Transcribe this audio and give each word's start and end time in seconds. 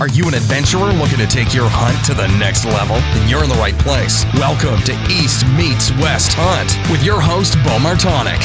Are 0.00 0.08
you 0.08 0.26
an 0.26 0.32
adventurer 0.32 0.94
looking 0.94 1.18
to 1.18 1.26
take 1.26 1.52
your 1.52 1.68
hunt 1.68 2.02
to 2.06 2.14
the 2.14 2.26
next 2.38 2.64
level? 2.64 2.96
Then 2.96 3.28
you're 3.28 3.44
in 3.44 3.50
the 3.50 3.56
right 3.56 3.78
place. 3.80 4.24
Welcome 4.32 4.80
to 4.84 4.92
East 5.12 5.46
Meets 5.58 5.90
West 6.00 6.32
Hunt 6.32 6.90
with 6.90 7.04
your 7.04 7.20
host, 7.20 7.52
Beau 7.56 7.76
Martonik. 7.76 8.40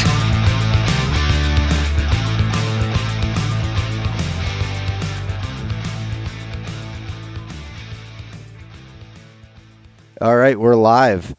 All 10.20 10.36
right, 10.36 10.60
we're 10.60 10.76
live. 10.76 11.38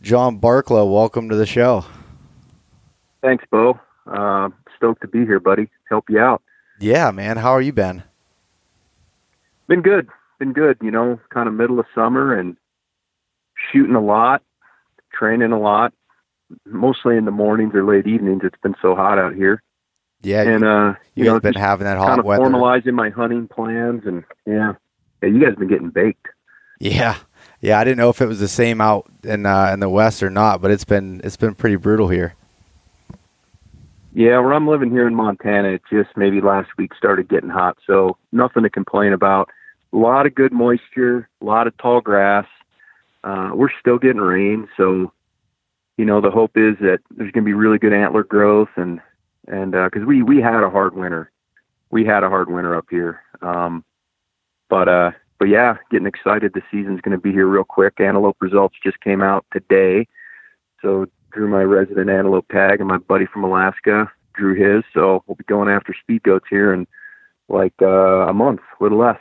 John 0.00 0.38
Barklow, 0.38 0.88
welcome 0.88 1.28
to 1.30 1.34
the 1.34 1.46
show. 1.46 1.84
Thanks, 3.22 3.44
Beau. 3.50 3.80
Uh, 4.06 4.50
stoked 4.76 5.00
to 5.00 5.08
be 5.08 5.26
here, 5.26 5.40
buddy. 5.40 5.68
Help 5.88 6.04
you 6.08 6.20
out. 6.20 6.42
Yeah, 6.78 7.10
man. 7.10 7.38
How 7.38 7.50
are 7.50 7.60
you 7.60 7.72
been? 7.72 8.04
Been 9.68 9.82
good. 9.82 10.08
Been 10.38 10.52
good. 10.52 10.78
You 10.80 10.90
know, 10.90 11.20
kind 11.32 11.48
of 11.48 11.54
middle 11.54 11.78
of 11.78 11.86
summer 11.94 12.36
and 12.36 12.56
shooting 13.72 13.94
a 13.94 14.00
lot, 14.00 14.42
training 15.12 15.52
a 15.52 15.58
lot, 15.58 15.92
mostly 16.64 17.16
in 17.16 17.24
the 17.24 17.30
mornings 17.30 17.74
or 17.74 17.84
late 17.84 18.06
evenings. 18.06 18.42
It's 18.44 18.60
been 18.62 18.74
so 18.80 18.94
hot 18.94 19.18
out 19.18 19.34
here. 19.34 19.62
Yeah, 20.22 20.42
and 20.42 20.64
uh, 20.64 20.94
you, 21.14 21.24
you 21.24 21.30
know, 21.30 21.38
been 21.38 21.54
having 21.54 21.84
that 21.84 21.96
hot 21.96 22.08
kind 22.08 22.20
of 22.20 22.26
weather. 22.26 22.44
formalizing 22.44 22.94
my 22.94 23.10
hunting 23.10 23.46
plans, 23.46 24.02
and 24.04 24.24
yeah, 24.46 24.72
yeah, 25.22 25.28
you 25.28 25.44
guys 25.44 25.54
been 25.54 25.68
getting 25.68 25.90
baked. 25.90 26.26
Yeah, 26.80 27.16
yeah. 27.60 27.78
I 27.78 27.84
didn't 27.84 27.98
know 27.98 28.10
if 28.10 28.20
it 28.20 28.26
was 28.26 28.40
the 28.40 28.48
same 28.48 28.80
out 28.80 29.08
in 29.22 29.46
uh, 29.46 29.70
in 29.72 29.80
the 29.80 29.88
west 29.88 30.22
or 30.22 30.30
not, 30.30 30.60
but 30.60 30.72
it's 30.72 30.84
been 30.84 31.20
it's 31.22 31.36
been 31.36 31.54
pretty 31.54 31.76
brutal 31.76 32.08
here. 32.08 32.34
Yeah, 34.12 34.40
where 34.40 34.54
I'm 34.54 34.66
living 34.66 34.90
here 34.90 35.06
in 35.06 35.14
Montana, 35.14 35.68
it 35.68 35.82
just 35.92 36.10
maybe 36.16 36.40
last 36.40 36.70
week 36.76 36.92
started 36.96 37.28
getting 37.28 37.50
hot, 37.50 37.78
so 37.86 38.16
nothing 38.32 38.64
to 38.64 38.70
complain 38.70 39.12
about. 39.12 39.50
A 39.92 39.96
lot 39.96 40.26
of 40.26 40.34
good 40.34 40.52
moisture, 40.52 41.28
a 41.40 41.44
lot 41.44 41.66
of 41.66 41.76
tall 41.78 42.00
grass. 42.00 42.46
Uh, 43.24 43.50
we're 43.54 43.70
still 43.80 43.98
getting 43.98 44.20
rain, 44.20 44.68
so 44.76 45.12
you 45.96 46.04
know 46.04 46.20
the 46.20 46.30
hope 46.30 46.56
is 46.56 46.76
that 46.80 47.00
there's 47.10 47.32
going 47.32 47.44
to 47.44 47.48
be 47.48 47.54
really 47.54 47.78
good 47.78 47.92
antler 47.92 48.22
growth, 48.22 48.68
and 48.76 49.00
and 49.48 49.72
because 49.72 50.06
we 50.06 50.22
we 50.22 50.40
had 50.40 50.62
a 50.62 50.70
hard 50.70 50.94
winter, 50.94 51.30
we 51.90 52.04
had 52.04 52.22
a 52.22 52.28
hard 52.28 52.50
winter 52.50 52.76
up 52.76 52.86
here. 52.90 53.22
Um, 53.42 53.84
but 54.68 54.88
uh, 54.88 55.10
but 55.38 55.48
yeah, 55.48 55.76
getting 55.90 56.06
excited. 56.06 56.52
The 56.52 56.62
season's 56.70 57.00
going 57.00 57.16
to 57.16 57.22
be 57.22 57.32
here 57.32 57.46
real 57.46 57.64
quick. 57.64 58.00
Antelope 58.00 58.36
results 58.40 58.76
just 58.82 59.00
came 59.00 59.22
out 59.22 59.46
today, 59.52 60.06
so 60.82 61.06
drew 61.32 61.48
my 61.48 61.62
resident 61.62 62.10
antelope 62.10 62.48
tag, 62.48 62.80
and 62.80 62.88
my 62.88 62.98
buddy 62.98 63.26
from 63.26 63.44
Alaska 63.44 64.10
drew 64.34 64.54
his. 64.54 64.84
So 64.94 65.22
we'll 65.26 65.36
be 65.36 65.44
going 65.44 65.68
after 65.68 65.94
speed 65.94 66.22
goats 66.22 66.46
here 66.48 66.72
in 66.72 66.86
like 67.48 67.74
uh, 67.80 68.28
a 68.28 68.34
month, 68.34 68.60
a 68.78 68.82
little 68.82 68.98
less. 68.98 69.20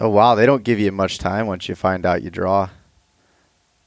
Oh 0.00 0.08
wow, 0.08 0.34
they 0.34 0.46
don't 0.46 0.64
give 0.64 0.80
you 0.80 0.90
much 0.90 1.18
time 1.18 1.46
once 1.46 1.68
you 1.68 1.74
find 1.74 2.06
out 2.06 2.22
you 2.22 2.30
draw. 2.30 2.70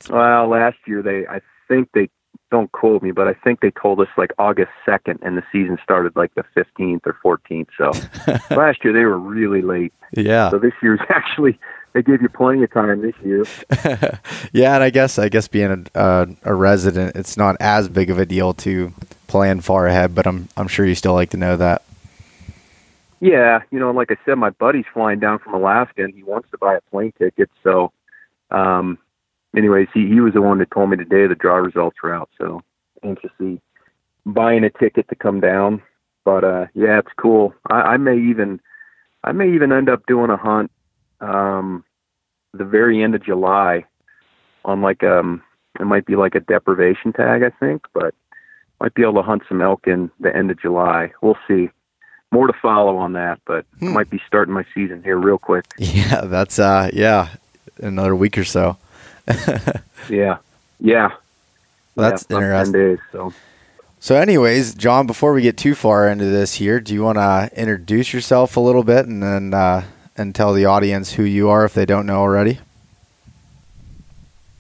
Well, 0.09 0.47
last 0.47 0.77
year 0.85 1.01
they, 1.01 1.25
I 1.27 1.41
think 1.67 1.89
they 1.93 2.09
don't 2.51 2.71
quote 2.71 3.01
me, 3.01 3.11
but 3.11 3.27
I 3.27 3.33
think 3.33 3.61
they 3.61 3.71
told 3.71 3.99
us 3.99 4.07
like 4.15 4.31
August 4.37 4.69
second, 4.85 5.19
and 5.23 5.35
the 5.35 5.43
season 5.51 5.79
started 5.83 6.15
like 6.15 6.35
the 6.35 6.43
fifteenth 6.53 7.01
or 7.07 7.17
fourteenth. 7.21 7.69
So 7.75 7.91
last 8.55 8.83
year 8.83 8.93
they 8.93 9.05
were 9.05 9.17
really 9.17 9.63
late. 9.63 9.91
Yeah. 10.15 10.51
So 10.51 10.59
this 10.59 10.73
year's 10.83 10.99
actually 11.09 11.57
they 11.93 12.03
gave 12.03 12.21
you 12.21 12.29
plenty 12.29 12.63
of 12.63 12.71
time 12.71 13.01
this 13.01 13.15
year. 13.23 13.43
yeah, 14.53 14.75
and 14.75 14.83
I 14.83 14.91
guess 14.91 15.17
I 15.17 15.29
guess 15.29 15.47
being 15.47 15.87
a 15.95 15.97
uh, 15.97 16.25
a 16.43 16.53
resident, 16.53 17.15
it's 17.15 17.37
not 17.37 17.57
as 17.59 17.89
big 17.89 18.11
of 18.11 18.19
a 18.19 18.25
deal 18.25 18.53
to 18.55 18.93
plan 19.25 19.61
far 19.61 19.87
ahead, 19.87 20.13
but 20.13 20.27
I'm 20.27 20.47
I'm 20.55 20.67
sure 20.67 20.85
you 20.85 20.93
still 20.93 21.15
like 21.15 21.31
to 21.31 21.37
know 21.37 21.57
that. 21.57 21.81
Yeah, 23.23 23.59
you 23.71 23.79
know, 23.79 23.91
like 23.91 24.11
I 24.11 24.17
said, 24.25 24.35
my 24.35 24.49
buddy's 24.49 24.83
flying 24.93 25.19
down 25.19 25.39
from 25.39 25.53
Alaska 25.53 26.03
and 26.03 26.13
he 26.13 26.23
wants 26.23 26.51
to 26.51 26.57
buy 26.57 26.75
a 26.75 26.81
plane 26.91 27.13
ticket. 27.17 27.49
So, 27.63 27.93
um, 28.51 28.97
anyways, 29.55 29.87
he, 29.93 30.09
he 30.09 30.19
was 30.19 30.33
the 30.33 30.41
one 30.41 30.57
that 30.57 30.71
told 30.71 30.89
me 30.89 30.97
today 30.97 31.25
the 31.25 31.35
draw 31.35 31.55
results 31.55 31.95
were 32.03 32.13
out. 32.13 32.29
So, 32.37 32.59
anxiously 33.01 33.61
buying 34.25 34.65
a 34.65 34.69
ticket 34.69 35.07
to 35.07 35.15
come 35.15 35.39
down. 35.39 35.81
But, 36.25 36.43
uh, 36.43 36.65
yeah, 36.73 36.99
it's 36.99 37.13
cool. 37.17 37.53
I, 37.69 37.93
I 37.93 37.97
may 37.97 38.17
even, 38.17 38.59
I 39.23 39.31
may 39.31 39.53
even 39.53 39.71
end 39.71 39.87
up 39.87 40.05
doing 40.05 40.29
a 40.29 40.35
hunt, 40.35 40.69
um, 41.21 41.85
the 42.53 42.65
very 42.65 43.01
end 43.01 43.15
of 43.15 43.23
July 43.23 43.85
on 44.65 44.81
like, 44.81 45.01
um, 45.01 45.41
it 45.79 45.85
might 45.85 46.05
be 46.05 46.17
like 46.17 46.35
a 46.35 46.41
deprivation 46.41 47.13
tag, 47.13 47.41
I 47.41 47.51
think, 47.57 47.85
but 47.93 48.13
might 48.81 48.95
be 48.95 49.03
able 49.03 49.13
to 49.13 49.21
hunt 49.21 49.43
some 49.47 49.61
elk 49.61 49.87
in 49.87 50.11
the 50.19 50.35
end 50.35 50.51
of 50.51 50.59
July. 50.59 51.13
We'll 51.21 51.37
see 51.47 51.69
more 52.33 52.47
to 52.47 52.53
follow 52.53 52.97
on 52.97 53.13
that, 53.13 53.39
but 53.45 53.65
hmm. 53.79 53.89
I 53.89 53.91
might 53.91 54.09
be 54.09 54.19
starting 54.27 54.53
my 54.53 54.65
season 54.73 55.03
here 55.03 55.17
real 55.17 55.37
quick. 55.37 55.65
Yeah, 55.77 56.21
that's 56.21 56.59
uh 56.59 56.89
yeah, 56.91 57.29
another 57.77 58.15
week 58.15 58.37
or 58.37 58.43
so. 58.43 58.77
yeah. 60.09 60.37
Yeah. 60.79 61.11
That's 61.95 62.25
yeah, 62.29 62.37
interesting. 62.37 62.73
Days, 62.73 62.99
so. 63.11 63.33
so 63.99 64.15
anyways, 64.15 64.73
John, 64.73 65.05
before 65.05 65.33
we 65.33 65.43
get 65.43 65.57
too 65.57 65.75
far 65.75 66.09
into 66.09 66.25
this 66.25 66.55
here, 66.55 66.79
do 66.79 66.93
you 66.93 67.03
want 67.03 67.19
to 67.19 67.49
introduce 67.55 68.13
yourself 68.13 68.57
a 68.57 68.59
little 68.59 68.83
bit 68.83 69.05
and 69.05 69.21
then 69.21 69.53
uh, 69.53 69.83
and 70.17 70.33
tell 70.33 70.53
the 70.53 70.65
audience 70.65 71.13
who 71.13 71.23
you 71.23 71.49
are 71.49 71.63
if 71.63 71.75
they 71.75 71.85
don't 71.85 72.07
know 72.07 72.19
already? 72.19 72.59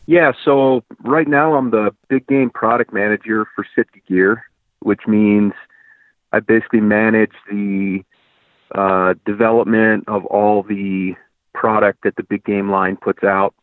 Yeah, 0.05 0.33
so 0.43 0.83
right 0.99 1.27
now 1.27 1.55
I'm 1.55 1.71
the 1.71 1.95
big 2.07 2.27
game 2.27 2.51
product 2.51 2.93
manager 2.93 3.47
for 3.55 3.65
Sitka 3.75 3.99
Gear, 4.07 4.45
which 4.79 5.07
means 5.07 5.53
I 6.33 6.39
basically 6.39 6.81
manage 6.81 7.31
the 7.49 8.03
uh, 8.73 9.13
development 9.25 10.05
of 10.07 10.25
all 10.25 10.63
the 10.63 11.13
product 11.53 12.03
that 12.03 12.15
the 12.15 12.23
big 12.23 12.43
game 12.43 12.71
line 12.71 12.97
puts 12.97 13.23
out. 13.23 13.53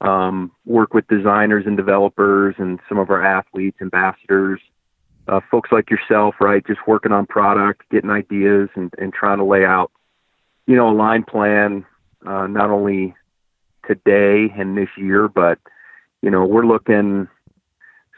Um, 0.00 0.52
work 0.64 0.94
with 0.94 1.08
designers 1.08 1.64
and 1.66 1.76
developers 1.76 2.54
and 2.58 2.78
some 2.88 2.98
of 2.98 3.10
our 3.10 3.24
athletes, 3.24 3.78
ambassadors, 3.80 4.60
uh, 5.26 5.40
folks 5.50 5.72
like 5.72 5.90
yourself, 5.90 6.36
right? 6.40 6.64
Just 6.64 6.86
working 6.86 7.12
on 7.12 7.26
product, 7.26 7.82
getting 7.90 8.10
ideas, 8.10 8.68
and, 8.76 8.92
and 8.98 9.12
trying 9.12 9.38
to 9.38 9.44
lay 9.44 9.64
out, 9.64 9.90
you 10.66 10.76
know, 10.76 10.90
a 10.90 10.94
line 10.94 11.24
plan, 11.24 11.84
uh, 12.24 12.46
not 12.46 12.70
only 12.70 13.14
today 13.86 14.52
and 14.56 14.76
this 14.76 14.90
year, 14.96 15.28
but 15.28 15.58
you 16.22 16.30
know, 16.30 16.44
we're 16.44 16.66
looking 16.66 17.28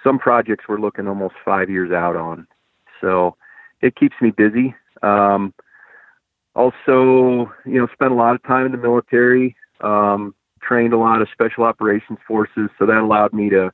some 0.04 0.18
projects 0.18 0.64
we're 0.68 0.80
looking 0.80 1.08
almost 1.08 1.34
five 1.44 1.70
years 1.70 1.92
out 1.92 2.16
on. 2.16 2.46
So 3.00 3.36
it 3.80 3.96
keeps 3.96 4.16
me 4.20 4.30
busy. 4.30 4.74
Um, 5.02 5.54
also, 6.54 7.52
you 7.64 7.78
know, 7.78 7.88
spent 7.92 8.12
a 8.12 8.16
lot 8.16 8.34
of 8.34 8.42
time 8.42 8.66
in 8.66 8.72
the 8.72 8.78
military, 8.78 9.56
um, 9.80 10.34
trained 10.60 10.92
a 10.92 10.98
lot 10.98 11.22
of 11.22 11.28
special 11.32 11.64
operations 11.64 12.18
forces, 12.26 12.68
so 12.78 12.86
that 12.86 12.96
allowed 12.98 13.32
me 13.32 13.48
to 13.50 13.72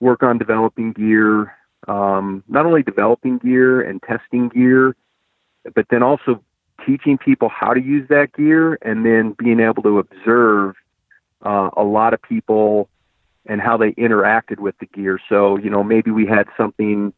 work 0.00 0.22
on 0.22 0.38
developing 0.38 0.92
gear, 0.92 1.54
um, 1.86 2.42
not 2.48 2.66
only 2.66 2.82
developing 2.82 3.38
gear 3.38 3.80
and 3.80 4.02
testing 4.02 4.48
gear, 4.48 4.96
but 5.74 5.86
then 5.90 6.02
also 6.02 6.42
teaching 6.84 7.18
people 7.18 7.48
how 7.48 7.72
to 7.74 7.80
use 7.80 8.08
that 8.08 8.32
gear 8.32 8.78
and 8.82 9.04
then 9.04 9.34
being 9.38 9.60
able 9.60 9.82
to 9.82 9.98
observe 9.98 10.74
uh, 11.44 11.70
a 11.76 11.82
lot 11.82 12.14
of 12.14 12.22
people 12.22 12.88
and 13.46 13.60
how 13.60 13.76
they 13.76 13.92
interacted 13.92 14.58
with 14.58 14.76
the 14.78 14.86
gear. 14.86 15.18
So, 15.28 15.56
you 15.56 15.70
know, 15.70 15.82
maybe 15.82 16.10
we 16.10 16.26
had 16.26 16.46
something 16.56 17.12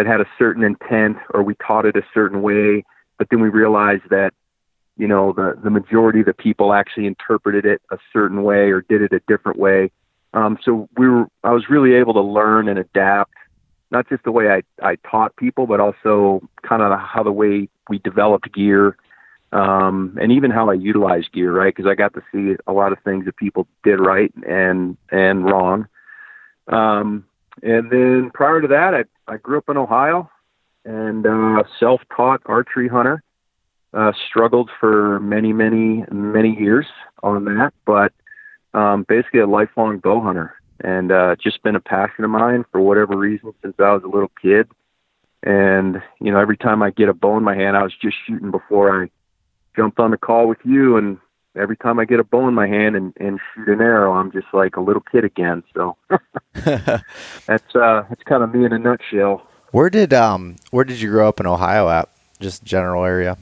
that 0.00 0.06
had 0.06 0.22
a 0.22 0.26
certain 0.38 0.64
intent 0.64 1.18
or 1.34 1.42
we 1.42 1.54
taught 1.56 1.84
it 1.84 1.94
a 1.94 2.02
certain 2.14 2.40
way, 2.40 2.82
but 3.18 3.28
then 3.30 3.42
we 3.42 3.50
realized 3.50 4.04
that, 4.08 4.32
you 4.96 5.06
know, 5.06 5.34
the, 5.34 5.58
the 5.62 5.68
majority 5.68 6.20
of 6.20 6.26
the 6.26 6.32
people 6.32 6.72
actually 6.72 7.06
interpreted 7.06 7.66
it 7.66 7.82
a 7.90 7.98
certain 8.10 8.42
way 8.42 8.70
or 8.70 8.80
did 8.80 9.02
it 9.02 9.12
a 9.12 9.20
different 9.28 9.58
way. 9.58 9.90
Um, 10.32 10.58
so 10.64 10.88
we 10.96 11.06
were, 11.06 11.26
I 11.44 11.50
was 11.50 11.68
really 11.68 11.92
able 11.92 12.14
to 12.14 12.22
learn 12.22 12.66
and 12.66 12.78
adapt, 12.78 13.34
not 13.90 14.08
just 14.08 14.24
the 14.24 14.32
way 14.32 14.48
I, 14.48 14.62
I 14.82 14.96
taught 15.10 15.36
people, 15.36 15.66
but 15.66 15.80
also 15.80 16.40
kind 16.62 16.80
of 16.80 16.98
how 16.98 17.22
the 17.22 17.32
way 17.32 17.68
we 17.90 17.98
developed 17.98 18.50
gear 18.54 18.96
um, 19.52 20.16
and 20.18 20.32
even 20.32 20.50
how 20.50 20.70
I 20.70 20.74
utilize 20.74 21.24
gear, 21.30 21.52
right? 21.52 21.76
Because 21.76 21.90
I 21.90 21.94
got 21.94 22.14
to 22.14 22.22
see 22.32 22.56
a 22.66 22.72
lot 22.72 22.92
of 22.92 22.98
things 23.04 23.26
that 23.26 23.36
people 23.36 23.66
did 23.84 23.96
right 23.96 24.32
and 24.48 24.96
and 25.10 25.44
wrong. 25.44 25.88
Um, 26.68 27.26
and 27.62 27.90
then 27.90 28.30
prior 28.32 28.62
to 28.62 28.68
that, 28.68 28.94
I 28.94 29.04
I 29.30 29.36
grew 29.36 29.58
up 29.58 29.68
in 29.68 29.76
Ohio 29.76 30.28
and 30.84 31.24
uh, 31.24 31.62
self-taught 31.78 32.42
archery 32.46 32.88
hunter. 32.88 33.22
Uh, 33.92 34.12
struggled 34.28 34.70
for 34.78 35.18
many, 35.18 35.52
many, 35.52 36.04
many 36.12 36.56
years 36.56 36.86
on 37.24 37.44
that, 37.44 37.72
but 37.84 38.12
um, 38.72 39.04
basically 39.08 39.40
a 39.40 39.46
lifelong 39.48 39.98
bow 39.98 40.20
hunter, 40.20 40.54
and 40.84 41.10
uh, 41.10 41.34
just 41.42 41.60
been 41.64 41.74
a 41.74 41.80
passion 41.80 42.22
of 42.22 42.30
mine 42.30 42.64
for 42.70 42.80
whatever 42.80 43.16
reason 43.16 43.52
since 43.62 43.74
I 43.80 43.92
was 43.92 44.04
a 44.04 44.08
little 44.08 44.30
kid. 44.40 44.68
And 45.42 46.00
you 46.20 46.30
know, 46.30 46.38
every 46.38 46.56
time 46.56 46.84
I 46.84 46.90
get 46.90 47.08
a 47.08 47.12
bow 47.12 47.36
in 47.36 47.42
my 47.42 47.56
hand, 47.56 47.76
I 47.76 47.82
was 47.82 47.92
just 48.00 48.16
shooting 48.28 48.52
before 48.52 49.02
I 49.02 49.10
jumped 49.74 49.98
on 49.98 50.12
the 50.12 50.18
call 50.18 50.46
with 50.46 50.58
you 50.64 50.96
and 50.96 51.18
every 51.56 51.76
time 51.76 51.98
I 51.98 52.04
get 52.04 52.20
a 52.20 52.24
bow 52.24 52.46
in 52.48 52.54
my 52.54 52.66
hand 52.66 52.96
and, 52.96 53.12
and 53.18 53.38
shoot 53.54 53.68
an 53.68 53.80
arrow, 53.80 54.12
I'm 54.12 54.30
just 54.32 54.46
like 54.52 54.76
a 54.76 54.80
little 54.80 55.02
kid 55.02 55.24
again. 55.24 55.62
So 55.74 55.96
that's 56.54 57.74
uh 57.74 58.04
that's 58.08 58.22
kind 58.24 58.42
of 58.42 58.54
me 58.54 58.64
in 58.64 58.72
a 58.72 58.78
nutshell. 58.78 59.46
Where 59.72 59.90
did 59.90 60.12
um 60.12 60.56
where 60.70 60.84
did 60.84 61.00
you 61.00 61.10
grow 61.10 61.28
up 61.28 61.40
in 61.40 61.46
Ohio 61.46 61.88
at? 61.88 62.08
Just 62.40 62.64
general 62.64 63.04
area. 63.04 63.36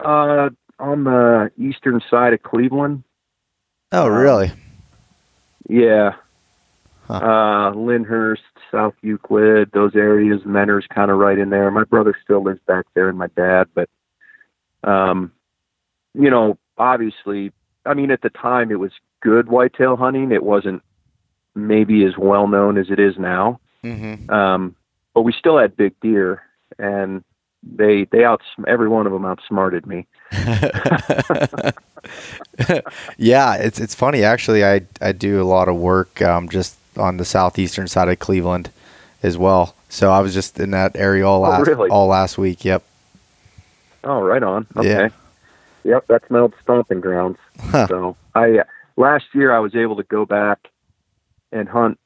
Uh 0.00 0.50
on 0.78 1.04
the 1.04 1.50
eastern 1.58 2.00
side 2.08 2.32
of 2.34 2.42
Cleveland. 2.42 3.02
Oh, 3.90 4.06
Um, 4.06 4.12
really? 4.12 4.52
Yeah. 5.68 6.14
Huh. 7.08 7.14
Uh, 7.14 7.70
Lyndhurst, 7.74 8.42
South 8.70 8.94
Euclid, 9.02 9.70
those 9.72 9.96
areas. 9.96 10.42
Mentor's 10.44 10.86
kind 10.86 11.10
of 11.10 11.16
right 11.16 11.38
in 11.38 11.48
there. 11.50 11.70
My 11.70 11.84
brother 11.84 12.14
still 12.22 12.42
lives 12.44 12.60
back 12.66 12.84
there, 12.94 13.08
and 13.08 13.16
my 13.18 13.28
dad. 13.28 13.66
But, 13.74 13.88
um, 14.84 15.32
you 16.14 16.28
know, 16.30 16.58
obviously, 16.78 17.52
I 17.84 17.94
mean, 17.94 18.10
at 18.10 18.22
the 18.22 18.30
time, 18.30 18.70
it 18.70 18.78
was 18.78 18.92
good 19.20 19.48
whitetail 19.48 19.96
hunting. 19.96 20.32
It 20.32 20.42
wasn't 20.42 20.82
maybe 21.54 22.04
as 22.04 22.16
well 22.16 22.46
known 22.46 22.78
as 22.78 22.90
it 22.90 22.98
is 22.98 23.18
now. 23.18 23.60
Mm-hmm. 23.84 24.30
Um, 24.30 24.74
but 25.14 25.22
we 25.22 25.32
still 25.32 25.58
had 25.58 25.76
big 25.76 25.98
deer, 26.00 26.42
and 26.78 27.24
they 27.62 28.04
they 28.12 28.24
outs 28.24 28.44
every 28.66 28.88
one 28.88 29.06
of 29.06 29.12
them 29.12 29.24
outsmarted 29.24 29.86
me. 29.86 30.06
yeah, 33.16 33.54
it's 33.54 33.80
it's 33.80 33.94
funny 33.94 34.22
actually. 34.24 34.64
I 34.64 34.82
I 35.00 35.12
do 35.12 35.40
a 35.42 35.44
lot 35.44 35.68
of 35.68 35.76
work 35.76 36.20
um, 36.22 36.48
just 36.48 36.76
on 36.96 37.16
the 37.16 37.24
southeastern 37.24 37.88
side 37.88 38.08
of 38.08 38.18
Cleveland 38.18 38.70
as 39.22 39.36
well. 39.38 39.74
So 39.88 40.10
I 40.10 40.20
was 40.20 40.34
just 40.34 40.58
in 40.60 40.70
that 40.72 40.96
area 40.96 41.26
all 41.26 41.44
Oh, 41.44 41.50
last 41.50 41.66
really? 41.66 41.90
all 41.90 42.06
last 42.06 42.38
week. 42.38 42.64
Yep. 42.64 42.82
Oh, 44.04 44.22
right 44.22 44.42
on. 44.42 44.66
Okay. 44.76 44.88
Yeah. 44.88 45.08
Yep, 45.88 46.04
that's 46.06 46.30
my 46.30 46.40
old 46.40 46.54
stomping 46.62 47.00
grounds. 47.00 47.38
Huh. 47.58 47.86
So 47.86 48.16
I 48.34 48.58
uh, 48.58 48.64
last 48.98 49.24
year 49.32 49.54
I 49.54 49.58
was 49.58 49.74
able 49.74 49.96
to 49.96 50.02
go 50.02 50.26
back 50.26 50.68
and 51.50 51.66
hunt 51.66 51.98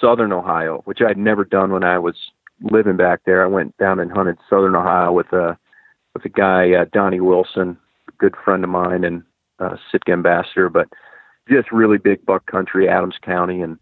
southern 0.00 0.32
Ohio, 0.32 0.82
which 0.86 1.00
I'd 1.00 1.16
never 1.16 1.44
done 1.44 1.70
when 1.70 1.84
I 1.84 2.00
was 2.00 2.16
living 2.60 2.96
back 2.96 3.20
there. 3.24 3.44
I 3.44 3.46
went 3.46 3.76
down 3.76 4.00
and 4.00 4.10
hunted 4.10 4.38
southern 4.50 4.74
Ohio 4.74 5.12
with 5.12 5.32
a 5.32 5.56
with 6.14 6.24
a 6.24 6.28
guy 6.28 6.72
uh, 6.72 6.86
Donnie 6.92 7.20
Wilson, 7.20 7.78
a 8.08 8.12
good 8.18 8.34
friend 8.44 8.64
of 8.64 8.70
mine 8.70 9.04
and 9.04 9.22
uh, 9.60 9.76
Sitka 9.92 10.12
ambassador, 10.12 10.68
but 10.68 10.88
just 11.48 11.70
really 11.70 11.98
big 11.98 12.26
buck 12.26 12.46
country, 12.46 12.88
Adams 12.88 13.18
County, 13.22 13.60
and 13.60 13.78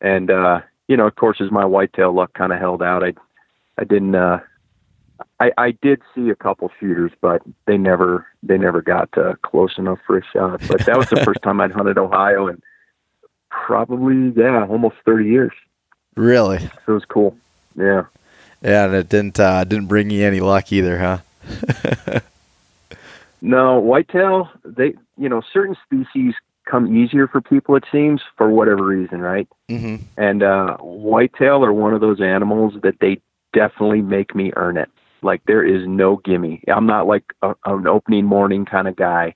and 0.00 0.30
uh, 0.30 0.60
you 0.86 0.96
know, 0.96 1.08
of 1.08 1.16
course, 1.16 1.40
as 1.40 1.50
my 1.50 1.64
whitetail 1.64 2.14
luck 2.14 2.32
kind 2.34 2.52
of 2.52 2.60
held 2.60 2.80
out, 2.80 3.02
I 3.02 3.12
I 3.76 3.82
didn't. 3.82 4.14
Uh, 4.14 4.38
I, 5.42 5.52
I 5.58 5.70
did 5.72 6.02
see 6.14 6.28
a 6.30 6.34
couple 6.34 6.70
shooters, 6.78 7.12
but 7.20 7.42
they 7.66 7.76
never 7.76 8.26
they 8.42 8.58
never 8.58 8.82
got 8.82 9.16
uh, 9.16 9.34
close 9.42 9.78
enough 9.78 9.98
for 10.06 10.18
a 10.18 10.24
shot. 10.32 10.60
But 10.68 10.86
that 10.86 10.96
was 10.96 11.08
the 11.08 11.16
first 11.24 11.42
time 11.42 11.60
I'd 11.60 11.72
hunted 11.72 11.98
Ohio, 11.98 12.46
and 12.48 12.62
probably 13.50 14.32
yeah, 14.40 14.66
almost 14.66 14.96
thirty 15.04 15.28
years. 15.28 15.52
Really? 16.14 16.58
So 16.58 16.70
it 16.88 16.92
was 16.92 17.04
cool. 17.06 17.36
Yeah. 17.76 18.04
Yeah, 18.62 18.84
and 18.84 18.94
it 18.94 19.08
didn't 19.08 19.40
uh, 19.40 19.64
didn't 19.64 19.86
bring 19.86 20.10
you 20.10 20.24
any 20.24 20.40
luck 20.40 20.72
either, 20.72 20.98
huh? 20.98 22.20
No, 23.42 23.80
whitetail, 23.80 24.48
they, 24.64 24.94
you 25.18 25.28
know, 25.28 25.42
certain 25.52 25.76
species 25.84 26.34
come 26.64 26.96
easier 26.96 27.26
for 27.26 27.40
people, 27.40 27.74
it 27.74 27.84
seems, 27.90 28.22
for 28.36 28.48
whatever 28.48 28.84
reason, 28.84 29.20
right? 29.20 29.48
mm-hmm. 29.68 29.96
And 30.16 30.44
uh, 30.44 30.76
whitetail 30.76 31.64
are 31.64 31.72
one 31.72 31.92
of 31.92 32.00
those 32.00 32.20
animals 32.20 32.74
that 32.84 33.00
they 33.00 33.20
definitely 33.52 34.00
make 34.00 34.36
me 34.36 34.52
earn 34.54 34.76
it. 34.76 34.88
Like, 35.22 35.42
there 35.46 35.64
is 35.64 35.86
no 35.86 36.16
gimme. 36.16 36.62
I'm 36.68 36.86
not 36.86 37.06
like 37.06 37.24
a, 37.42 37.54
an 37.64 37.86
opening 37.86 38.24
morning 38.24 38.64
kind 38.64 38.88
of 38.88 38.96
guy. 38.96 39.34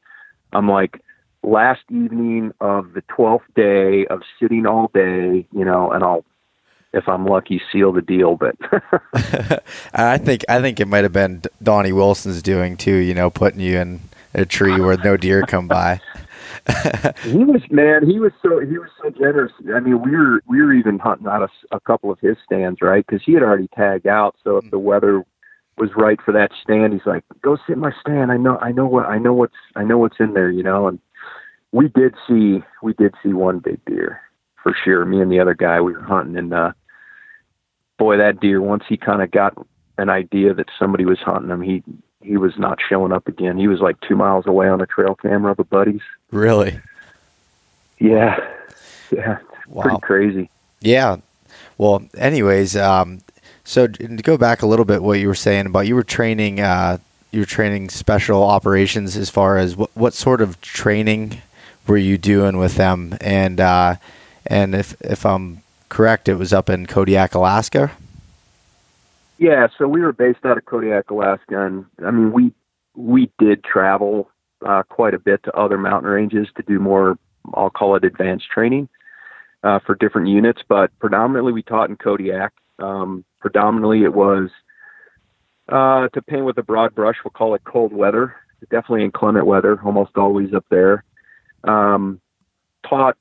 I'm 0.53 0.69
like, 0.69 1.01
last 1.43 1.83
evening 1.91 2.53
of 2.61 2.93
the 2.93 3.03
12th 3.03 3.43
day 3.55 4.07
of 4.07 4.23
sitting 4.41 4.67
all 4.67 4.91
day, 4.93 5.47
you 5.53 5.65
know, 5.65 5.91
and 5.93 6.03
I'll, 6.03 6.25
if 6.93 7.09
I'm 7.09 7.27
lucky, 7.27 7.61
seal 7.73 7.93
the 7.93 8.03
deal. 8.03 8.37
But 8.37 8.57
I 9.95 10.19
think 10.19 10.45
I 10.49 10.61
think 10.61 10.81
it 10.81 10.87
might 10.87 11.05
have 11.05 11.13
been 11.13 11.43
Donnie 11.63 11.93
Wilson's 11.93 12.43
doing 12.43 12.77
too. 12.77 12.97
You 12.97 13.15
know, 13.15 13.29
putting 13.29 13.61
you 13.61 13.79
in 13.79 14.01
a 14.35 14.47
tree 14.47 14.81
where 14.81 14.97
no 14.97 15.17
deer 15.17 15.43
come 15.43 15.69
by. 15.69 16.01
He 17.23 17.45
was 17.45 17.63
man. 17.71 18.09
He 18.09 18.19
was 18.19 18.33
so 18.43 18.59
he 18.59 18.77
was 18.79 18.89
so 19.01 19.11
generous. 19.11 19.53
I 19.73 19.79
mean, 19.79 20.03
we 20.03 20.17
were 20.17 20.41
we 20.49 20.61
were 20.61 20.73
even 20.73 20.99
hunting 20.99 21.29
out 21.29 21.49
a 21.71 21.81
couple 21.81 22.11
of 22.11 22.19
his 22.19 22.37
stands, 22.45 22.83
right? 22.83 23.07
Because 23.07 23.23
he 23.25 23.35
had 23.35 23.43
already 23.43 23.69
tagged 23.69 24.09
out. 24.09 24.35
So 24.43 24.57
if 24.57 24.65
mm. 24.65 24.71
the 24.71 24.79
weather 24.79 25.25
was 25.79 25.91
right 25.97 26.21
for 26.23 26.33
that 26.33 26.53
stand, 26.63 26.93
he's 26.93 27.07
like, 27.07 27.25
"Go 27.43 27.57
sit 27.67 27.75
in 27.75 27.81
my 27.81 27.93
stand. 28.01 28.33
I 28.33 28.37
know 28.37 28.59
I 28.59 28.73
know 28.73 28.87
what 28.87 29.07
I 29.07 29.19
know 29.19 29.33
what's 29.35 29.55
I 29.75 29.85
know 29.85 29.99
what's 29.99 30.19
in 30.21 30.33
there, 30.35 30.51
you 30.51 30.63
know." 30.63 30.89
And 30.89 30.99
we 31.73 31.89
did 31.89 32.15
see 32.27 32.63
we 32.83 32.93
did 32.95 33.15
see 33.23 33.33
one 33.33 33.59
big 33.59 33.85
deer 33.85 34.21
for 34.63 34.75
sure. 34.85 35.05
Me 35.05 35.21
and 35.21 35.31
the 35.31 35.41
other 35.41 35.55
guy 35.55 35.81
we 35.81 35.93
were 35.93 36.03
hunting, 36.03 36.37
and 36.37 36.53
uh, 36.55 36.73
boy, 37.99 38.17
that 38.17 38.41
deer 38.41 38.61
once 38.61 38.85
he 38.89 38.97
kind 38.97 39.23
of 39.23 39.31
got 39.31 39.55
an 39.99 40.09
idea 40.11 40.53
that 40.55 40.69
somebody 40.79 41.05
was 41.05 41.19
hunting 41.19 41.51
him, 41.51 41.63
he 41.63 41.83
he 42.23 42.37
was 42.37 42.57
not 42.59 42.79
showing 42.87 43.13
up 43.13 43.29
again. 43.29 43.57
He 43.59 43.69
was 43.69 43.81
like 43.81 44.01
two 44.01 44.17
miles 44.17 44.47
away 44.47 44.69
on 44.69 44.81
a 44.81 44.87
trail 44.87 45.15
camera 45.15 45.53
of 45.53 45.59
a 45.59 45.65
buddy's. 45.65 46.01
Really? 46.33 46.81
Yeah, 47.99 48.37
yeah, 49.11 49.39
Wow. 49.69 49.83
pretty 49.83 50.01
crazy. 50.01 50.51
Yeah. 50.81 51.19
Well, 51.79 52.03
anyways, 52.17 52.77
um, 52.77 53.21
so 53.67 53.87
to 53.89 54.09
go 54.09 54.39
back 54.39 54.63
a 54.63 54.67
little 54.67 54.85
bit, 54.85 55.03
what 55.03 55.19
you 55.19 55.27
were 55.27 55.35
saying 55.35 55.67
about 55.67 55.87
you 55.87 55.95
were 55.95 56.05
training, 56.05 56.61
uh, 56.61 56.99
you 57.33 57.41
were 57.41 57.47
training 57.47 57.91
special 57.91 58.43
operations 58.43 59.17
as 59.17 59.29
far 59.29 59.59
as 59.59 59.77
what, 59.77 59.91
what 59.95 60.15
sort 60.15 60.41
of 60.41 60.61
training 60.61 61.43
were 61.87 61.97
you 61.97 62.17
doing 62.17 62.59
with 62.59 62.77
them? 62.77 63.19
And, 63.21 63.61
uh, 63.61 63.97
and 64.47 64.75
if, 64.75 64.99
if 65.03 65.27
I'm 65.27 65.63
correct, 65.89 66.29
it 66.29 66.37
was 66.37 66.53
up 66.53 66.71
in 66.71 66.87
Kodiak, 66.87 67.35
Alaska. 67.35 67.91
Yeah, 69.39 69.67
so 69.77 69.87
we 69.87 70.01
were 70.01 70.13
based 70.13 70.45
out 70.45 70.57
of 70.57 70.65
Kodiak, 70.65 71.11
Alaska, 71.11 71.67
and 71.67 71.85
I 72.03 72.11
mean 72.11 72.33
we 72.33 72.53
we 72.95 73.31
did 73.39 73.63
travel 73.63 74.31
uh, 74.65 74.83
quite 74.85 75.13
a 75.13 75.19
bit 75.19 75.43
to 75.43 75.55
other 75.55 75.77
mountain 75.77 76.11
ranges 76.11 76.49
to 76.57 76.63
do 76.63 76.79
more. 76.79 77.19
I'll 77.53 77.69
call 77.69 77.97
it 77.97 78.05
advanced 78.05 78.49
training 78.49 78.89
uh, 79.63 79.81
for 79.81 79.95
different 79.95 80.29
units, 80.29 80.63
but 80.67 80.91
predominantly 81.01 81.53
we 81.53 81.63
taught 81.63 81.91
in 81.91 81.97
Kodiak. 81.97 82.55
Um, 82.79 83.25
predominantly 83.41 84.03
it 84.03 84.15
was 84.15 84.51
uh, 85.69 86.09
to 86.09 86.23
paint 86.23 86.45
with 86.45 86.59
a 86.59 86.63
broad 86.63 86.95
brush. 86.95 87.17
We'll 87.25 87.33
call 87.33 87.55
it 87.55 87.63
cold 87.65 87.93
weather. 87.93 88.37
Definitely 88.71 89.05
inclement 89.05 89.47
weather, 89.47 89.81
almost 89.85 90.17
always 90.17 90.53
up 90.55 90.65
there. 90.71 91.05
Um, 91.65 92.21
taught, 92.89 93.17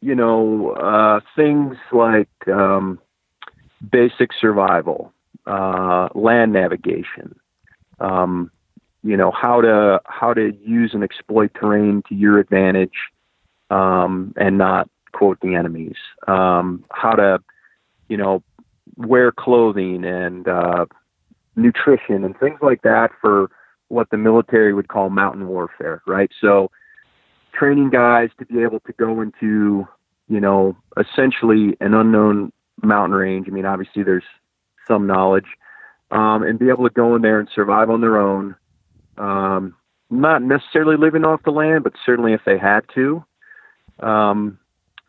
you 0.00 0.14
know, 0.14 0.70
uh, 0.70 1.20
things 1.34 1.76
like 1.92 2.28
um, 2.48 2.98
basic 3.90 4.30
survival, 4.40 5.12
uh, 5.46 6.08
land 6.14 6.52
navigation, 6.52 7.38
um, 8.00 8.50
you 9.02 9.16
know 9.16 9.30
how 9.30 9.60
to 9.60 10.00
how 10.06 10.34
to 10.34 10.52
use 10.64 10.92
and 10.92 11.04
exploit 11.04 11.52
terrain 11.54 12.02
to 12.08 12.14
your 12.14 12.38
advantage, 12.38 12.96
um, 13.70 14.34
and 14.36 14.58
not 14.58 14.90
quote 15.12 15.38
the 15.40 15.54
enemies. 15.54 15.96
Um, 16.26 16.84
how 16.90 17.12
to, 17.12 17.38
you 18.08 18.16
know, 18.16 18.42
wear 18.96 19.32
clothing 19.32 20.04
and 20.04 20.48
uh, 20.48 20.86
nutrition 21.56 22.24
and 22.24 22.38
things 22.38 22.58
like 22.62 22.82
that 22.82 23.10
for 23.20 23.50
what 23.88 24.10
the 24.10 24.16
military 24.16 24.72
would 24.74 24.88
call 24.88 25.10
mountain 25.10 25.46
warfare, 25.48 26.02
right? 26.06 26.30
So, 26.40 26.70
training 27.52 27.90
guys 27.90 28.30
to 28.38 28.46
be 28.46 28.62
able 28.62 28.80
to 28.80 28.92
go 28.92 29.20
into, 29.20 29.86
you 30.28 30.40
know, 30.40 30.76
essentially 30.96 31.76
an 31.80 31.94
unknown 31.94 32.52
mountain 32.82 33.16
range. 33.16 33.46
I 33.48 33.50
mean, 33.50 33.64
obviously 33.64 34.02
there's 34.02 34.24
some 34.86 35.06
knowledge, 35.06 35.46
um, 36.10 36.42
and 36.42 36.58
be 36.58 36.68
able 36.68 36.84
to 36.88 36.94
go 36.94 37.16
in 37.16 37.22
there 37.22 37.40
and 37.40 37.48
survive 37.54 37.90
on 37.90 38.00
their 38.00 38.18
own. 38.18 38.54
Um, 39.16 39.74
not 40.10 40.42
necessarily 40.42 40.96
living 40.96 41.24
off 41.24 41.42
the 41.44 41.50
land, 41.50 41.82
but 41.84 41.94
certainly 42.04 42.32
if 42.32 42.42
they 42.44 42.58
had 42.58 42.82
to, 42.94 43.24
um, 44.00 44.58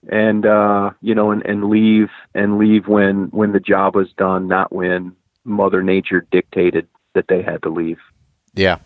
and 0.10 0.46
uh, 0.46 0.92
you 1.01 1.16
know, 1.16 1.32
and, 1.32 1.46
and 1.46 1.70
leave 1.70 2.10
and 2.34 2.58
leave 2.58 2.88
when 2.88 3.25
when 3.27 3.51
the 3.51 3.60
job 3.60 3.96
was 3.96 4.12
done, 4.13 4.48
not 4.48 4.72
when 4.72 5.16
Mother 5.44 5.82
Nature 5.84 6.25
dictated 6.32 6.88
that 7.13 7.27
they 7.27 7.42
had 7.42 7.63
to 7.63 7.70
leave. 7.70 8.00
Yeah. 8.54 8.80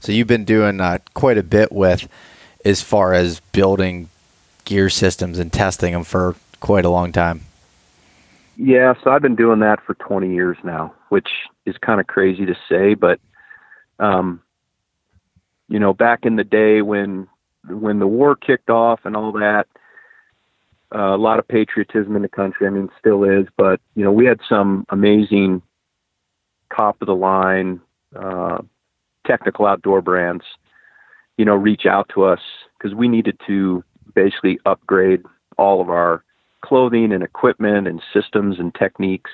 So 0.00 0.12
you've 0.12 0.28
been 0.28 0.44
doing 0.44 0.80
uh, 0.80 0.98
quite 1.14 1.38
a 1.38 1.42
bit 1.42 1.72
with 1.72 2.08
as 2.64 2.82
far 2.82 3.12
as 3.12 3.40
building 3.52 4.08
gear 4.64 4.90
systems 4.90 5.38
and 5.38 5.52
testing 5.52 5.92
them 5.92 6.04
for 6.04 6.34
quite 6.60 6.84
a 6.84 6.90
long 6.90 7.12
time. 7.12 7.42
Yeah, 8.56 8.94
so 9.02 9.10
I've 9.10 9.22
been 9.22 9.36
doing 9.36 9.60
that 9.60 9.84
for 9.84 9.94
20 9.94 10.32
years 10.32 10.56
now, 10.64 10.94
which 11.10 11.28
is 11.66 11.76
kind 11.78 12.00
of 12.00 12.06
crazy 12.06 12.46
to 12.46 12.56
say, 12.68 12.94
but 12.94 13.20
um, 13.98 14.42
you 15.68 15.78
know, 15.78 15.92
back 15.92 16.20
in 16.24 16.36
the 16.36 16.44
day 16.44 16.82
when 16.82 17.28
when 17.68 17.98
the 17.98 18.06
war 18.06 18.36
kicked 18.36 18.70
off 18.70 19.00
and 19.04 19.16
all 19.16 19.32
that, 19.32 19.66
a 20.92 21.16
lot 21.16 21.38
of 21.38 21.48
patriotism 21.48 22.16
in 22.16 22.22
the 22.22 22.28
country. 22.28 22.66
I 22.66 22.70
mean, 22.70 22.88
still 22.98 23.24
is, 23.24 23.46
but 23.56 23.80
you 23.94 24.04
know, 24.04 24.12
we 24.12 24.26
had 24.26 24.40
some 24.48 24.84
amazing 24.90 25.62
top 26.76 27.00
of 27.00 27.06
the 27.06 27.14
line 27.14 27.80
uh, 28.14 28.58
technical 29.26 29.66
outdoor 29.66 30.00
brands, 30.02 30.44
you 31.36 31.44
know, 31.44 31.54
reach 31.54 31.86
out 31.86 32.08
to 32.14 32.24
us 32.24 32.40
because 32.78 32.94
we 32.94 33.08
needed 33.08 33.38
to 33.46 33.82
basically 34.14 34.58
upgrade 34.64 35.22
all 35.58 35.80
of 35.80 35.90
our 35.90 36.22
clothing 36.62 37.12
and 37.12 37.22
equipment 37.22 37.86
and 37.86 38.02
systems 38.12 38.58
and 38.58 38.74
techniques. 38.74 39.30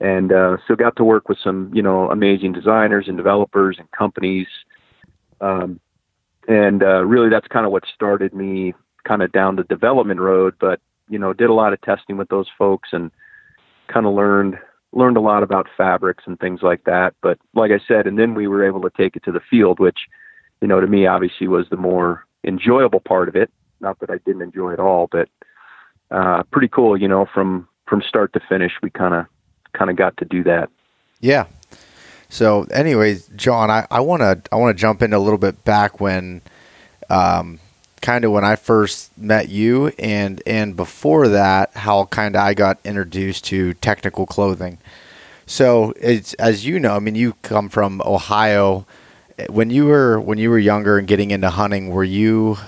And 0.00 0.32
uh, 0.32 0.56
so 0.66 0.76
got 0.76 0.96
to 0.96 1.04
work 1.04 1.28
with 1.28 1.38
some, 1.42 1.70
you 1.74 1.82
know, 1.82 2.10
amazing 2.10 2.52
designers 2.52 3.06
and 3.08 3.16
developers 3.16 3.76
and 3.78 3.90
companies 3.90 4.46
Um, 5.40 5.80
and 6.48 6.82
uh, 6.82 7.04
really, 7.04 7.28
that's 7.28 7.46
kind 7.48 7.66
of 7.66 7.72
what 7.72 7.84
started 7.94 8.34
me 8.34 8.74
kind 9.10 9.22
of 9.22 9.32
down 9.32 9.56
the 9.56 9.64
development 9.64 10.20
road. 10.20 10.54
But 10.60 10.80
you 11.08 11.18
know, 11.18 11.32
did 11.32 11.50
a 11.50 11.54
lot 11.54 11.72
of 11.72 11.80
testing 11.80 12.16
with 12.16 12.28
those 12.28 12.46
folks 12.56 12.90
and 12.92 13.10
kind 13.88 14.06
of 14.06 14.14
learned 14.14 14.56
learned 14.92 15.16
a 15.16 15.20
lot 15.20 15.42
about 15.42 15.66
fabrics 15.76 16.24
and 16.26 16.38
things 16.38 16.60
like 16.62 16.84
that. 16.84 17.14
But 17.20 17.38
like 17.54 17.72
I 17.72 17.80
said, 17.86 18.06
and 18.06 18.18
then 18.18 18.34
we 18.34 18.46
were 18.46 18.64
able 18.64 18.82
to 18.82 18.90
take 18.96 19.16
it 19.16 19.24
to 19.24 19.32
the 19.32 19.40
field, 19.50 19.80
which 19.80 19.98
you 20.60 20.68
know 20.68 20.80
to 20.80 20.86
me 20.86 21.06
obviously 21.06 21.48
was 21.48 21.66
the 21.70 21.76
more 21.76 22.24
enjoyable 22.44 23.00
part 23.00 23.28
of 23.28 23.34
it. 23.34 23.50
Not 23.80 23.98
that 23.98 24.10
I 24.10 24.18
didn't 24.18 24.42
enjoy 24.42 24.72
it 24.74 24.78
all, 24.78 25.08
but 25.10 25.28
uh, 26.12 26.44
pretty 26.52 26.68
cool. 26.68 26.96
You 26.96 27.08
know, 27.08 27.26
from 27.34 27.66
from 27.88 28.02
start 28.02 28.32
to 28.34 28.40
finish, 28.48 28.72
we 28.80 28.90
kind 28.90 29.14
of 29.14 29.26
kind 29.72 29.90
of 29.90 29.96
got 29.96 30.16
to 30.18 30.24
do 30.24 30.44
that. 30.44 30.70
Yeah. 31.20 31.46
So, 32.28 32.62
anyways, 32.70 33.26
John, 33.34 33.70
I 33.70 33.98
want 33.98 34.22
to 34.22 34.40
I 34.52 34.56
want 34.56 34.76
to 34.76 34.80
jump 34.80 35.02
in 35.02 35.12
a 35.12 35.18
little 35.18 35.38
bit 35.38 35.64
back 35.64 36.00
when, 36.00 36.42
um, 37.08 37.58
kind 38.00 38.24
of 38.24 38.32
when 38.32 38.44
I 38.44 38.56
first 38.56 39.16
met 39.18 39.48
you, 39.48 39.88
and 39.98 40.42
and 40.46 40.76
before 40.76 41.28
that, 41.28 41.72
how 41.74 42.06
kind 42.06 42.36
of 42.36 42.42
I 42.42 42.54
got 42.54 42.78
introduced 42.84 43.44
to 43.46 43.74
technical 43.74 44.26
clothing. 44.26 44.78
So, 45.46 45.92
it's 46.00 46.34
as 46.34 46.64
you 46.64 46.78
know, 46.78 46.94
I 46.96 46.98
mean, 47.00 47.14
you 47.14 47.34
come 47.42 47.68
from 47.68 48.00
Ohio. 48.04 48.86
When 49.48 49.70
you 49.70 49.86
were 49.86 50.20
when 50.20 50.38
you 50.38 50.50
were 50.50 50.58
younger 50.58 50.98
and 50.98 51.08
getting 51.08 51.30
into 51.30 51.50
hunting, 51.50 51.88
were 51.88 52.04
you 52.04 52.58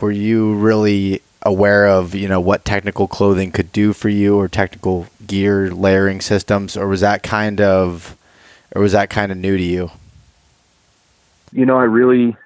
were 0.00 0.12
you 0.12 0.54
really 0.54 1.22
aware 1.42 1.86
of 1.86 2.14
you 2.14 2.28
know 2.28 2.40
what 2.40 2.64
technical 2.64 3.06
clothing 3.06 3.52
could 3.52 3.72
do 3.72 3.92
for 3.92 4.08
you 4.08 4.36
or 4.36 4.48
technical 4.48 5.06
gear 5.26 5.70
layering 5.70 6.20
systems 6.20 6.76
or 6.76 6.88
was 6.88 7.00
that 7.00 7.22
kind 7.22 7.60
of 7.60 8.16
or 8.74 8.82
was 8.82 8.92
that 8.92 9.08
kind 9.08 9.30
of 9.30 9.38
new 9.38 9.56
to 9.56 9.62
you 9.62 9.90
you 11.52 11.64
know 11.64 11.78
i 11.78 11.84
really 11.84 12.36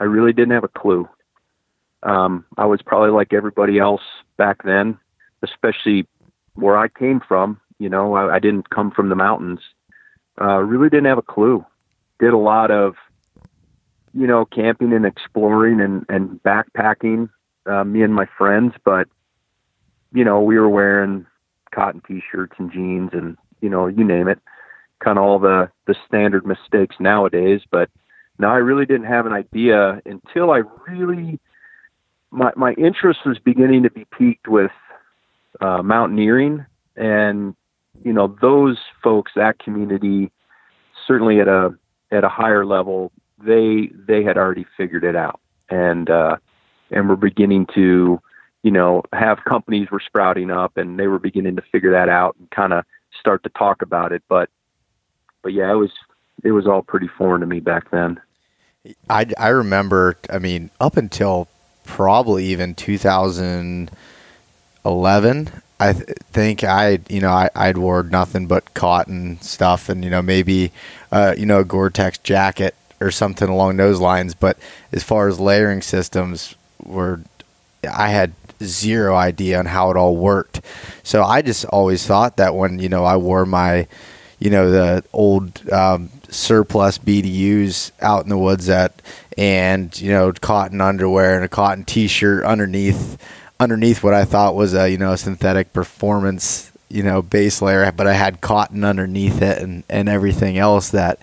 i 0.00 0.04
really 0.04 0.34
didn't 0.34 0.52
have 0.52 0.64
a 0.64 0.68
clue 0.68 1.08
um, 2.02 2.44
i 2.58 2.64
was 2.64 2.80
probably 2.82 3.10
like 3.10 3.32
everybody 3.32 3.78
else 3.78 4.02
back 4.36 4.62
then 4.64 4.98
especially 5.42 6.06
where 6.54 6.76
i 6.76 6.88
came 6.88 7.20
from 7.20 7.60
you 7.78 7.88
know 7.88 8.14
i, 8.14 8.36
I 8.36 8.38
didn't 8.38 8.70
come 8.70 8.90
from 8.90 9.08
the 9.08 9.16
mountains 9.16 9.60
uh, 10.40 10.58
really 10.58 10.88
didn't 10.88 11.06
have 11.06 11.18
a 11.18 11.22
clue 11.22 11.64
did 12.18 12.32
a 12.32 12.38
lot 12.38 12.70
of 12.70 12.94
you 14.14 14.26
know 14.26 14.44
camping 14.44 14.92
and 14.92 15.06
exploring 15.06 15.80
and 15.80 16.04
and 16.08 16.42
backpacking 16.42 17.28
uh, 17.66 17.84
me 17.84 18.02
and 18.02 18.14
my 18.14 18.26
friends, 18.38 18.74
but 18.84 19.08
you 20.12 20.24
know, 20.24 20.40
we 20.40 20.58
were 20.58 20.68
wearing 20.68 21.26
cotton 21.74 22.02
t-shirts 22.06 22.54
and 22.58 22.70
jeans 22.72 23.10
and 23.12 23.36
you 23.60 23.68
know, 23.70 23.86
you 23.86 24.04
name 24.04 24.28
it, 24.28 24.40
kind 25.02 25.18
of 25.18 25.24
all 25.24 25.38
the 25.38 25.70
the 25.86 25.94
standard 26.06 26.46
mistakes 26.46 26.96
nowadays. 26.98 27.60
But 27.70 27.88
now 28.38 28.52
I 28.52 28.58
really 28.58 28.86
didn't 28.86 29.06
have 29.06 29.26
an 29.26 29.32
idea 29.32 30.02
until 30.04 30.50
I 30.50 30.62
really 30.88 31.38
my 32.32 32.50
my 32.56 32.72
interest 32.72 33.20
was 33.24 33.38
beginning 33.38 33.84
to 33.84 33.90
be 33.90 34.04
piqued 34.06 34.48
with 34.48 34.72
uh, 35.60 35.82
mountaineering 35.82 36.66
and 36.96 37.54
you 38.02 38.12
know 38.12 38.36
those 38.40 38.78
folks 39.02 39.32
that 39.36 39.58
community 39.60 40.32
certainly 41.06 41.40
at 41.40 41.46
a 41.46 41.70
at 42.10 42.24
a 42.24 42.28
higher 42.28 42.66
level 42.66 43.12
they 43.38 43.90
they 43.94 44.24
had 44.24 44.36
already 44.36 44.66
figured 44.76 45.04
it 45.04 45.14
out 45.14 45.40
and 45.70 46.10
uh 46.10 46.36
and 46.92 47.08
we're 47.08 47.16
beginning 47.16 47.66
to, 47.74 48.20
you 48.62 48.70
know, 48.70 49.02
have 49.12 49.44
companies 49.44 49.90
were 49.90 50.02
sprouting 50.04 50.50
up 50.50 50.76
and 50.76 50.98
they 50.98 51.08
were 51.08 51.18
beginning 51.18 51.56
to 51.56 51.62
figure 51.72 51.90
that 51.90 52.08
out 52.08 52.36
and 52.38 52.50
kind 52.50 52.72
of 52.72 52.84
start 53.18 53.42
to 53.42 53.48
talk 53.50 53.82
about 53.82 54.12
it. 54.12 54.22
But, 54.28 54.50
but 55.42 55.52
yeah, 55.52 55.72
it 55.72 55.76
was, 55.76 55.90
it 56.44 56.52
was 56.52 56.66
all 56.66 56.82
pretty 56.82 57.08
foreign 57.08 57.40
to 57.40 57.46
me 57.46 57.60
back 57.60 57.90
then. 57.90 58.20
I, 59.08 59.26
I 59.38 59.48
remember, 59.48 60.16
I 60.28 60.38
mean, 60.38 60.70
up 60.80 60.96
until 60.96 61.48
probably 61.84 62.46
even 62.46 62.74
2011, 62.74 65.50
I 65.80 65.92
th- 65.92 66.08
think 66.32 66.64
I, 66.64 66.98
you 67.08 67.20
know, 67.20 67.30
I, 67.30 67.50
I'd 67.54 67.78
wore 67.78 68.02
nothing 68.02 68.46
but 68.46 68.74
cotton 68.74 69.40
stuff 69.40 69.88
and, 69.88 70.04
you 70.04 70.10
know, 70.10 70.22
maybe, 70.22 70.72
uh, 71.10 71.34
you 71.36 71.46
know, 71.46 71.60
a 71.60 71.64
Gore-Tex 71.64 72.18
jacket 72.18 72.74
or 73.00 73.10
something 73.10 73.48
along 73.48 73.76
those 73.76 74.00
lines. 74.00 74.34
But 74.34 74.58
as 74.92 75.02
far 75.02 75.28
as 75.28 75.40
layering 75.40 75.82
systems, 75.82 76.54
were 76.84 77.20
I 77.90 78.10
had 78.10 78.32
zero 78.62 79.16
idea 79.16 79.58
on 79.58 79.66
how 79.66 79.90
it 79.90 79.96
all 79.96 80.16
worked. 80.16 80.60
So 81.02 81.22
I 81.22 81.42
just 81.42 81.64
always 81.66 82.06
thought 82.06 82.36
that 82.36 82.54
when 82.54 82.78
you 82.78 82.88
know 82.88 83.04
I 83.04 83.16
wore 83.16 83.44
my, 83.44 83.86
you 84.38 84.50
know, 84.50 84.70
the 84.70 85.04
old 85.12 85.70
um, 85.72 86.10
surplus 86.32 86.98
BDUs 86.98 87.92
out 88.00 88.24
in 88.24 88.28
the 88.28 88.38
woods 88.38 88.68
at, 88.68 89.00
and 89.36 89.98
you 90.00 90.10
know, 90.10 90.32
cotton 90.32 90.80
underwear 90.80 91.36
and 91.36 91.44
a 91.44 91.48
cotton 91.48 91.84
T-shirt 91.84 92.44
underneath, 92.44 93.18
underneath 93.60 94.02
what 94.02 94.14
I 94.14 94.24
thought 94.24 94.54
was 94.54 94.74
a 94.74 94.90
you 94.90 94.98
know 94.98 95.12
a 95.12 95.18
synthetic 95.18 95.72
performance 95.72 96.72
you 96.92 97.02
know 97.02 97.22
base 97.22 97.62
layer, 97.62 97.90
but 97.92 98.06
I 98.06 98.12
had 98.12 98.40
cotton 98.40 98.84
underneath 98.84 99.42
it 99.42 99.58
and 99.62 99.82
and 99.88 100.08
everything 100.08 100.58
else 100.58 100.90
that, 100.90 101.18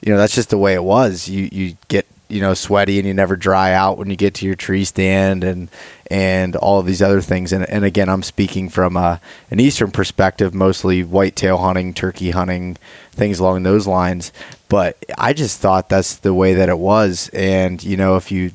you 0.00 0.12
know, 0.12 0.18
that's 0.18 0.34
just 0.34 0.50
the 0.50 0.58
way 0.58 0.74
it 0.74 0.82
was. 0.82 1.28
You 1.28 1.48
you 1.52 1.76
get 1.88 2.06
you 2.30 2.40
know 2.40 2.54
sweaty 2.54 2.98
and 2.98 3.06
you 3.06 3.14
never 3.14 3.36
dry 3.36 3.72
out 3.72 3.98
when 3.98 4.10
you 4.10 4.16
get 4.16 4.34
to 4.34 4.46
your 4.46 4.54
tree 4.54 4.84
stand 4.84 5.44
and 5.44 5.68
and 6.10 6.56
all 6.56 6.80
of 6.80 6.86
these 6.86 7.02
other 7.02 7.20
things. 7.20 7.52
And, 7.52 7.68
and 7.68 7.84
again 7.84 8.08
i'm 8.08 8.22
speaking 8.22 8.68
from 8.68 8.96
a, 8.96 9.00
uh, 9.00 9.18
an 9.50 9.60
eastern 9.60 9.90
perspective 9.90 10.54
mostly 10.54 11.02
whitetail 11.02 11.58
hunting 11.58 11.94
turkey 11.94 12.30
hunting 12.30 12.76
things 13.12 13.38
along 13.38 13.62
those 13.62 13.86
lines. 13.86 14.32
But 14.68 14.96
i 15.18 15.32
just 15.32 15.60
thought 15.60 15.88
that's 15.88 16.16
the 16.16 16.34
way 16.34 16.54
that 16.54 16.68
it 16.68 16.78
was. 16.78 17.30
And 17.32 17.82
you 17.82 17.96
know 17.96 18.16
if 18.16 18.30
you 18.30 18.52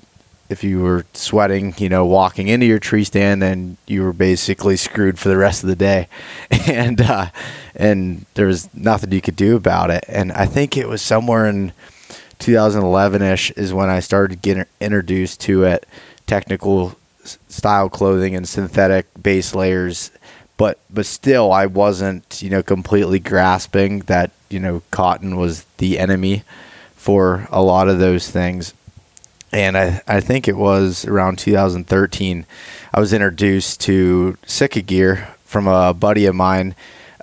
if 0.50 0.64
you 0.64 0.80
were 0.80 1.06
sweating, 1.14 1.74
you 1.78 1.90
know, 1.90 2.06
walking 2.06 2.48
into 2.48 2.66
your 2.66 2.80
tree 2.80 3.04
stand, 3.04 3.42
then 3.42 3.78
you 3.88 4.04
were 4.04 4.14
basically 4.14 4.78
screwed 4.78 5.18
for 5.18 5.30
the 5.30 5.38
rest 5.38 5.64
of 5.64 5.70
the 5.70 5.76
day, 5.76 6.08
and 6.68 7.02
uh, 7.02 7.30
and 7.76 8.26
there 8.36 8.48
was 8.48 8.70
nothing 8.74 9.12
you 9.12 9.22
could 9.22 9.36
do 9.36 9.56
about 9.56 9.90
it. 9.90 10.06
And 10.08 10.32
I 10.32 10.46
think 10.46 10.78
it 10.78 10.88
was 10.88 11.02
somewhere 11.02 11.48
in 11.48 11.74
2011 12.40 13.22
ish 13.22 13.52
is 13.52 13.74
when 13.74 13.90
I 13.90 14.00
started 14.00 14.42
getting 14.42 14.66
introduced 14.80 15.42
to 15.42 15.64
it, 15.64 15.86
technical 16.28 16.96
style 17.48 17.90
clothing 17.90 18.36
and 18.36 18.48
synthetic 18.48 19.08
base 19.22 19.56
layers. 19.56 20.12
But 20.58 20.80
but 20.90 21.06
still, 21.06 21.52
I 21.52 21.66
wasn't 21.66 22.42
you 22.42 22.50
know 22.50 22.64
completely 22.64 23.20
grasping 23.20 24.00
that 24.02 24.32
you 24.50 24.60
know 24.60 24.82
cotton 24.92 25.36
was 25.36 25.66
the 25.78 26.00
enemy 26.00 26.44
for 26.96 27.48
a 27.52 27.62
lot 27.62 27.88
of 27.90 28.00
those 28.00 28.30
things. 28.30 28.74
And 29.52 29.78
I, 29.78 30.02
I 30.08 30.20
think 30.20 30.48
it 30.48 30.58
was 30.58 31.06
around 31.06 31.38
2013, 31.40 32.46
I 32.94 33.00
was 33.00 33.14
introduced 33.14 33.80
to 33.82 34.38
Sitka 34.46 34.82
gear 34.82 35.30
from 35.46 35.68
a 35.68 35.94
buddy 35.94 36.26
of 36.26 36.36
mine 36.36 36.76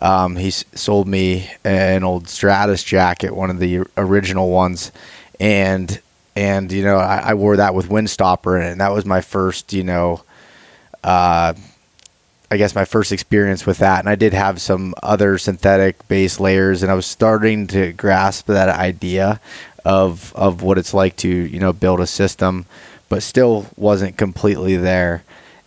um, 0.03 0.35
he 0.35 0.51
sold 0.51 1.07
me 1.07 1.49
an 1.63 2.03
old 2.03 2.29
Stratus 2.29 2.83
jacket, 2.83 3.37
one 3.37 3.51
of 3.51 3.61
the 3.61 3.85
original 3.97 4.51
ones, 4.51 4.91
and 5.39 6.01
and 6.35 6.73
you 6.73 6.83
know 6.83 6.97
I, 6.97 7.19
I 7.19 7.35
wore 7.35 7.57
that 7.57 7.73
with 7.73 7.89
Windstopper 7.89 8.61
in 8.61 8.67
it, 8.67 8.73
and 8.73 8.81
that 8.81 8.93
was 8.93 9.07
my 9.07 9.21
first 9.21 9.73
you 9.73 9.85
know, 9.85 10.25
uh, 11.05 11.55
I 12.51 12.57
guess 12.57 12.75
my 12.75 12.85
first 12.85 13.13
experience 13.13 13.65
with 13.65 13.79
that. 13.79 14.01
And 14.01 14.09
I 14.09 14.17
did 14.17 14.33
have 14.33 14.61
some 14.61 14.93
other 15.05 15.39
synthetic 15.39 16.09
base 16.09 16.41
layers, 16.41 16.83
and 16.83 16.91
I 16.91 16.95
was 16.95 17.07
starting 17.07 17.69
to 17.69 17.93
grasp 17.93 18.47
that 18.47 18.69
idea 18.69 19.41
of 19.85 20.33
of 20.35 20.63
what 20.63 20.79
it's 20.79 20.93
like 20.93 21.15
to 21.19 21.29
you 21.29 21.61
know 21.61 21.73
build 21.73 22.01
a 22.01 22.09
system, 22.09 22.67
but 23.09 23.23
still 23.23 23.67
wasn't 23.77 24.17
completely 24.17 24.77
there, 24.77 25.23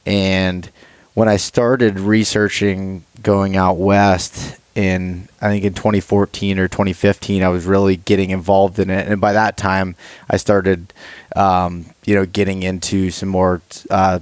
and 0.06 0.70
when 1.13 1.30
I 1.30 1.38
started 1.38 2.01
researching 2.01 3.06
going 3.25 3.58
out 3.58 3.77
west 3.77 4.55
in 4.75 5.27
I 5.41 5.50
think 5.50 5.63
in 5.63 5.74
2014 5.74 6.60
or 6.60 6.67
2015, 6.67 7.44
I 7.44 7.50
was 7.50 7.65
really 7.65 7.98
getting 7.98 8.29
involved 8.29 8.77
in 8.77 8.89
it, 8.89 9.08
and 9.08 9.20
by 9.20 9.34
that 9.34 9.58
time, 9.58 9.96
I 10.29 10.38
started, 10.38 10.94
um, 11.36 11.88
you 12.05 12.13
know, 12.13 12.25
getting 12.25 12.62
into 12.63 13.10
some 13.10 13.29
more 13.29 13.62
uh, 13.89 14.20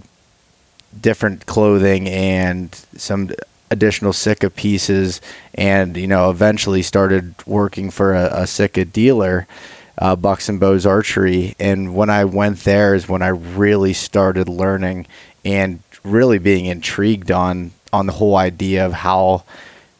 different 0.99 1.45
clothing 1.45 2.07
and 2.07 2.73
some 2.95 3.31
additional 3.71 4.13
Sitka 4.13 4.49
pieces, 4.49 5.21
and 5.55 5.97
you 5.97 6.07
know, 6.07 6.29
eventually 6.29 6.81
started 6.81 7.35
working 7.45 7.89
for 7.89 8.13
a, 8.13 8.41
a 8.41 8.47
Sitka 8.47 8.85
dealer. 8.85 9.47
Uh, 9.95 10.15
Bucks 10.15 10.49
and 10.49 10.59
Bows 10.59 10.87
Archery, 10.87 11.55
and 11.59 11.95
when 11.95 12.09
I 12.09 12.25
went 12.25 12.61
there 12.61 12.95
is 12.95 13.07
when 13.07 13.21
I 13.21 13.27
really 13.27 13.93
started 13.93 14.49
learning 14.49 15.05
and 15.45 15.81
really 16.03 16.39
being 16.39 16.65
intrigued 16.65 17.29
on 17.29 17.71
on 17.93 18.07
the 18.07 18.13
whole 18.13 18.35
idea 18.35 18.85
of 18.85 18.91
how 18.91 19.43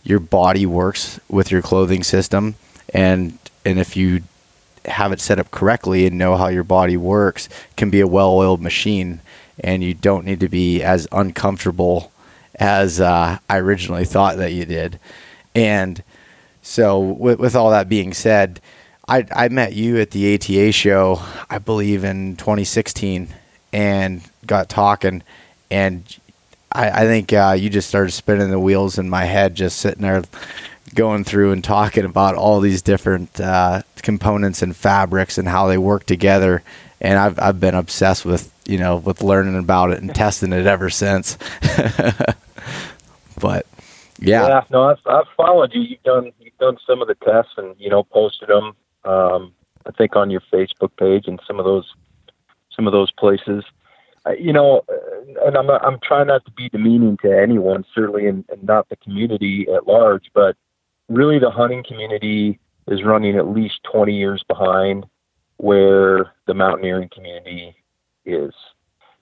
your 0.04 0.20
body 0.20 0.66
works 0.66 1.20
with 1.30 1.52
your 1.52 1.62
clothing 1.62 2.04
system. 2.04 2.56
And 2.94 3.38
and 3.66 3.80
if 3.80 3.96
you 3.96 4.24
have 4.86 5.14
it 5.14 5.22
set 5.22 5.40
up 5.40 5.50
correctly 5.52 6.06
and 6.06 6.18
know 6.18 6.36
how 6.36 6.48
your 6.48 6.66
body 6.66 6.98
works 6.98 7.48
can 7.78 7.90
be 7.90 8.02
a 8.02 8.08
well-oiled 8.08 8.62
machine. 8.62 9.22
And 9.64 9.82
you 9.82 9.94
don't 9.94 10.26
need 10.26 10.42
to 10.42 10.50
be 10.50 10.84
as 10.84 11.08
uncomfortable 11.12 12.12
as 12.60 13.00
uh, 13.00 13.38
I 13.50 13.58
originally 13.60 14.04
thought 14.04 14.36
that 14.38 14.52
you 14.52 14.66
did. 14.66 15.00
And 15.56 16.04
so 16.62 17.00
with, 17.00 17.40
with 17.40 17.56
all 17.56 17.70
that 17.70 17.88
being 17.88 18.14
said 18.14 18.60
I, 19.08 19.26
I 19.32 19.50
met 19.50 19.74
you 19.74 19.98
at 20.00 20.12
the 20.12 20.36
ATA 20.36 20.72
show. 20.72 21.22
I 21.50 21.60
believe 21.60 22.04
in 22.04 22.38
2016, 22.38 23.28
and 23.74 24.22
got 24.46 24.70
talking, 24.70 25.24
and 25.70 26.04
I, 26.74 26.90
I 26.90 27.06
think 27.06 27.32
uh, 27.32 27.56
you 27.58 27.70
just 27.70 27.88
started 27.88 28.12
spinning 28.12 28.50
the 28.50 28.60
wheels 28.60 28.98
in 28.98 29.10
my 29.10 29.26
head, 29.26 29.56
just 29.56 29.78
sitting 29.78 30.02
there 30.02 30.24
going 30.94 31.24
through 31.24 31.52
and 31.52 31.64
talking 31.64 32.06
about 32.06 32.36
all 32.36 32.60
these 32.60 32.82
different 32.82 33.40
uh, 33.40 33.84
components 33.98 34.62
and 34.62 34.76
fabrics 34.76 35.38
and 35.38 35.48
how 35.48 35.68
they 35.68 35.78
work 35.78 36.06
together. 36.06 36.64
And 37.00 37.20
I've 37.20 37.40
I've 37.40 37.60
been 37.60 37.76
obsessed 37.76 38.26
with 38.26 38.52
you 38.66 38.78
know 38.78 38.98
with 38.98 39.22
learning 39.22 39.58
about 39.58 39.92
it 39.92 40.02
and 40.02 40.14
testing 40.14 40.54
it 40.54 40.66
ever 40.66 40.90
since. 40.90 41.38
but 43.40 43.66
yeah. 44.20 44.48
yeah, 44.48 44.64
no, 44.72 44.84
I've, 44.84 45.00
I've 45.06 45.28
followed 45.36 45.74
you. 45.74 45.82
You've 45.82 46.04
done 46.04 46.32
you've 46.40 46.58
done 46.58 46.78
some 46.88 47.02
of 47.02 47.08
the 47.08 47.16
tests 47.16 47.54
and 47.58 47.76
you 47.78 47.90
know 47.90 48.04
posted 48.04 48.50
them. 48.50 48.76
Um, 49.04 49.54
I 49.86 49.92
think 49.92 50.16
on 50.16 50.30
your 50.30 50.42
Facebook 50.52 50.96
page 50.98 51.28
and 51.28 51.42
some 51.46 51.60
of 51.60 51.66
those 51.66 51.94
some 52.76 52.88
of 52.88 52.94
those 52.94 53.12
places. 53.12 53.64
Uh, 54.26 54.32
you 54.32 54.54
know, 54.54 54.84
and 55.46 55.58
I'm 55.58 55.70
I'm 55.70 56.00
trying 56.02 56.28
not 56.28 56.46
to 56.46 56.52
be 56.52 56.70
demeaning 56.70 57.18
to 57.24 57.38
anyone, 57.38 57.84
certainly, 57.94 58.28
and, 58.28 58.46
and 58.50 58.64
not 58.64 58.88
the 58.90 58.96
community 58.98 59.68
at 59.74 59.88
large, 59.88 60.32
but 60.34 60.56
really 61.10 61.40
the 61.40 61.52
hunting 61.52 61.84
community 61.86 62.60
is 62.88 63.04
running 63.04 63.38
at 63.38 63.48
least 63.48 63.80
20 63.92 64.14
years 64.14 64.44
behind 64.48 65.06
where 65.58 66.34
the 66.48 66.54
mountaineering 66.54 67.10
community 67.10 67.76
is. 68.26 68.54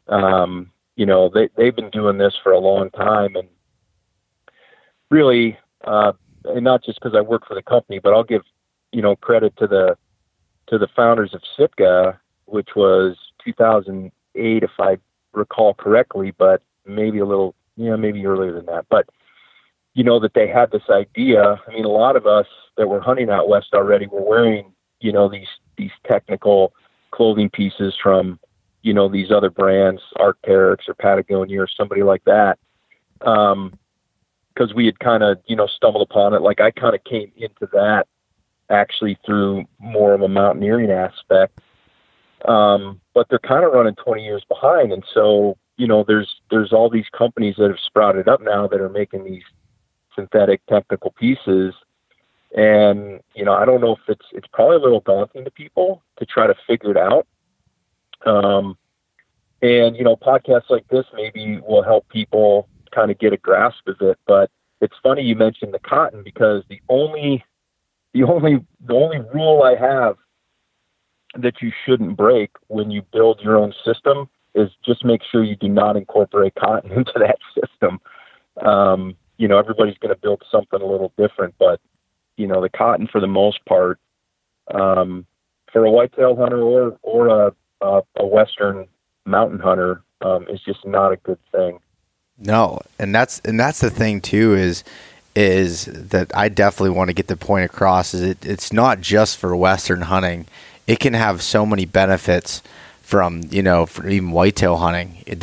Um, 0.08 0.72
you 0.96 1.06
know, 1.06 1.30
they, 1.30 1.50
they've 1.56 1.76
been 1.76 1.90
doing 1.90 2.18
this 2.18 2.34
for 2.44 2.52
a 2.52 2.60
long 2.60 2.90
time 2.92 3.36
and 3.36 3.48
really, 5.10 5.58
uh, 5.84 6.14
and 6.46 6.64
not 6.64 6.84
just 6.84 7.00
because 7.00 7.16
I 7.16 7.22
work 7.22 7.48
for 7.48 7.56
the 7.56 7.62
company, 7.62 8.00
but 8.00 8.14
I'll 8.14 8.24
give, 8.24 8.44
you 8.92 9.02
know, 9.02 9.16
credit 9.16 9.56
to 9.58 9.68
the, 9.68 9.98
to 10.68 10.78
the 10.78 10.88
founders 10.96 11.34
of 11.34 11.42
Sitka, 11.58 12.20
which 12.46 12.70
was 12.76 13.18
2008, 14.36 14.64
if 14.64 14.72
I 14.80 14.98
recall 15.34 15.74
correctly, 15.74 16.34
but 16.38 16.62
maybe 16.86 17.20
a 17.20 17.26
little, 17.26 17.56
yeah, 17.76 17.96
maybe 17.96 18.26
earlier 18.26 18.54
than 18.54 18.66
that. 18.68 18.86
But 18.90 19.08
you 19.94 20.04
know, 20.04 20.20
that 20.20 20.34
they 20.34 20.48
had 20.48 20.72
this 20.72 20.90
idea. 20.90 21.62
I 21.68 21.72
mean, 21.72 21.86
a 21.86 21.90
lot 21.90 22.16
of 22.16 22.26
us 22.26 22.48
that 22.78 22.88
were 22.88 23.02
hunting 23.02 23.30
out 23.30 23.50
west 23.50 23.74
already 23.74 24.08
were 24.08 24.22
wearing, 24.22 24.74
you 25.00 25.12
know, 25.12 25.30
these 25.30 25.48
these 25.78 25.92
technical 26.10 26.74
clothing 27.12 27.50
pieces 27.50 27.94
from, 28.02 28.40
you 28.84 28.94
know, 28.94 29.10
these 29.10 29.32
other 29.32 29.50
brands, 29.50 30.02
Arc'teryx 30.18 30.88
or 30.88 30.94
Patagonia 30.94 31.62
or 31.62 31.68
somebody 31.68 32.04
like 32.04 32.24
that. 32.26 32.58
Um, 33.22 33.78
because 34.54 34.74
we 34.74 34.86
had 34.86 35.00
kind 35.00 35.24
of, 35.24 35.40
you 35.46 35.56
know, 35.56 35.68
stumbled 35.68 36.08
upon 36.10 36.34
it. 36.34 36.42
Like 36.42 36.60
I 36.60 36.72
kind 36.72 36.94
of 36.94 37.04
came 37.06 37.32
into 37.38 37.68
that 37.74 38.08
actually 38.70 39.18
through 39.26 39.66
more 39.80 40.14
of 40.14 40.22
a 40.22 40.28
mountaineering 40.28 40.92
aspect. 40.92 41.60
Um, 42.48 43.00
but 43.14 43.28
they're 43.30 43.40
kind 43.40 43.64
of 43.64 43.74
running 43.74 43.96
20 43.96 44.24
years 44.24 44.44
behind. 44.48 44.92
And 44.92 45.04
so, 45.14 45.58
you 45.78 45.88
know, 45.88 46.04
there's, 46.08 46.42
there's 46.50 46.74
all 46.74 46.90
these 46.90 47.06
companies 47.16 47.56
that 47.58 47.70
have 47.70 47.80
sprouted 47.86 48.28
up 48.28 48.42
now 48.42 48.68
that 48.68 48.82
are 48.82 48.90
making 48.90 49.24
these 49.24 49.44
synthetic 50.16 50.66
technical 50.68 51.12
pieces. 51.12 51.74
And, 52.56 53.22
you 53.36 53.46
know, 53.46 53.54
I 53.54 53.66
don't 53.66 53.82
know 53.82 53.94
if 53.94 54.02
it's, 54.08 54.26
it's 54.34 54.48
probably 54.52 54.78
a 54.78 54.80
little 54.80 55.02
daunting 55.02 55.46
to 55.46 55.52
people 55.52 56.04
to 56.18 56.26
try 56.26 56.48
to 56.48 56.56
figure 56.68 56.92
it 56.92 56.98
out. 56.98 57.28
Um, 58.26 58.78
and, 59.62 59.96
you 59.96 60.04
know, 60.04 60.16
podcasts 60.16 60.70
like 60.70 60.88
this 60.90 61.06
maybe 61.14 61.60
will 61.60 61.84
help 61.84 62.08
people 62.10 62.68
kind 62.94 63.12
of 63.12 63.20
get 63.20 63.34
a 63.34 63.38
grasp 63.38 63.88
of 63.88 64.02
it. 64.02 64.18
But 64.26 64.50
it's 64.82 64.96
funny 65.02 65.22
you 65.22 65.36
mentioned 65.36 65.74
the 65.74 65.80
cotton 65.80 66.24
because 66.24 66.64
the 66.70 66.82
only, 66.90 67.44
the 68.14 68.24
only, 68.24 68.66
the 68.86 68.94
only 68.94 69.20
rule 69.34 69.62
I 69.64 69.76
have 69.76 70.18
that 71.36 71.62
you 71.62 71.72
shouldn't 71.86 72.18
break 72.18 72.52
when 72.68 72.92
you 72.92 73.02
build 73.14 73.40
your 73.42 73.58
own 73.58 73.74
system 73.86 74.30
is 74.54 74.70
just 74.86 75.06
make 75.06 75.22
sure 75.32 75.44
you 75.44 75.56
do 75.56 75.70
not 75.70 75.96
incorporate 75.96 76.56
cotton 76.56 76.92
into 76.96 77.14
that 77.16 77.38
system. 77.56 78.00
Um, 78.66 79.16
you 79.38 79.48
know, 79.48 79.58
everybody's 79.58 79.98
going 79.98 80.14
to 80.14 80.22
build 80.22 80.44
something 80.52 80.82
a 80.82 80.86
little 80.86 81.14
different, 81.18 81.56
but 81.58 81.80
you 82.38 82.48
know, 82.48 82.62
the 82.62 82.70
cotton 82.70 83.08
for 83.08 83.22
the 83.22 83.28
most 83.28 83.64
part, 83.66 84.00
um, 84.74 85.26
for 85.72 85.86
a 85.86 85.92
whitetail 85.92 86.36
hunter 86.36 86.62
or 86.62 86.98
or 87.02 87.28
a 87.28 87.54
a, 87.82 88.02
a 88.18 88.26
western 88.26 88.88
mountain 89.26 89.60
hunter, 89.60 90.04
um, 90.22 90.48
is 90.50 90.60
just 90.62 90.86
not 90.86 91.12
a 91.12 91.18
good 91.18 91.40
thing. 91.52 91.80
No, 92.38 92.80
and 93.00 93.14
that's 93.14 93.40
and 93.42 93.60
that's 93.60 93.80
the 93.80 93.90
thing 93.90 94.22
too 94.22 94.56
is 94.56 94.84
is 95.36 95.86
that 95.86 96.36
I 96.36 96.50
definitely 96.50 96.96
want 96.96 97.10
to 97.10 97.14
get 97.14 97.28
the 97.28 97.38
point 97.38 97.66
across 97.66 98.14
is 98.14 98.22
it, 98.22 98.46
it's 98.46 98.74
not 98.74 99.00
just 99.00 99.38
for 99.38 99.56
western 99.56 100.02
hunting. 100.02 100.46
It 100.92 101.00
can 101.00 101.14
have 101.14 101.42
so 101.42 101.66
many 101.66 101.86
benefits 101.86 102.62
from 103.02 103.44
you 103.50 103.64
know 103.64 103.88
even 104.06 104.32
whitetail 104.32 104.76
hunting. 104.76 105.24
It, 105.26 105.42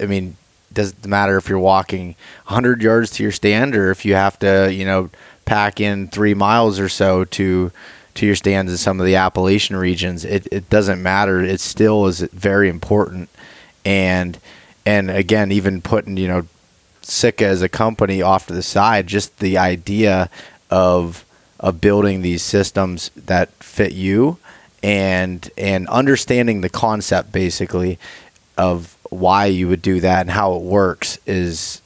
I 0.00 0.06
mean, 0.06 0.38
doesn't 0.72 1.06
matter 1.06 1.36
if 1.36 1.50
you're 1.50 1.58
walking 1.58 2.16
100 2.46 2.80
yards 2.80 3.10
to 3.10 3.22
your 3.22 3.30
stand 3.30 3.76
or 3.76 3.90
if 3.90 4.06
you 4.06 4.14
have 4.14 4.38
to, 4.38 4.72
you 4.72 4.86
know, 4.86 5.10
pack 5.44 5.82
in 5.82 6.08
three 6.08 6.32
miles 6.32 6.80
or 6.80 6.88
so 6.88 7.24
to 7.24 7.70
to 8.14 8.24
your 8.24 8.36
stands 8.36 8.72
in 8.72 8.78
some 8.78 8.98
of 8.98 9.04
the 9.04 9.16
Appalachian 9.16 9.76
regions. 9.76 10.24
It, 10.24 10.48
it 10.50 10.70
doesn't 10.70 11.02
matter. 11.02 11.42
It 11.42 11.60
still 11.60 12.06
is 12.06 12.20
very 12.20 12.70
important. 12.70 13.28
And 13.84 14.38
and 14.86 15.10
again, 15.10 15.52
even 15.52 15.82
putting 15.82 16.16
you 16.16 16.28
know 16.28 16.46
Sitka 17.02 17.44
as 17.44 17.60
a 17.60 17.68
company 17.68 18.22
off 18.22 18.46
to 18.46 18.54
the 18.54 18.62
side, 18.62 19.08
just 19.08 19.40
the 19.40 19.58
idea 19.58 20.30
of 20.70 21.26
of 21.60 21.82
building 21.82 22.22
these 22.22 22.42
systems 22.42 23.10
that 23.14 23.50
fit 23.62 23.92
you 23.92 24.38
and 24.82 25.50
and 25.56 25.88
understanding 25.88 26.60
the 26.60 26.68
concept 26.68 27.32
basically 27.32 27.98
of 28.56 28.96
why 29.10 29.46
you 29.46 29.68
would 29.68 29.82
do 29.82 30.00
that 30.00 30.22
and 30.22 30.30
how 30.30 30.54
it 30.54 30.62
works 30.62 31.18
is 31.26 31.80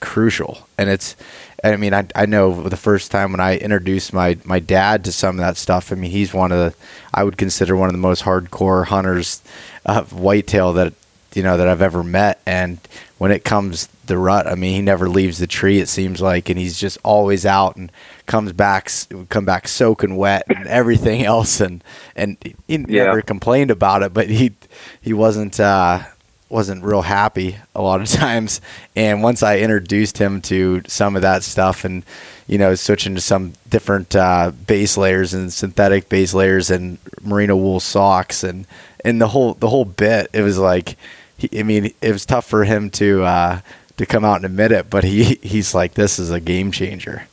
crucial. 0.00 0.66
And 0.78 0.88
it's, 0.88 1.16
I 1.62 1.76
mean, 1.76 1.92
I, 1.94 2.06
I 2.14 2.26
know 2.26 2.62
the 2.68 2.76
first 2.76 3.10
time 3.10 3.32
when 3.32 3.40
I 3.40 3.58
introduced 3.58 4.12
my, 4.12 4.38
my 4.44 4.58
dad 4.58 5.04
to 5.04 5.12
some 5.12 5.36
of 5.36 5.40
that 5.40 5.56
stuff, 5.56 5.92
I 5.92 5.94
mean, 5.94 6.10
he's 6.10 6.32
one 6.32 6.52
of 6.52 6.58
the, 6.58 6.74
I 7.12 7.24
would 7.24 7.36
consider 7.36 7.76
one 7.76 7.88
of 7.88 7.92
the 7.92 7.98
most 7.98 8.22
hardcore 8.22 8.86
hunters 8.86 9.42
of 9.84 10.12
whitetail 10.12 10.72
that, 10.74 10.94
you 11.34 11.42
know, 11.42 11.56
that 11.56 11.68
I've 11.68 11.82
ever 11.82 12.02
met. 12.02 12.40
And 12.46 12.78
when 13.18 13.30
it 13.30 13.44
comes 13.44 13.88
the 14.06 14.18
rut, 14.18 14.46
I 14.46 14.54
mean, 14.54 14.74
he 14.74 14.82
never 14.82 15.08
leaves 15.08 15.38
the 15.38 15.46
tree, 15.46 15.80
it 15.80 15.88
seems 15.88 16.20
like, 16.20 16.48
and 16.48 16.58
he's 16.58 16.78
just 16.78 16.98
always 17.04 17.44
out 17.44 17.76
and 17.76 17.92
comes 18.30 18.52
back, 18.52 18.88
come 19.28 19.44
back 19.44 19.66
soaking 19.66 20.14
wet 20.14 20.44
and 20.48 20.66
everything 20.68 21.24
else. 21.24 21.60
And, 21.60 21.82
and 22.14 22.36
he 22.42 22.54
yeah. 22.68 23.06
never 23.06 23.22
complained 23.22 23.72
about 23.72 24.04
it, 24.04 24.14
but 24.14 24.28
he, 24.28 24.52
he 25.00 25.12
wasn't, 25.12 25.58
uh, 25.58 26.04
wasn't 26.48 26.84
real 26.84 27.02
happy 27.02 27.56
a 27.74 27.82
lot 27.82 28.00
of 28.00 28.08
times. 28.22 28.60
And 28.94 29.20
once 29.22 29.42
I 29.42 29.58
introduced 29.58 30.16
him 30.18 30.40
to 30.42 30.82
some 30.86 31.16
of 31.16 31.22
that 31.22 31.42
stuff 31.42 31.84
and, 31.84 32.04
you 32.46 32.56
know, 32.56 32.76
switching 32.76 33.16
to 33.16 33.20
some 33.20 33.54
different 33.68 34.14
uh, 34.14 34.52
base 34.64 34.96
layers 34.96 35.34
and 35.34 35.52
synthetic 35.52 36.08
base 36.08 36.32
layers 36.32 36.70
and 36.70 36.98
merino 37.22 37.56
wool 37.56 37.80
socks 37.80 38.44
and, 38.44 38.64
and 39.04 39.20
the 39.20 39.28
whole, 39.28 39.54
the 39.54 39.68
whole 39.68 39.84
bit, 39.84 40.30
it 40.32 40.42
was 40.42 40.56
like, 40.56 40.96
he, 41.36 41.58
I 41.58 41.64
mean, 41.64 41.92
it 42.00 42.12
was 42.12 42.24
tough 42.24 42.46
for 42.46 42.62
him 42.62 42.90
to, 42.90 43.24
uh, 43.24 43.60
to 43.96 44.06
come 44.06 44.24
out 44.24 44.36
and 44.36 44.44
admit 44.44 44.70
it, 44.70 44.88
but 44.88 45.02
he, 45.02 45.40
he's 45.42 45.74
like, 45.74 45.94
this 45.94 46.20
is 46.20 46.30
a 46.30 46.38
game 46.38 46.70
changer. 46.70 47.26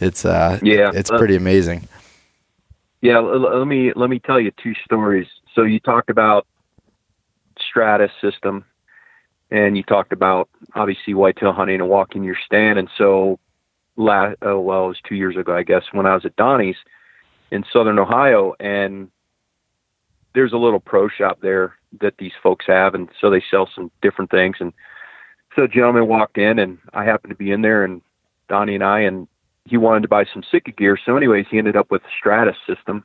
It's, 0.00 0.24
uh, 0.24 0.58
yeah, 0.62 0.90
it's 0.94 1.10
pretty 1.10 1.36
amazing. 1.36 1.88
Yeah. 3.00 3.18
Let 3.18 3.66
me, 3.66 3.92
let 3.94 4.10
me 4.10 4.18
tell 4.18 4.40
you 4.40 4.52
two 4.62 4.74
stories. 4.84 5.26
So 5.54 5.62
you 5.62 5.80
talked 5.80 6.10
about 6.10 6.46
Stratus 7.60 8.12
system, 8.20 8.64
and 9.50 9.76
you 9.76 9.82
talked 9.82 10.12
about 10.12 10.48
obviously 10.74 11.14
whitetail 11.14 11.52
hunting 11.52 11.80
and 11.80 11.88
walking 11.88 12.22
your 12.22 12.36
stand. 12.44 12.78
And 12.78 12.88
so, 12.96 13.38
last 13.96 14.36
oh 14.42 14.60
well, 14.60 14.84
it 14.84 14.88
was 14.88 15.00
two 15.08 15.14
years 15.14 15.36
ago, 15.36 15.56
I 15.56 15.62
guess, 15.62 15.84
when 15.92 16.06
I 16.06 16.14
was 16.14 16.24
at 16.24 16.36
Donnie's 16.36 16.76
in 17.50 17.64
Southern 17.72 17.98
Ohio, 17.98 18.54
and 18.60 19.10
there's 20.34 20.52
a 20.52 20.58
little 20.58 20.80
pro 20.80 21.08
shop 21.08 21.38
there 21.40 21.74
that 22.00 22.18
these 22.18 22.32
folks 22.42 22.66
have, 22.66 22.94
and 22.94 23.08
so 23.20 23.30
they 23.30 23.42
sell 23.50 23.68
some 23.74 23.90
different 24.02 24.30
things. 24.30 24.56
And 24.60 24.72
so, 25.56 25.62
a 25.62 25.68
gentleman 25.68 26.08
walked 26.08 26.38
in, 26.38 26.58
and 26.58 26.78
I 26.92 27.04
happened 27.04 27.30
to 27.30 27.36
be 27.36 27.50
in 27.50 27.62
there, 27.62 27.84
and 27.84 28.02
Donnie 28.48 28.74
and 28.74 28.84
I, 28.84 29.00
and 29.00 29.26
he 29.68 29.76
wanted 29.76 30.02
to 30.02 30.08
buy 30.08 30.24
some 30.32 30.42
Sitka 30.50 30.72
gear. 30.72 30.98
So, 31.04 31.16
anyways, 31.16 31.46
he 31.50 31.58
ended 31.58 31.76
up 31.76 31.90
with 31.90 32.02
Stratus 32.18 32.56
system 32.66 33.04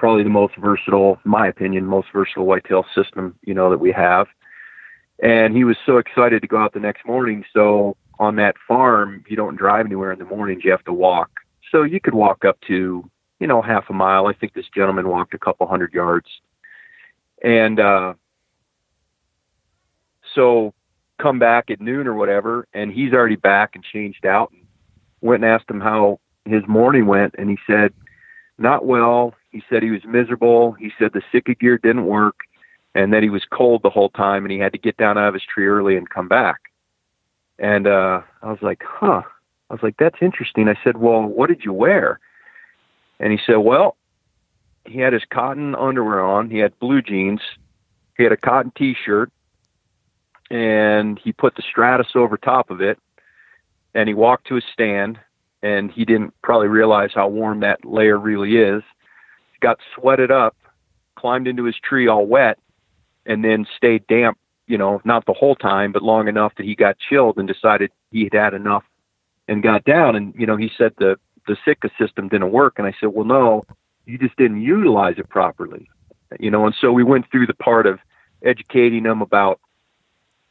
probably 0.00 0.24
the 0.24 0.30
most 0.30 0.56
versatile, 0.56 1.20
in 1.24 1.30
my 1.30 1.46
opinion, 1.46 1.84
most 1.84 2.08
versatile 2.12 2.46
whitetail 2.46 2.86
system, 2.94 3.36
you 3.42 3.52
know, 3.52 3.68
that 3.70 3.78
we 3.78 3.92
have. 3.92 4.26
And 5.22 5.54
he 5.54 5.62
was 5.62 5.76
so 5.84 5.98
excited 5.98 6.40
to 6.40 6.48
go 6.48 6.56
out 6.56 6.72
the 6.72 6.80
next 6.80 7.04
morning. 7.04 7.44
So 7.52 7.98
on 8.18 8.36
that 8.36 8.56
farm, 8.66 9.22
you 9.28 9.36
don't 9.36 9.56
drive 9.56 9.84
anywhere 9.84 10.10
in 10.10 10.18
the 10.18 10.24
mornings, 10.24 10.64
you 10.64 10.70
have 10.70 10.84
to 10.84 10.92
walk. 10.92 11.30
So 11.70 11.82
you 11.82 12.00
could 12.00 12.14
walk 12.14 12.46
up 12.46 12.58
to, 12.68 13.08
you 13.38 13.46
know, 13.46 13.60
half 13.60 13.84
a 13.90 13.92
mile. 13.92 14.26
I 14.26 14.32
think 14.32 14.54
this 14.54 14.64
gentleman 14.74 15.06
walked 15.06 15.34
a 15.34 15.38
couple 15.38 15.66
hundred 15.66 15.92
yards. 15.92 16.26
And 17.44 17.78
uh 17.78 18.14
so 20.34 20.72
come 21.20 21.38
back 21.38 21.70
at 21.70 21.80
noon 21.80 22.06
or 22.06 22.14
whatever, 22.14 22.66
and 22.72 22.90
he's 22.90 23.12
already 23.12 23.36
back 23.36 23.72
and 23.74 23.84
changed 23.84 24.24
out 24.24 24.50
went 25.20 25.44
and 25.44 25.52
asked 25.52 25.70
him 25.70 25.80
how 25.80 26.20
his 26.44 26.62
morning 26.66 27.06
went 27.06 27.34
and 27.38 27.50
he 27.50 27.58
said, 27.66 27.92
Not 28.58 28.86
well, 28.86 29.34
He 29.50 29.62
said 29.68 29.82
he 29.82 29.90
was 29.90 30.04
miserable. 30.04 30.72
He 30.72 30.92
said 30.98 31.12
the 31.12 31.22
Sitka 31.30 31.54
gear 31.54 31.78
didn't 31.78 32.06
work 32.06 32.40
and 32.94 33.12
that 33.12 33.22
he 33.22 33.30
was 33.30 33.44
cold 33.50 33.82
the 33.82 33.90
whole 33.90 34.10
time 34.10 34.44
and 34.44 34.52
he 34.52 34.58
had 34.58 34.72
to 34.72 34.78
get 34.78 34.96
down 34.96 35.18
out 35.18 35.28
of 35.28 35.34
his 35.34 35.44
tree 35.44 35.66
early 35.66 35.96
and 35.96 36.08
come 36.08 36.28
back. 36.28 36.60
And 37.58 37.86
uh, 37.86 38.22
I 38.42 38.50
was 38.50 38.62
like, 38.62 38.82
huh. 38.84 39.22
I 39.68 39.74
was 39.74 39.82
like, 39.82 39.96
that's 39.98 40.16
interesting. 40.20 40.68
I 40.68 40.76
said, 40.82 40.96
well, 40.96 41.22
what 41.22 41.48
did 41.48 41.64
you 41.64 41.72
wear? 41.72 42.18
And 43.20 43.32
he 43.32 43.38
said, 43.46 43.56
well, 43.56 43.96
he 44.84 44.98
had 44.98 45.12
his 45.12 45.22
cotton 45.30 45.74
underwear 45.74 46.20
on. 46.20 46.50
He 46.50 46.58
had 46.58 46.78
blue 46.80 47.02
jeans. 47.02 47.40
He 48.16 48.24
had 48.24 48.32
a 48.32 48.36
cotton 48.36 48.72
T-shirt, 48.76 49.30
and 50.50 51.18
he 51.18 51.32
put 51.32 51.54
the 51.54 51.62
Stratus 51.62 52.08
over 52.14 52.36
top 52.36 52.70
of 52.70 52.80
it. 52.80 52.98
And 53.94 54.08
he 54.08 54.14
walked 54.14 54.46
to 54.48 54.54
his 54.54 54.64
stand, 54.72 55.18
and 55.62 55.90
he 55.90 56.04
didn't 56.04 56.34
probably 56.42 56.68
realize 56.68 57.10
how 57.14 57.28
warm 57.28 57.60
that 57.60 57.84
layer 57.84 58.18
really 58.18 58.56
is. 58.56 58.82
Got 59.60 59.78
sweated 59.94 60.30
up, 60.30 60.56
climbed 61.16 61.46
into 61.48 61.64
his 61.64 61.76
tree 61.82 62.08
all 62.08 62.26
wet, 62.26 62.58
and 63.26 63.44
then 63.44 63.66
stayed 63.76 64.06
damp. 64.06 64.38
You 64.66 64.78
know, 64.78 65.00
not 65.04 65.26
the 65.26 65.32
whole 65.32 65.56
time, 65.56 65.90
but 65.90 66.02
long 66.02 66.28
enough 66.28 66.52
that 66.56 66.64
he 66.64 66.76
got 66.76 66.96
chilled 66.98 67.38
and 67.38 67.48
decided 67.48 67.90
he 68.12 68.24
had 68.24 68.32
had 68.32 68.54
enough 68.54 68.84
and 69.48 69.62
got 69.62 69.84
down. 69.84 70.14
And 70.14 70.32
you 70.38 70.46
know, 70.46 70.56
he 70.56 70.70
said 70.78 70.92
the 70.98 71.16
the 71.46 71.56
Sitka 71.64 71.90
system 71.98 72.28
didn't 72.28 72.52
work. 72.52 72.74
And 72.78 72.86
I 72.86 72.94
said, 73.00 73.08
well, 73.08 73.26
no, 73.26 73.62
you 74.06 74.18
just 74.18 74.36
didn't 74.36 74.62
utilize 74.62 75.18
it 75.18 75.28
properly. 75.28 75.88
You 76.38 76.50
know, 76.50 76.66
and 76.66 76.74
so 76.80 76.92
we 76.92 77.02
went 77.02 77.30
through 77.30 77.46
the 77.46 77.54
part 77.54 77.86
of 77.86 77.98
educating 78.44 79.04
him 79.04 79.20
about, 79.20 79.60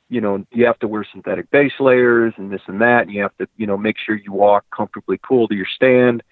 you 0.10 0.19
know, 0.19 0.45
you 0.52 0.65
have 0.65 0.80
to 0.80 0.88
wear 0.88 1.06
synthetic 1.12 1.50
base 1.52 1.74
layers 1.80 2.34
and 2.38 2.52
this 2.52 2.62
and 2.67 2.82
that, 2.82 3.04
and 3.04 3.12
you 3.12 3.22
have 3.22 3.38
to, 3.38 3.48
you 3.58 3.67
know, 3.67 3.78
make 3.78 3.95
sure 3.98 4.15
you 4.15 4.34
walk 4.34 4.65
comfortably 4.76 5.19
cool 5.22 5.48
to 5.48 5.56
your 5.56 5.67
stand, 5.67 6.24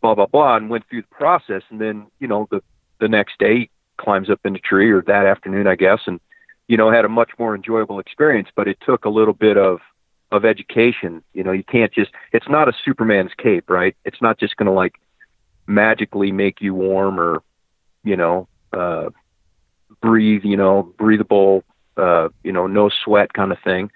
blah 0.00 0.14
blah 0.14 0.26
blah, 0.26 0.56
and 0.56 0.70
went 0.70 0.88
through 0.88 1.02
the 1.02 1.14
process. 1.14 1.62
And 1.70 1.80
then, 1.80 2.06
you 2.18 2.26
know, 2.26 2.48
the 2.50 2.62
the 3.00 3.08
next 3.08 3.38
day 3.38 3.68
climbs 3.98 4.30
up 4.30 4.40
in 4.44 4.54
the 4.54 4.58
tree, 4.58 4.90
or 4.90 5.02
that 5.02 5.26
afternoon, 5.26 5.66
I 5.66 5.76
guess, 5.76 6.00
and 6.06 6.20
you 6.68 6.76
know, 6.78 6.90
had 6.90 7.04
a 7.04 7.08
much 7.08 7.32
more 7.38 7.54
enjoyable 7.54 7.98
experience. 7.98 8.48
But 8.56 8.66
it 8.66 8.78
took 8.80 9.04
a 9.04 9.10
little 9.10 9.34
bit 9.34 9.58
of 9.58 9.80
of 10.30 10.46
education. 10.46 11.22
You 11.34 11.44
know, 11.44 11.52
you 11.52 11.64
can't 11.64 11.92
just. 11.92 12.12
It's 12.32 12.48
not 12.48 12.68
a 12.68 12.72
Superman's 12.82 13.32
cape, 13.36 13.68
right? 13.68 13.94
It's 14.06 14.22
not 14.22 14.40
just 14.40 14.56
going 14.56 14.66
to 14.66 14.72
like 14.72 14.94
magically 15.66 16.32
make 16.32 16.62
you 16.62 16.74
warm 16.74 17.20
or, 17.20 17.42
you 18.04 18.16
know, 18.16 18.48
uh, 18.72 19.10
breathe. 20.00 20.44
You 20.44 20.56
know, 20.56 20.94
breathable. 20.96 21.62
Uh, 21.96 22.28
you 22.42 22.52
know, 22.52 22.66
no 22.66 22.90
sweat 23.04 23.32
kind 23.32 23.52
of 23.52 23.58
thing. 23.62 23.90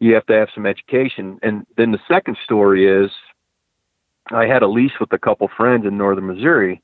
You 0.00 0.14
have 0.14 0.26
to 0.26 0.34
have 0.34 0.48
some 0.54 0.66
education. 0.66 1.38
And 1.42 1.66
then 1.76 1.92
the 1.92 2.00
second 2.08 2.36
story 2.44 2.86
is, 2.86 3.10
I 4.30 4.46
had 4.46 4.62
a 4.62 4.68
lease 4.68 4.98
with 5.00 5.12
a 5.12 5.18
couple 5.18 5.48
friends 5.56 5.86
in 5.86 5.96
northern 5.98 6.26
Missouri, 6.26 6.82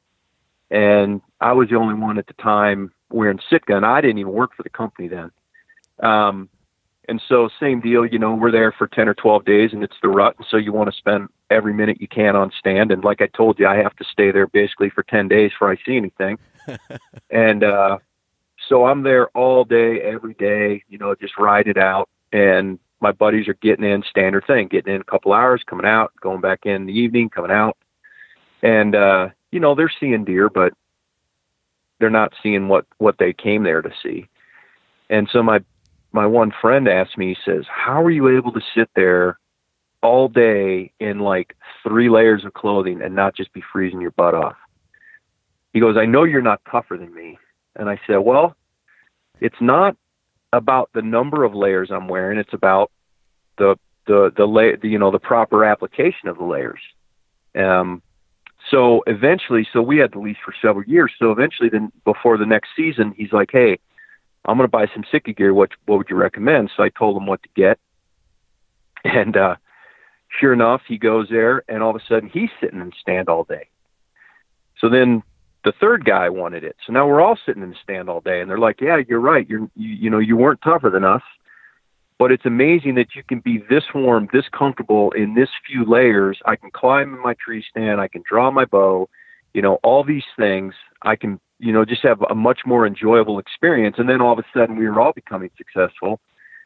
and 0.71 1.21
I 1.41 1.53
was 1.53 1.69
the 1.69 1.77
only 1.77 1.95
one 1.95 2.19
at 2.19 2.27
the 2.27 2.35
time 2.35 2.93
wearing 3.11 3.41
Sitka, 3.49 3.77
and 3.77 3.85
I 3.85 4.01
didn't 4.01 4.19
even 4.19 4.33
work 4.33 4.55
for 4.57 4.63
the 4.63 4.71
company 4.71 5.09
then. 5.09 5.31
Um, 6.03 6.49
and 7.11 7.21
so 7.29 7.49
same 7.59 7.81
deal, 7.81 8.07
you 8.07 8.21
know, 8.21 8.37
we're 8.37 8.53
there 8.53 8.71
for 8.71 8.87
10 8.87 9.09
or 9.09 9.15
12 9.15 9.45
days 9.45 9.73
and 9.73 9.83
it's 9.83 9.97
the 10.01 10.09
rut. 10.09 10.37
And 10.39 10.47
so 10.49 10.57
you 10.57 10.73
want 10.73 10.93
to 10.93 10.97
spend 10.97 11.29
every 11.51 11.75
minute 11.75 12.01
you 12.01 12.07
can 12.07 12.37
on 12.37 12.53
stand. 12.57 12.93
And 12.93 13.03
like 13.03 13.21
I 13.21 13.27
told 13.27 13.59
you, 13.59 13.67
I 13.67 13.79
have 13.79 13.97
to 13.97 14.05
stay 14.05 14.31
there 14.31 14.47
basically 14.47 14.91
for 14.91 15.03
10 15.03 15.27
days 15.27 15.51
before 15.51 15.73
I 15.73 15.77
see 15.85 15.97
anything. 15.97 16.39
and, 17.31 17.65
uh, 17.65 17.99
so 18.71 18.87
I'm 18.87 19.03
there 19.03 19.29
all 19.31 19.65
day, 19.65 20.01
every 20.01 20.35
day, 20.35 20.85
you 20.89 20.97
know, 20.97 21.15
just 21.15 21.37
ride 21.37 21.67
it 21.67 21.77
out. 21.77 22.09
And 22.33 22.79
my 23.01 23.11
buddies 23.11 23.49
are 23.49 23.55
getting 23.55 23.85
in 23.85 24.05
standard 24.09 24.47
thing, 24.47 24.69
getting 24.69 24.95
in 24.95 25.01
a 25.01 25.05
couple 25.05 25.33
hours, 25.33 25.63
coming 25.67 25.87
out, 25.87 26.13
going 26.21 26.41
back 26.41 26.61
in 26.65 26.87
the 26.87 26.93
evening, 26.93 27.31
coming 27.31 27.51
out. 27.51 27.77
And, 28.63 28.95
uh, 28.95 29.31
you 29.51 29.59
know, 29.59 29.75
they're 29.75 29.93
seeing 29.99 30.25
deer, 30.25 30.49
but 30.49 30.73
they're 31.99 32.11
not 32.11 32.33
seeing 32.43 32.69
what, 32.69 32.87
what 32.99 33.17
they 33.19 33.33
came 33.33 33.65
there 33.65 33.83
to 33.83 33.91
see. 34.03 34.29
And 35.11 35.29
so 35.33 35.43
my 35.43 35.61
my 36.13 36.27
one 36.27 36.53
friend 36.61 36.89
asked 36.89 37.17
me, 37.17 37.29
he 37.29 37.37
says, 37.45 37.65
How 37.69 38.03
are 38.03 38.11
you 38.11 38.37
able 38.37 38.53
to 38.53 38.61
sit 38.75 38.89
there 38.97 39.39
all 40.03 40.29
day 40.29 40.93
in 40.99 41.21
like 41.21 41.57
three 41.85 42.09
layers 42.09 42.45
of 42.45 42.55
clothing 42.55 43.01
and 43.03 43.15
not 43.15 43.37
just 43.37 43.53
be 43.53 43.63
freezing 43.73 44.01
your 44.01 44.11
butt 44.13 44.35
off? 44.35 44.57
He 45.73 45.81
goes, 45.81 45.97
I 45.97 46.07
know 46.07 46.25
you're 46.25 46.43
not 46.43 46.63
tougher 46.71 46.97
than 46.97 47.15
me. 47.15 47.39
And 47.77 47.89
I 47.89 48.01
said, 48.07 48.19
Well, 48.19 48.57
it's 49.41 49.61
not 49.61 49.97
about 50.53 50.91
the 50.95 51.03
number 51.03 51.45
of 51.45 51.55
layers 51.55 51.91
I'm 51.91 52.09
wearing, 52.09 52.39
it's 52.39 52.55
about 52.55 52.91
the 53.59 53.77
the 54.07 54.33
the, 54.37 54.47
la- 54.47 54.77
the 54.81 54.89
you 54.89 54.99
know 54.99 55.11
the 55.11 55.19
proper 55.19 55.65
application 55.65 56.29
of 56.29 56.39
the 56.39 56.45
layers. 56.45 56.81
Um, 57.55 58.03
so 58.71 59.03
eventually, 59.07 59.67
so 59.73 59.81
we 59.83 59.99
had 59.99 60.13
the 60.13 60.19
lease 60.19 60.37
for 60.45 60.55
several 60.61 60.85
years. 60.85 61.13
So 61.19 61.33
eventually, 61.33 61.69
then 61.69 61.91
before 62.05 62.37
the 62.37 62.47
next 62.47 62.71
season, 62.77 63.15
he's 63.17 63.33
like, 63.33 63.51
"Hey, 63.53 63.79
I'm 64.45 64.57
going 64.57 64.67
to 64.67 64.71
buy 64.71 64.87
some 64.93 65.05
Sitka 65.11 65.33
gear. 65.33 65.55
What 65.55 65.71
what 65.87 65.99
would 65.99 66.11
you 66.11 66.17
recommend? 66.17 66.71
So 66.77 66.83
I 66.83 66.89
told 66.89 67.17
him 67.17 67.27
what 67.27 67.43
to 67.43 67.49
get, 67.55 67.79
and 69.05 69.37
uh, 69.37 69.57
sure 70.29 70.53
enough, 70.53 70.83
he 70.87 70.99
goes 70.99 71.29
there, 71.31 71.63
and 71.69 71.83
all 71.83 71.91
of 71.91 71.97
a 71.97 72.05
sudden 72.09 72.29
he's 72.29 72.51
sitting 72.61 72.81
in 72.81 72.93
stand 73.01 73.29
all 73.29 73.45
day. 73.45 73.69
So 74.79 74.89
then 74.89 75.23
the 75.65 75.73
third 75.81 76.05
guy 76.05 76.29
wanted 76.29 76.65
it. 76.65 76.77
So 76.87 76.93
now 76.93 77.07
we're 77.07 77.21
all 77.21 77.39
sitting 77.45 77.63
in 77.63 77.71
the 77.71 77.77
stand 77.83 78.09
all 78.09 78.21
day, 78.21 78.41
and 78.41 78.51
they're 78.51 78.59
like, 78.59 78.81
"Yeah, 78.81 78.99
you're 79.07 79.21
right. 79.21 79.49
You're 79.49 79.69
you, 79.77 79.89
you 79.89 80.11
know 80.11 80.19
you 80.19 80.37
weren't 80.37 80.63
tougher 80.63 80.91
than 80.91 81.05
us, 81.05 81.23
but 82.19 82.33
it's 82.33 82.47
amazing 82.47 82.95
that 82.97 83.15
you 83.15 83.23
can 83.23 83.41
be 83.41 83.63
this 83.69 83.85
warm, 83.95 84.29
this 84.33 84.49
comfortable 84.57 85.11
in 85.13 85.35
this 85.35 85.51
few 85.67 85.85
layers. 85.85 86.39
I 86.47 86.57
can 86.57 86.71
climb 86.71 87.15
in 87.15 87.23
my 87.23 87.35
tree 87.35 87.65
stand. 87.69 88.01
I 88.01 88.09
can 88.09 88.23
draw 88.29 88.51
my 88.51 88.65
bow. 88.65 89.09
You 89.55 89.63
know 89.63 89.75
all 89.83 90.05
these 90.05 90.25
things. 90.37 90.75
I 91.03 91.17
can 91.17 91.41
you 91.61 91.73
know, 91.73 91.85
just 91.85 92.03
have 92.03 92.23
a 92.29 92.35
much 92.35 92.61
more 92.65 92.87
enjoyable 92.87 93.39
experience. 93.39 93.97
And 93.99 94.09
then 94.09 94.21
all 94.21 94.33
of 94.33 94.39
a 94.39 94.45
sudden 94.55 94.77
we 94.77 94.89
were 94.89 94.99
all 94.99 95.13
becoming 95.13 95.51
successful 95.59 96.19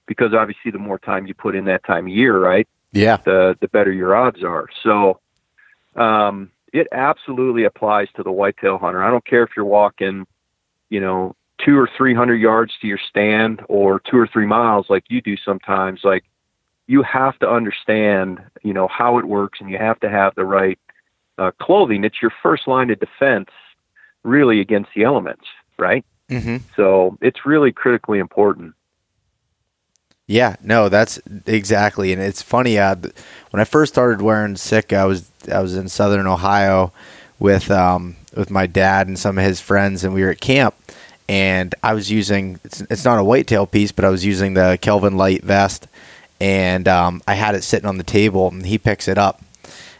because 0.06 0.32
obviously 0.32 0.70
the 0.70 0.78
more 0.78 0.98
time 0.98 1.26
you 1.26 1.34
put 1.34 1.56
in 1.56 1.64
that 1.64 1.84
time 1.84 2.06
of 2.06 2.12
year, 2.12 2.38
right? 2.38 2.68
Yeah. 2.92 3.16
The, 3.16 3.56
the 3.60 3.68
better 3.68 3.92
your 3.92 4.14
odds 4.14 4.44
are. 4.44 4.68
So, 4.84 5.20
um, 5.96 6.50
it 6.74 6.88
absolutely 6.90 7.64
applies 7.64 8.08
to 8.16 8.24
the 8.24 8.32
whitetail 8.32 8.78
hunter. 8.78 9.02
I 9.02 9.10
don't 9.10 9.24
care 9.24 9.44
if 9.44 9.50
you're 9.56 9.64
walking, 9.64 10.26
you 10.90 11.00
know, 11.00 11.36
two 11.64 11.78
or 11.78 11.88
three 11.96 12.14
hundred 12.14 12.40
yards 12.40 12.72
to 12.80 12.88
your 12.88 12.98
stand 12.98 13.62
or 13.68 14.00
two 14.00 14.18
or 14.18 14.26
three 14.26 14.44
miles 14.44 14.86
like 14.90 15.04
you 15.08 15.22
do 15.22 15.36
sometimes. 15.36 16.00
Like 16.02 16.24
you 16.88 17.02
have 17.04 17.38
to 17.38 17.48
understand, 17.48 18.40
you 18.62 18.74
know, 18.74 18.88
how 18.88 19.18
it 19.18 19.24
works 19.24 19.60
and 19.60 19.70
you 19.70 19.78
have 19.78 20.00
to 20.00 20.10
have 20.10 20.34
the 20.34 20.44
right 20.44 20.78
uh, 21.38 21.52
clothing. 21.62 22.02
It's 22.02 22.20
your 22.20 22.32
first 22.42 22.66
line 22.66 22.90
of 22.90 22.98
defense 22.98 23.50
really 24.24 24.60
against 24.60 24.90
the 24.96 25.04
elements, 25.04 25.44
right? 25.78 26.04
Mm-hmm. 26.28 26.56
So 26.74 27.16
it's 27.20 27.46
really 27.46 27.70
critically 27.70 28.18
important. 28.18 28.74
Yeah, 30.26 30.56
no, 30.62 30.88
that's 30.88 31.20
exactly, 31.46 32.12
and 32.12 32.22
it's 32.22 32.40
funny. 32.40 32.78
Uh, 32.78 32.96
when 33.50 33.60
I 33.60 33.64
first 33.64 33.92
started 33.92 34.22
wearing 34.22 34.56
Sitka, 34.56 34.96
I 34.96 35.04
was 35.04 35.30
I 35.52 35.60
was 35.60 35.76
in 35.76 35.88
Southern 35.88 36.26
Ohio 36.26 36.92
with 37.38 37.70
um, 37.70 38.16
with 38.34 38.50
my 38.50 38.66
dad 38.66 39.06
and 39.06 39.18
some 39.18 39.36
of 39.36 39.44
his 39.44 39.60
friends, 39.60 40.02
and 40.02 40.14
we 40.14 40.22
were 40.22 40.30
at 40.30 40.40
camp. 40.40 40.74
And 41.28 41.74
I 41.82 41.92
was 41.92 42.10
using 42.10 42.58
it's, 42.64 42.80
it's 42.82 43.04
not 43.04 43.18
a 43.18 43.24
whitetail 43.24 43.66
piece, 43.66 43.92
but 43.92 44.06
I 44.06 44.08
was 44.08 44.24
using 44.24 44.54
the 44.54 44.78
Kelvin 44.80 45.18
Lite 45.18 45.42
vest, 45.42 45.88
and 46.40 46.88
um, 46.88 47.22
I 47.28 47.34
had 47.34 47.54
it 47.54 47.62
sitting 47.62 47.88
on 47.88 47.98
the 47.98 48.04
table, 48.04 48.48
and 48.48 48.64
he 48.64 48.78
picks 48.78 49.08
it 49.08 49.18
up, 49.18 49.42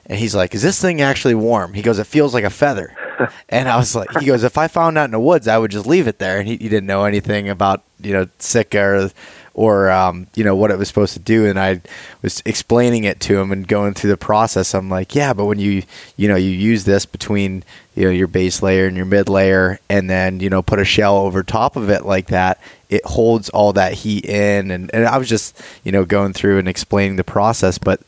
and 0.07 0.19
he's 0.19 0.35
like, 0.35 0.55
"Is 0.55 0.63
this 0.63 0.81
thing 0.81 1.03
actually 1.03 1.35
warm?" 1.35 1.75
He 1.75 1.83
goes, 1.83 1.99
"It 1.99 2.07
feels 2.07 2.33
like 2.33 2.45
a 2.45 2.51
feather." 2.51 2.97
and 3.49 3.69
I 3.69 3.77
was 3.77 3.95
like, 3.95 4.11
he 4.19 4.27
goes, 4.27 4.43
if 4.43 4.59
I 4.59 4.69
found 4.69 4.99
out 4.99 5.05
in 5.05 5.13
the 5.13 5.21
woods, 5.21 5.49
I 5.49 5.59
would 5.59 5.71
just 5.71 5.87
leave 5.87 6.09
it 6.09 6.19
there. 6.19 6.39
And 6.39 6.49
he, 6.49 6.57
he 6.57 6.69
didn't 6.69 6.87
know 6.87 7.05
anything 7.05 7.49
about, 7.49 7.83
you 8.01 8.13
know, 8.13 8.27
Sitka 8.39 8.81
or, 8.81 9.11
or 9.55 9.91
um, 9.91 10.27
you 10.35 10.45
know, 10.45 10.55
what 10.55 10.71
it 10.71 10.79
was 10.79 10.89
supposed 10.89 11.15
to 11.15 11.21
do. 11.21 11.47
And 11.47 11.59
I 11.59 11.81
was 12.23 12.43
explaining 12.45 13.05
it 13.05 13.21
to 13.21 13.39
him 13.39 13.53
and 13.53 13.67
going 13.67 13.95
through 13.95 14.11
the 14.11 14.17
process. 14.17 14.75
I'm 14.75 14.91
like, 14.91 15.15
yeah, 15.15 15.33
but 15.33 15.47
when 15.47 15.59
you, 15.59 15.85
you 16.17 16.29
know, 16.29 16.37
you 16.37 16.51
use 16.51 16.85
this 16.85 17.07
between, 17.07 17.65
you 17.95 18.05
know, 18.05 18.11
your 18.11 18.27
base 18.27 18.63
layer 18.63 18.87
and 18.87 18.97
your 18.97 19.07
mid 19.07 19.29
layer 19.29 19.79
and 19.89 20.11
then, 20.11 20.41
you 20.41 20.51
know, 20.51 20.61
put 20.61 20.81
a 20.81 20.85
shell 20.85 21.17
over 21.17 21.43
top 21.43 21.77
of 21.77 21.89
it 21.89 22.05
like 22.05 22.27
that, 22.27 22.61
it 22.91 23.05
holds 23.07 23.49
all 23.51 23.73
that 23.73 23.95
heat 23.95 24.25
in. 24.25 24.71
And, 24.71 24.91
and 24.93 25.07
I 25.07 25.19
was 25.19 25.29
just, 25.29 25.61
you 25.85 25.93
know, 25.93 26.05
going 26.05 26.33
through 26.33 26.59
and 26.59 26.69
explaining 26.69 27.17
the 27.17 27.25
process. 27.25 27.79
But, 27.79 28.01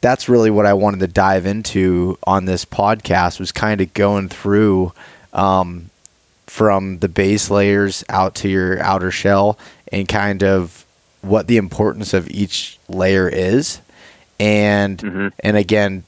that's 0.00 0.28
really 0.28 0.50
what 0.50 0.66
I 0.66 0.74
wanted 0.74 1.00
to 1.00 1.06
dive 1.06 1.46
into 1.46 2.18
on 2.24 2.44
this 2.44 2.66
podcast 2.66 3.40
was 3.40 3.52
kind 3.52 3.80
of 3.80 3.94
going 3.94 4.28
through 4.28 4.92
um, 5.32 5.88
from 6.46 6.98
the 6.98 7.08
base 7.08 7.50
layers 7.50 8.04
out 8.10 8.34
to 8.36 8.48
your 8.50 8.82
outer 8.82 9.10
shell 9.10 9.58
and 9.90 10.06
kind 10.06 10.44
of 10.44 10.83
what 11.24 11.46
the 11.46 11.56
importance 11.56 12.14
of 12.14 12.28
each 12.30 12.78
layer 12.88 13.28
is 13.28 13.80
and 14.38 14.98
mm-hmm. 14.98 15.28
and 15.40 15.56
again 15.56 16.04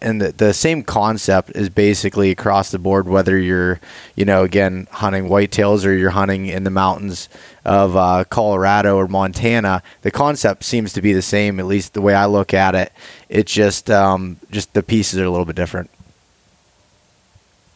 and 0.00 0.22
the, 0.22 0.30
the 0.30 0.54
same 0.54 0.84
concept 0.84 1.50
is 1.56 1.68
basically 1.68 2.30
across 2.30 2.70
the 2.70 2.78
board 2.78 3.08
whether 3.08 3.38
you're 3.38 3.80
you 4.16 4.24
know 4.24 4.44
again 4.44 4.86
hunting 4.90 5.24
whitetails 5.24 5.84
or 5.84 5.92
you're 5.92 6.10
hunting 6.10 6.46
in 6.46 6.64
the 6.64 6.70
mountains 6.70 7.28
of 7.64 7.96
uh, 7.96 8.24
colorado 8.24 8.96
or 8.96 9.08
montana 9.08 9.82
the 10.02 10.10
concept 10.10 10.64
seems 10.64 10.92
to 10.92 11.02
be 11.02 11.12
the 11.12 11.22
same 11.22 11.58
at 11.58 11.66
least 11.66 11.94
the 11.94 12.00
way 12.00 12.14
i 12.14 12.26
look 12.26 12.54
at 12.54 12.74
it 12.74 12.92
it's 13.28 13.52
just 13.52 13.90
um, 13.90 14.36
just 14.50 14.74
the 14.74 14.82
pieces 14.82 15.18
are 15.18 15.24
a 15.24 15.30
little 15.30 15.46
bit 15.46 15.56
different 15.56 15.90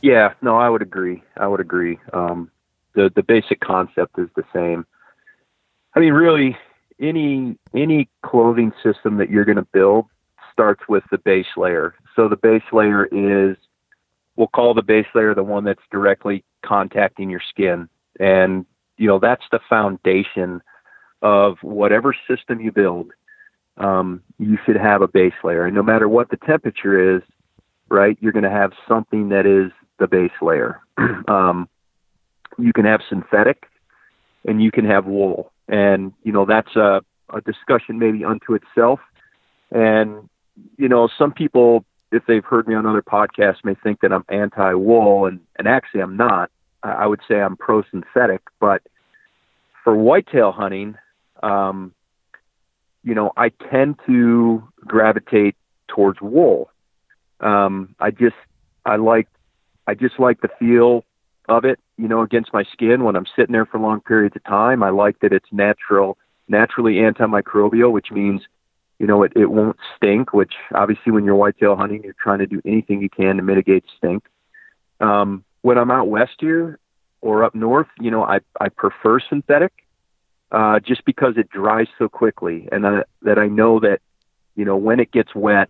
Yeah, 0.03 0.35
no, 0.43 0.57
I 0.57 0.69
would 0.69 0.83
agree. 0.83 1.23
I 1.37 1.47
would 1.47 1.61
agree. 1.61 1.99
Um, 2.13 2.51
the 2.95 3.11
the 3.15 3.23
basic 3.23 3.61
concept 3.61 4.19
is 4.19 4.29
the 4.35 4.45
same. 4.53 4.85
I 5.95 6.01
mean, 6.01 6.13
really, 6.13 6.57
any 7.01 7.57
any 7.75 8.09
clothing 8.25 8.73
system 8.83 9.19
that 9.19 9.31
you're 9.31 9.45
going 9.45 9.57
to 9.57 9.67
build 9.73 10.07
starts 10.53 10.83
with 10.89 11.05
the 11.11 11.19
base 11.19 11.47
layer. 11.57 11.95
So 12.15 12.29
the 12.29 12.37
base 12.37 12.63
layer 12.73 13.07
is, 13.07 13.57
we'll 14.37 14.49
call 14.49 14.75
the 14.75 14.83
base 14.83 15.07
layer 15.15 15.35
the 15.35 15.43
one 15.43 15.65
that's 15.65 15.83
directly 15.91 16.45
contacting 16.65 17.31
your 17.31 17.43
skin, 17.49 17.89
and 18.21 18.65
you 18.97 19.07
know 19.07 19.19
that's 19.19 19.45
the 19.51 19.61
foundation 19.69 20.63
of 21.21 21.59
whatever 21.63 22.15
system 22.29 22.61
you 22.61 22.73
build. 22.73 23.11
Um, 23.79 24.23
you 24.39 24.59
should 24.65 24.77
have 24.77 25.03
a 25.03 25.09
base 25.09 25.33
layer, 25.45 25.67
and 25.67 25.75
no 25.75 25.83
matter 25.83 26.09
what 26.09 26.31
the 26.31 26.37
temperature 26.39 27.17
is, 27.17 27.23
right, 27.89 28.17
you're 28.21 28.33
going 28.33 28.43
to 28.45 28.51
have 28.51 28.73
something 28.89 29.31
that 29.31 29.47
is 29.47 29.73
the 29.99 30.07
base 30.07 30.31
layer. 30.41 30.81
um, 31.29 31.69
you 32.59 32.73
can 32.73 32.85
have 32.85 33.01
synthetic, 33.09 33.67
and 34.45 34.63
you 34.63 34.71
can 34.71 34.85
have 34.85 35.07
wool, 35.07 35.52
and 35.69 36.13
you 36.23 36.33
know 36.33 36.45
that's 36.45 36.75
a, 36.77 37.03
a 37.33 37.41
discussion 37.41 37.99
maybe 37.99 38.25
unto 38.25 38.55
itself. 38.55 39.01
And 39.71 40.29
you 40.77 40.89
know, 40.89 41.09
some 41.19 41.33
people, 41.33 41.85
if 42.11 42.25
they've 42.27 42.45
heard 42.45 42.69
me 42.69 42.75
on 42.75 42.87
other 42.87 43.03
podcasts, 43.03 43.65
may 43.65 43.75
think 43.75 44.01
that 44.01 44.13
I'm 44.13 44.25
anti-wool, 44.29 45.27
and 45.27 45.41
and 45.59 45.67
actually 45.69 46.01
I'm 46.01 46.17
not. 46.17 46.51
I 46.83 47.07
would 47.07 47.21
say 47.29 47.41
I'm 47.41 47.57
pro-synthetic, 47.57 48.41
but 48.59 48.83
for 49.85 49.95
whitetail 49.95 50.51
hunting, 50.51 50.97
um, 51.41 51.95
you 53.05 53.15
know, 53.15 53.33
I 53.37 53.51
tend 53.71 54.01
to 54.07 54.67
gravitate 54.81 55.55
towards 55.87 56.21
wool. 56.21 56.71
Um, 57.41 57.95
I 58.01 58.11
just 58.11 58.37
I 58.85 58.97
like 58.97 59.29
I 59.87 59.95
just 59.95 60.19
like 60.19 60.41
the 60.41 60.49
feel 60.59 61.05
of 61.53 61.65
it, 61.65 61.79
you 61.97 62.09
know, 62.09 62.23
against 62.23 62.53
my 62.53 62.65
skin 62.73 63.05
when 63.05 63.17
I'm 63.17 63.27
sitting 63.37 63.53
there 63.53 63.67
for 63.67 63.79
long 63.79 64.01
periods 64.01 64.37
of 64.37 64.45
time. 64.45 64.83
I 64.83 64.91
like 64.91 65.21
that 65.21 65.33
it's 65.33 65.49
natural, 65.53 66.19
naturally 66.49 66.95
antimicrobial, 66.95 67.93
which 67.93 68.11
means 68.11 68.43
you 69.03 69.09
know, 69.09 69.25
it, 69.25 69.33
it 69.35 69.47
won't 69.47 69.77
stink, 69.97 70.33
which 70.33 70.53
obviously 70.73 71.11
when 71.11 71.25
you're 71.25 71.35
whitetail 71.35 71.75
hunting, 71.75 72.05
you're 72.05 72.15
trying 72.23 72.39
to 72.39 72.47
do 72.47 72.63
anything 72.65 73.03
you 73.03 73.11
can 73.11 73.37
to 73.37 73.43
mitigate 73.43 73.83
stink. 73.99 74.23
Um, 75.01 75.45
when 75.63 75.77
I'm 75.77 75.91
out 75.91 76.07
west 76.07 76.37
here 76.39 76.79
or 77.21 77.43
up 77.43 77.53
north, 77.53 77.89
you 77.99 78.13
know, 78.13 78.23
I, 78.23 78.39
I 78.61 78.69
prefer 78.69 79.19
synthetic, 79.19 79.73
uh, 80.53 80.79
just 80.79 81.05
because 81.05 81.37
it 81.37 81.51
dries 81.51 81.89
so 81.99 82.09
quickly 82.09 82.69
and 82.71 82.87
uh, 82.87 83.03
that 83.23 83.41
I 83.41 83.49
know 83.49 83.81
that, 83.81 83.99
you 84.55 84.65
know, 84.65 84.77
when 84.77 85.01
it 85.01 85.11
gets 85.11 85.35
wet, 85.35 85.69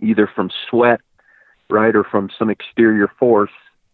either 0.00 0.30
from 0.32 0.48
sweat, 0.70 1.00
right, 1.68 1.96
or 1.96 2.04
from 2.04 2.30
some 2.38 2.50
exterior 2.50 3.10
force, 3.18 3.50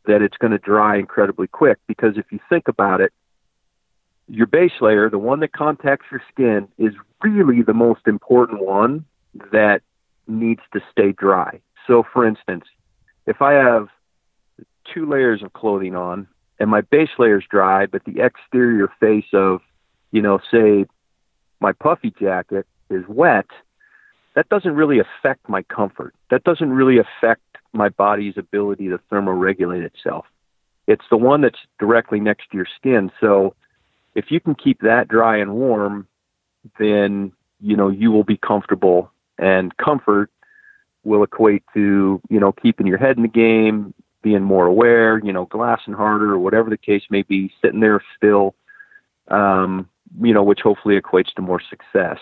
that 0.08 0.22
it's 0.22 0.36
going 0.38 0.50
to 0.50 0.58
dry 0.58 0.96
incredibly 0.96 1.46
quick. 1.46 1.78
Because 1.86 2.16
if 2.16 2.24
you 2.32 2.40
think 2.48 2.66
about 2.66 3.00
it, 3.00 3.12
your 4.26 4.46
base 4.46 4.72
layer, 4.80 5.08
the 5.08 5.18
one 5.18 5.40
that 5.40 5.52
contacts 5.52 6.06
your 6.10 6.22
skin, 6.32 6.68
is 6.78 6.92
really 7.22 7.62
the 7.62 7.74
most 7.74 8.06
important 8.06 8.60
one 8.60 9.04
that 9.52 9.82
needs 10.26 10.60
to 10.72 10.80
stay 10.90 11.12
dry. 11.12 11.60
So, 11.86 12.04
for 12.12 12.26
instance, 12.26 12.64
if 13.26 13.40
I 13.40 13.52
have 13.52 13.88
two 14.92 15.06
layers 15.06 15.42
of 15.42 15.52
clothing 15.52 15.94
on 15.94 16.26
and 16.58 16.70
my 16.70 16.80
base 16.80 17.10
layer 17.18 17.38
is 17.38 17.44
dry, 17.48 17.86
but 17.86 18.02
the 18.04 18.20
exterior 18.20 18.90
face 19.00 19.32
of, 19.32 19.60
you 20.10 20.20
know, 20.20 20.40
say 20.50 20.86
my 21.60 21.72
puffy 21.72 22.12
jacket 22.18 22.66
is 22.90 23.04
wet, 23.08 23.46
that 24.34 24.48
doesn't 24.48 24.74
really 24.74 24.98
affect 24.98 25.48
my 25.48 25.62
comfort. 25.62 26.14
That 26.30 26.44
doesn't 26.44 26.70
really 26.70 26.98
affect 26.98 27.42
my 27.78 27.88
body's 27.88 28.36
ability 28.36 28.88
to 28.88 28.98
thermoregulate 29.10 29.84
itself. 29.84 30.26
It's 30.86 31.04
the 31.10 31.16
one 31.16 31.40
that's 31.40 31.58
directly 31.78 32.20
next 32.20 32.50
to 32.50 32.56
your 32.56 32.66
skin. 32.76 33.10
So, 33.20 33.54
if 34.14 34.30
you 34.30 34.40
can 34.40 34.54
keep 34.54 34.80
that 34.80 35.08
dry 35.08 35.36
and 35.36 35.54
warm, 35.54 36.06
then 36.78 37.32
you 37.60 37.76
know 37.76 37.88
you 37.88 38.10
will 38.10 38.24
be 38.24 38.36
comfortable, 38.36 39.10
and 39.38 39.76
comfort 39.76 40.30
will 41.04 41.22
equate 41.22 41.62
to 41.74 42.20
you 42.28 42.40
know 42.40 42.52
keeping 42.52 42.86
your 42.86 42.98
head 42.98 43.16
in 43.16 43.22
the 43.22 43.28
game, 43.28 43.94
being 44.22 44.42
more 44.42 44.66
aware, 44.66 45.18
you 45.18 45.32
know, 45.32 45.46
glassing 45.46 45.94
harder 45.94 46.32
or 46.32 46.38
whatever 46.38 46.70
the 46.70 46.76
case 46.76 47.04
may 47.10 47.22
be, 47.22 47.52
sitting 47.62 47.80
there 47.80 48.02
still, 48.16 48.54
um, 49.28 49.88
you 50.20 50.34
know, 50.34 50.42
which 50.42 50.60
hopefully 50.60 51.00
equates 51.00 51.32
to 51.34 51.42
more 51.42 51.60
success. 51.70 52.18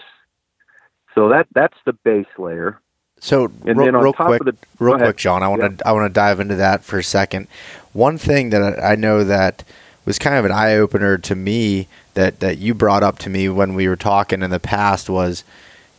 So 1.14 1.28
that 1.30 1.46
that's 1.54 1.78
the 1.86 1.94
base 1.94 2.26
layer. 2.38 2.80
So 3.20 3.44
And 3.66 3.78
real, 3.78 3.86
then 3.86 3.94
on 3.96 4.02
real 4.04 4.12
top 4.12 4.26
quick, 4.28 4.40
of 4.40 4.46
the- 4.46 4.56
real 4.78 4.98
quick, 4.98 5.16
John, 5.16 5.42
I 5.42 5.48
want 5.48 5.62
to 5.62 5.68
Yeah. 5.70 5.88
I 5.88 5.92
want 5.92 6.04
to 6.06 6.12
dive 6.12 6.38
into 6.40 6.54
that 6.56 6.84
for 6.84 6.98
a 6.98 7.04
second. 7.04 7.48
One 7.92 8.18
thing 8.18 8.50
that 8.50 8.62
I 8.62 8.92
I 8.92 8.94
know 8.94 9.24
that 9.24 9.64
was 10.04 10.18
kind 10.18 10.36
of 10.36 10.44
an 10.44 10.52
eye 10.52 10.76
opener 10.76 11.18
to 11.18 11.34
me 11.34 11.88
that 12.14 12.40
that 12.40 12.58
you 12.58 12.74
brought 12.74 13.02
up 13.02 13.18
to 13.20 13.30
me 13.30 13.48
when 13.48 13.74
we 13.74 13.88
were 13.88 13.96
talking 13.96 14.42
in 14.42 14.50
the 14.50 14.60
past 14.60 15.08
was 15.10 15.44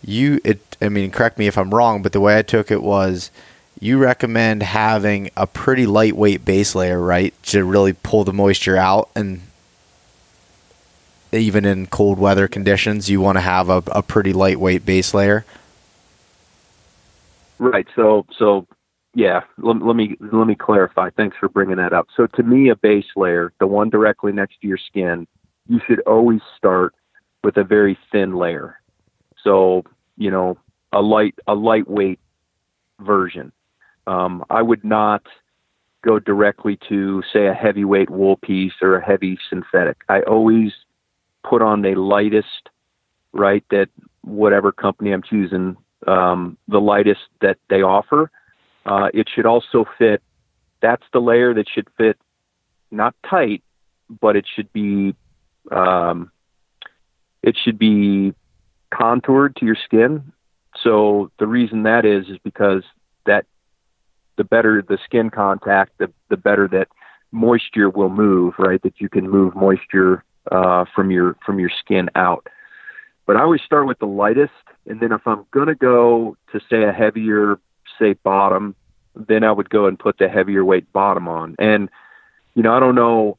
you. 0.04 0.40
It. 0.44 0.62
I 0.82 0.90
mean, 0.90 1.10
correct 1.12 1.40
me 1.40 1.48
if 1.48 1.58
I'm 1.58 1.74
wrong, 1.74 2.02
but 2.04 2.12
the 2.14 2.22
way 2.22 2.38
I 2.38 2.44
took 2.44 2.70
it 2.72 2.84
was 2.84 3.32
you 3.80 3.98
recommend 3.98 4.62
having 4.64 5.30
a 5.36 5.46
pretty 5.48 5.86
lightweight 5.88 6.46
base 6.46 6.76
layer, 6.76 7.02
right, 7.02 7.34
to 7.44 7.64
really 7.64 7.94
pull 7.94 8.24
the 8.24 8.34
moisture 8.34 8.78
out 8.78 9.10
and. 9.16 9.42
Even 11.34 11.66
in 11.66 11.88
cold 11.88 12.18
weather 12.18 12.48
conditions, 12.48 13.10
you 13.10 13.20
want 13.20 13.36
to 13.36 13.42
have 13.42 13.70
a, 13.70 13.84
a 13.88 14.02
pretty 14.02 14.32
lightweight 14.32 14.86
base 14.86 15.14
layer. 15.14 15.44
Right. 17.60 17.88
So 17.96 18.26
so 18.38 18.68
yeah. 19.14 19.42
Let, 19.58 19.82
let 19.82 19.96
me 19.96 20.16
let 20.20 20.48
me 20.48 20.56
clarify. 20.56 21.10
Thanks 21.12 21.38
for 21.40 21.50
bringing 21.50 21.78
that 21.78 21.94
up. 21.94 22.08
So 22.16 22.28
to 22.28 22.44
me, 22.44 22.70
a 22.70 22.76
base 22.76 23.08
layer, 23.16 23.54
the 23.60 23.68
one 23.68 23.90
directly 23.90 24.32
next 24.32 24.62
to 24.62 24.68
your 24.68 24.78
skin, 24.78 25.28
you 25.68 25.80
should 25.88 26.02
always 26.02 26.42
start 26.56 26.94
with 27.44 27.58
a 27.58 27.64
very 27.64 27.98
thin 28.12 28.36
layer. 28.36 28.80
So 29.44 29.84
you 30.18 30.32
know 30.32 30.58
a 30.94 31.02
light 31.02 31.36
a 31.48 31.56
lightweight 31.56 32.20
version. 33.00 33.52
Um, 34.06 34.44
I 34.50 34.62
would 34.62 34.84
not 34.84 35.24
go 36.04 36.20
directly 36.20 36.80
to 36.88 37.22
say 37.34 37.48
a 37.48 37.54
heavyweight 37.54 38.10
wool 38.10 38.38
piece 38.38 38.74
or 38.82 38.96
a 38.96 39.06
heavy 39.06 39.38
synthetic. 39.50 39.98
I 40.08 40.22
always 40.22 40.72
put 41.44 41.62
on 41.62 41.82
the 41.82 41.96
lightest, 41.96 42.70
right? 43.34 43.64
That 43.72 43.90
whatever 44.22 44.72
company 44.72 45.12
I'm 45.12 45.24
choosing, 45.24 45.76
um, 46.06 46.58
the 46.68 46.80
lightest 46.80 47.22
that 47.42 47.58
they 47.70 47.82
offer. 47.82 48.30
Uh, 48.86 49.10
it 49.14 49.28
should 49.34 49.46
also 49.46 49.86
fit. 49.98 50.22
That's 50.82 51.04
the 51.12 51.20
layer 51.20 51.54
that 51.54 51.68
should 51.74 51.88
fit, 51.98 52.18
not 52.92 53.16
tight, 53.28 53.64
but 54.22 54.36
it 54.36 54.46
should 54.56 54.72
be. 54.72 55.16
Um, 55.72 56.32
it 57.44 57.58
should 57.62 57.78
be 57.78 58.34
contoured 58.92 59.56
to 59.58 59.66
your 59.66 59.76
skin. 59.76 60.32
So 60.84 61.32
the 61.40 61.48
reason 61.48 61.84
that 61.84 62.06
is 62.06 62.28
is 62.28 62.38
because 62.44 62.84
that 63.26 63.46
the 64.38 64.44
better 64.44 64.84
the 64.88 64.98
skin 65.04 65.30
contact, 65.30 65.98
the 65.98 66.12
the 66.30 66.38
better 66.38 66.68
that 66.70 66.88
moisture 67.32 67.90
will 67.90 68.10
move. 68.10 68.54
Right, 68.58 68.82
that 68.84 69.02
you 69.02 69.10
can 69.10 69.30
move 69.30 69.56
moisture 69.56 70.24
uh, 70.52 70.86
from 70.96 71.12
your 71.12 71.36
from 71.46 71.60
your 71.60 71.72
skin 71.80 72.10
out. 72.16 72.48
But 73.26 73.36
I 73.36 73.42
always 73.42 73.62
start 73.62 73.88
with 73.88 74.00
the 74.00 74.06
lightest, 74.06 74.54
and 74.88 75.00
then 75.00 75.12
if 75.12 75.22
I'm 75.26 75.46
gonna 75.52 75.76
go 75.76 76.38
to 76.52 76.60
say 76.70 76.84
a 76.84 76.92
heavier, 76.92 77.60
say 78.00 78.14
bottom, 78.14 78.76
then 79.16 79.44
I 79.44 79.52
would 79.52 79.70
go 79.70 79.88
and 79.88 79.98
put 79.98 80.18
the 80.18 80.30
heavier 80.30 80.64
weight 80.64 80.92
bottom 80.94 81.28
on. 81.28 81.56
And 81.60 81.90
you 82.56 82.64
know, 82.64 82.74
I 82.74 82.80
don't 82.80 82.96
know 82.96 83.38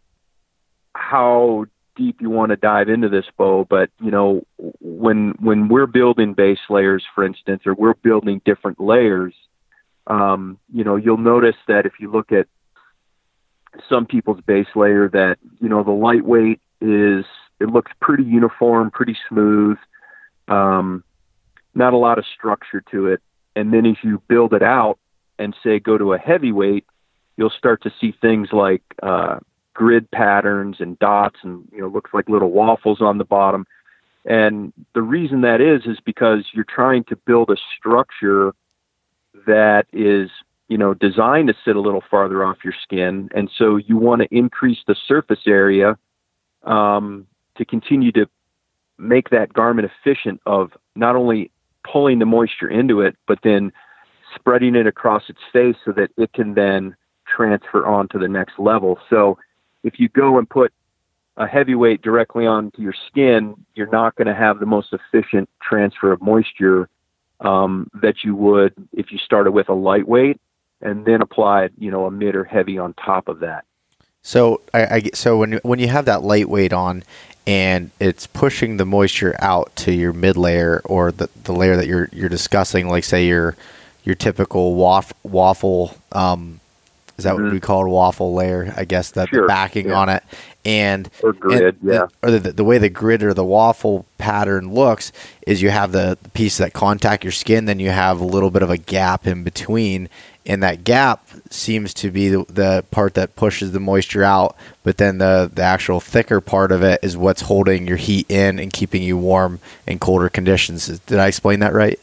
how 0.95 1.67
deep 1.97 2.21
you 2.21 2.31
want 2.31 2.51
to 2.51 2.57
dive 2.57 2.89
into 2.89 3.09
this, 3.09 3.25
Beau, 3.37 3.67
but 3.69 3.91
you 4.01 4.11
know, 4.11 4.43
when 4.81 5.35
when 5.41 5.69
we're 5.69 5.87
building 5.87 6.35
base 6.35 6.59
layers, 6.71 7.05
for 7.15 7.25
instance, 7.25 7.63
or 7.67 7.75
we're 7.75 7.95
building 7.95 8.41
different 8.45 8.81
layers, 8.81 9.35
um, 10.07 10.59
you 10.73 10.85
know, 10.85 10.97
you'll 10.97 11.19
notice 11.19 11.57
that 11.67 11.87
if 11.87 11.95
you 12.01 12.11
look 12.11 12.33
at 12.33 12.47
some 13.89 14.07
people's 14.07 14.41
base 14.41 14.69
layer, 14.75 15.09
that 15.09 15.39
you 15.61 15.69
know 15.69 15.83
the 15.83 15.91
lightweight 15.91 16.61
is 16.81 17.25
it 17.61 17.69
looks 17.69 17.91
pretty 18.01 18.25
uniform, 18.25 18.91
pretty 18.91 19.17
smooth, 19.29 19.77
um, 20.47 21.03
not 21.75 21.93
a 21.93 21.97
lot 21.97 22.19
of 22.19 22.25
structure 22.35 22.83
to 22.91 23.07
it. 23.07 23.21
And 23.57 23.73
then 23.73 23.87
as 23.87 23.97
you 24.03 24.23
build 24.29 24.53
it 24.55 24.63
out 24.63 24.99
and 25.39 25.55
say 25.63 25.79
go 25.79 25.99
to 25.99 26.13
a 26.13 26.19
heavyweight, 26.19 26.85
you'll 27.37 27.51
start 27.51 27.83
to 27.83 27.93
see 28.01 28.15
things 28.21 28.49
like 28.53 28.83
uh, 29.03 29.39
grid 29.75 30.11
patterns 30.11 30.77
and 30.81 30.99
dots, 30.99 31.37
and 31.43 31.67
you 31.73 31.81
know 31.81 31.89
looks 31.89 32.11
like 32.13 32.29
little 32.29 32.51
waffles 32.51 33.01
on 33.01 33.19
the 33.19 33.25
bottom. 33.25 33.67
And 34.25 34.73
the 34.95 35.03
reason 35.03 35.41
that 35.43 35.61
is 35.61 35.87
is 35.87 35.99
because 36.05 36.47
you're 36.53 36.65
trying 36.65 37.05
to 37.05 37.17
build 37.17 37.51
a 37.51 37.57
structure 37.79 38.53
that 39.47 39.87
is 39.93 40.31
you 40.69 40.77
know 40.77 40.95
designed 40.95 41.49
to 41.49 41.55
sit 41.65 41.77
a 41.77 41.81
little 41.81 42.03
farther 42.11 42.45
off 42.45 42.59
your 42.65 42.75
skin, 42.83 43.31
and 43.35 43.51
so 43.57 43.77
you 43.77 43.97
want 43.97 44.21
to 44.23 44.29
increase 44.37 44.79
the 44.87 44.97
surface 45.07 45.47
area 45.47 45.97
um, 46.65 47.27
to 47.57 47.65
continue 47.65 48.13
to 48.13 48.29
make 48.99 49.31
that 49.31 49.53
garment 49.53 49.89
efficient 50.05 50.41
of 50.45 50.73
not 50.97 51.15
only 51.15 51.53
pulling 51.91 52.19
the 52.19 52.27
moisture 52.27 52.69
into 52.69 53.01
it, 53.01 53.17
but 53.27 53.39
then 53.43 53.73
spreading 54.35 54.75
it 54.75 54.87
across 54.87 55.25
its 55.29 55.41
face 55.53 55.77
so 55.85 55.93
that 55.93 56.11
it 56.17 56.33
can 56.33 56.55
then 56.55 56.95
transfer 57.27 57.87
on 57.87 58.09
to 58.09 58.19
the 58.19 58.29
next 58.29 58.59
level. 58.59 58.99
So 59.11 59.39
if 59.83 59.99
you 59.99 60.09
go 60.09 60.39
and 60.39 60.49
put 60.49 60.73
a 61.37 61.47
heavyweight 61.47 62.03
directly 62.03 62.47
onto 62.47 62.83
your 62.83 62.95
skin, 63.07 63.55
you're 63.75 63.91
not 63.91 64.17
going 64.17 64.27
to 64.27 64.35
have 64.35 64.59
the 64.59 64.67
most 64.67 64.93
efficient 64.93 65.49
transfer 65.63 66.13
of 66.13 66.21
moisture 66.21 66.89
um, 67.41 67.89
that 68.03 68.25
you 68.25 68.35
would 68.35 68.75
if 68.93 69.13
you 69.13 69.19
started 69.19 69.53
with 69.53 69.69
a 69.69 69.75
lightweight 69.75 70.41
and 70.81 71.05
then 71.05 71.23
applied, 71.23 71.73
you 71.79 71.91
know, 71.91 72.07
a 72.07 72.11
mid 72.11 72.35
or 72.35 72.45
heavy 72.45 72.79
on 72.79 72.95
top 72.95 73.29
of 73.29 73.41
that. 73.41 73.65
So 74.23 74.61
I, 74.75 74.85
I 74.85 75.03
so 75.15 75.39
when 75.39 75.55
when 75.63 75.79
you 75.79 75.89
have 75.89 76.07
that 76.07 76.23
lightweight 76.23 76.73
on 76.73 77.05
and 77.49 77.91
it's 77.99 78.27
pushing 78.27 78.77
the 78.77 78.85
moisture 78.85 79.35
out 79.39 79.75
to 79.75 79.91
your 79.91 80.13
mid 80.13 80.37
layer 80.37 80.83
or 80.85 81.11
the, 81.11 81.31
the 81.45 81.53
layer 81.53 81.77
that 81.77 81.87
you're 81.87 82.11
you're 82.13 82.29
discussing, 82.29 82.89
like 82.89 83.05
say 83.05 83.27
your 83.27 83.57
your 84.05 84.15
typical 84.15 84.75
waff, 84.75 85.15
waffle 85.23 85.97
um, 86.13 86.61
is 87.17 87.25
that 87.25 87.35
mm-hmm. 87.35 87.45
what 87.45 87.53
we 87.53 87.61
call 87.61 87.87
it, 87.87 87.89
waffle 87.89 88.35
layer? 88.35 88.73
I 88.77 88.85
guess 88.85 89.13
that 89.13 89.31
sure. 89.31 89.43
the 89.43 89.49
backing 89.49 89.89
yeah. 89.89 89.99
on 89.99 90.09
it, 90.11 90.23
and 90.67 91.09
or 91.23 91.33
grid, 91.33 91.77
and, 91.83 91.91
yeah. 91.91 92.07
Or 92.23 92.31
the, 92.31 92.53
the 92.53 92.65
way 92.65 92.77
the 92.77 92.91
grid 92.91 93.23
or 93.23 93.33
the 93.33 93.45
waffle 93.45 94.05
pattern 94.19 94.75
looks 94.75 95.11
is 95.47 95.63
you 95.63 95.71
have 95.71 95.93
the 95.93 96.19
piece 96.35 96.59
that 96.59 96.75
contact 96.75 97.25
your 97.25 97.33
skin, 97.33 97.65
then 97.65 97.81
you 97.81 97.91
have 97.91 98.21
a 98.21 98.25
little 98.25 98.51
bit 98.51 98.63
of 98.63 98.69
a 98.69 98.77
gap 98.77 99.27
in 99.27 99.43
between, 99.43 100.11
and 100.45 100.63
that 100.63 100.85
gap 100.85 101.28
seems 101.51 101.95
to 101.95 102.11
be 102.11 102.29
the, 102.29 102.45
the 102.49 102.85
part 102.91 103.15
that 103.15 103.37
pushes 103.37 103.73
the 103.73 103.81
moisture 103.81 104.25
out. 104.25 104.57
But 104.83 104.99
then 104.99 105.19
the 105.19 105.51
the 105.53 105.63
actual 105.63 106.01
thicker 106.01 106.41
part 106.41 106.73
of 106.73 106.83
it 106.83 107.01
is 107.03 107.17
what's 107.17 107.43
holding 107.43 107.87
your 107.87 107.97
heat 107.97 108.31
in 108.31 108.59
and 108.59 108.73
keeping 108.73 109.03
you 109.03 109.17
warm 109.17 109.61
in 109.87 109.99
colder 109.99 110.29
conditions. 110.29 110.87
Did 111.01 111.19
I 111.19 111.27
explain 111.27 111.61
that 111.61 111.73
right? 111.73 111.99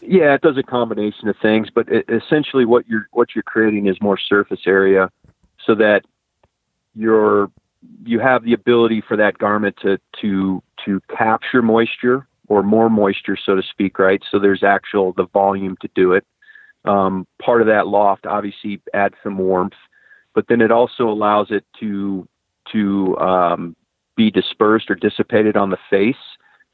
Yeah, 0.00 0.34
it 0.34 0.40
does 0.40 0.56
a 0.56 0.62
combination 0.62 1.28
of 1.28 1.36
things, 1.42 1.68
but 1.74 1.88
it, 1.88 2.08
essentially 2.08 2.64
what 2.64 2.86
you're 2.88 3.08
what 3.12 3.34
you're 3.34 3.42
creating 3.42 3.86
is 3.86 4.00
more 4.00 4.18
surface 4.18 4.60
area, 4.66 5.10
so 5.64 5.74
that 5.74 6.04
you're 6.94 7.50
you 8.04 8.20
have 8.20 8.44
the 8.44 8.52
ability 8.52 9.00
for 9.00 9.16
that 9.16 9.38
garment 9.38 9.76
to 9.82 9.98
to 10.20 10.62
to 10.84 11.00
capture 11.16 11.62
moisture 11.62 12.26
or 12.48 12.62
more 12.62 12.88
moisture, 12.88 13.36
so 13.36 13.56
to 13.56 13.62
speak, 13.62 13.98
right? 13.98 14.22
So 14.30 14.38
there's 14.38 14.62
actual 14.62 15.12
the 15.12 15.26
volume 15.26 15.76
to 15.80 15.88
do 15.94 16.12
it. 16.12 16.24
Um, 16.86 17.26
part 17.42 17.60
of 17.60 17.66
that 17.66 17.88
loft 17.88 18.26
obviously 18.26 18.80
adds 18.94 19.14
some 19.22 19.38
warmth, 19.38 19.74
but 20.34 20.46
then 20.48 20.60
it 20.60 20.70
also 20.70 21.08
allows 21.08 21.48
it 21.50 21.64
to 21.80 22.28
to 22.72 23.16
um, 23.18 23.76
be 24.16 24.30
dispersed 24.30 24.90
or 24.90 24.94
dissipated 24.94 25.56
on 25.56 25.70
the 25.70 25.78
face, 25.90 26.16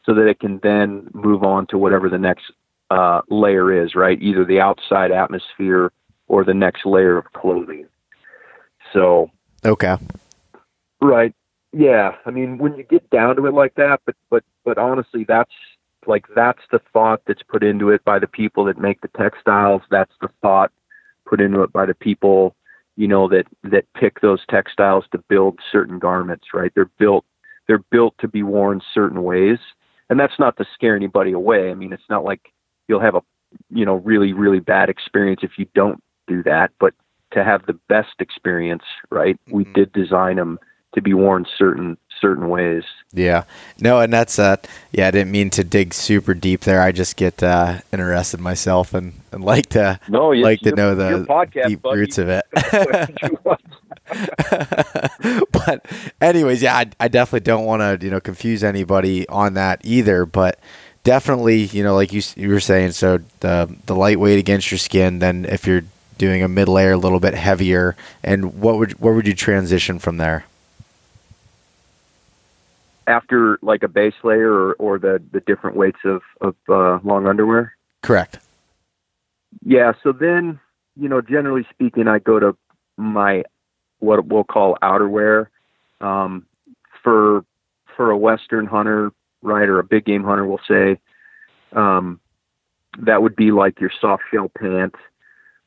so 0.04 0.14
that 0.14 0.26
it 0.26 0.40
can 0.40 0.60
then 0.62 1.08
move 1.14 1.42
on 1.42 1.66
to 1.68 1.78
whatever 1.78 2.08
the 2.08 2.18
next 2.18 2.44
uh, 2.90 3.22
layer 3.28 3.84
is, 3.84 3.94
right? 3.94 4.20
Either 4.20 4.44
the 4.44 4.60
outside 4.60 5.10
atmosphere 5.10 5.92
or 6.28 6.44
the 6.44 6.54
next 6.54 6.84
layer 6.84 7.16
of 7.16 7.24
clothing. 7.32 7.86
So, 8.92 9.30
okay, 9.64 9.96
right, 11.00 11.34
yeah. 11.72 12.16
I 12.26 12.30
mean, 12.30 12.58
when 12.58 12.74
you 12.76 12.82
get 12.82 13.08
down 13.10 13.36
to 13.36 13.46
it 13.46 13.54
like 13.54 13.74
that, 13.76 14.00
but 14.04 14.16
but 14.28 14.44
but 14.64 14.76
honestly, 14.76 15.24
that's 15.26 15.52
like 16.06 16.26
that's 16.34 16.62
the 16.70 16.80
thought 16.92 17.22
that's 17.26 17.42
put 17.42 17.62
into 17.62 17.90
it 17.90 18.04
by 18.04 18.18
the 18.18 18.26
people 18.26 18.64
that 18.64 18.78
make 18.78 19.00
the 19.00 19.08
textiles. 19.08 19.82
That's 19.90 20.12
the 20.20 20.28
thought 20.40 20.72
put 21.26 21.40
into 21.40 21.62
it 21.62 21.72
by 21.72 21.86
the 21.86 21.94
people, 21.94 22.54
you 22.96 23.08
know, 23.08 23.28
that 23.28 23.46
that 23.64 23.84
pick 23.94 24.20
those 24.20 24.40
textiles 24.50 25.04
to 25.12 25.18
build 25.28 25.58
certain 25.70 25.98
garments. 25.98 26.48
Right? 26.54 26.72
They're 26.74 26.90
built 26.98 27.24
they're 27.68 27.84
built 27.90 28.14
to 28.18 28.28
be 28.28 28.42
worn 28.42 28.80
certain 28.92 29.22
ways, 29.22 29.58
and 30.10 30.18
that's 30.18 30.38
not 30.38 30.56
to 30.56 30.66
scare 30.74 30.96
anybody 30.96 31.32
away. 31.32 31.70
I 31.70 31.74
mean, 31.74 31.92
it's 31.92 32.10
not 32.10 32.24
like 32.24 32.52
you'll 32.88 33.00
have 33.00 33.14
a 33.14 33.22
you 33.70 33.84
know 33.84 33.96
really 33.96 34.32
really 34.32 34.60
bad 34.60 34.88
experience 34.88 35.40
if 35.42 35.52
you 35.58 35.66
don't 35.74 36.02
do 36.26 36.42
that 36.42 36.70
but 36.78 36.94
to 37.32 37.44
have 37.44 37.64
the 37.66 37.78
best 37.88 38.14
experience 38.18 38.84
right 39.10 39.38
mm-hmm. 39.46 39.56
we 39.56 39.64
did 39.74 39.92
design 39.92 40.36
them 40.36 40.58
to 40.94 41.02
be 41.02 41.14
worn 41.14 41.46
certain 41.58 41.96
certain 42.22 42.48
ways 42.48 42.84
yeah 43.12 43.44
no 43.80 44.00
and 44.00 44.12
that's 44.12 44.38
uh 44.38 44.56
yeah 44.92 45.08
i 45.08 45.10
didn't 45.10 45.30
mean 45.30 45.50
to 45.50 45.62
dig 45.62 45.92
super 45.92 46.32
deep 46.32 46.62
there 46.62 46.80
i 46.80 46.90
just 46.90 47.16
get 47.16 47.42
uh 47.42 47.78
interested 47.92 48.40
myself 48.40 48.94
and, 48.94 49.12
and 49.32 49.44
like 49.44 49.68
to 49.68 50.00
no, 50.08 50.30
like 50.30 50.60
to 50.60 50.74
know 50.74 50.94
the 50.94 51.26
podcast, 51.26 51.66
deep 51.66 51.82
buddy. 51.82 51.98
roots 51.98 52.16
of 52.16 52.30
it 52.30 52.46
but 55.52 55.86
anyways 56.20 56.62
yeah 56.62 56.76
I, 56.76 56.86
I 57.00 57.08
definitely 57.08 57.40
don't 57.40 57.66
want 57.66 57.82
to 57.82 57.98
you 58.04 58.10
know 58.10 58.20
confuse 58.20 58.64
anybody 58.64 59.28
on 59.28 59.54
that 59.54 59.80
either 59.84 60.24
but 60.24 60.58
definitely, 61.04 61.64
you 61.64 61.82
know, 61.82 61.94
like 61.94 62.12
you 62.12 62.22
you 62.36 62.48
were 62.48 62.60
saying, 62.60 62.92
so 62.92 63.18
the 63.40 63.74
the 63.86 63.94
lightweight 63.94 64.38
against 64.38 64.70
your 64.70 64.78
skin. 64.78 65.18
Then 65.18 65.44
if 65.44 65.66
you're 65.66 65.82
doing 66.18 66.42
a 66.42 66.48
mid 66.48 66.68
layer, 66.68 66.92
a 66.92 66.96
little 66.96 67.20
bit 67.20 67.34
heavier, 67.34 67.96
and 68.22 68.60
what 68.60 68.78
would 68.78 69.00
where 69.00 69.14
would 69.14 69.26
you 69.26 69.34
transition 69.34 69.98
from 69.98 70.16
there? 70.16 70.44
After 73.06 73.58
like 73.62 73.82
a 73.82 73.88
base 73.88 74.14
layer 74.22 74.52
or, 74.52 74.72
or 74.74 74.98
the 74.98 75.22
the 75.32 75.40
different 75.40 75.76
weights 75.76 76.00
of 76.04 76.22
of 76.40 76.54
uh, 76.68 76.98
long 77.04 77.26
underwear. 77.26 77.76
Correct. 78.02 78.38
Yeah. 79.64 79.92
So 80.02 80.12
then, 80.12 80.60
you 80.96 81.08
know, 81.08 81.20
generally 81.20 81.66
speaking, 81.70 82.08
I 82.08 82.18
go 82.18 82.38
to 82.38 82.56
my 82.96 83.44
what 83.98 84.26
we'll 84.26 84.44
call 84.44 84.78
outerwear. 84.82 85.46
Um, 86.00 86.46
for 87.02 87.44
for 87.96 88.10
a 88.10 88.16
Western 88.16 88.66
hunter, 88.66 89.12
right, 89.42 89.68
or 89.68 89.78
a 89.78 89.84
big 89.84 90.04
game 90.04 90.24
hunter 90.24 90.46
will 90.46 90.60
say, 90.66 90.98
um, 91.72 92.20
that 92.98 93.22
would 93.22 93.36
be 93.36 93.50
like 93.50 93.80
your 93.80 93.90
soft 94.00 94.22
shell 94.32 94.50
pant 94.58 94.94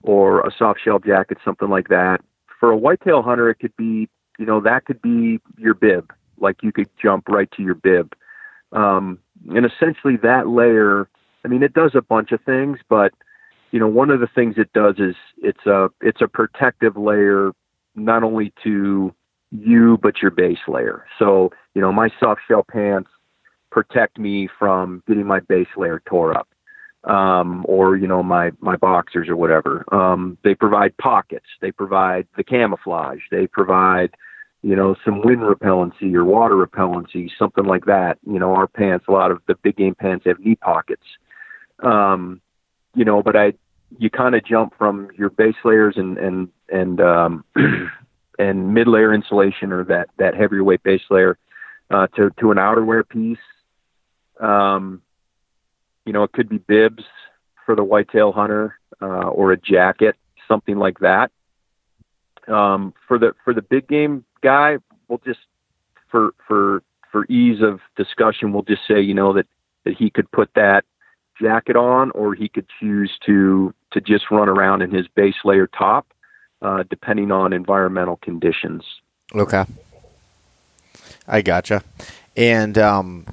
or 0.04 0.42
a 0.42 0.52
soft 0.58 0.80
shell 0.84 1.00
jacket, 1.00 1.38
something 1.44 1.70
like 1.70 1.90
that. 1.90 2.22
For 2.60 2.72
a 2.72 2.78
whitetail 2.78 3.22
hunter, 3.22 3.50
it 3.50 3.56
could 3.56 3.76
be, 3.76 4.08
you 4.38 4.46
know, 4.46 4.62
that 4.62 4.86
could 4.86 5.02
be 5.02 5.40
your 5.58 5.74
bib. 5.74 6.12
Like 6.40 6.64
you 6.64 6.72
could 6.72 6.90
jump 7.02 7.28
right 7.30 7.50
to 7.52 7.64
your 7.64 7.76
bib. 7.76 8.16
Um, 8.72 9.20
and 9.50 9.66
essentially 9.66 10.18
that 10.18 10.48
layer, 10.48 11.08
I 11.44 11.48
mean, 11.48 11.64
it 11.64 11.74
does 11.74 11.92
a 11.96 12.02
bunch 12.02 12.32
of 12.32 12.42
things, 12.42 12.80
but 12.90 13.14
you 13.72 13.80
know, 13.80 13.88
one 13.88 14.10
of 14.10 14.20
the 14.20 14.28
things 14.28 14.56
it 14.58 14.72
does 14.74 14.96
is 15.00 15.16
it's 15.38 15.66
a 15.66 15.90
it's 16.02 16.22
a 16.22 16.28
protective 16.28 16.96
layer 16.96 17.52
not 17.96 18.24
only 18.24 18.54
to 18.64 19.14
you 19.52 19.98
but 20.02 20.22
your 20.22 20.32
base 20.32 20.60
layer. 20.68 21.06
So, 21.20 21.52
you 21.74 21.82
know, 21.82 21.92
my 21.92 22.10
soft 22.20 22.42
shell 22.48 22.66
pants 22.70 23.10
protect 23.72 24.18
me 24.18 24.48
from 24.58 25.04
getting 25.08 25.28
my 25.28 25.42
base 25.42 25.68
layer 25.76 26.02
tore 26.06 26.38
up. 26.38 26.48
Um, 27.04 27.64
or 27.68 27.98
you 27.98 28.08
know 28.08 28.24
my 28.24 28.52
my 28.62 28.78
boxers 28.78 29.30
or 29.30 29.36
whatever. 29.36 29.86
Um, 29.94 30.40
they 30.44 30.56
provide 30.56 30.98
pockets. 30.98 31.46
They 31.62 31.72
provide 31.72 32.28
the 32.36 32.44
camouflage. 32.44 33.20
They 33.30 33.46
provide 33.46 34.16
you 34.66 34.76
know 34.76 34.96
some 35.06 35.22
wind 35.22 35.42
repellency 35.42 36.14
or 36.16 36.26
water 36.26 36.56
repellency, 36.56 37.30
something 37.38 37.66
like 37.66 37.86
that. 37.86 38.18
You 38.26 38.40
know 38.40 38.54
our 38.54 38.68
pants. 38.68 39.06
A 39.08 39.12
lot 39.12 39.32
of 39.32 39.42
the 39.48 39.56
big 39.56 39.78
game 39.78 39.96
pants 39.96 40.26
have 40.26 40.40
knee 40.40 40.56
pockets. 40.56 41.06
Um, 41.80 42.42
you 42.96 43.06
know, 43.06 43.22
but 43.22 43.36
I 43.36 43.54
you 44.00 44.10
kind 44.10 44.36
of 44.36 44.44
jump 44.46 44.74
from 44.78 45.10
your 45.18 45.30
base 45.30 45.56
layers 45.64 45.96
and 45.98 46.18
and 46.18 46.50
and 46.70 47.00
um, 47.00 47.46
and 48.40 48.74
mid 48.74 48.88
layer 48.88 49.14
insulation 49.14 49.72
or 49.72 49.84
that 49.86 50.10
that 50.18 50.36
heavier 50.36 50.64
weight 50.64 50.84
base 50.84 51.04
layer 51.10 51.38
uh, 51.92 52.08
to 52.16 52.32
to 52.40 52.52
an 52.52 52.58
outerwear 52.58 53.08
piece 53.08 53.38
um, 54.40 55.02
you 56.06 56.14
know, 56.14 56.24
it 56.24 56.32
could 56.32 56.50
be 56.50 56.58
bibs 56.58 57.04
for 57.66 57.76
the 57.76 57.84
whitetail 57.84 58.32
hunter 58.32 58.78
uh, 59.02 59.28
or 59.28 59.52
a 59.52 59.58
jacket, 59.58 60.16
something 60.48 60.78
like 60.78 61.00
that. 61.00 61.32
Um, 62.48 62.94
for 63.08 63.18
the 63.18 63.34
for 63.44 63.56
the 63.56 63.64
big 63.64 63.88
game 63.88 64.24
guy, 64.46 64.78
we'll 65.08 65.22
just 65.26 65.40
for 66.10 66.34
for 66.48 66.84
for 67.12 67.26
ease 67.26 67.62
of 67.62 67.80
discussion, 67.98 68.54
we'll 68.54 68.64
just 68.64 68.84
say 68.88 69.02
you 69.02 69.14
know 69.14 69.34
that 69.34 69.48
that 69.84 69.96
he 69.96 70.10
could 70.10 70.30
put 70.32 70.50
that 70.54 70.86
jacket 71.42 71.76
on, 71.76 72.12
or 72.12 72.36
he 72.36 72.48
could 72.48 72.68
choose 72.80 73.12
to 73.26 73.74
to 73.92 74.02
just 74.02 74.30
run 74.30 74.48
around 74.48 74.84
in 74.84 74.92
his 74.92 75.08
base 75.08 75.36
layer 75.44 75.68
top, 75.68 76.06
uh, 76.62 76.84
depending 76.90 77.32
on 77.32 77.54
environmental 77.54 78.18
conditions. 78.18 78.84
Okay, 79.34 79.66
I 81.28 81.42
gotcha. 81.42 81.84
And 82.38 82.78
um, 82.78 83.26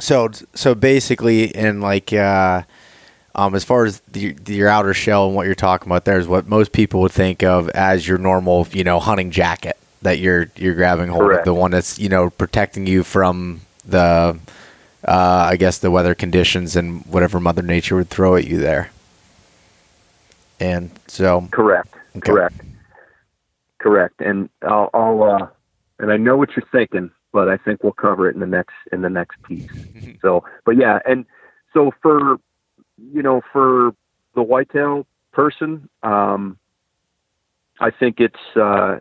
so 0.00 0.30
so 0.54 0.76
basically, 0.76 1.44
in 1.44 1.80
like 1.80 2.12
uh, 2.12 2.62
um, 3.34 3.56
as 3.56 3.64
far 3.64 3.86
as 3.86 4.00
the, 4.12 4.36
your 4.46 4.68
outer 4.68 4.94
shell 4.94 5.26
and 5.26 5.34
what 5.34 5.46
you're 5.46 5.56
talking 5.56 5.88
about, 5.88 6.04
there 6.04 6.18
is 6.18 6.28
what 6.28 6.46
most 6.46 6.70
people 6.70 7.00
would 7.00 7.12
think 7.12 7.42
of 7.42 7.68
as 7.70 8.06
your 8.06 8.18
normal, 8.18 8.68
you 8.70 8.84
know, 8.84 9.00
hunting 9.00 9.32
jacket 9.32 9.76
that 10.04 10.18
you're 10.18 10.48
you're 10.56 10.74
grabbing 10.74 11.08
hold 11.08 11.22
Correct. 11.22 11.40
of, 11.40 11.44
the 11.44 11.54
one 11.54 11.72
that's 11.72 11.98
you 11.98 12.08
know 12.08 12.30
protecting 12.30 12.86
you 12.86 13.02
from 13.04 13.60
the, 13.84 14.38
uh, 15.06 15.46
I 15.50 15.56
guess 15.56 15.78
the 15.78 15.90
weather 15.90 16.14
conditions 16.14 16.76
and 16.76 17.04
whatever 17.04 17.38
Mother 17.38 17.62
Nature 17.62 17.96
would 17.96 18.08
throw 18.08 18.36
at 18.36 18.46
you 18.46 18.58
there. 18.58 18.90
And 20.60 20.90
so, 21.08 21.48
correct, 21.50 21.94
okay. 22.16 22.30
correct, 22.30 22.60
correct. 23.78 24.20
And 24.20 24.48
I'll, 24.62 24.88
I'll 24.94 25.22
uh, 25.22 25.48
and 25.98 26.10
I 26.10 26.16
know 26.16 26.36
what 26.36 26.50
you're 26.56 26.66
thinking 26.72 27.10
but 27.34 27.48
I 27.48 27.56
think 27.56 27.82
we'll 27.82 27.92
cover 27.92 28.30
it 28.30 28.34
in 28.34 28.40
the 28.40 28.46
next 28.46 28.74
in 28.92 29.02
the 29.02 29.10
next 29.10 29.42
piece. 29.42 29.68
so, 30.22 30.44
but 30.64 30.76
yeah, 30.78 31.00
and 31.04 31.26
so 31.74 31.92
for 32.00 32.38
you 32.96 33.22
know 33.22 33.42
for 33.52 33.90
the 34.34 34.42
whitetail 34.42 35.04
person, 35.32 35.88
um, 36.04 36.56
I 37.80 37.90
think 37.90 38.20
it's 38.20 38.56
uh, 38.56 39.00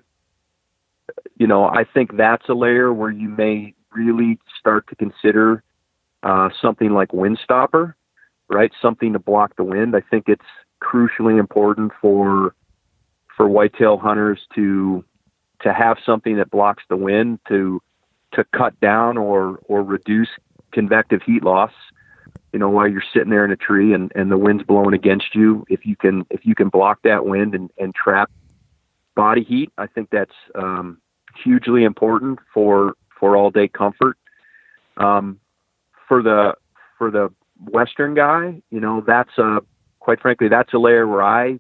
you 1.38 1.48
know 1.48 1.66
I 1.66 1.84
think 1.84 2.18
that's 2.18 2.48
a 2.50 2.54
layer 2.54 2.94
where 2.94 3.12
you 3.12 3.30
may 3.30 3.74
really 3.94 4.40
start 4.60 4.88
to 4.90 4.96
consider 4.96 5.64
uh, 6.24 6.50
something 6.62 6.92
like 6.92 7.10
Windstopper, 7.10 7.94
right? 8.50 8.72
Something 8.82 9.14
to 9.14 9.20
block 9.20 9.56
the 9.58 9.64
wind. 9.64 9.96
I 9.96 10.02
think 10.02 10.26
it's 10.28 10.46
crucially 10.82 11.40
important 11.40 11.92
for 12.02 12.56
for 13.36 13.48
whitetail 13.48 13.98
hunters 13.98 14.40
to 14.56 15.04
to 15.62 15.74
have 15.74 15.98
something 16.06 16.38
that 16.38 16.52
blocks 16.52 16.84
the 16.90 16.98
wind 16.98 17.40
to 17.48 17.82
to 18.34 18.44
cut 18.56 18.80
down 18.80 19.18
or 19.18 19.60
or 19.66 19.84
reduce 19.84 20.30
convective 20.72 21.22
heat 21.24 21.44
loss 21.44 21.72
you 22.52 22.60
know 22.60 22.70
while 22.70 22.88
you're 22.88 23.04
sitting 23.14 23.30
there 23.30 23.46
in 23.46 23.52
a 23.52 23.56
tree 23.56 23.94
and 23.94 24.12
and 24.16 24.32
the 24.32 24.38
wind's 24.38 24.64
blowing 24.64 24.94
against 24.94 25.34
you 25.34 25.66
if 25.70 25.86
you 25.86 25.96
can 25.96 26.26
if 26.30 26.46
you 26.46 26.56
can 26.56 26.70
block 26.70 27.00
that 27.04 27.26
wind 27.26 27.56
and 27.56 27.72
and 27.78 27.96
trap 27.96 28.30
body 29.16 29.44
heat 29.44 29.72
i 29.78 29.88
think 29.88 30.10
that's 30.12 30.36
um 30.56 31.00
hugely 31.42 31.84
important 31.84 32.40
for 32.54 32.96
for 33.20 33.38
all 33.38 33.52
day 33.52 33.68
comfort. 33.68 34.18
Um 34.98 35.40
for 36.08 36.22
the 36.22 36.56
for 36.98 37.10
the 37.10 37.32
western 37.66 38.14
guy 38.14 38.62
you 38.72 38.80
know 38.80 39.02
that's 39.06 39.38
a 39.38 39.60
quite 40.00 40.20
frankly 40.22 40.50
that's 40.50 40.74
a 40.74 40.78
layer 40.78 41.08
where 41.08 41.24
i 41.24 41.58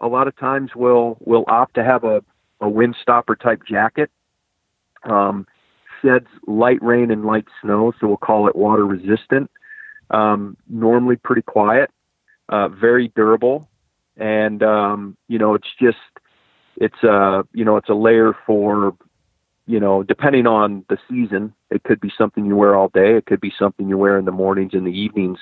a 0.00 0.08
lot 0.08 0.26
of 0.26 0.36
times 0.36 0.74
will 0.74 1.16
will 1.20 1.44
opt 1.46 1.74
to 1.74 1.84
have 1.84 2.02
a 2.04 2.22
a 2.60 2.68
wind 2.68 2.96
stopper 3.00 3.36
type 3.36 3.62
jacket. 3.68 4.10
Um 5.04 5.46
sheds 6.02 6.26
light 6.46 6.82
rain 6.82 7.10
and 7.10 7.24
light 7.24 7.46
snow 7.62 7.92
so 8.00 8.06
we'll 8.06 8.16
call 8.16 8.48
it 8.48 8.56
water 8.56 8.86
resistant. 8.86 9.50
Um, 10.10 10.56
normally 10.68 11.16
pretty 11.16 11.42
quiet, 11.42 11.90
uh, 12.48 12.68
very 12.68 13.08
durable, 13.16 13.68
and 14.16 14.62
um, 14.62 15.16
you 15.28 15.38
know 15.38 15.54
it's 15.54 15.68
just 15.80 15.96
it's 16.76 17.02
a 17.02 17.44
you 17.52 17.64
know 17.64 17.76
it's 17.76 17.88
a 17.88 17.94
layer 17.94 18.36
for 18.46 18.94
you 19.66 19.80
know 19.80 20.02
depending 20.02 20.46
on 20.46 20.84
the 20.88 20.98
season. 21.08 21.54
It 21.70 21.82
could 21.82 22.00
be 22.00 22.12
something 22.16 22.44
you 22.44 22.56
wear 22.56 22.76
all 22.76 22.88
day. 22.88 23.16
It 23.16 23.26
could 23.26 23.40
be 23.40 23.52
something 23.58 23.88
you 23.88 23.98
wear 23.98 24.18
in 24.18 24.24
the 24.24 24.32
mornings 24.32 24.74
and 24.74 24.86
the 24.86 24.92
evenings. 24.92 25.38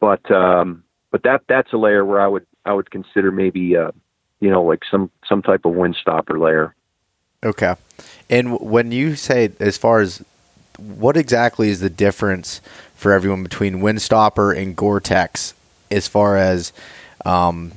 But 0.00 0.30
um, 0.30 0.84
but 1.10 1.22
that 1.24 1.42
that's 1.48 1.72
a 1.72 1.76
layer 1.76 2.04
where 2.04 2.20
I 2.20 2.26
would 2.26 2.46
I 2.64 2.72
would 2.72 2.90
consider 2.90 3.32
maybe 3.32 3.76
uh, 3.76 3.92
you 4.40 4.50
know 4.50 4.62
like 4.62 4.82
some 4.90 5.10
some 5.28 5.42
type 5.42 5.64
of 5.64 5.74
wind 5.74 5.96
stopper 6.00 6.38
layer. 6.38 6.74
Okay. 7.44 7.74
And 8.28 8.58
when 8.60 8.92
you 8.92 9.16
say 9.16 9.52
as 9.60 9.76
far 9.76 10.00
as 10.00 10.22
what 10.78 11.16
exactly 11.16 11.70
is 11.70 11.80
the 11.80 11.90
difference 11.90 12.60
for 12.94 13.12
everyone 13.12 13.42
between 13.42 13.76
Windstopper 13.76 14.56
and 14.56 14.76
Gore-Tex 14.76 15.54
as 15.90 16.08
far 16.08 16.36
as 16.36 16.72
um, 17.24 17.72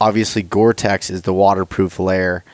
obviously 0.00 0.42
Gore-Tex 0.42 1.10
is 1.10 1.22
the 1.22 1.32
waterproof 1.32 1.98
layer, 1.98 2.44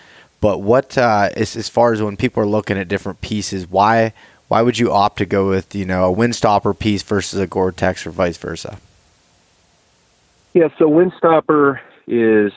but 0.41 0.59
what 0.59 0.97
uh, 0.97 1.31
as, 1.37 1.57
as 1.57 1.69
far 1.69 1.93
as 1.93 2.03
when 2.03 2.17
people 2.17 2.43
are 2.43 2.47
looking 2.47 2.79
at 2.79 2.89
different 2.89 3.21
pieces, 3.21 3.69
why 3.69 4.13
why 4.49 4.63
would 4.63 4.79
you 4.79 4.91
opt 4.91 5.19
to 5.19 5.27
go 5.27 5.49
with 5.49 5.75
you 5.75 5.85
know 5.85 6.13
a 6.13 6.17
Windstopper 6.17 6.79
piece 6.79 7.03
versus 7.03 7.39
a 7.39 7.47
Gore-Tex 7.47 8.07
or 8.07 8.11
vice 8.11 8.37
versa? 8.37 8.79
Yeah, 10.55 10.69
so 10.79 10.89
Windstopper 10.89 11.79
is 12.09 12.53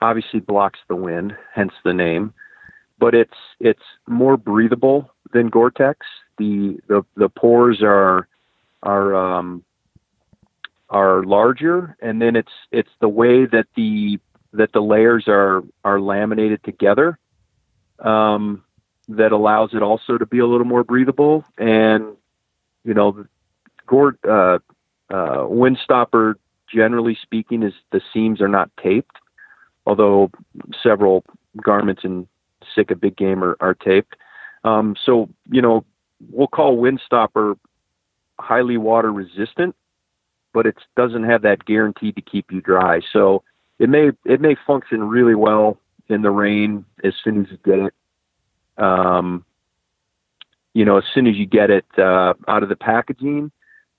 obviously 0.00 0.40
blocks 0.40 0.80
the 0.88 0.96
wind, 0.96 1.36
hence 1.54 1.72
the 1.84 1.94
name, 1.94 2.34
but 2.98 3.14
it's 3.14 3.36
it's 3.60 3.82
more 4.06 4.36
breathable 4.36 5.12
than 5.32 5.48
Gore-Tex. 5.48 6.06
The 6.38 6.80
the 6.88 7.04
the 7.14 7.28
pores 7.28 7.82
are 7.82 8.26
are 8.82 9.14
um, 9.14 9.62
are 10.90 11.22
larger, 11.24 11.96
and 12.00 12.20
then 12.20 12.36
it's 12.36 12.52
it's 12.70 12.90
the 13.00 13.08
way 13.08 13.46
that 13.46 13.66
the 13.76 14.18
that 14.52 14.72
the 14.72 14.80
layers 14.80 15.24
are 15.28 15.62
are 15.84 16.00
laminated 16.00 16.62
together 16.64 17.18
um, 18.00 18.62
that 19.08 19.32
allows 19.32 19.70
it 19.74 19.82
also 19.82 20.18
to 20.18 20.26
be 20.26 20.38
a 20.38 20.46
little 20.46 20.66
more 20.66 20.84
breathable. 20.84 21.44
And 21.58 22.16
you 22.84 22.94
know, 22.94 23.26
Gord 23.86 24.18
uh, 24.24 24.58
uh, 25.10 25.46
Windstopper, 25.46 26.34
generally 26.72 27.16
speaking, 27.22 27.62
is 27.62 27.74
the 27.90 28.00
seams 28.12 28.40
are 28.40 28.48
not 28.48 28.70
taped, 28.82 29.16
although 29.86 30.30
several 30.82 31.24
garments 31.62 32.02
in 32.04 32.26
Sitka 32.74 32.96
Big 32.96 33.16
Game 33.16 33.42
are, 33.42 33.56
are 33.60 33.74
taped. 33.74 34.16
Um, 34.64 34.96
so 35.04 35.28
you 35.50 35.62
know, 35.62 35.84
we'll 36.30 36.46
call 36.48 36.78
Windstopper 36.78 37.56
highly 38.38 38.76
water 38.76 39.12
resistant, 39.12 39.76
but 40.52 40.66
it 40.66 40.76
doesn't 40.96 41.24
have 41.24 41.42
that 41.42 41.64
guarantee 41.64 42.12
to 42.12 42.20
keep 42.20 42.50
you 42.50 42.60
dry. 42.60 43.00
So 43.12 43.42
it 43.78 43.88
may 43.88 44.10
it 44.24 44.40
may 44.40 44.56
function 44.66 45.08
really 45.08 45.34
well 45.34 45.78
in 46.08 46.22
the 46.22 46.30
rain 46.30 46.84
as 47.04 47.14
soon 47.22 47.44
as 47.44 47.50
you 47.50 47.58
get 47.64 47.78
it. 47.78 47.94
Um, 48.82 49.44
you 50.74 50.84
know, 50.84 50.98
as 50.98 51.04
soon 51.14 51.26
as 51.26 51.36
you 51.36 51.46
get 51.46 51.70
it 51.70 51.84
uh, 51.98 52.34
out 52.48 52.62
of 52.62 52.68
the 52.68 52.76
packaging, 52.76 53.50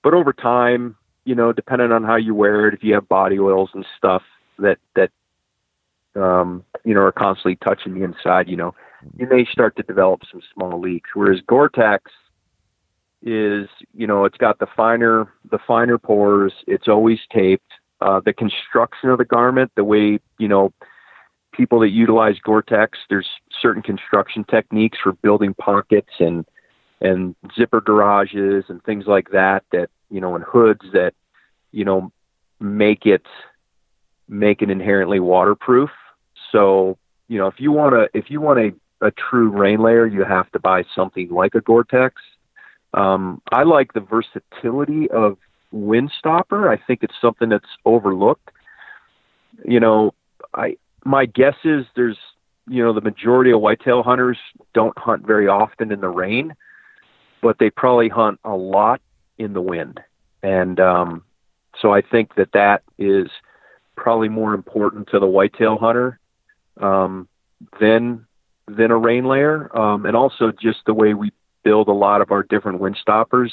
but 0.02 0.14
over 0.14 0.32
time, 0.32 0.96
you 1.24 1.34
know, 1.34 1.52
depending 1.52 1.92
on 1.92 2.02
how 2.04 2.16
you 2.16 2.34
wear 2.34 2.68
it, 2.68 2.74
if 2.74 2.82
you 2.82 2.94
have 2.94 3.08
body 3.08 3.38
oils 3.38 3.70
and 3.74 3.86
stuff 3.96 4.22
that 4.58 4.78
that 4.96 5.10
um, 6.16 6.64
you 6.84 6.94
know 6.94 7.00
are 7.00 7.12
constantly 7.12 7.56
touching 7.56 7.94
the 7.94 8.04
inside, 8.04 8.48
you 8.48 8.56
know, 8.56 8.74
you 9.16 9.26
may 9.28 9.44
start 9.44 9.76
to 9.76 9.82
develop 9.82 10.22
some 10.30 10.42
small 10.52 10.80
leaks. 10.80 11.10
Whereas 11.14 11.40
Gore-Tex 11.46 12.10
is 13.24 13.68
you 13.94 14.06
know 14.06 14.26
it's 14.26 14.36
got 14.36 14.58
the 14.58 14.66
finer 14.76 15.32
the 15.50 15.58
finer 15.66 15.96
pores 15.96 16.52
it's 16.66 16.88
always 16.88 17.18
taped 17.32 17.72
uh, 18.00 18.20
the 18.24 18.32
construction 18.32 19.10
of 19.10 19.18
the 19.18 19.24
garment 19.24 19.70
the 19.76 19.84
way 19.84 20.18
you 20.38 20.48
know 20.48 20.72
people 21.52 21.80
that 21.80 21.90
utilize 21.90 22.38
gore-tex 22.40 22.98
there's 23.08 23.28
certain 23.62 23.82
construction 23.82 24.44
techniques 24.44 24.98
for 25.02 25.12
building 25.12 25.54
pockets 25.54 26.10
and 26.18 26.44
and 27.00 27.36
zipper 27.56 27.80
garages 27.80 28.64
and 28.68 28.82
things 28.84 29.04
like 29.06 29.30
that 29.30 29.62
that 29.72 29.90
you 30.10 30.20
know 30.20 30.34
and 30.34 30.44
hoods 30.44 30.84
that 30.92 31.12
you 31.70 31.84
know 31.84 32.10
make 32.60 33.06
it 33.06 33.26
make 34.28 34.62
it 34.62 34.70
inherently 34.70 35.20
waterproof. 35.20 35.90
So 36.50 36.98
you 37.28 37.38
know 37.38 37.46
if 37.46 37.56
you 37.58 37.72
want 37.72 37.94
to 37.94 38.18
if 38.18 38.30
you 38.30 38.40
want 38.40 38.58
a 38.58 38.72
a 39.06 39.10
true 39.10 39.50
rain 39.50 39.80
layer 39.80 40.06
you 40.06 40.24
have 40.24 40.50
to 40.52 40.58
buy 40.58 40.84
something 40.94 41.28
like 41.30 41.54
a 41.54 41.60
gore-tex. 41.60 42.14
Um, 42.94 43.42
I 43.50 43.64
like 43.64 43.92
the 43.92 44.00
versatility 44.00 45.10
of 45.10 45.36
Windstopper. 45.74 46.68
I 46.68 46.80
think 46.86 47.02
it's 47.02 47.14
something 47.20 47.48
that's 47.48 47.68
overlooked. 47.84 48.50
You 49.64 49.80
know, 49.80 50.14
I 50.54 50.76
my 51.04 51.26
guess 51.26 51.56
is 51.64 51.84
there's 51.96 52.18
you 52.68 52.82
know 52.82 52.92
the 52.92 53.00
majority 53.00 53.50
of 53.50 53.60
whitetail 53.60 54.02
hunters 54.02 54.38
don't 54.72 54.96
hunt 54.96 55.26
very 55.26 55.48
often 55.48 55.90
in 55.90 56.00
the 56.00 56.08
rain, 56.08 56.54
but 57.42 57.58
they 57.58 57.70
probably 57.70 58.08
hunt 58.08 58.38
a 58.44 58.54
lot 58.54 59.00
in 59.36 59.52
the 59.52 59.60
wind, 59.60 60.00
and 60.42 60.78
um, 60.78 61.24
so 61.80 61.92
I 61.92 62.02
think 62.02 62.36
that 62.36 62.52
that 62.52 62.82
is 62.98 63.28
probably 63.96 64.28
more 64.28 64.54
important 64.54 65.08
to 65.08 65.18
the 65.18 65.26
whitetail 65.26 65.76
hunter 65.76 66.20
um, 66.80 67.28
than 67.80 68.26
than 68.68 68.90
a 68.90 68.96
rain 68.96 69.24
layer, 69.24 69.76
um, 69.76 70.06
and 70.06 70.16
also 70.16 70.52
just 70.52 70.78
the 70.86 70.94
way 70.94 71.14
we 71.14 71.32
build 71.64 71.88
a 71.88 71.92
lot 71.92 72.20
of 72.20 72.30
our 72.30 72.42
different 72.42 72.78
wind 72.78 72.96
stoppers, 73.00 73.52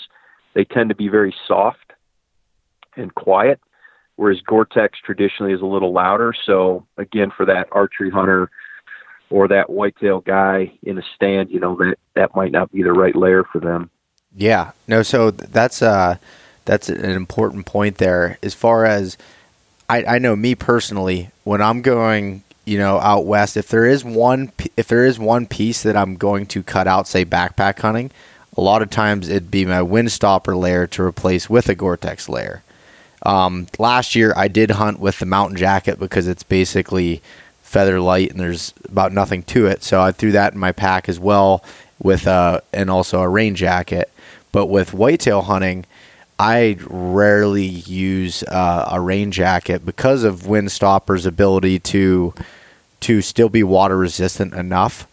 they 0.53 0.63
tend 0.63 0.89
to 0.89 0.95
be 0.95 1.07
very 1.07 1.33
soft 1.47 1.90
and 2.95 3.13
quiet, 3.15 3.59
whereas 4.15 4.41
Gore-Tex 4.41 4.99
traditionally 5.03 5.53
is 5.53 5.61
a 5.61 5.65
little 5.65 5.93
louder. 5.93 6.33
So 6.45 6.85
again, 6.97 7.31
for 7.35 7.45
that 7.45 7.67
archery 7.71 8.09
hunter 8.09 8.49
or 9.29 9.47
that 9.47 9.69
whitetail 9.69 10.21
guy 10.21 10.71
in 10.83 10.97
a 10.97 11.03
stand, 11.15 11.49
you 11.49 11.59
know 11.59 11.75
that 11.77 11.97
that 12.15 12.35
might 12.35 12.51
not 12.51 12.71
be 12.71 12.83
the 12.83 12.93
right 12.93 13.15
layer 13.15 13.43
for 13.43 13.59
them. 13.59 13.89
Yeah, 14.35 14.71
no. 14.87 15.03
So 15.03 15.31
that's 15.31 15.81
uh 15.81 16.17
that's 16.65 16.89
an 16.89 17.11
important 17.11 17.65
point 17.65 17.97
there. 17.97 18.37
As 18.43 18.53
far 18.53 18.85
as 18.85 19.17
I, 19.89 20.05
I 20.05 20.19
know, 20.19 20.35
me 20.35 20.55
personally, 20.55 21.31
when 21.43 21.61
I'm 21.61 21.81
going 21.81 22.43
you 22.65 22.77
know, 22.77 22.99
out 22.99 23.25
west, 23.25 23.57
if 23.57 23.67
there 23.69 23.85
is 23.85 24.05
one 24.05 24.51
if 24.77 24.87
there 24.87 25.05
is 25.05 25.17
one 25.17 25.45
piece 25.45 25.83
that 25.83 25.97
I'm 25.97 26.15
going 26.15 26.45
to 26.47 26.63
cut 26.63 26.87
out, 26.87 27.07
say 27.07 27.25
backpack 27.25 27.79
hunting, 27.79 28.11
a 28.55 28.61
lot 28.61 28.81
of 28.81 28.89
times 28.89 29.29
it'd 29.29 29.51
be 29.51 29.65
my 29.65 29.79
windstopper 29.79 30.57
layer 30.57 30.87
to 30.87 31.03
replace 31.03 31.49
with 31.49 31.69
a 31.69 31.75
Gore-Tex 31.75 32.29
layer. 32.29 32.63
Um, 33.23 33.67
last 33.77 34.15
year 34.15 34.33
I 34.35 34.47
did 34.47 34.71
hunt 34.71 34.99
with 34.99 35.19
the 35.19 35.25
mountain 35.25 35.57
jacket 35.57 35.99
because 35.99 36.27
it's 36.27 36.43
basically 36.43 37.21
feather 37.61 37.99
light 37.99 38.31
and 38.31 38.39
there's 38.39 38.73
about 38.85 39.13
nothing 39.13 39.43
to 39.43 39.67
it. 39.67 39.83
So 39.83 40.01
I 40.01 40.11
threw 40.11 40.31
that 40.33 40.53
in 40.53 40.59
my 40.59 40.71
pack 40.71 41.07
as 41.07 41.19
well 41.19 41.63
with 41.99 42.27
uh 42.27 42.61
and 42.73 42.89
also 42.89 43.21
a 43.21 43.29
rain 43.29 43.55
jacket. 43.55 44.11
But 44.51 44.65
with 44.65 44.93
whitetail 44.93 45.43
hunting, 45.43 45.85
I 46.37 46.77
rarely 46.89 47.65
use 47.65 48.41
uh, 48.43 48.89
a 48.91 48.99
rain 48.99 49.31
jacket 49.31 49.85
because 49.85 50.23
of 50.23 50.41
Windstopper's 50.41 51.27
ability 51.27 51.79
to 51.79 52.33
to 53.01 53.21
still 53.21 53.49
be 53.49 53.63
water 53.63 53.95
resistant 53.95 54.53
enough. 54.53 55.07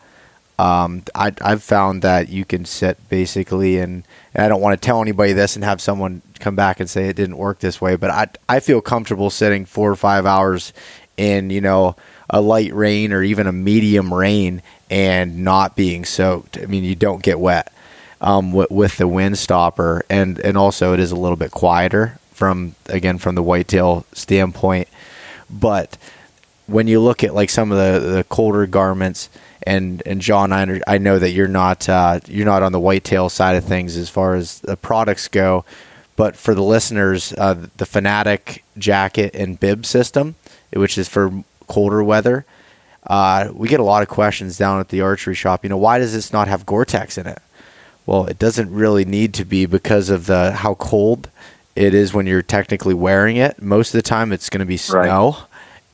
Um, 0.59 1.05
I, 1.15 1.33
have 1.41 1.63
found 1.63 2.03
that 2.03 2.31
you 2.31 2.45
can 2.45 2.65
sit 2.65 2.99
basically, 3.09 3.79
and, 3.79 4.03
and, 4.35 4.45
I 4.45 4.49
don't 4.49 4.61
want 4.61 4.81
to 4.81 4.85
tell 4.85 5.01
anybody 5.01 5.33
this 5.33 5.55
and 5.55 5.65
have 5.65 5.81
someone 5.81 6.21
come 6.41 6.57
back 6.57 6.81
and 6.81 6.91
say 6.91 7.09
it 7.09 7.15
didn't 7.15 7.37
work 7.37 7.61
this 7.61 7.81
way, 7.81 7.95
but 7.95 8.11
I, 8.11 8.27
I 8.49 8.59
feel 8.61 8.81
comfortable 8.81 9.31
sitting 9.31 9.65
four 9.65 9.89
or 9.89 9.97
five 9.97 10.27
hours 10.27 10.73
in 11.17 11.51
you 11.51 11.61
know 11.61 11.97
a 12.31 12.41
light 12.41 12.73
rain 12.73 13.13
or 13.13 13.23
even 13.23 13.47
a 13.47 13.53
medium 13.53 14.13
rain 14.13 14.63
and 14.91 15.45
not 15.45 15.77
being 15.77 16.05
soaked. 16.05 16.59
I 16.59 16.67
mean, 16.67 16.85
you 16.85 16.95
don't 16.95 17.23
get 17.23 17.39
wet 17.39 17.73
um, 18.21 18.53
with, 18.53 18.71
with 18.71 18.97
the 18.97 19.09
wind 19.09 19.39
stopper, 19.39 20.05
and 20.09 20.39
and 20.39 20.57
also 20.57 20.95
it 20.95 21.01
is 21.01 21.11
a 21.11 21.17
little 21.17 21.37
bit 21.37 21.51
quieter 21.51 22.19
from 22.33 22.75
again 22.87 23.19
from 23.19 23.35
the 23.35 23.43
whitetail 23.43 24.07
standpoint. 24.13 24.89
But 25.51 25.97
when 26.67 26.87
you 26.87 27.01
look 27.01 27.25
at 27.25 27.35
like 27.35 27.51
some 27.51 27.73
of 27.73 27.79
the, 27.79 28.17
the 28.17 28.25
colder 28.25 28.67
garments, 28.67 29.31
and 29.69 30.03
and 30.07 30.21
John, 30.23 30.51
I, 30.51 30.81
I 30.87 30.97
know 30.97 31.19
that 31.19 31.33
you're 31.33 31.47
not 31.47 31.89
uh, 31.89 32.21
you're 32.27 32.47
not 32.47 32.63
on 32.63 32.73
the 32.73 32.81
whitetail 32.81 33.29
side 33.29 33.55
of 33.57 33.65
things 33.65 33.97
as 33.97 34.09
far 34.09 34.35
as 34.35 34.61
the 34.61 34.79
products 34.79 35.29
go, 35.29 35.67
but 36.17 36.37
for 36.37 36.55
the 36.55 36.63
listeners, 36.63 37.35
uh, 37.37 37.67
the 37.77 37.85
Fanatic 37.85 38.65
jacket 38.79 39.35
and 39.35 39.61
bib 39.61 39.85
system, 39.85 40.37
which 40.73 40.97
is 40.97 41.07
for 41.07 41.45
colder 41.67 42.03
weather, 42.03 42.47
uh, 43.09 43.51
we 43.53 43.69
get 43.69 43.79
a 43.79 43.85
lot 43.85 44.03
of 44.03 44.09
questions 44.09 44.57
down 44.57 44.81
at 44.81 44.89
the 44.89 45.03
archery 45.03 45.35
shop. 45.35 45.65
You 45.65 45.69
know, 45.69 45.77
why 45.77 45.99
does 45.99 46.15
this 46.15 46.33
not 46.33 46.49
have 46.49 46.65
Gore-Tex 46.65 47.19
in 47.19 47.27
it? 47.27 47.43
Well, 48.07 48.25
it 48.25 48.39
doesn't 48.39 48.73
really 48.73 49.05
need 49.05 49.35
to 49.35 49.45
be 49.45 49.67
because 49.67 50.09
of 50.09 50.25
the 50.25 50.53
how 50.53 50.75
cold 50.77 51.29
it 51.77 51.93
is 51.93 52.15
when 52.15 52.27
you're 52.27 52.41
technically 52.41 52.95
wearing 52.95 53.37
it. 53.37 53.61
Most 53.61 53.89
of 53.89 53.99
the 53.99 54.09
time, 54.09 54.33
it's 54.33 54.49
going 54.49 54.61
to 54.61 54.67
be 54.67 54.79
snow, 54.79 55.37
right. 55.37 55.45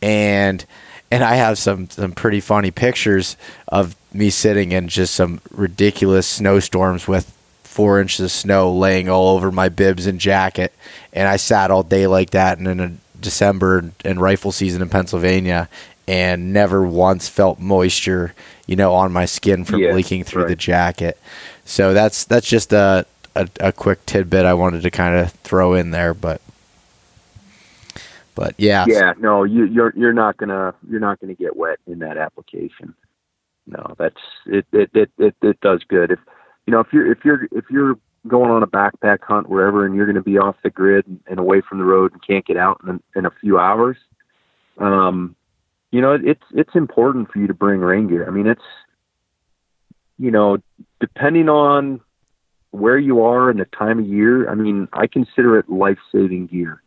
and 0.01 0.64
and 1.11 1.23
I 1.23 1.37
have 1.37 1.59
some 1.59 1.89
some 1.91 2.13
pretty 2.13 2.41
funny 2.41 2.71
pictures 2.71 3.37
of 3.69 3.97
me 4.13 4.31
sitting 4.31 4.73
in 4.73 4.89
just 4.89 5.15
some 5.15 5.41
ridiculous 5.51 6.27
snowstorms 6.27 7.09
with 7.09 7.31
four 7.63 8.01
inches 8.01 8.21
of 8.21 8.31
snow 8.31 8.73
laying 8.73 9.09
all 9.09 9.37
over 9.37 9.51
my 9.51 9.69
bibs 9.69 10.07
and 10.07 10.21
jacket, 10.21 10.73
and 11.13 11.29
I 11.29 11.37
sat 11.37 11.71
all 11.71 11.83
day 11.83 12.07
like 12.07 12.31
that. 12.31 12.59
And 12.59 12.69
in 12.69 12.81
a 12.81 12.93
December 13.21 13.91
and 14.05 14.21
rifle 14.21 14.53
season 14.53 14.83
in 14.83 14.89
Pennsylvania, 14.89 15.69
and 16.07 16.53
never 16.53 16.87
once 16.87 17.29
felt 17.29 17.59
moisture, 17.59 18.35
you 18.67 18.77
know, 18.77 18.95
on 18.95 19.13
my 19.13 19.25
skin 19.25 19.65
from 19.65 19.81
leaking 19.81 20.25
through 20.25 20.43
right. 20.43 20.49
the 20.49 20.57
jacket. 20.57 21.19
So 21.65 21.95
that's 21.95 22.25
that's 22.25 22.47
just 22.47 22.73
a, 22.73 23.07
a, 23.35 23.49
a 23.61 23.73
quick 23.73 24.05
tidbit 24.07 24.45
I 24.45 24.55
wanted 24.55 24.83
to 24.83 24.91
kind 24.91 25.17
of 25.17 25.33
throw 25.33 25.75
in 25.75 25.91
there, 25.91 26.15
but 26.15 26.41
but 28.35 28.55
yeah, 28.59 28.85
yeah, 28.89 29.12
no, 29.18 29.45
you, 29.45 29.64
you're 29.64 29.93
you're 29.97 30.12
not 30.12 30.37
gonna 30.37 30.74
you're 30.89 31.01
not 31.01 31.20
gonna 31.20 31.35
get 31.35 31.57
wet 31.57 31.78
in 31.87 32.01
that 32.01 32.16
application. 32.16 32.95
No, 33.66 33.95
that's 33.99 34.20
it. 34.47 34.66
It 34.72 34.91
it 34.95 35.11
it, 35.18 35.35
it 35.41 35.61
does 35.61 35.82
good. 35.89 36.11
If 36.11 36.18
you 36.66 36.72
know 36.72 36.80
if 36.80 36.89
you're 36.93 37.11
if 37.11 37.24
you're 37.24 37.45
if 37.53 37.64
you're 37.70 37.99
going 38.28 38.51
on 38.51 38.62
a 38.62 38.66
backpack 38.66 39.22
hunt 39.22 39.49
wherever 39.49 39.85
and 39.85 39.95
you're 39.95 40.07
going 40.07 40.16
to 40.16 40.22
be 40.22 40.39
off 40.39 40.57
the 40.62 40.70
grid 40.70 41.05
and, 41.26 41.39
away 41.39 41.61
from 41.61 41.78
the 41.78 41.85
road 41.85 42.11
and 42.12 42.26
can't 42.26 42.47
get 42.47 42.57
out 42.57 42.80
in, 42.89 43.03
in 43.14 43.26
a 43.26 43.30
few 43.41 43.59
hours, 43.59 43.99
um, 44.78 45.37
you 45.91 46.01
know 46.01 46.12
it's 46.12 46.45
it's 46.53 46.74
important 46.74 47.30
for 47.30 47.39
you 47.39 47.47
to 47.47 47.55
bring 47.55 47.80
rain 47.80 48.09
gear. 48.09 48.26
I 48.26 48.30
mean, 48.30 48.47
it's 48.47 48.62
you 50.18 50.30
know 50.30 50.59
depending 51.01 51.49
on 51.49 52.01
where 52.72 52.99
you 52.99 53.22
are 53.22 53.51
and 53.51 53.61
the 53.61 53.66
time 53.66 54.01
of 54.01 54.07
year. 54.07 54.51
I 54.51 54.57
mean, 54.57 54.89
I 54.93 55.07
consider 55.07 55.59
it 55.59 55.70
life 55.70 55.99
saving 56.11 56.49
gear. 56.49 56.82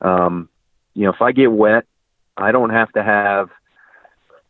Um, 0.00 0.48
you 0.98 1.04
know, 1.04 1.12
if 1.12 1.22
I 1.22 1.30
get 1.30 1.52
wet, 1.52 1.84
I 2.36 2.50
don't 2.50 2.70
have 2.70 2.90
to 2.94 3.04
have, 3.04 3.50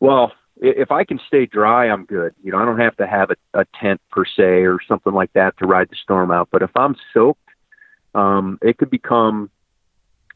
well, 0.01 0.33
if 0.57 0.91
I 0.91 1.05
can 1.05 1.21
stay 1.27 1.45
dry, 1.45 1.91
I'm 1.91 2.07
good. 2.07 2.35
You 2.43 2.53
know, 2.53 2.59
I 2.59 2.65
don't 2.65 2.81
have 2.81 2.97
to 2.97 3.07
have 3.07 3.31
a, 3.31 3.61
a 3.61 3.67
tent 3.79 4.01
per 4.11 4.25
se 4.25 4.65
or 4.65 4.79
something 4.89 5.13
like 5.13 5.31
that 5.35 5.59
to 5.59 5.67
ride 5.67 5.91
the 5.91 5.97
storm 6.03 6.31
out. 6.31 6.49
But 6.51 6.63
if 6.63 6.71
I'm 6.75 6.97
soaked, 7.13 7.51
um, 8.15 8.59
it 8.63 8.79
could 8.79 8.89
become, 8.89 9.51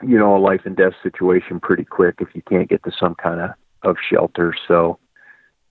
you 0.02 0.18
know, 0.18 0.36
a 0.36 0.38
life 0.38 0.60
and 0.66 0.76
death 0.76 0.92
situation 1.02 1.60
pretty 1.60 1.84
quick 1.84 2.16
if 2.20 2.28
you 2.34 2.42
can't 2.42 2.68
get 2.68 2.84
to 2.84 2.92
some 3.00 3.14
kind 3.14 3.40
of, 3.40 3.50
of 3.82 3.96
shelter. 4.10 4.54
So, 4.68 4.98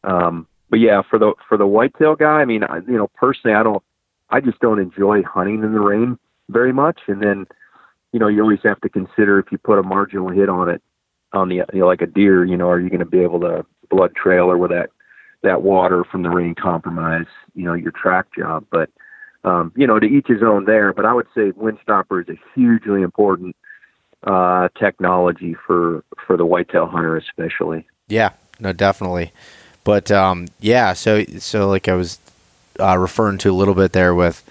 um, 0.03 0.47
but 0.71 0.79
yeah, 0.79 1.03
for 1.07 1.19
the 1.19 1.33
for 1.47 1.55
the 1.55 1.67
whitetail 1.67 2.15
guy, 2.15 2.41
I 2.41 2.45
mean, 2.45 2.63
I, 2.63 2.77
you 2.77 2.97
know, 2.97 3.11
personally, 3.13 3.55
I 3.55 3.61
don't, 3.61 3.83
I 4.31 4.39
just 4.39 4.59
don't 4.59 4.79
enjoy 4.79 5.21
hunting 5.21 5.61
in 5.61 5.71
the 5.71 5.79
rain 5.79 6.17
very 6.49 6.73
much. 6.73 7.01
And 7.07 7.21
then, 7.21 7.45
you 8.11 8.19
know, 8.19 8.27
you 8.27 8.41
always 8.41 8.59
have 8.63 8.81
to 8.81 8.89
consider 8.89 9.39
if 9.39 9.51
you 9.51 9.57
put 9.57 9.79
a 9.79 9.83
marginal 9.83 10.29
hit 10.29 10.49
on 10.49 10.69
it, 10.69 10.81
on 11.33 11.49
the, 11.49 11.55
you 11.55 11.79
know, 11.79 11.87
like 11.87 12.01
a 12.01 12.07
deer, 12.07 12.43
you 12.43 12.57
know, 12.57 12.69
are 12.69 12.79
you 12.79 12.89
going 12.89 12.99
to 12.99 13.05
be 13.05 13.21
able 13.21 13.39
to 13.41 13.65
blood 13.89 14.15
trail 14.15 14.45
or 14.45 14.57
with 14.57 14.71
that, 14.71 14.89
that 15.43 15.61
water 15.61 16.03
from 16.03 16.23
the 16.23 16.29
rain 16.29 16.55
compromise, 16.55 17.25
you 17.55 17.63
know, 17.63 17.73
your 17.73 17.91
track 17.91 18.27
job. 18.37 18.65
But, 18.69 18.89
um, 19.43 19.71
you 19.75 19.87
know, 19.87 19.99
to 19.99 20.05
each 20.05 20.27
his 20.27 20.43
own 20.43 20.65
there. 20.65 20.93
But 20.93 21.05
I 21.05 21.13
would 21.13 21.27
say 21.33 21.51
Windstopper 21.51 22.21
is 22.21 22.35
a 22.35 22.39
hugely 22.53 23.01
important 23.01 23.55
uh, 24.23 24.69
technology 24.77 25.55
for 25.65 26.03
for 26.27 26.37
the 26.37 26.45
whitetail 26.45 26.85
hunter, 26.85 27.17
especially. 27.17 27.87
Yeah, 28.07 28.31
no, 28.59 28.73
definitely. 28.73 29.31
But 29.83 30.11
um, 30.11 30.47
yeah, 30.59 30.93
so 30.93 31.23
so 31.39 31.67
like 31.67 31.87
I 31.87 31.95
was 31.95 32.19
uh, 32.79 32.97
referring 32.97 33.39
to 33.39 33.49
a 33.49 33.53
little 33.53 33.73
bit 33.73 33.93
there 33.93 34.13
with 34.13 34.43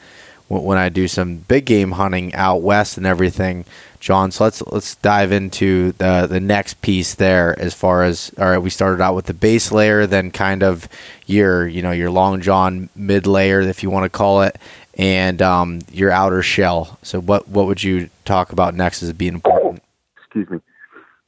when 0.59 0.79
I 0.79 0.89
do 0.89 1.07
some 1.07 1.37
big 1.37 1.65
game 1.65 1.93
hunting 1.93 2.35
out 2.35 2.57
west 2.57 2.97
and 2.97 3.07
everything, 3.07 3.65
John. 4.01 4.33
So 4.33 4.45
let's 4.45 4.63
let's 4.63 4.97
dive 4.97 5.31
into 5.31 5.93
the 5.93 6.27
the 6.29 6.41
next 6.41 6.83
piece 6.83 7.15
there. 7.15 7.57
As 7.59 7.73
far 7.73 8.03
as 8.03 8.33
all 8.37 8.51
right, 8.51 8.59
we 8.59 8.69
started 8.69 9.01
out 9.01 9.15
with 9.15 9.27
the 9.27 9.35
base 9.35 9.71
layer, 9.71 10.07
then 10.09 10.33
kind 10.33 10.65
of 10.65 10.89
your 11.27 11.69
you 11.69 11.83
know 11.83 11.93
your 11.93 12.11
long 12.11 12.41
john 12.41 12.89
mid 12.97 13.29
layer, 13.29 13.61
if 13.61 13.85
you 13.85 13.91
want 13.91 14.05
to 14.05 14.11
call 14.11 14.43
it, 14.43 14.59
and 14.99 15.41
um, 15.41 15.81
your 15.93 16.11
outer 16.11 16.43
shell. 16.43 16.99
So 17.03 17.21
what 17.21 17.47
what 17.49 17.67
would 17.67 17.83
you 17.83 18.11
talk 18.25 18.51
about 18.51 18.75
next 18.75 19.05
as 19.05 19.13
being 19.13 19.35
important? 19.35 19.83
Excuse 20.17 20.51
me. 20.51 20.59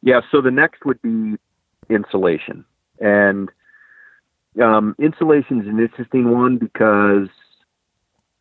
Yeah. 0.03 0.23
So 0.33 0.41
the 0.41 0.51
next 0.51 0.85
would 0.85 1.01
be 1.01 1.37
insulation, 1.89 2.65
and 2.99 3.51
um, 4.61 4.97
insulation 4.99 5.61
is 5.61 5.69
an 5.69 5.79
interesting 5.79 6.33
one 6.33 6.59
because 6.59 7.29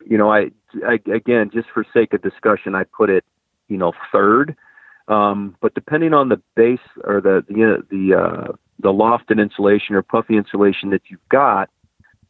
you 0.06 0.18
know 0.18 0.30
I 0.30 0.50
I, 0.86 0.98
again, 1.12 1.50
just 1.52 1.68
for 1.72 1.84
sake 1.92 2.12
of 2.12 2.22
discussion, 2.22 2.74
I 2.74 2.84
put 2.84 3.10
it, 3.10 3.24
you 3.68 3.76
know, 3.76 3.92
third. 4.10 4.56
Um, 5.08 5.56
but 5.60 5.74
depending 5.74 6.14
on 6.14 6.28
the 6.28 6.40
base 6.54 6.78
or 7.04 7.20
the 7.20 7.44
the 7.48 7.84
the 7.90 8.18
uh, 8.18 8.52
the 8.78 8.92
lofted 8.92 9.40
insulation 9.40 9.94
or 9.94 10.02
puffy 10.02 10.36
insulation 10.36 10.90
that 10.90 11.02
you've 11.08 11.28
got, 11.28 11.68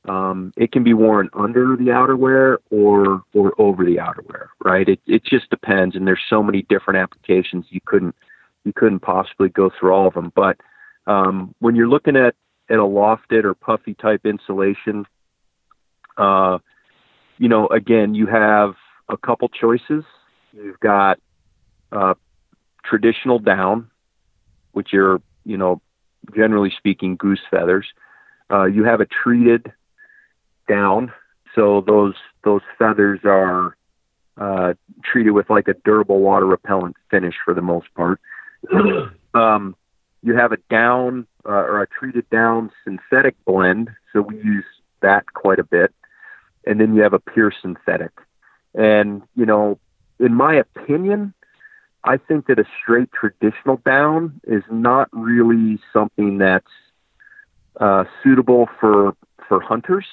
um, 0.08 0.52
it 0.56 0.72
can 0.72 0.82
be 0.82 0.94
worn 0.94 1.28
under 1.34 1.76
the 1.76 1.86
outerwear 1.86 2.56
or 2.70 3.22
or 3.34 3.52
over 3.58 3.84
the 3.84 3.96
outerwear, 3.96 4.46
right? 4.64 4.88
It 4.88 5.00
it 5.06 5.24
just 5.24 5.50
depends, 5.50 5.94
and 5.94 6.06
there's 6.06 6.20
so 6.28 6.42
many 6.42 6.62
different 6.62 6.98
applications 6.98 7.66
you 7.68 7.80
couldn't 7.84 8.14
you 8.64 8.72
couldn't 8.72 9.00
possibly 9.00 9.48
go 9.48 9.70
through 9.78 9.92
all 9.92 10.06
of 10.06 10.14
them. 10.14 10.32
But 10.34 10.58
um, 11.06 11.54
when 11.58 11.76
you're 11.76 11.88
looking 11.88 12.16
at 12.16 12.34
at 12.70 12.78
a 12.78 12.82
lofted 12.82 13.44
or 13.44 13.54
puffy 13.54 13.94
type 13.94 14.24
insulation, 14.24 15.04
uh, 16.16 16.58
you 17.42 17.48
know, 17.48 17.66
again, 17.66 18.14
you 18.14 18.28
have 18.28 18.76
a 19.08 19.16
couple 19.16 19.48
choices. 19.48 20.04
You've 20.52 20.78
got 20.78 21.18
uh, 21.90 22.14
traditional 22.84 23.40
down, 23.40 23.90
which 24.70 24.94
are, 24.94 25.20
you 25.44 25.56
know, 25.56 25.82
generally 26.36 26.72
speaking, 26.78 27.16
goose 27.16 27.40
feathers. 27.50 27.84
Uh, 28.48 28.66
you 28.66 28.84
have 28.84 29.00
a 29.00 29.06
treated 29.06 29.72
down, 30.68 31.10
so 31.52 31.82
those 31.84 32.14
those 32.44 32.60
feathers 32.78 33.18
are 33.24 33.76
uh, 34.36 34.74
treated 35.02 35.32
with 35.32 35.50
like 35.50 35.66
a 35.66 35.74
durable 35.84 36.20
water 36.20 36.46
repellent 36.46 36.94
finish 37.10 37.34
for 37.44 37.54
the 37.54 37.60
most 37.60 37.92
part. 37.94 38.20
um, 39.34 39.74
you 40.22 40.36
have 40.36 40.52
a 40.52 40.58
down 40.70 41.26
uh, 41.44 41.50
or 41.50 41.82
a 41.82 41.88
treated 41.88 42.30
down 42.30 42.70
synthetic 42.84 43.34
blend, 43.44 43.90
so 44.12 44.22
we 44.22 44.36
use 44.36 44.64
that 45.00 45.24
quite 45.34 45.58
a 45.58 45.64
bit 45.64 45.92
and 46.66 46.80
then 46.80 46.94
you 46.94 47.02
have 47.02 47.12
a 47.12 47.18
pure 47.18 47.52
synthetic. 47.62 48.12
And, 48.74 49.22
you 49.36 49.46
know, 49.46 49.78
in 50.18 50.34
my 50.34 50.54
opinion, 50.54 51.34
I 52.04 52.16
think 52.16 52.46
that 52.46 52.58
a 52.58 52.64
straight 52.80 53.10
traditional 53.12 53.76
down 53.84 54.40
is 54.44 54.62
not 54.70 55.08
really 55.12 55.78
something 55.92 56.38
that's 56.38 56.66
uh, 57.80 58.04
suitable 58.22 58.68
for 58.80 59.14
for 59.48 59.60
hunters, 59.60 60.06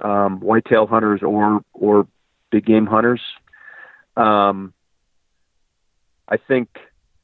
um, 0.00 0.40
whitetail 0.40 0.86
hunters 0.86 1.22
or 1.22 1.62
or 1.72 2.06
big 2.50 2.64
game 2.64 2.86
hunters. 2.86 3.20
Um, 4.16 4.72
I 6.28 6.36
think 6.36 6.68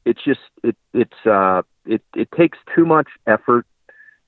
it's 0.05 0.23
just 0.23 0.41
it 0.63 0.75
it's 0.93 1.25
uh, 1.25 1.61
it 1.85 2.01
it 2.15 2.29
takes 2.31 2.57
too 2.75 2.85
much 2.85 3.07
effort 3.25 3.65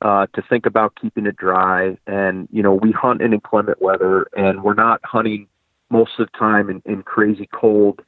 uh, 0.01 0.25
to 0.33 0.41
think 0.41 0.65
about 0.65 0.95
keeping 0.99 1.25
it 1.25 1.35
dry. 1.35 1.97
And, 2.07 2.47
you 2.51 2.63
know, 2.63 2.73
we 2.73 2.91
hunt 2.91 3.21
in 3.21 3.33
inclement 3.33 3.81
weather 3.81 4.27
and 4.35 4.63
we're 4.63 4.73
not 4.73 4.99
hunting 5.03 5.47
most 5.89 6.11
of 6.19 6.27
the 6.31 6.37
time 6.37 6.69
in, 6.69 6.81
in 6.85 7.03
crazy 7.03 7.47
cold 7.53 8.01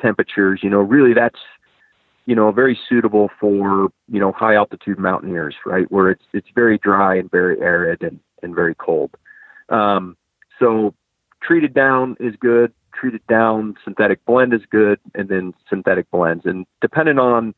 temperatures. 0.00 0.60
You 0.62 0.70
know, 0.70 0.80
really 0.80 1.14
that's, 1.14 1.38
you 2.26 2.34
know, 2.34 2.52
very 2.52 2.78
suitable 2.88 3.30
for, 3.40 3.88
you 4.10 4.20
know, 4.20 4.32
high 4.32 4.54
altitude 4.54 4.98
mountaineers, 4.98 5.54
right? 5.64 5.90
Where 5.90 6.10
it's, 6.10 6.24
it's 6.34 6.48
very 6.54 6.76
dry 6.76 7.16
and 7.16 7.30
very 7.30 7.58
arid 7.60 8.02
and, 8.02 8.20
and 8.42 8.54
very 8.54 8.74
cold. 8.74 9.10
Um, 9.70 10.16
so 10.58 10.92
treated 11.40 11.72
down 11.72 12.16
is 12.20 12.34
good. 12.38 12.72
Treated 12.92 13.26
down 13.28 13.76
synthetic 13.84 14.22
blend 14.26 14.52
is 14.52 14.62
good. 14.70 14.98
And 15.14 15.28
then 15.28 15.54
synthetic 15.70 16.10
blends. 16.10 16.44
And 16.44 16.66
depending 16.82 17.18
on, 17.18 17.54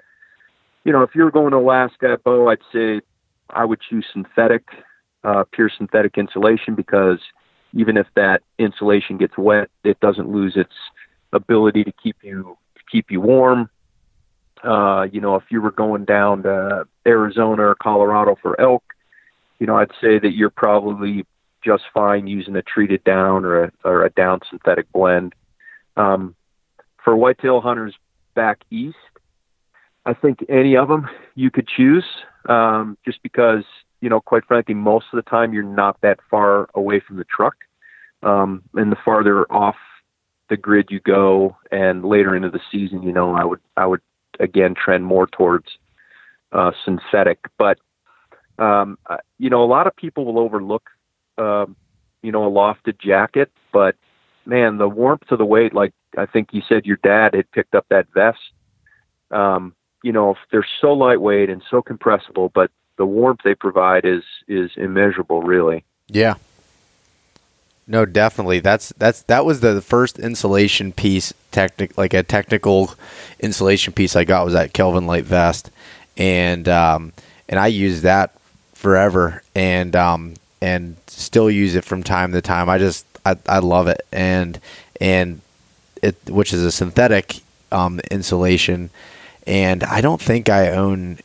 you 0.85 0.93
know, 0.93 1.03
if 1.03 1.11
you're 1.15 1.31
going 1.31 1.51
to 1.51 1.57
Alaska 1.57 2.19
bow, 2.25 2.49
I'd 2.49 2.59
say 2.73 3.01
I 3.55 3.65
would 3.65 3.81
choose 3.81 4.07
synthetic, 4.13 4.65
uh, 5.25 5.45
pure 5.53 5.71
synthetic 5.77 6.17
insulation 6.19 6.75
because 6.75 7.19
even 7.73 7.97
if 7.97 8.07
that 8.17 8.43
insulation 8.59 9.17
gets 9.19 9.37
wet, 9.39 9.71
it 9.85 10.01
doesn't 10.01 10.29
lose 10.29 10.57
its 10.57 10.73
ability 11.33 11.85
to 11.85 11.93
keep 11.93 12.17
you 12.23 12.57
keep 12.91 13.11
you 13.11 13.21
warm. 13.21 13.71
Uh, 14.65 15.07
you 15.11 15.21
know, 15.21 15.37
if 15.37 15.45
you 15.51 15.61
were 15.61 15.71
going 15.71 16.05
down 16.05 16.43
to 16.43 16.85
Arizona 17.07 17.63
or 17.63 17.75
Colorado 17.75 18.37
for 18.43 18.61
elk, 18.61 18.83
you 19.59 19.67
know, 19.67 19.77
I'd 19.77 19.93
say 20.01 20.19
that 20.19 20.35
you're 20.35 20.51
probably 20.51 21.25
just 21.65 21.85
fine 21.95 22.27
using 22.27 22.57
a 22.57 22.63
treated 22.63 23.05
down 23.05 23.45
or 23.45 23.65
a, 23.65 23.73
or 23.85 24.05
a 24.05 24.11
down 24.11 24.41
synthetic 24.51 24.91
blend. 24.93 25.35
Um, 25.97 26.35
for 27.03 27.17
whitetail 27.17 27.61
hunters 27.61 27.95
back 28.35 28.59
east, 28.71 28.97
I 30.05 30.15
think 30.15 30.45
any 30.49 30.77
of 30.77 30.89
them 30.89 31.09
you 31.35 31.51
could 31.51 31.69
choose, 31.69 32.05
um, 32.49 32.97
just 33.05 33.23
because 33.23 33.65
you 34.01 34.09
know, 34.09 34.21
quite 34.21 34.45
frankly, 34.45 34.75
most 34.75 35.07
of 35.13 35.17
the 35.17 35.31
time 35.31 35.53
you're 35.53 35.63
not 35.63 36.01
that 36.01 36.21
far 36.31 36.69
away 36.75 37.01
from 37.01 37.17
the 37.17 37.25
truck, 37.25 37.55
um, 38.23 38.63
and 38.75 38.91
the 38.91 38.97
farther 39.05 39.45
off 39.53 39.77
the 40.49 40.57
grid 40.57 40.89
you 40.91 41.01
go, 41.01 41.57
and 41.71 42.05
later 42.05 42.35
into 42.35 42.51
the 42.51 42.61
season, 42.73 43.03
you 43.03 43.13
know, 43.13 43.35
I 43.35 43.45
would 43.45 43.61
I 43.77 43.87
would 43.87 44.01
again 44.39 44.75
trend 44.75 45.05
more 45.05 45.27
towards 45.27 45.67
uh, 46.53 46.73
synthetic. 46.85 47.39
But 47.59 47.79
um, 48.59 48.99
you 49.39 49.51
know, 49.51 49.63
a 49.63 49.67
lot 49.67 49.87
of 49.87 49.95
people 49.97 50.25
will 50.25 50.39
overlook, 50.39 50.89
uh, 51.39 51.67
you 52.23 52.33
know, 52.33 52.47
a 52.47 52.51
lofted 52.51 52.99
jacket, 52.99 53.51
but 53.73 53.97
man, 54.47 54.79
the 54.79 54.89
warmth 54.89 55.31
of 55.31 55.39
the 55.39 55.45
weight, 55.45 55.75
like 55.75 55.93
I 56.17 56.27
think 56.27 56.49
you 56.53 56.63
said, 56.69 56.87
your 56.87 56.99
dad 57.03 57.35
had 57.35 57.51
picked 57.53 57.75
up 57.75 57.87
that 57.91 58.07
vest. 58.15 58.39
Um, 59.31 59.75
you 60.03 60.13
know, 60.13 60.37
they're 60.51 60.67
so 60.81 60.93
lightweight 60.93 61.51
and 61.51 61.63
so 61.71 61.83
compressible, 61.83 62.51
but 62.55 62.71
the 62.97 63.07
warmth 63.07 63.41
they 63.45 63.55
provide 63.55 64.05
is 64.05 64.23
is 64.49 64.71
immeasurable, 64.77 65.43
really. 65.43 65.85
Yeah. 66.09 66.35
No, 67.87 68.05
definitely. 68.05 68.61
That's 68.61 68.91
that's 68.99 69.23
that 69.23 69.45
was 69.45 69.61
the 69.61 69.81
first 69.83 70.19
insulation 70.19 70.93
piece, 70.93 71.33
technic 71.51 71.97
like 71.99 72.15
a 72.15 72.23
technical 72.23 72.95
insulation 73.41 73.93
piece 73.93 74.15
I 74.15 74.25
got 74.25 74.45
was 74.45 74.55
that 74.55 74.73
Kelvin 74.73 75.07
Lite 75.07 75.25
vest, 75.25 75.71
and 76.17 76.69
um, 76.69 77.13
and 77.49 77.59
I 77.59 77.67
used 77.67 78.03
that 78.05 78.33
forever, 78.75 79.43
and 79.57 79.97
um, 79.97 80.35
and 80.63 80.97
still 81.09 81.51
use 81.51 81.75
it 81.75 81.85
from 81.85 82.03
time 82.03 82.33
to 82.33 82.41
time. 82.41 82.69
I 82.69 82.79
just 82.79 83.07
I, 83.27 83.37
I 83.49 83.59
love 83.59 83.89
it, 83.89 84.07
and 84.13 84.61
and 85.01 85.41
it 86.01 86.17
which 86.29 86.53
is 86.53 86.63
a 86.63 86.71
synthetic 86.71 87.41
um, 87.73 88.01
insulation, 88.11 88.91
and 89.47 89.83
I 89.85 90.01
don't 90.01 90.21
think 90.21 90.49
I 90.49 90.71
own 90.71 91.19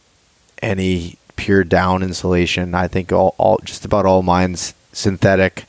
any 0.62 1.18
pure 1.36 1.64
down 1.64 2.02
insulation. 2.02 2.74
I 2.74 2.88
think 2.88 3.12
all, 3.12 3.36
all 3.38 3.60
just 3.64 3.86
about 3.86 4.06
all 4.06 4.22
mine's 4.22 4.74
synthetic 4.94 5.66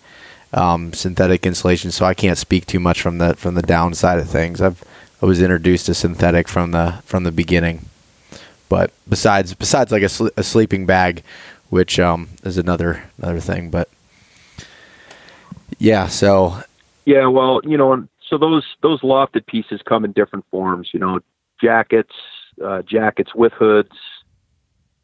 um, 0.53 0.93
synthetic 0.93 1.45
insulation, 1.45 1.91
so 1.91 2.07
I 2.07 2.15
can't 2.15 2.39
speak 2.39 2.67
too 2.67 2.81
much 2.81 3.03
from 3.03 3.19
the 3.19 3.35
from 3.35 3.55
the 3.55 3.63
downside 3.63 4.19
of 4.19 4.29
things. 4.29 4.61
I've 4.61 4.83
I 5.21 5.27
was 5.27 5.43
introduced 5.43 5.87
to 5.87 5.95
synthetic 5.95 6.49
from 6.49 6.71
the 6.71 7.03
from 7.05 7.25
the 7.25 7.33
beginning, 7.33 7.87
but 8.69 8.91
besides 9.09 9.55
besides 9.55 9.93
like 9.93 10.03
a, 10.03 10.09
sl- 10.09 10.29
a 10.37 10.43
sleeping 10.43 10.87
bag, 10.87 11.23
which 11.69 11.99
um, 11.99 12.29
is 12.43 12.59
another 12.59 13.05
another 13.19 13.41
thing. 13.41 13.71
But 13.71 13.89
yeah, 15.79 16.07
so 16.07 16.63
yeah, 17.05 17.27
well, 17.27 17.61
you 17.65 17.77
know, 17.77 18.07
so 18.29 18.39
those 18.39 18.65
those 18.83 19.01
lofted 19.01 19.47
pieces 19.47 19.81
come 19.85 20.05
in 20.05 20.13
different 20.13 20.45
forms. 20.51 20.91
You 20.93 21.01
know, 21.01 21.21
jackets, 21.61 22.15
uh, 22.65 22.83
jackets 22.83 23.35
with 23.35 23.53
hoods, 23.53 23.97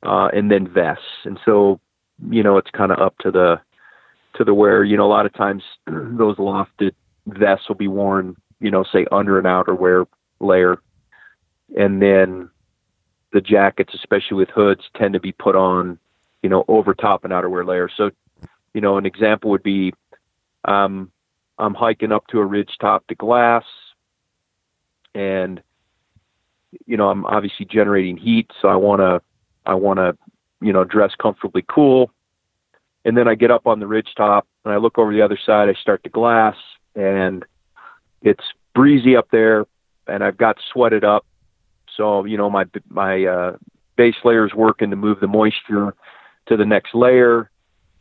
uh, 0.02 0.28
and 0.32 0.50
then 0.50 0.66
vests. 0.66 1.04
And 1.24 1.38
so, 1.44 1.80
you 2.30 2.42
know, 2.42 2.58
it's 2.58 2.70
kind 2.70 2.92
of 2.92 2.98
up 2.98 3.16
to 3.18 3.30
the 3.30 3.60
to 4.34 4.44
the 4.44 4.54
wearer. 4.54 4.84
You 4.84 4.96
know, 4.96 5.06
a 5.06 5.12
lot 5.12 5.26
of 5.26 5.32
times 5.34 5.62
those 5.86 6.36
lofted 6.36 6.92
vests 7.26 7.68
will 7.68 7.76
be 7.76 7.88
worn, 7.88 8.36
you 8.60 8.70
know, 8.70 8.84
say 8.84 9.06
under 9.12 9.38
an 9.38 9.44
outerwear 9.44 10.06
layer, 10.40 10.78
and 11.76 12.02
then 12.02 12.50
the 13.32 13.40
jackets, 13.40 13.94
especially 13.94 14.36
with 14.36 14.50
hoods, 14.50 14.82
tend 14.96 15.14
to 15.14 15.20
be 15.20 15.32
put 15.32 15.56
on, 15.56 15.98
you 16.42 16.48
know, 16.48 16.64
over 16.68 16.94
top 16.94 17.24
an 17.24 17.30
outerwear 17.30 17.66
layer. 17.66 17.88
So, 17.96 18.10
you 18.74 18.80
know, 18.80 18.98
an 18.98 19.06
example 19.06 19.50
would 19.50 19.62
be, 19.62 19.92
um, 20.64 21.10
I'm 21.58 21.74
hiking 21.74 22.12
up 22.12 22.26
to 22.28 22.38
a 22.38 22.44
ridge 22.44 22.76
top 22.80 23.06
to 23.06 23.14
glass, 23.14 23.64
and 25.14 25.62
you 26.86 26.96
know, 26.96 27.08
I'm 27.08 27.24
obviously 27.26 27.66
generating 27.66 28.16
heat, 28.16 28.50
so 28.60 28.68
I 28.68 28.76
want 28.76 29.00
to 29.00 29.20
I 29.64 29.74
want 29.74 29.98
to, 29.98 30.16
you 30.60 30.72
know, 30.72 30.84
dress 30.84 31.12
comfortably 31.20 31.64
cool. 31.68 32.10
And 33.04 33.16
then 33.16 33.28
I 33.28 33.34
get 33.34 33.50
up 33.50 33.66
on 33.66 33.80
the 33.80 33.86
ridge 33.86 34.08
top 34.16 34.46
and 34.64 34.72
I 34.72 34.76
look 34.76 34.98
over 34.98 35.12
the 35.12 35.22
other 35.22 35.38
side. 35.44 35.68
I 35.68 35.74
start 35.74 36.04
to 36.04 36.10
glass 36.10 36.56
and 36.94 37.44
it's 38.22 38.44
breezy 38.74 39.16
up 39.16 39.28
there 39.30 39.66
and 40.06 40.22
I've 40.22 40.36
got 40.36 40.58
sweated 40.72 41.04
up. 41.04 41.26
So, 41.96 42.24
you 42.24 42.36
know, 42.36 42.48
my, 42.48 42.64
my, 42.88 43.24
uh, 43.24 43.56
base 43.96 44.14
layer 44.24 44.46
is 44.46 44.54
working 44.54 44.90
to 44.90 44.96
move 44.96 45.20
the 45.20 45.26
moisture 45.26 45.94
to 46.46 46.56
the 46.56 46.64
next 46.64 46.94
layer. 46.94 47.50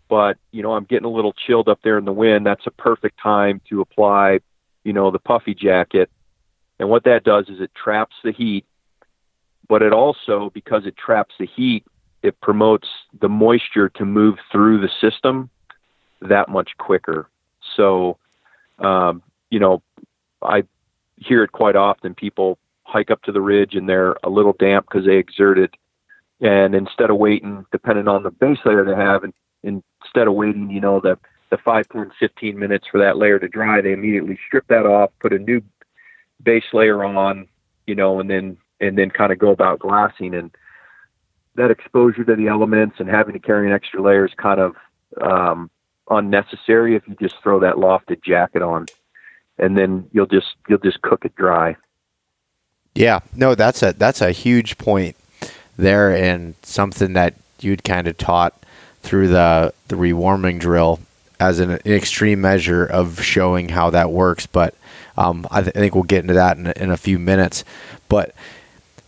But, 0.08 0.38
you 0.52 0.62
know, 0.62 0.74
I'm 0.74 0.86
getting 0.86 1.06
a 1.06 1.12
little 1.12 1.34
chilled 1.34 1.68
up 1.68 1.80
there 1.84 1.98
in 1.98 2.06
the 2.06 2.14
wind. 2.14 2.46
That's 2.46 2.66
a 2.68 2.72
perfect 2.72 3.20
time 3.22 3.62
to 3.70 3.82
apply, 3.82 4.40
you 4.84 4.94
know, 4.94 5.10
the 5.12 5.20
puffy 5.20 5.54
jacket. 5.54 6.10
And 6.82 6.90
what 6.90 7.06
that 7.06 7.24
does 7.24 7.48
is 7.48 7.62
it 7.62 7.72
traps 7.74 8.16
the 8.26 8.34
heat 8.34 8.66
but 9.72 9.82
it 9.82 9.94
also, 9.94 10.52
because 10.54 10.86
it 10.86 10.98
traps 10.98 11.34
the 11.40 11.46
heat, 11.46 11.86
it 12.24 12.42
promotes 12.42 12.90
the 13.22 13.30
moisture 13.30 13.88
to 13.88 14.04
move 14.04 14.36
through 14.52 14.82
the 14.82 14.90
system 15.00 15.50
that 16.22 16.50
much 16.50 16.72
quicker. 16.78 17.30
So, 17.78 18.18
um, 18.80 19.24
you 19.50 19.60
know, 19.60 19.82
I 20.42 20.64
hear 21.16 21.42
it 21.42 21.54
quite 21.54 21.78
often. 21.78 22.14
People 22.14 22.58
hike 22.84 23.12
up 23.12 23.22
to 23.22 23.32
the 23.32 23.40
ridge 23.40 23.76
and 23.76 23.88
they're 23.88 24.18
a 24.26 24.30
little 24.30 24.52
damp 24.60 24.88
because 24.90 25.06
they 25.06 25.16
exerted. 25.16 25.74
And 26.42 26.76
instead 26.76 27.10
of 27.10 27.16
waiting, 27.16 27.66
depending 27.72 28.10
on 28.10 28.24
the 28.24 28.32
base 28.32 28.60
layer 28.66 28.84
they 28.84 28.94
have, 28.94 29.24
and, 29.24 29.34
instead 29.64 30.28
of 30.28 30.34
waiting, 30.34 30.70
you 30.70 30.82
know, 30.82 31.00
the, 31.00 31.18
the 31.50 31.58
5 31.64 31.88
to 31.94 32.12
15 32.20 32.60
minutes 32.60 32.88
for 32.92 33.00
that 33.00 33.16
layer 33.16 33.40
to 33.40 33.48
dry, 33.48 33.80
they 33.80 33.94
immediately 33.94 34.38
strip 34.48 34.68
that 34.68 34.86
off, 34.86 35.12
put 35.22 35.32
a 35.32 35.40
new 35.40 35.62
base 36.44 36.66
layer 36.74 37.04
on, 37.04 37.48
you 37.88 37.96
know, 37.96 38.20
and 38.20 38.30
then 38.30 38.58
and 38.80 38.98
then 38.98 39.10
kind 39.10 39.32
of 39.32 39.40
go 39.40 39.50
about 39.50 39.80
glassing. 39.80 40.34
And 40.34 40.52
that 41.56 41.72
exposure 41.72 42.24
to 42.24 42.36
the 42.36 42.48
elements 42.48 42.96
and 43.00 43.10
having 43.10 43.34
to 43.34 43.40
carry 43.40 43.68
an 43.68 43.74
extra 43.74 44.02
layer 44.02 44.26
is 44.26 44.34
kind 44.36 44.60
of 44.60 44.76
um, 45.22 45.70
unnecessary 46.10 46.96
if 46.96 47.08
you 47.08 47.16
just 47.22 47.42
throw 47.42 47.60
that 47.60 47.76
lofted 47.76 48.24
jacket 48.24 48.62
on. 48.62 48.86
And 49.58 49.78
then 49.78 50.08
you'll 50.12 50.26
just 50.26 50.56
you'll 50.68 50.80
just 50.80 51.02
cook 51.02 51.26
it 51.26 51.36
dry. 51.36 51.76
Yeah. 52.96 53.20
No 53.36 53.56
that's 53.56 53.84
a 53.84 53.94
that's 53.94 54.22
a 54.22 54.32
huge 54.32 54.78
point 54.78 55.16
there 55.78 56.16
and 56.16 56.56
something 56.64 57.14
that 57.14 57.36
you'd 57.60 57.84
kind 57.84 58.08
of 58.08 58.18
taught 58.18 58.54
through 59.02 59.28
the 59.28 59.74
the 59.88 59.96
rewarming 59.96 60.60
drill 60.60 61.00
as 61.40 61.60
an, 61.60 61.72
an 61.72 61.82
extreme 61.86 62.42
measure 62.42 62.86
of 62.86 63.22
showing 63.22 63.70
how 63.70 63.90
that 63.90 64.12
works. 64.12 64.46
But 64.46 64.76
um, 65.18 65.48
I, 65.52 65.62
th- 65.62 65.76
I, 65.76 65.80
think 65.80 65.96
we'll 65.96 66.04
get 66.04 66.22
into 66.22 66.34
that 66.34 66.58
in, 66.58 66.68
in 66.68 66.92
a 66.92 66.98
few 66.98 67.20
minutes. 67.20 67.64
But 68.10 68.34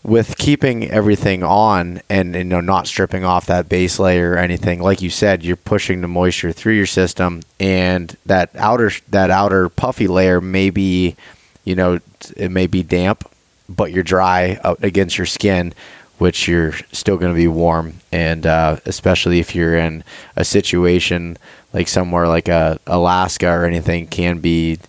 with 0.03 0.37
keeping 0.37 0.89
everything 0.89 1.43
on 1.43 2.01
and 2.09 2.35
you 2.35 2.43
know 2.43 2.59
not 2.59 2.87
stripping 2.87 3.23
off 3.23 3.45
that 3.45 3.69
base 3.69 3.99
layer 3.99 4.33
or 4.33 4.37
anything 4.37 4.81
like 4.81 5.01
you 5.01 5.09
said 5.09 5.45
you're 5.45 5.55
pushing 5.55 6.01
the 6.01 6.07
moisture 6.09 6.51
through 6.51 6.73
your 6.73 6.85
system 6.85 7.41
and 7.57 8.17
that 8.25 8.53
outer 8.57 8.91
that 9.07 9.31
outer 9.31 9.69
puffy 9.69 10.05
layer 10.05 10.41
may 10.41 10.69
be 10.69 11.15
you 11.63 11.73
know 11.73 11.97
it 12.35 12.51
may 12.51 12.67
be 12.67 12.83
damp 12.83 13.23
but 13.69 13.93
you're 13.93 14.03
dry 14.03 14.59
against 14.81 15.17
your 15.17 15.25
skin 15.25 15.73
which 16.17 16.47
you're 16.47 16.73
still 16.91 17.17
going 17.17 17.33
to 17.33 17.37
be 17.37 17.47
warm. 17.47 17.95
And 18.11 18.45
uh, 18.45 18.77
especially 18.85 19.39
if 19.39 19.55
you're 19.55 19.77
in 19.77 20.03
a 20.35 20.45
situation 20.45 21.37
like 21.73 21.87
somewhere 21.87 22.27
like 22.27 22.47
uh, 22.47 22.77
Alaska 22.87 23.49
or 23.49 23.65
anything 23.65 24.07
can 24.07 24.39
be 24.39 24.79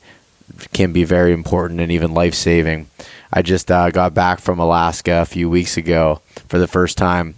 can 0.73 0.93
be 0.93 1.05
very 1.05 1.33
important 1.33 1.81
and 1.81 1.91
even 1.91 2.15
life 2.15 2.35
saving 2.35 2.89
I 3.37 3.43
just 3.43 3.69
uh, 3.69 3.91
got 3.91 4.15
back 4.15 4.39
from 4.39 4.61
Alaska 4.61 5.15
a 5.15 5.25
few 5.25 5.51
weeks 5.51 5.77
ago 5.77 6.21
for 6.47 6.61
the 6.61 6.69
first 6.69 6.97
time, 6.97 7.35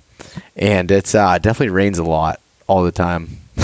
and 0.55 0.91
it's 0.91 1.15
uh, 1.15 1.39
definitely 1.39 1.71
rains 1.71 1.99
a 1.99 2.05
lot 2.05 2.39
all 2.67 2.83
the 2.85 2.93
time. 2.93 3.39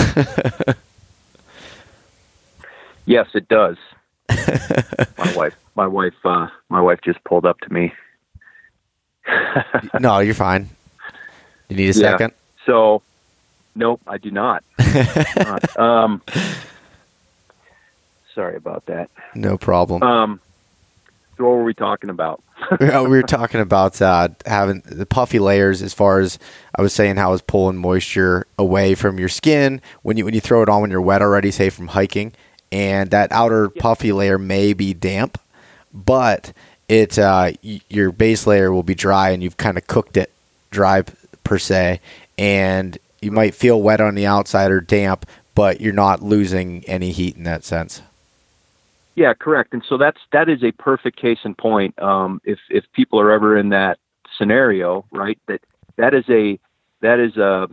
yes, 3.05 3.27
it 3.35 3.47
does. 3.49 3.77
my 4.29 5.33
wife, 5.35 5.55
my 5.75 5.85
wife, 5.85 6.15
uh, 6.25 6.47
my 6.69 6.81
wife 6.81 7.01
just 7.03 7.23
pulled 7.23 7.45
up 7.45 7.59
to 7.59 7.71
me. 7.71 7.93
no, 9.99 10.17
you're 10.17 10.33
fine. 10.33 10.71
You 11.69 11.75
need 11.75 11.95
a 11.95 11.99
yeah. 11.99 12.13
second. 12.13 12.33
So, 12.65 13.03
nope, 13.75 14.01
I 14.07 14.17
do 14.17 14.31
not. 14.31 14.63
not. 15.37 15.77
Um, 15.77 16.23
sorry 18.33 18.55
about 18.55 18.85
that. 18.87 19.09
No 19.35 19.57
problem. 19.57 20.03
Um, 20.03 20.39
so 21.37 21.45
what 21.45 21.51
were 21.51 21.63
we 21.63 21.73
talking 21.73 22.09
about? 22.09 22.43
we 22.79 22.87
were 22.87 23.23
talking 23.23 23.59
about 23.59 24.01
uh, 24.01 24.29
having 24.45 24.81
the 24.85 25.05
puffy 25.05 25.39
layers 25.39 25.81
as 25.81 25.93
far 25.93 26.19
as 26.19 26.39
I 26.75 26.81
was 26.81 26.93
saying 26.93 27.17
how 27.17 27.33
it's 27.33 27.41
pulling 27.41 27.77
moisture 27.77 28.45
away 28.57 28.95
from 28.95 29.19
your 29.19 29.29
skin 29.29 29.81
when 30.03 30.17
you 30.17 30.25
when 30.25 30.33
you 30.33 30.41
throw 30.41 30.61
it 30.61 30.69
on 30.69 30.81
when 30.81 30.91
you're 30.91 31.01
wet 31.01 31.21
already, 31.21 31.51
say 31.51 31.69
from 31.69 31.89
hiking, 31.89 32.33
and 32.71 33.11
that 33.11 33.31
outer 33.31 33.71
yeah. 33.75 33.81
puffy 33.81 34.11
layer 34.11 34.37
may 34.37 34.73
be 34.73 34.93
damp, 34.93 35.39
but 35.93 36.53
it 36.87 37.17
uh, 37.17 37.51
y- 37.63 37.81
your 37.89 38.11
base 38.11 38.45
layer 38.45 38.71
will 38.71 38.83
be 38.83 38.95
dry 38.95 39.31
and 39.31 39.41
you've 39.41 39.57
kind 39.57 39.77
of 39.77 39.87
cooked 39.87 40.17
it 40.17 40.31
dry 40.69 41.03
per 41.43 41.57
se, 41.57 41.99
and 42.37 42.97
you 43.21 43.31
might 43.31 43.55
feel 43.55 43.81
wet 43.81 44.01
on 44.01 44.15
the 44.15 44.25
outside 44.25 44.71
or 44.71 44.81
damp, 44.81 45.25
but 45.55 45.81
you're 45.81 45.93
not 45.93 46.21
losing 46.21 46.83
any 46.85 47.11
heat 47.11 47.35
in 47.35 47.43
that 47.43 47.63
sense. 47.63 48.01
Yeah, 49.15 49.33
correct. 49.33 49.73
And 49.73 49.83
so 49.87 49.97
that's 49.97 50.19
that 50.31 50.49
is 50.49 50.63
a 50.63 50.71
perfect 50.71 51.21
case 51.21 51.39
in 51.45 51.55
point. 51.55 51.99
Um, 52.01 52.41
if 52.43 52.59
if 52.69 52.83
people 52.93 53.19
are 53.19 53.31
ever 53.31 53.57
in 53.57 53.69
that 53.69 53.99
scenario, 54.37 55.05
right, 55.11 55.37
that 55.47 55.61
that 55.97 56.13
is 56.13 56.25
a 56.29 56.59
that 57.01 57.19
is 57.19 57.37
a 57.37 57.67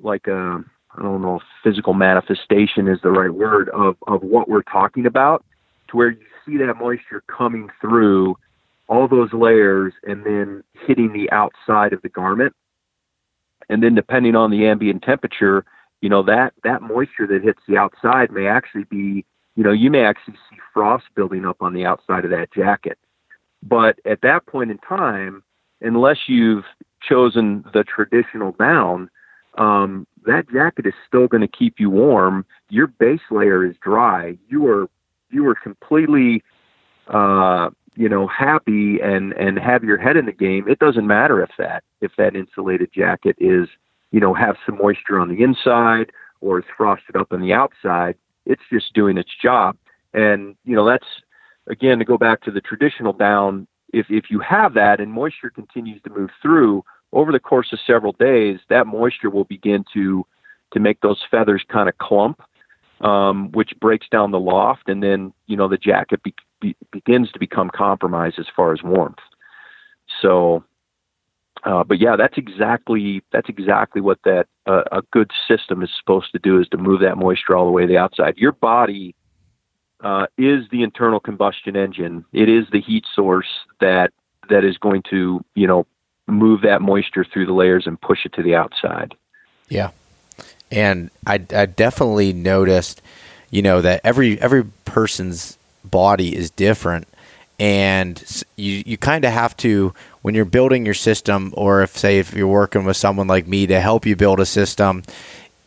like 0.00 0.28
a 0.28 0.62
I 0.96 1.02
don't 1.02 1.22
know 1.22 1.40
physical 1.64 1.92
manifestation 1.92 2.86
is 2.86 3.00
the 3.02 3.10
right 3.10 3.32
word 3.32 3.68
of 3.70 3.96
of 4.06 4.22
what 4.22 4.48
we're 4.48 4.62
talking 4.62 5.06
about, 5.06 5.44
to 5.88 5.96
where 5.96 6.10
you 6.10 6.24
see 6.46 6.56
that 6.58 6.74
moisture 6.74 7.22
coming 7.26 7.68
through 7.80 8.36
all 8.88 9.08
those 9.08 9.32
layers 9.32 9.92
and 10.04 10.24
then 10.24 10.62
hitting 10.86 11.12
the 11.12 11.30
outside 11.32 11.92
of 11.92 12.00
the 12.02 12.08
garment, 12.08 12.54
and 13.68 13.82
then 13.82 13.94
depending 13.94 14.36
on 14.36 14.52
the 14.52 14.66
ambient 14.66 15.02
temperature, 15.02 15.64
you 16.00 16.08
know 16.08 16.22
that 16.22 16.52
that 16.62 16.80
moisture 16.80 17.26
that 17.26 17.42
hits 17.42 17.60
the 17.66 17.76
outside 17.76 18.30
may 18.30 18.46
actually 18.46 18.84
be 18.84 19.24
you 19.58 19.64
know, 19.64 19.72
you 19.72 19.90
may 19.90 20.04
actually 20.04 20.34
see 20.48 20.56
frost 20.72 21.06
building 21.16 21.44
up 21.44 21.56
on 21.60 21.74
the 21.74 21.84
outside 21.84 22.24
of 22.24 22.30
that 22.30 22.52
jacket. 22.52 22.96
But 23.60 23.98
at 24.04 24.20
that 24.20 24.46
point 24.46 24.70
in 24.70 24.78
time, 24.78 25.42
unless 25.80 26.28
you've 26.28 26.62
chosen 27.02 27.64
the 27.74 27.82
traditional 27.82 28.52
down, 28.52 29.10
um, 29.56 30.06
that 30.26 30.48
jacket 30.48 30.86
is 30.86 30.94
still 31.08 31.26
going 31.26 31.40
to 31.40 31.48
keep 31.48 31.80
you 31.80 31.90
warm. 31.90 32.46
Your 32.70 32.86
base 32.86 33.18
layer 33.32 33.66
is 33.66 33.74
dry. 33.82 34.38
You 34.48 34.64
are 34.68 34.86
you 35.30 35.44
are 35.48 35.56
completely 35.56 36.44
uh, 37.08 37.70
you 37.96 38.08
know 38.08 38.28
happy 38.28 39.00
and 39.00 39.32
and 39.32 39.58
have 39.58 39.82
your 39.82 39.98
head 39.98 40.16
in 40.16 40.26
the 40.26 40.32
game. 40.32 40.68
It 40.68 40.78
doesn't 40.78 41.08
matter 41.08 41.42
if 41.42 41.50
that 41.58 41.82
if 42.00 42.12
that 42.16 42.36
insulated 42.36 42.90
jacket 42.94 43.34
is 43.40 43.68
you 44.12 44.20
know 44.20 44.34
have 44.34 44.54
some 44.64 44.78
moisture 44.78 45.18
on 45.18 45.28
the 45.28 45.42
inside 45.42 46.12
or 46.40 46.60
is 46.60 46.64
frosted 46.76 47.16
up 47.16 47.32
on 47.32 47.40
the 47.40 47.52
outside. 47.52 48.14
It's 48.48 48.62
just 48.72 48.92
doing 48.94 49.16
its 49.16 49.30
job. 49.40 49.76
And, 50.12 50.56
you 50.64 50.74
know, 50.74 50.86
that's, 50.86 51.06
again, 51.68 51.98
to 52.00 52.04
go 52.04 52.18
back 52.18 52.42
to 52.42 52.50
the 52.50 52.60
traditional 52.60 53.12
down, 53.12 53.68
if, 53.92 54.06
if 54.08 54.30
you 54.30 54.40
have 54.40 54.74
that 54.74 55.00
and 55.00 55.12
moisture 55.12 55.50
continues 55.50 56.02
to 56.02 56.10
move 56.10 56.30
through 56.42 56.82
over 57.12 57.30
the 57.30 57.38
course 57.38 57.72
of 57.72 57.78
several 57.86 58.12
days, 58.12 58.58
that 58.68 58.86
moisture 58.86 59.30
will 59.30 59.44
begin 59.44 59.84
to, 59.94 60.26
to 60.72 60.80
make 60.80 61.00
those 61.00 61.22
feathers 61.30 61.62
kind 61.68 61.88
of 61.88 61.96
clump, 61.98 62.42
um, 63.02 63.52
which 63.52 63.72
breaks 63.80 64.08
down 64.08 64.30
the 64.30 64.40
loft. 64.40 64.88
And 64.88 65.02
then, 65.02 65.32
you 65.46 65.56
know, 65.56 65.68
the 65.68 65.78
jacket 65.78 66.22
be, 66.22 66.34
be, 66.60 66.74
begins 66.90 67.30
to 67.32 67.38
become 67.38 67.70
compromised 67.74 68.38
as 68.38 68.46
far 68.56 68.72
as 68.72 68.82
warmth. 68.82 69.18
So, 70.22 70.64
uh, 71.64 71.84
but 71.84 71.98
yeah, 71.98 72.16
that's 72.16 72.38
exactly 72.38 73.22
that's 73.32 73.48
exactly 73.48 74.00
what 74.00 74.18
that 74.24 74.46
uh, 74.66 74.84
a 74.92 75.02
good 75.12 75.30
system 75.46 75.82
is 75.82 75.90
supposed 75.98 76.30
to 76.32 76.38
do 76.38 76.60
is 76.60 76.68
to 76.68 76.76
move 76.76 77.00
that 77.00 77.16
moisture 77.16 77.56
all 77.56 77.66
the 77.66 77.72
way 77.72 77.82
to 77.82 77.88
the 77.88 77.96
outside. 77.96 78.36
Your 78.36 78.52
body 78.52 79.14
uh, 80.02 80.26
is 80.36 80.64
the 80.70 80.82
internal 80.82 81.20
combustion 81.20 81.76
engine. 81.76 82.24
It 82.32 82.48
is 82.48 82.66
the 82.70 82.80
heat 82.80 83.04
source 83.14 83.48
that 83.80 84.12
that 84.48 84.64
is 84.64 84.78
going 84.78 85.02
to 85.10 85.44
you 85.54 85.66
know 85.66 85.86
move 86.26 86.62
that 86.62 86.80
moisture 86.80 87.24
through 87.24 87.46
the 87.46 87.52
layers 87.52 87.86
and 87.86 88.00
push 88.00 88.24
it 88.24 88.32
to 88.34 88.42
the 88.42 88.54
outside. 88.54 89.14
Yeah, 89.68 89.90
and 90.70 91.10
I 91.26 91.34
I 91.54 91.66
definitely 91.66 92.32
noticed 92.32 93.02
you 93.50 93.62
know 93.62 93.80
that 93.80 94.00
every 94.04 94.40
every 94.40 94.64
person's 94.84 95.58
body 95.84 96.36
is 96.36 96.50
different 96.50 97.08
and 97.58 98.44
you 98.56 98.82
you 98.86 98.96
kind 98.96 99.24
of 99.24 99.32
have 99.32 99.56
to 99.58 99.92
when 100.28 100.34
you're 100.34 100.44
building 100.44 100.84
your 100.84 100.92
system 100.92 101.54
or 101.56 101.80
if 101.80 101.96
say 101.96 102.18
if 102.18 102.34
you're 102.34 102.46
working 102.46 102.84
with 102.84 102.98
someone 102.98 103.26
like 103.26 103.46
me 103.46 103.66
to 103.66 103.80
help 103.80 104.04
you 104.04 104.14
build 104.14 104.38
a 104.40 104.44
system 104.44 105.02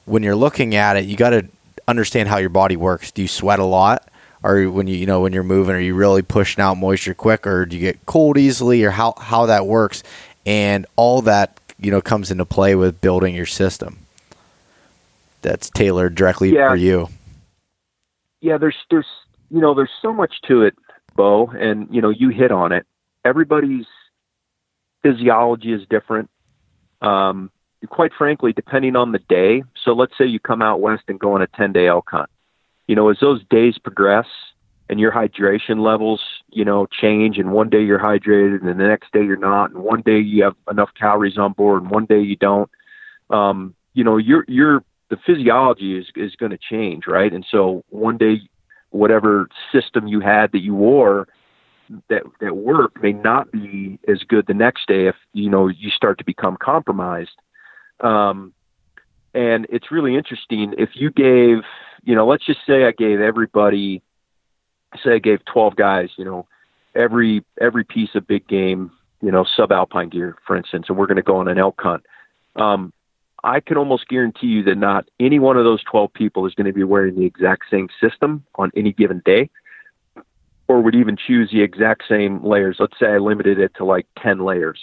when 0.06 0.22
you're 0.22 0.36
looking 0.36 0.76
at 0.76 0.96
it 0.96 1.06
you 1.06 1.18
got 1.18 1.32
to 1.32 1.48
understand 1.88 2.30
how 2.30 2.38
your 2.38 2.50
body 2.50 2.76
works. 2.76 3.12
Do 3.12 3.24
you 3.24 3.28
sweat 3.28 3.58
a 3.58 3.66
lot? 3.66 4.08
Or 4.44 4.70
when 4.70 4.86
you 4.86 4.96
you 4.98 5.08
know 5.08 5.22
when 5.22 5.34
you're 5.34 5.42
moving 5.42 5.76
are 5.76 5.80
you 5.80 5.96
really 5.96 6.22
pushing 6.22 6.62
out 6.62 6.78
moisture 6.78 7.16
quick 7.16 7.48
or 7.48 7.66
do 7.66 7.76
you 7.76 7.82
get 7.82 8.06
cold 8.06 8.38
easily 8.38 8.84
or 8.84 8.92
how 8.92 9.16
how 9.18 9.48
that 9.48 9.66
works? 9.66 10.04
And 10.46 10.86
all 10.96 11.24
that 11.24 11.60
you 11.80 11.90
know 11.90 12.00
comes 12.00 12.30
into 12.30 12.46
play 12.46 12.76
with 12.76 13.02
building 13.02 13.34
your 13.34 13.48
system. 13.48 13.98
That's 15.42 15.72
tailored 15.72 16.14
directly 16.14 16.54
yeah. 16.54 16.70
for 16.70 16.76
you. 16.76 17.10
Yeah 18.42 18.60
there's 18.60 18.78
there's 18.92 19.10
you 19.50 19.60
know 19.60 19.74
there's 19.74 19.90
so 20.04 20.14
much 20.14 20.36
to 20.50 20.62
it 20.62 20.76
Beau, 21.16 21.48
and 21.48 21.88
you 21.90 22.00
know 22.00 22.12
you 22.12 22.30
hit 22.30 22.52
on 22.52 22.72
it. 22.72 22.86
Everybody's 23.26 23.88
physiology 25.04 25.74
is 25.74 25.82
different. 25.90 26.30
Um, 27.02 27.52
quite 27.90 28.12
frankly, 28.18 28.54
depending 28.54 28.96
on 28.96 29.12
the 29.12 29.20
day. 29.20 29.64
So 29.84 29.94
let's 29.94 30.18
say 30.18 30.26
you 30.26 30.40
come 30.40 30.62
out 30.62 30.82
west 30.82 31.04
and 31.08 31.20
go 31.20 31.34
on 31.34 31.42
a 31.42 31.48
10 31.48 31.74
day 31.74 31.88
elk 31.88 32.10
hunt. 32.12 32.30
You 32.88 32.96
know, 32.96 33.10
as 33.10 33.18
those 33.20 33.44
days 33.50 33.78
progress 33.78 34.28
and 34.90 35.00
your 35.00 35.12
hydration 35.12 35.82
levels, 35.82 36.22
you 36.50 36.66
know, 36.66 36.86
change, 36.86 37.38
and 37.38 37.52
one 37.52 37.70
day 37.70 37.82
you're 37.82 38.00
hydrated 38.00 38.60
and 38.60 38.68
the 38.68 38.74
next 38.74 39.12
day 39.14 39.24
you're 39.24 39.38
not, 39.38 39.72
and 39.72 39.84
one 39.84 40.02
day 40.02 40.20
you 40.20 40.44
have 40.44 40.56
enough 40.70 40.90
calories 41.00 41.38
on 41.38 41.54
board 41.54 41.82
and 41.82 41.92
one 41.92 42.06
day 42.06 42.20
you 42.20 42.36
don't. 42.36 42.70
Um, 43.30 43.74
you 43.94 44.04
know, 44.04 44.18
your 44.18 44.46
your 44.48 44.84
the 45.10 45.18
physiology 45.26 45.98
is 45.98 46.08
is 46.16 46.36
going 46.36 46.52
to 46.52 46.58
change, 46.58 47.08
right? 47.08 47.32
And 47.32 47.46
so 47.50 47.84
one 47.90 48.18
day 48.18 48.42
whatever 48.90 49.48
system 49.72 50.08
you 50.08 50.20
had 50.20 50.52
that 50.52 50.60
you 50.60 50.76
wore 50.76 51.28
that 52.10 52.24
that 52.40 52.56
work 52.56 53.02
may 53.02 53.14
not 53.14 53.52
be 53.52 54.00
as 54.08 54.24
good 54.28 54.48
the 54.48 54.54
next 54.54 54.88
day 54.88 55.08
if 55.08 55.16
you 55.34 55.50
know 55.50 55.68
you 55.68 55.90
start 55.90 56.18
to 56.20 56.24
become 56.24 56.58
compromised. 56.58 57.32
Um, 58.00 58.54
and 59.34 59.66
it's 59.70 59.92
really 59.92 60.16
interesting 60.16 60.74
if 60.78 60.90
you 60.94 61.10
gave, 61.12 61.64
you 62.04 62.16
know, 62.16 62.28
let's 62.28 62.46
just 62.46 62.60
say 62.68 62.86
I 62.86 62.92
gave 62.92 63.22
everybody, 63.22 64.02
say 65.04 65.16
I 65.16 65.20
gave 65.20 65.46
12 65.46 65.76
guys, 65.76 66.10
you 66.18 66.26
know, 66.26 66.48
every 66.96 67.44
every 67.60 67.84
piece 67.84 68.10
of 68.16 68.28
big 68.28 68.48
game, 68.48 68.92
you 69.22 69.32
know, 69.32 69.46
subalpine 69.58 70.12
gear, 70.12 70.36
for 70.46 70.56
instance, 70.56 70.88
and 70.90 70.98
we're 70.98 71.08
going 71.08 71.18
to 71.18 71.24
go 71.24 71.38
on 71.38 71.48
an 71.48 71.58
elk 71.58 71.80
hunt. 71.80 72.04
Um, 72.56 72.92
I 73.44 73.60
can 73.60 73.78
almost 73.78 74.08
guarantee 74.08 74.48
you 74.48 74.64
that 74.64 74.78
not 74.78 75.06
any 75.20 75.40
one 75.40 75.58
of 75.58 75.64
those 75.64 75.84
12 75.84 76.14
people 76.14 76.46
is 76.46 76.54
going 76.54 76.68
to 76.68 76.74
be 76.74 76.84
wearing 76.84 77.16
the 77.16 77.26
exact 77.26 77.64
same 77.72 77.88
system 78.00 78.44
on 78.56 78.72
any 78.76 78.92
given 78.92 79.22
day 79.26 79.50
or 80.72 80.80
would 80.82 80.96
even 80.96 81.18
choose 81.18 81.52
the 81.52 81.62
exact 81.62 82.04
same 82.08 82.42
layers. 82.46 82.78
Let's 82.80 82.98
say 82.98 83.08
I 83.08 83.18
limited 83.18 83.60
it 83.60 83.74
to 83.76 83.84
like 83.84 84.08
10 84.24 84.40
layers. 84.40 84.80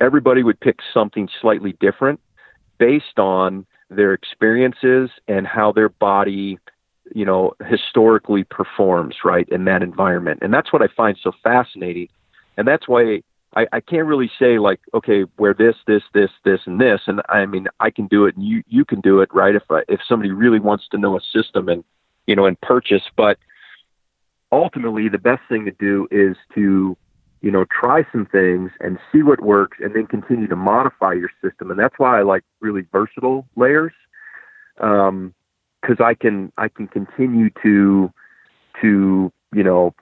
Everybody 0.00 0.44
would 0.44 0.60
pick 0.60 0.78
something 0.94 1.28
slightly 1.40 1.72
different 1.80 2.20
based 2.78 3.18
on 3.18 3.66
their 3.90 4.14
experiences 4.14 5.10
and 5.26 5.44
how 5.44 5.72
their 5.72 5.88
body, 5.88 6.60
you 7.12 7.24
know, 7.24 7.54
historically 7.66 8.44
performs, 8.44 9.16
right, 9.24 9.48
in 9.48 9.64
that 9.64 9.82
environment. 9.82 10.38
And 10.40 10.54
that's 10.54 10.72
what 10.72 10.82
I 10.82 10.88
find 10.96 11.18
so 11.20 11.32
fascinating. 11.42 12.08
And 12.56 12.68
that's 12.68 12.86
why 12.86 13.22
I, 13.56 13.66
I 13.72 13.80
can't 13.80 14.06
really 14.06 14.30
say 14.38 14.60
like, 14.60 14.78
okay, 14.94 15.24
wear 15.36 15.52
this, 15.52 15.74
this, 15.88 16.02
this, 16.14 16.30
this, 16.44 16.60
and 16.66 16.80
this. 16.80 17.00
And 17.08 17.22
I 17.28 17.44
mean, 17.46 17.66
I 17.80 17.90
can 17.90 18.06
do 18.06 18.26
it, 18.26 18.36
and 18.36 18.46
you 18.46 18.62
you 18.68 18.84
can 18.84 19.00
do 19.00 19.20
it, 19.20 19.30
right? 19.34 19.56
If 19.56 19.64
I, 19.68 19.82
if 19.88 19.98
somebody 20.08 20.30
really 20.30 20.60
wants 20.60 20.86
to 20.92 20.98
know 20.98 21.16
a 21.16 21.20
system 21.32 21.68
and 21.68 21.82
you 22.28 22.36
know 22.36 22.46
and 22.46 22.60
purchase, 22.60 23.02
but 23.16 23.38
ultimately, 24.52 25.08
the 25.08 25.18
best 25.18 25.42
thing 25.48 25.64
to 25.64 25.72
do 25.72 26.08
is 26.10 26.36
to 26.54 26.96
you 27.40 27.50
know 27.50 27.64
try 27.66 28.04
some 28.10 28.26
things 28.26 28.70
and 28.80 28.98
see 29.12 29.22
what 29.22 29.40
works, 29.40 29.78
and 29.80 29.94
then 29.94 30.06
continue 30.06 30.46
to 30.48 30.56
modify 30.56 31.12
your 31.12 31.30
system. 31.42 31.70
And 31.70 31.78
that's 31.78 31.98
why 31.98 32.18
I 32.18 32.22
like 32.22 32.44
really 32.60 32.86
versatile 32.92 33.46
layers, 33.56 33.92
because 34.76 35.08
um, 35.08 35.34
I 36.00 36.14
can 36.14 36.52
I 36.58 36.68
can 36.68 36.88
continue 36.88 37.50
to 37.62 38.12
to 38.80 39.32
you 39.52 39.62
know 39.62 39.94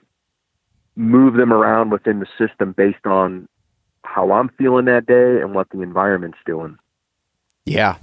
move 0.95 1.35
them 1.35 1.53
around 1.53 1.91
within 1.91 2.19
the 2.19 2.27
system 2.37 2.73
based 2.73 3.05
on 3.05 3.47
how 4.03 4.31
I'm 4.31 4.49
feeling 4.57 4.85
that 4.85 5.05
day 5.05 5.41
and 5.41 5.53
what 5.53 5.69
the 5.69 5.81
environment's 5.81 6.39
doing. 6.45 6.77
Yeah. 7.65 7.97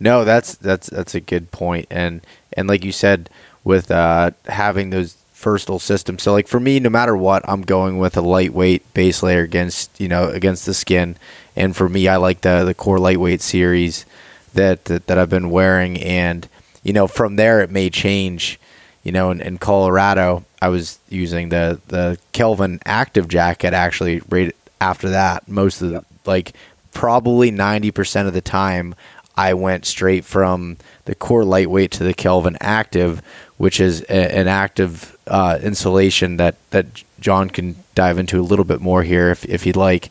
No, 0.00 0.24
that's 0.24 0.54
that's 0.54 0.88
that's 0.88 1.14
a 1.14 1.20
good 1.20 1.50
point. 1.50 1.86
And 1.90 2.22
and 2.54 2.68
like 2.68 2.84
you 2.84 2.92
said 2.92 3.28
with 3.64 3.90
uh, 3.90 4.32
having 4.46 4.90
those 4.90 5.21
versatile 5.42 5.78
system. 5.78 6.18
So 6.18 6.32
like 6.32 6.48
for 6.48 6.60
me, 6.60 6.80
no 6.80 6.90
matter 6.90 7.16
what, 7.16 7.42
I'm 7.48 7.62
going 7.62 7.98
with 7.98 8.16
a 8.16 8.22
lightweight 8.22 8.94
base 8.94 9.22
layer 9.22 9.42
against 9.42 10.00
you 10.00 10.08
know 10.08 10.28
against 10.28 10.66
the 10.66 10.74
skin. 10.74 11.16
And 11.54 11.76
for 11.76 11.88
me, 11.88 12.08
I 12.08 12.16
like 12.16 12.40
the 12.40 12.64
the 12.64 12.74
core 12.74 12.98
lightweight 12.98 13.42
series 13.42 14.06
that 14.54 14.86
that, 14.86 15.06
that 15.06 15.18
I've 15.18 15.30
been 15.30 15.50
wearing. 15.50 16.00
And 16.00 16.48
you 16.82 16.92
know 16.92 17.06
from 17.06 17.36
there, 17.36 17.60
it 17.60 17.70
may 17.70 17.90
change 17.90 18.58
you 19.02 19.12
know, 19.12 19.30
in, 19.30 19.40
in 19.40 19.58
Colorado, 19.58 20.44
I 20.60 20.68
was 20.68 20.98
using 21.08 21.48
the 21.48 21.80
the 21.88 22.18
Kelvin 22.32 22.80
Active 22.86 23.28
Jacket 23.28 23.74
actually 23.74 24.22
right 24.28 24.54
after 24.80 25.10
that. 25.10 25.48
Most 25.48 25.82
of 25.82 25.90
the 25.90 26.04
like 26.24 26.52
probably 26.92 27.50
ninety 27.50 27.90
percent 27.90 28.28
of 28.28 28.34
the 28.34 28.40
time, 28.40 28.94
I 29.36 29.54
went 29.54 29.86
straight 29.86 30.24
from 30.24 30.76
the 31.04 31.14
core 31.14 31.44
lightweight 31.44 31.90
to 31.92 32.04
the 32.04 32.14
Kelvin 32.14 32.56
Active, 32.60 33.22
which 33.62 33.78
is 33.78 34.00
a, 34.08 34.36
an 34.36 34.48
active 34.48 35.16
uh, 35.28 35.56
insulation 35.62 36.36
that 36.36 36.56
that 36.70 36.84
John 37.20 37.48
can 37.48 37.76
dive 37.94 38.18
into 38.18 38.40
a 38.40 38.42
little 38.42 38.64
bit 38.64 38.80
more 38.80 39.04
here 39.04 39.30
if 39.30 39.44
if 39.44 39.62
he'd 39.62 39.76
like. 39.76 40.10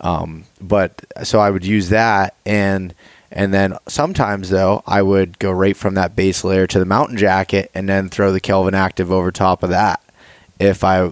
Um, 0.00 0.44
but 0.60 1.02
so 1.22 1.40
I 1.40 1.48
would 1.48 1.64
use 1.64 1.88
that 1.88 2.34
and 2.44 2.94
and 3.30 3.54
then 3.54 3.78
sometimes 3.88 4.50
though 4.50 4.82
I 4.86 5.00
would 5.00 5.38
go 5.38 5.50
right 5.50 5.74
from 5.74 5.94
that 5.94 6.14
base 6.14 6.44
layer 6.44 6.66
to 6.66 6.78
the 6.78 6.84
mountain 6.84 7.16
jacket 7.16 7.70
and 7.74 7.88
then 7.88 8.10
throw 8.10 8.30
the 8.30 8.38
Kelvin 8.38 8.74
Active 8.74 9.10
over 9.10 9.32
top 9.32 9.62
of 9.62 9.70
that. 9.70 10.02
If 10.60 10.84
I 10.84 11.10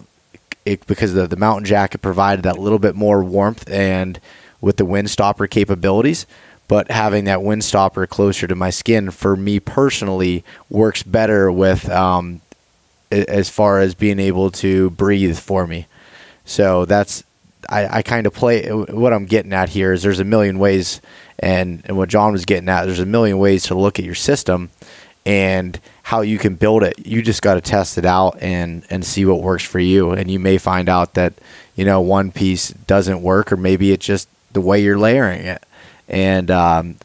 it, 0.66 0.86
because 0.86 1.14
the, 1.14 1.26
the 1.26 1.36
mountain 1.36 1.64
jacket 1.64 2.03
provided 2.03 2.43
that 2.43 2.59
little 2.59 2.78
bit 2.78 2.95
more 2.95 3.24
warmth 3.24 3.66
and 3.70 4.20
with 4.61 4.76
the 4.76 4.84
wind 4.84 5.09
stopper 5.09 5.47
capabilities, 5.47 6.26
but 6.70 6.88
having 6.88 7.24
that 7.24 7.42
wind 7.42 7.64
stopper 7.64 8.06
closer 8.06 8.46
to 8.46 8.54
my 8.54 8.70
skin 8.70 9.10
for 9.10 9.34
me 9.34 9.58
personally 9.58 10.44
works 10.68 11.02
better 11.02 11.50
with 11.50 11.90
um, 11.90 12.40
as 13.10 13.50
far 13.50 13.80
as 13.80 13.96
being 13.96 14.20
able 14.20 14.52
to 14.52 14.88
breathe 14.90 15.36
for 15.36 15.66
me. 15.66 15.88
So 16.44 16.84
that's 16.84 17.24
I, 17.68 17.98
I 17.98 18.02
kind 18.02 18.24
of 18.24 18.34
play 18.34 18.68
what 18.68 19.12
I'm 19.12 19.26
getting 19.26 19.52
at 19.52 19.70
here 19.70 19.92
is 19.92 20.04
there's 20.04 20.20
a 20.20 20.24
million 20.24 20.60
ways, 20.60 21.00
and, 21.40 21.82
and 21.86 21.96
what 21.96 22.08
John 22.08 22.30
was 22.30 22.44
getting 22.44 22.68
at, 22.68 22.84
there's 22.84 23.00
a 23.00 23.04
million 23.04 23.38
ways 23.38 23.64
to 23.64 23.74
look 23.74 23.98
at 23.98 24.04
your 24.04 24.14
system 24.14 24.70
and 25.26 25.80
how 26.04 26.20
you 26.20 26.38
can 26.38 26.54
build 26.54 26.84
it. 26.84 27.04
You 27.04 27.20
just 27.20 27.42
got 27.42 27.54
to 27.54 27.60
test 27.60 27.98
it 27.98 28.04
out 28.04 28.38
and, 28.40 28.84
and 28.90 29.04
see 29.04 29.24
what 29.24 29.42
works 29.42 29.64
for 29.64 29.80
you. 29.80 30.12
And 30.12 30.30
you 30.30 30.38
may 30.38 30.56
find 30.56 30.88
out 30.88 31.14
that, 31.14 31.32
you 31.74 31.84
know, 31.84 32.00
one 32.00 32.30
piece 32.30 32.68
doesn't 32.68 33.22
work, 33.22 33.50
or 33.50 33.56
maybe 33.56 33.90
it's 33.90 34.06
just 34.06 34.28
the 34.52 34.60
way 34.60 34.80
you're 34.80 34.98
layering 34.98 35.44
it. 35.44 35.64
And 36.11 36.50
um, 36.50 36.96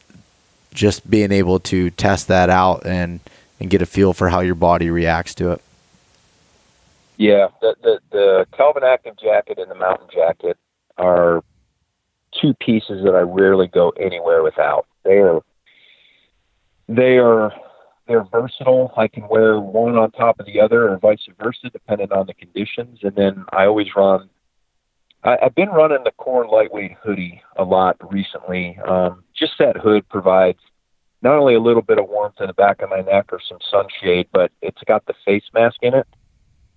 just 0.73 1.09
being 1.09 1.31
able 1.31 1.59
to 1.61 1.89
test 1.91 2.27
that 2.27 2.49
out 2.49 2.85
and, 2.85 3.21
and 3.59 3.69
get 3.69 3.81
a 3.81 3.85
feel 3.85 4.13
for 4.13 4.29
how 4.29 4.41
your 4.41 4.55
body 4.55 4.89
reacts 4.89 5.33
to 5.35 5.51
it. 5.51 5.61
Yeah, 7.17 7.47
the, 7.61 7.75
the 7.81 7.99
the 8.11 8.47
Kelvin 8.57 8.83
Active 8.83 9.15
jacket 9.17 9.57
and 9.57 9.71
the 9.71 9.75
Mountain 9.75 10.07
jacket 10.13 10.57
are 10.97 11.43
two 12.41 12.53
pieces 12.55 13.03
that 13.05 13.15
I 13.15 13.21
rarely 13.21 13.67
go 13.67 13.91
anywhere 13.91 14.43
without. 14.43 14.85
They 15.03 15.19
are 15.19 15.41
they 16.89 17.17
are 17.17 17.53
they're 18.07 18.25
versatile. 18.25 18.93
I 18.97 19.07
can 19.07 19.27
wear 19.27 19.59
one 19.59 19.95
on 19.95 20.11
top 20.11 20.39
of 20.39 20.45
the 20.45 20.59
other, 20.59 20.89
or 20.89 20.97
vice 20.97 21.25
versa, 21.41 21.69
depending 21.71 22.11
on 22.11 22.27
the 22.27 22.33
conditions. 22.33 22.99
And 23.01 23.15
then 23.15 23.45
I 23.51 23.65
always 23.65 23.87
run. 23.95 24.29
I, 25.25 25.37
I've 25.43 25.55
been 25.55 25.69
running 25.69 26.03
the 26.03 26.11
Core 26.11 26.47
lightweight 26.47 26.93
hoodie 27.03 27.41
a 27.57 27.63
lot 27.63 27.97
recently. 28.11 28.77
Um, 28.87 29.23
just 29.37 29.53
that 29.59 29.75
hood 29.75 30.07
provides 30.07 30.59
not 31.21 31.37
only 31.37 31.55
a 31.55 31.59
little 31.59 31.81
bit 31.81 31.97
of 31.97 32.07
warmth 32.07 32.39
in 32.39 32.47
the 32.47 32.53
back 32.53 32.81
of 32.81 32.89
my 32.89 33.01
neck 33.01 33.33
or 33.33 33.39
some 33.49 33.57
sunshade, 33.69 34.27
but 34.31 34.51
it's 34.61 34.81
got 34.85 35.05
the 35.07 35.15
face 35.25 35.43
mask 35.53 35.77
in 35.81 35.95
it 35.95 36.07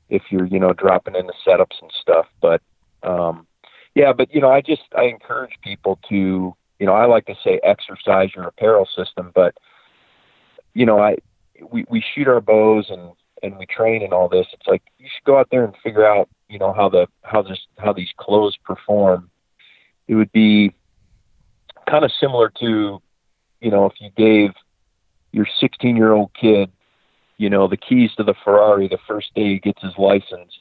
if 0.08 0.22
you're 0.30 0.46
you 0.46 0.58
know 0.58 0.72
dropping 0.72 1.14
into 1.14 1.34
setups 1.46 1.80
and 1.82 1.90
stuff. 2.00 2.26
But 2.40 2.62
um, 3.02 3.46
yeah, 3.94 4.12
but 4.12 4.32
you 4.34 4.40
know, 4.40 4.50
I 4.50 4.62
just 4.62 4.82
I 4.96 5.04
encourage 5.04 5.52
people 5.62 5.98
to 6.08 6.54
you 6.78 6.86
know 6.86 6.94
I 6.94 7.04
like 7.04 7.26
to 7.26 7.34
say 7.44 7.60
exercise 7.62 8.30
your 8.34 8.46
apparel 8.46 8.88
system, 8.96 9.32
but 9.34 9.54
you 10.72 10.86
know 10.86 10.98
I 10.98 11.16
we 11.70 11.84
we 11.90 12.02
shoot 12.14 12.26
our 12.26 12.40
bows 12.40 12.86
and 12.88 13.12
and 13.42 13.58
we 13.58 13.66
train 13.66 14.02
and 14.02 14.14
all 14.14 14.28
this. 14.28 14.46
It's 14.52 14.66
like 14.66 14.82
you 14.98 15.06
should 15.14 15.24
go 15.26 15.38
out 15.38 15.48
there 15.50 15.64
and 15.64 15.74
figure 15.82 16.06
out 16.06 16.28
you 16.48 16.58
know 16.58 16.72
how 16.72 16.88
the 16.88 17.06
how 17.22 17.42
this 17.42 17.58
how 17.78 17.92
these 17.92 18.10
clothes 18.16 18.56
perform. 18.64 19.30
It 20.06 20.14
would 20.14 20.32
be 20.32 20.72
kind 21.88 22.04
of 22.04 22.12
similar 22.20 22.50
to 22.60 23.00
you 23.60 23.70
know 23.70 23.86
if 23.86 23.94
you 24.00 24.10
gave 24.16 24.50
your 25.32 25.46
16 25.60 25.96
year 25.96 26.12
old 26.12 26.30
kid 26.34 26.70
you 27.38 27.48
know, 27.48 27.68
the 27.68 27.76
keys 27.76 28.10
to 28.16 28.24
the 28.24 28.34
Ferrari 28.44 28.88
the 28.88 28.98
first 29.06 29.32
day 29.34 29.44
he 29.54 29.58
gets 29.60 29.80
his 29.80 29.96
license. 29.96 30.52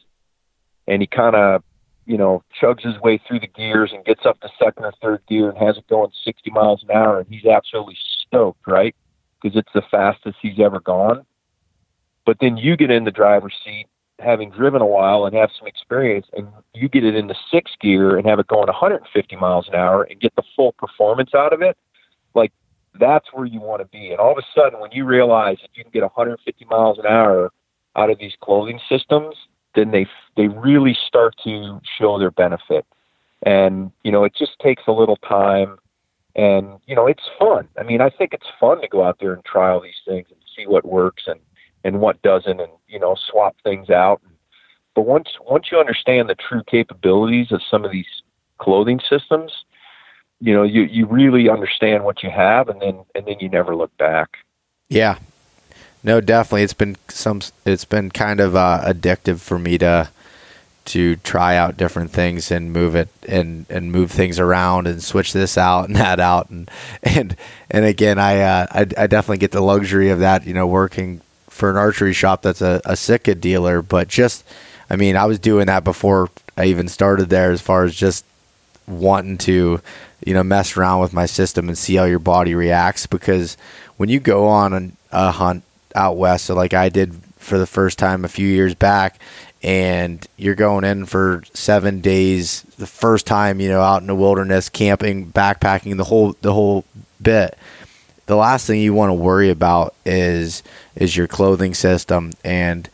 And 0.88 1.02
he 1.02 1.08
kind 1.08 1.36
of, 1.36 1.64
you 2.06 2.18
know, 2.18 2.44
chugs 2.62 2.86
his 2.86 2.98
way 3.02 3.20
through 3.28 3.42
the 3.42 3.48
gears 3.48 3.92
and 3.94 4.06
gets 4.06 4.26
up 4.26 4.40
to 4.40 4.50
second 4.64 4.86
or 4.86 4.94
third 5.02 5.22
gear 5.28 5.50
and 5.50 5.58
has 5.58 5.78
it 5.78 5.88
going 5.88 6.12
60 6.24 6.52
miles 6.52 6.84
an 6.84 6.96
hour. 6.96 7.20
And 7.20 7.28
he's 7.28 7.46
absolutely 7.46 7.98
stoked, 8.26 8.66
right? 8.68 8.96
Because 9.42 9.58
it's 9.58 9.74
the 9.74 9.82
fastest 9.92 10.38
he's 10.42 10.60
ever 10.60 10.80
gone. 10.80 11.26
But 12.26 12.38
then 12.40 12.56
you 12.58 12.78
get 12.78 12.92
in 12.92 13.04
the 13.04 13.12
driver's 13.12 13.56
seat, 13.66 13.88
having 14.20 14.50
driven 14.50 14.82
a 14.82 14.86
while 14.86 15.26
and 15.26 15.36
have 15.36 15.50
some 15.58 15.68
experience, 15.68 16.28
and 16.34 16.48
you 16.74 16.90
get 16.90 17.04
it 17.04 17.16
into 17.16 17.36
sixth 17.52 17.76
gear 17.80 18.18
and 18.18 18.28
have 18.28 18.40
it 18.40 18.48
going 18.48 18.68
150 18.68 19.36
miles 19.36 19.68
an 19.68 19.76
hour 19.76 20.04
and 20.04 20.20
get 20.20 20.36
the 20.36 20.44
full 20.56 20.72
performance 20.74 21.32
out 21.36 21.54
of 21.54 21.62
it. 21.62 21.78
Like 22.34 22.52
that's 23.00 23.28
where 23.34 23.46
you 23.46 23.62
want 23.62 23.82
to 23.82 23.88
be. 23.88 24.10
And 24.10 24.20
all 24.20 24.32
of 24.32 24.38
a 24.38 24.46
sudden, 24.56 24.80
when 24.80 24.92
you 24.92 25.06
realize 25.06 25.58
that 25.62 25.70
you 25.76 25.84
can 25.84 25.92
get 25.92 26.02
150 26.02 26.66
miles 26.66 26.98
an 26.98 27.06
hour 27.06 27.52
out 27.96 28.10
of 28.10 28.20
these 28.20 28.34
clothing 28.42 28.80
systems, 28.90 29.36
then 29.76 29.92
they 29.92 30.08
they 30.36 30.48
really 30.48 30.98
start 31.08 31.36
to 31.44 31.80
show 31.98 32.18
their 32.18 32.32
benefit. 32.32 32.86
And 33.44 33.92
you 34.04 34.12
know, 34.12 34.24
it 34.24 34.34
just 34.38 34.58
takes 34.60 34.84
a 34.88 34.92
little 34.92 35.18
time, 35.18 35.78
and 36.36 36.80
you 36.88 36.96
know, 36.96 37.06
it's 37.06 37.24
fun. 37.38 37.68
I 37.80 37.84
mean, 37.84 38.02
I 38.02 38.10
think 38.10 38.34
it's 38.34 38.48
fun 38.60 38.82
to 38.82 38.88
go 38.88 39.04
out 39.04 39.18
there 39.20 39.34
and 39.34 39.46
try 39.46 39.70
all 39.70 39.82
these 39.82 40.02
things 40.08 40.28
and 40.30 40.40
see 40.56 40.66
what 40.66 40.86
works 40.86 41.24
and 41.28 41.40
and 41.88 42.02
what 42.02 42.22
doesn't, 42.22 42.60
and 42.60 42.72
you 42.88 43.00
know, 43.00 43.16
swap 43.16 43.56
things 43.64 43.90
out. 43.90 44.22
But 44.94 45.04
once 45.04 45.30
once 45.42 45.68
you 45.72 45.80
understand 45.80 46.28
the 46.28 46.36
true 46.36 46.64
capabilities 46.68 47.52
of 47.52 47.62
some 47.64 47.86
of 47.86 47.92
these 47.92 48.22
clothing 48.58 49.00
systems, 49.10 49.64
you 50.42 50.54
know 50.54 50.64
you 50.64 50.82
you 50.84 51.06
really 51.06 51.50
understand 51.50 52.04
what 52.04 52.24
you 52.24 52.30
have 52.30 52.68
and 52.68 52.82
then 52.82 53.06
and 53.16 53.26
then 53.26 53.38
you 53.40 53.48
never 53.50 53.76
look 53.76 53.96
back. 53.98 54.38
Yeah. 54.90 55.18
No 56.04 56.20
definitely. 56.20 56.64
It's 56.64 56.74
been 56.74 56.98
some 57.08 57.42
it's 57.66 57.86
been 57.86 58.12
kind 58.12 58.40
of 58.40 58.56
uh, 58.56 58.82
addictive 58.86 59.40
for 59.40 59.58
me 59.58 59.78
to 59.78 60.10
to 60.86 61.18
try 61.18 61.58
out 61.58 61.76
different 61.76 62.12
things 62.12 62.50
and 62.50 62.72
move 62.72 62.96
it 62.96 63.10
and 63.28 63.66
and 63.70 63.92
move 63.92 64.10
things 64.10 64.40
around 64.40 64.88
and 64.88 65.04
switch 65.04 65.32
this 65.32 65.58
out 65.58 65.88
and 65.88 65.96
that 65.98 66.20
out. 66.20 66.50
And 66.50 66.70
and 67.04 67.36
and 67.72 67.86
again 67.86 68.20
I 68.20 68.42
uh, 68.42 68.68
I, 68.72 68.82
I 68.82 69.08
definitely 69.08 69.38
get 69.38 69.52
the 69.52 69.62
luxury 69.62 70.10
of 70.10 70.20
that 70.20 70.46
you 70.46 70.54
know 70.54 70.68
working 70.68 71.22
for 71.58 71.70
an 71.70 71.78
archery 71.78 72.14
shop 72.14 72.44
that's 72.44 72.62
a, 72.62 72.80
a 72.86 72.96
Sitka 72.96 73.36
dealer 73.36 73.82
but 73.82 74.08
just 74.08 74.46
I 74.90 74.96
mean 74.96 75.16
I 75.16 75.26
was 75.26 75.40
doing 75.40 75.66
that 75.66 75.84
before 75.84 76.30
I 76.56 76.66
even 76.66 76.88
started 76.88 77.30
there 77.30 77.52
as 77.52 77.62
far 77.62 77.84
as 77.84 77.96
just 77.96 78.24
wanting 78.88 79.38
to 79.40 79.82
you 80.26 80.34
know 80.34 80.44
mess 80.44 80.78
around 80.78 81.02
with 81.02 81.14
my 81.14 81.26
system 81.26 81.68
and 81.68 81.78
see 81.78 81.96
how 81.96 82.06
your 82.06 82.20
body 82.20 82.56
reacts 82.56 83.08
because 83.08 83.58
when 83.98 84.10
you 84.10 84.20
go 84.20 84.48
on 84.48 84.96
a 85.12 85.32
hunt 85.32 85.64
out 85.96 86.18
west 86.18 86.46
so 86.46 86.56
like 86.56 86.74
I 86.74 86.90
did 86.90 87.16
for 87.38 87.58
the 87.58 87.68
first 87.68 87.98
time 87.98 88.24
a 88.24 88.30
few 88.30 88.48
years 88.48 88.76
back 88.76 89.20
and 89.64 90.26
you're 90.38 90.56
going 90.56 90.84
in 90.84 91.06
for 91.06 91.44
7 91.54 92.02
days 92.02 92.62
the 92.78 92.88
first 92.88 93.26
time 93.26 93.60
you 93.60 93.70
know 93.70 93.82
out 93.82 94.02
in 94.02 94.08
the 94.08 94.16
wilderness 94.16 94.70
camping 94.70 95.32
backpacking 95.32 95.98
the 95.98 96.04
whole 96.04 96.36
the 96.42 96.54
whole 96.54 96.86
bit 97.22 97.58
the 98.28 98.36
last 98.36 98.68
thing 98.68 98.80
you 98.80 98.94
want 98.94 99.10
to 99.10 99.16
worry 99.16 99.50
about 99.50 99.96
is 100.06 100.62
is 100.96 101.18
your 101.18 101.28
clothing 101.28 101.74
system 101.74 102.34
and 102.44 102.90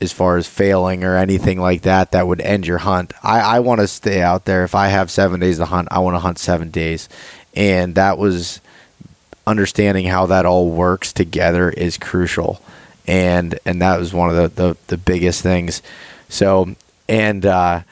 as 0.00 0.12
far 0.12 0.36
as 0.36 0.46
failing 0.46 1.04
or 1.04 1.16
anything 1.16 1.60
like 1.60 1.82
that 1.82 2.12
that 2.12 2.26
would 2.26 2.40
end 2.40 2.66
your 2.66 2.78
hunt. 2.78 3.12
I, 3.22 3.40
I 3.40 3.60
want 3.60 3.80
to 3.80 3.88
stay 3.88 4.22
out 4.22 4.44
there. 4.44 4.62
If 4.62 4.74
I 4.74 4.88
have 4.88 5.10
seven 5.10 5.40
days 5.40 5.58
to 5.58 5.64
hunt, 5.64 5.88
I 5.90 5.98
want 5.98 6.14
to 6.14 6.20
hunt 6.20 6.38
seven 6.38 6.70
days. 6.70 7.08
And 7.54 7.96
that 7.96 8.16
was 8.16 8.60
understanding 9.44 10.06
how 10.06 10.26
that 10.26 10.46
all 10.46 10.70
works 10.70 11.12
together 11.12 11.70
is 11.70 11.98
crucial. 11.98 12.62
And 13.06 13.58
and 13.64 13.82
that 13.82 13.98
was 13.98 14.12
one 14.14 14.30
of 14.30 14.36
the, 14.36 14.62
the, 14.62 14.76
the 14.86 14.96
biggest 14.96 15.42
things. 15.42 15.82
So 16.28 16.76
and 17.08 17.44
uh, 17.44 17.82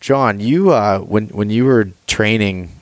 John, 0.00 0.40
you 0.40 0.70
uh, 0.70 1.00
when 1.00 1.28
when 1.28 1.50
you 1.50 1.66
were 1.66 1.90
training 2.06 2.77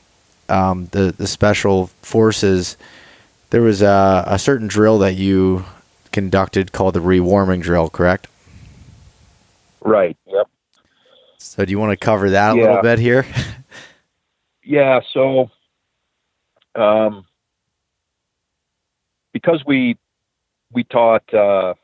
um, 0.48 0.86
the 0.92 1.14
the 1.16 1.26
special 1.26 1.88
forces, 2.02 2.76
there 3.50 3.62
was 3.62 3.82
a, 3.82 4.24
a 4.26 4.38
certain 4.38 4.68
drill 4.68 4.98
that 4.98 5.14
you 5.14 5.64
conducted 6.12 6.72
called 6.72 6.94
the 6.94 7.00
rewarming 7.00 7.60
drill, 7.60 7.90
correct? 7.90 8.28
Right. 9.80 10.16
Yep. 10.26 10.48
So 11.38 11.64
do 11.64 11.70
you 11.70 11.78
want 11.78 11.98
to 11.98 12.04
cover 12.04 12.30
that 12.30 12.56
a 12.56 12.60
little 12.60 12.82
bit 12.82 12.98
here? 12.98 13.26
yeah. 14.64 15.00
So, 15.12 15.50
um, 16.74 17.24
because 19.32 19.62
we 19.66 19.96
we 20.72 20.84
taught 20.84 21.32
uh, 21.32 21.74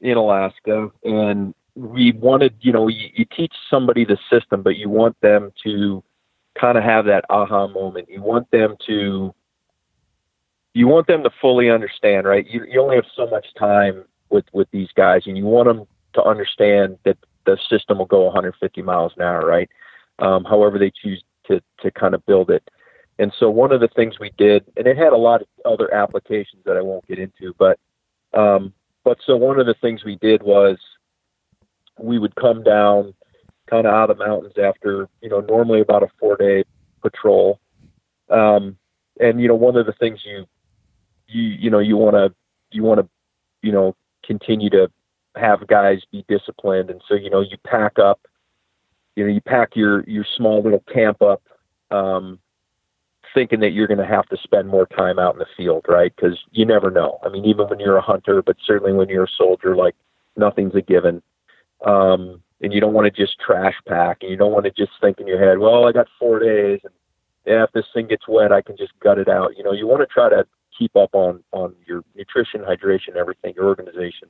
in 0.00 0.16
Alaska, 0.16 0.90
and 1.04 1.54
we 1.74 2.12
wanted, 2.12 2.54
you 2.60 2.72
know, 2.72 2.88
you, 2.88 3.08
you 3.14 3.24
teach 3.24 3.54
somebody 3.70 4.04
the 4.04 4.18
system, 4.30 4.62
but 4.62 4.76
you 4.76 4.88
want 4.88 5.20
them 5.20 5.52
to 5.64 6.02
kind 6.62 6.78
of 6.78 6.84
have 6.84 7.06
that 7.06 7.24
aha 7.28 7.66
moment. 7.66 8.08
You 8.08 8.22
want 8.22 8.50
them 8.52 8.76
to 8.86 9.34
you 10.74 10.86
want 10.86 11.06
them 11.06 11.22
to 11.24 11.30
fully 11.40 11.68
understand, 11.68 12.26
right? 12.26 12.46
You, 12.48 12.64
you 12.66 12.80
only 12.80 12.96
have 12.96 13.04
so 13.14 13.26
much 13.26 13.46
time 13.58 14.04
with 14.30 14.44
with 14.52 14.70
these 14.70 14.88
guys, 14.94 15.22
and 15.26 15.36
you 15.36 15.44
want 15.44 15.66
them 15.66 15.86
to 16.14 16.22
understand 16.22 16.98
that 17.04 17.18
the 17.44 17.58
system 17.68 17.98
will 17.98 18.06
go 18.06 18.22
150 18.22 18.80
miles 18.82 19.12
an 19.16 19.22
hour, 19.22 19.44
right? 19.44 19.68
Um, 20.20 20.44
however 20.44 20.78
they 20.78 20.92
choose 20.92 21.22
to 21.48 21.60
to 21.80 21.90
kind 21.90 22.14
of 22.14 22.24
build 22.26 22.48
it. 22.48 22.62
And 23.18 23.32
so 23.38 23.50
one 23.50 23.72
of 23.72 23.80
the 23.80 23.88
things 23.88 24.18
we 24.18 24.30
did, 24.38 24.64
and 24.76 24.86
it 24.86 24.96
had 24.96 25.12
a 25.12 25.16
lot 25.16 25.42
of 25.42 25.48
other 25.64 25.92
applications 25.92 26.62
that 26.64 26.76
I 26.76 26.80
won't 26.80 27.06
get 27.08 27.18
into, 27.18 27.54
but 27.58 27.78
um, 28.34 28.72
but 29.02 29.18
so 29.26 29.36
one 29.36 29.58
of 29.58 29.66
the 29.66 29.74
things 29.74 30.04
we 30.04 30.16
did 30.16 30.44
was 30.44 30.78
we 31.98 32.20
would 32.20 32.36
come 32.36 32.62
down 32.62 33.14
kind 33.72 33.86
of 33.86 33.94
out 33.94 34.10
of 34.10 34.18
the 34.18 34.26
mountains 34.26 34.52
after 34.62 35.08
you 35.22 35.30
know 35.30 35.40
normally 35.40 35.80
about 35.80 36.02
a 36.02 36.08
four 36.20 36.36
day 36.36 36.62
patrol, 37.00 37.58
um, 38.28 38.76
and 39.18 39.40
you 39.40 39.48
know 39.48 39.54
one 39.54 39.76
of 39.76 39.86
the 39.86 39.94
things 39.94 40.20
you 40.24 40.44
you 41.26 41.42
you 41.42 41.70
know 41.70 41.78
you 41.78 41.96
want 41.96 42.14
to 42.14 42.34
you 42.70 42.82
want 42.82 43.00
to 43.00 43.08
you 43.62 43.72
know 43.72 43.96
continue 44.22 44.68
to 44.68 44.90
have 45.36 45.66
guys 45.66 46.02
be 46.12 46.22
disciplined. 46.28 46.90
And 46.90 47.00
so 47.08 47.14
you 47.14 47.30
know 47.30 47.40
you 47.40 47.56
pack 47.64 47.98
up 47.98 48.20
you 49.16 49.24
know 49.24 49.32
you 49.32 49.40
pack 49.40 49.74
your 49.74 50.04
your 50.04 50.26
small 50.36 50.62
little 50.62 50.84
camp 50.92 51.22
up 51.22 51.42
um 51.90 52.38
thinking 53.34 53.60
that 53.60 53.72
you're 53.72 53.86
going 53.86 53.96
to 53.96 54.04
have 54.04 54.26
to 54.28 54.36
spend 54.42 54.68
more 54.68 54.84
time 54.84 55.18
out 55.18 55.34
in 55.34 55.38
the 55.38 55.46
field 55.56 55.86
right? 55.88 56.12
Because 56.14 56.38
you 56.50 56.66
never 56.66 56.90
know. 56.90 57.18
I 57.24 57.30
mean 57.30 57.46
even 57.46 57.68
when 57.68 57.80
you're 57.80 57.96
a 57.96 58.02
hunter 58.02 58.42
but 58.42 58.56
certainly 58.66 58.92
when 58.92 59.08
you're 59.08 59.24
a 59.24 59.36
soldier 59.38 59.74
like 59.74 59.94
nothing's 60.36 60.74
a 60.74 60.82
given. 60.82 61.22
Um 61.86 62.42
and 62.62 62.72
you 62.72 62.80
don't 62.80 62.92
want 62.92 63.12
to 63.12 63.22
just 63.22 63.38
trash 63.40 63.74
pack 63.86 64.18
and 64.22 64.30
you 64.30 64.36
don't 64.36 64.52
want 64.52 64.64
to 64.64 64.70
just 64.70 64.92
think 65.00 65.18
in 65.18 65.26
your 65.26 65.38
head 65.38 65.58
well 65.58 65.86
i 65.86 65.92
got 65.92 66.06
four 66.18 66.38
days 66.38 66.80
and 66.84 66.92
yeah 67.44 67.64
if 67.64 67.72
this 67.72 67.86
thing 67.92 68.06
gets 68.06 68.26
wet 68.28 68.52
i 68.52 68.62
can 68.62 68.76
just 68.76 68.92
gut 69.00 69.18
it 69.18 69.28
out. 69.28 69.56
You 69.56 69.64
know 69.64 69.72
you 69.72 69.86
want 69.86 70.00
to 70.00 70.06
try 70.06 70.28
to 70.28 70.46
keep 70.76 70.96
up 70.96 71.10
on 71.14 71.42
on 71.52 71.74
your 71.86 72.02
nutrition 72.14 72.62
hydration 72.62 73.16
everything 73.16 73.52
your 73.54 73.66
organization. 73.66 74.28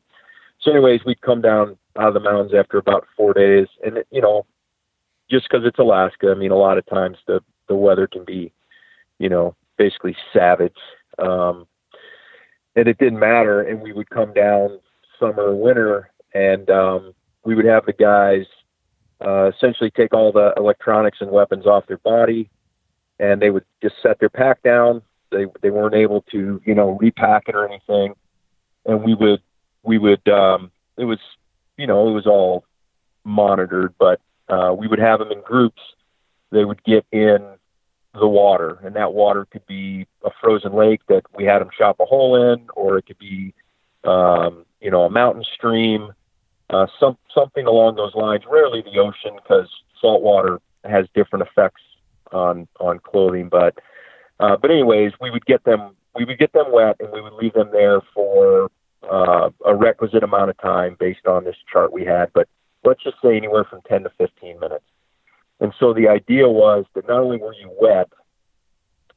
So 0.61 0.71
anyways 0.71 1.05
we'd 1.05 1.21
come 1.21 1.41
down 1.41 1.77
out 1.99 2.09
of 2.09 2.15
the 2.15 2.21
mountains 2.21 2.53
after 2.55 2.79
about 2.79 3.07
four 3.17 3.33
days 3.35 3.67
and 3.85 3.99
you 4.11 4.21
know 4.21 4.47
just 5.31 5.49
because 5.49 5.67
it's 5.67 5.79
alaska 5.79 6.31
i 6.31 6.35
mean 6.35 6.51
a 6.51 6.57
lot 6.57 6.79
of 6.79 6.87
times 6.87 7.19
the 7.27 7.41
the 7.69 7.75
weather 7.75 8.07
can 8.07 8.25
be 8.25 8.53
you 9.19 9.29
know 9.29 9.55
basically 9.77 10.17
savage 10.33 10.77
um 11.19 11.67
and 12.77 12.89
it 12.89 12.99
didn't 12.99 13.19
matter 13.19 13.61
and 13.61 13.81
we 13.81 13.93
would 13.93 14.09
come 14.09 14.33
down 14.33 14.79
summer 15.19 15.43
or 15.43 15.55
winter 15.55 16.11
and 16.35 16.71
um 16.71 17.15
we 17.45 17.55
would 17.55 17.65
have 17.65 17.87
the 17.87 17.93
guys 17.93 18.47
uh 19.25 19.51
essentially 19.55 19.91
take 19.91 20.13
all 20.13 20.33
the 20.33 20.53
electronics 20.57 21.19
and 21.21 21.31
weapons 21.31 21.67
off 21.67 21.87
their 21.87 21.99
body 21.99 22.51
and 23.23 23.41
they 23.41 23.51
would 23.51 23.65
just 23.81 23.95
set 24.03 24.19
their 24.19 24.29
pack 24.29 24.63
down. 24.63 25.01
They 25.31 25.47
they 25.63 25.71
weren't 25.71 25.95
able 25.95 26.23
to 26.33 26.61
you 26.65 26.75
know 26.75 26.99
repack 27.01 27.49
it 27.49 27.55
or 27.55 27.67
anything. 27.67 28.15
And 28.85 29.03
we 29.03 29.15
would 29.15 29.41
we 29.83 29.97
would 29.99 30.27
um 30.29 30.71
it 30.99 31.05
was 31.05 31.21
you 31.79 31.87
know 31.87 32.09
it 32.09 32.13
was 32.13 32.27
all 32.27 32.65
monitored 33.25 33.95
but 33.99 34.21
uh 34.49 34.75
we 34.77 34.89
would 34.89 34.99
have 34.99 35.21
them 35.21 35.31
in 35.33 35.41
groups. 35.41 35.81
They 36.51 36.65
would 36.65 36.83
get 36.85 37.07
in 37.13 37.39
the 38.15 38.29
water 38.29 38.79
and 38.85 38.95
that 38.97 39.15
water 39.15 39.47
could 39.47 39.67
be 39.67 40.07
a 40.25 40.31
frozen 40.41 40.75
lake 40.75 41.01
that 41.09 41.23
we 41.35 41.45
had 41.45 41.61
them 41.61 41.71
chop 41.77 41.99
a 42.01 42.05
hole 42.05 42.53
in 42.53 42.67
or 42.75 42.99
it 42.99 43.07
could 43.07 43.19
be 43.19 43.55
um 44.05 44.67
you 44.81 44.91
know 44.91 45.05
a 45.05 45.11
mountain 45.11 45.45
stream 45.55 46.13
uh 46.73 46.87
some 46.99 47.17
something 47.35 47.67
along 47.67 47.97
those 47.97 48.15
lines 48.15 48.43
rarely 48.51 48.83
the 48.83 48.99
ocean 48.99 49.37
because 49.37 49.69
salt 50.01 50.23
water 50.23 50.61
has 50.85 51.07
different 51.15 51.47
effects 51.47 51.83
on 52.33 52.67
on 52.81 52.99
clothing 52.99 53.49
but 53.49 53.79
uh, 54.43 54.57
but 54.57 54.73
anyways, 54.73 55.13
we 55.21 55.31
would 55.31 55.47
get 55.47 55.63
them 55.65 55.95
we 56.17 56.25
would 56.25 56.39
get 56.39 56.53
them 56.53 56.67
wet 56.71 56.97
and 57.01 57.11
we 57.13 57.21
would 57.21 57.33
leave 57.35 57.55
them 57.55 57.71
there 57.73 58.01
for 58.13 58.71
uh, 59.11 59.49
a 59.65 59.75
requisite 59.75 60.23
amount 60.23 60.51
of 60.51 60.59
time 60.59 60.97
based 60.99 61.27
on 61.27 61.45
this 61.45 61.57
chart 61.73 61.93
we 61.93 62.05
had. 62.05 62.31
But 62.35 62.49
let's 62.85 63.03
just 63.03 63.17
say 63.23 63.37
anywhere 63.37 63.65
from 63.65 63.81
10 63.89 64.03
to 64.03 64.11
15 64.19 64.61
minutes. 64.61 64.85
And 65.61 65.73
so 65.79 65.95
the 65.95 66.09
idea 66.09 66.49
was 66.49 66.85
that 66.95 67.09
not 67.09 67.21
only 67.21 67.39
were 67.39 67.55
you 67.55 67.71
wet, 67.81 68.11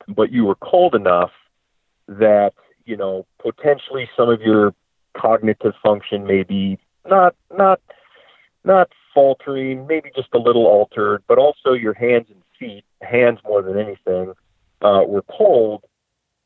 but 0.08 0.32
you 0.32 0.46
were 0.46 0.56
cold 0.56 0.96
enough 0.96 1.32
that 2.08 2.54
you 2.86 2.96
know 2.96 3.26
potentially 3.40 4.08
some 4.16 4.30
of 4.30 4.42
your 4.42 4.76
cognitive 5.18 5.74
function 5.84 6.28
may 6.28 6.44
be 6.44 6.78
not 7.08 7.36
not 7.56 7.80
not 8.64 8.90
faltering, 9.14 9.88
maybe 9.88 10.10
just 10.16 10.30
a 10.34 10.40
little 10.40 10.66
altered, 10.66 11.24
but 11.28 11.38
also 11.38 11.74
your 11.74 11.94
hands 11.94 12.28
and 12.30 12.42
feet, 12.60 12.84
hands 13.02 13.40
more 13.46 13.62
than 13.62 13.78
anything, 13.78 14.34
uh, 14.82 15.04
were 15.06 15.24
cold, 15.24 15.84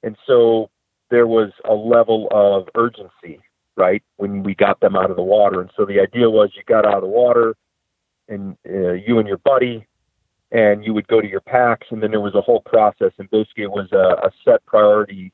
and 0.03 0.17
so 0.27 0.69
there 1.09 1.27
was 1.27 1.51
a 1.65 1.73
level 1.73 2.27
of 2.31 2.67
urgency, 2.75 3.41
right, 3.75 4.03
when 4.17 4.43
we 4.43 4.53
got 4.53 4.79
them 4.79 4.95
out 4.95 5.09
of 5.09 5.15
the 5.15 5.23
water. 5.23 5.61
And 5.61 5.71
so 5.75 5.85
the 5.85 5.99
idea 5.99 6.29
was 6.29 6.51
you 6.55 6.63
got 6.67 6.85
out 6.85 6.95
of 6.95 7.01
the 7.01 7.07
water, 7.07 7.55
and 8.27 8.55
uh, 8.67 8.93
you 8.93 9.17
and 9.19 9.27
your 9.27 9.39
buddy, 9.39 9.85
and 10.51 10.85
you 10.85 10.93
would 10.93 11.07
go 11.07 11.21
to 11.21 11.27
your 11.27 11.41
packs, 11.41 11.87
and 11.89 12.01
then 12.01 12.11
there 12.11 12.21
was 12.21 12.35
a 12.35 12.41
whole 12.41 12.61
process, 12.61 13.11
and 13.17 13.29
basically 13.29 13.63
it 13.63 13.71
was 13.71 13.91
a, 13.91 14.27
a 14.27 14.31
set 14.45 14.65
priority. 14.65 15.31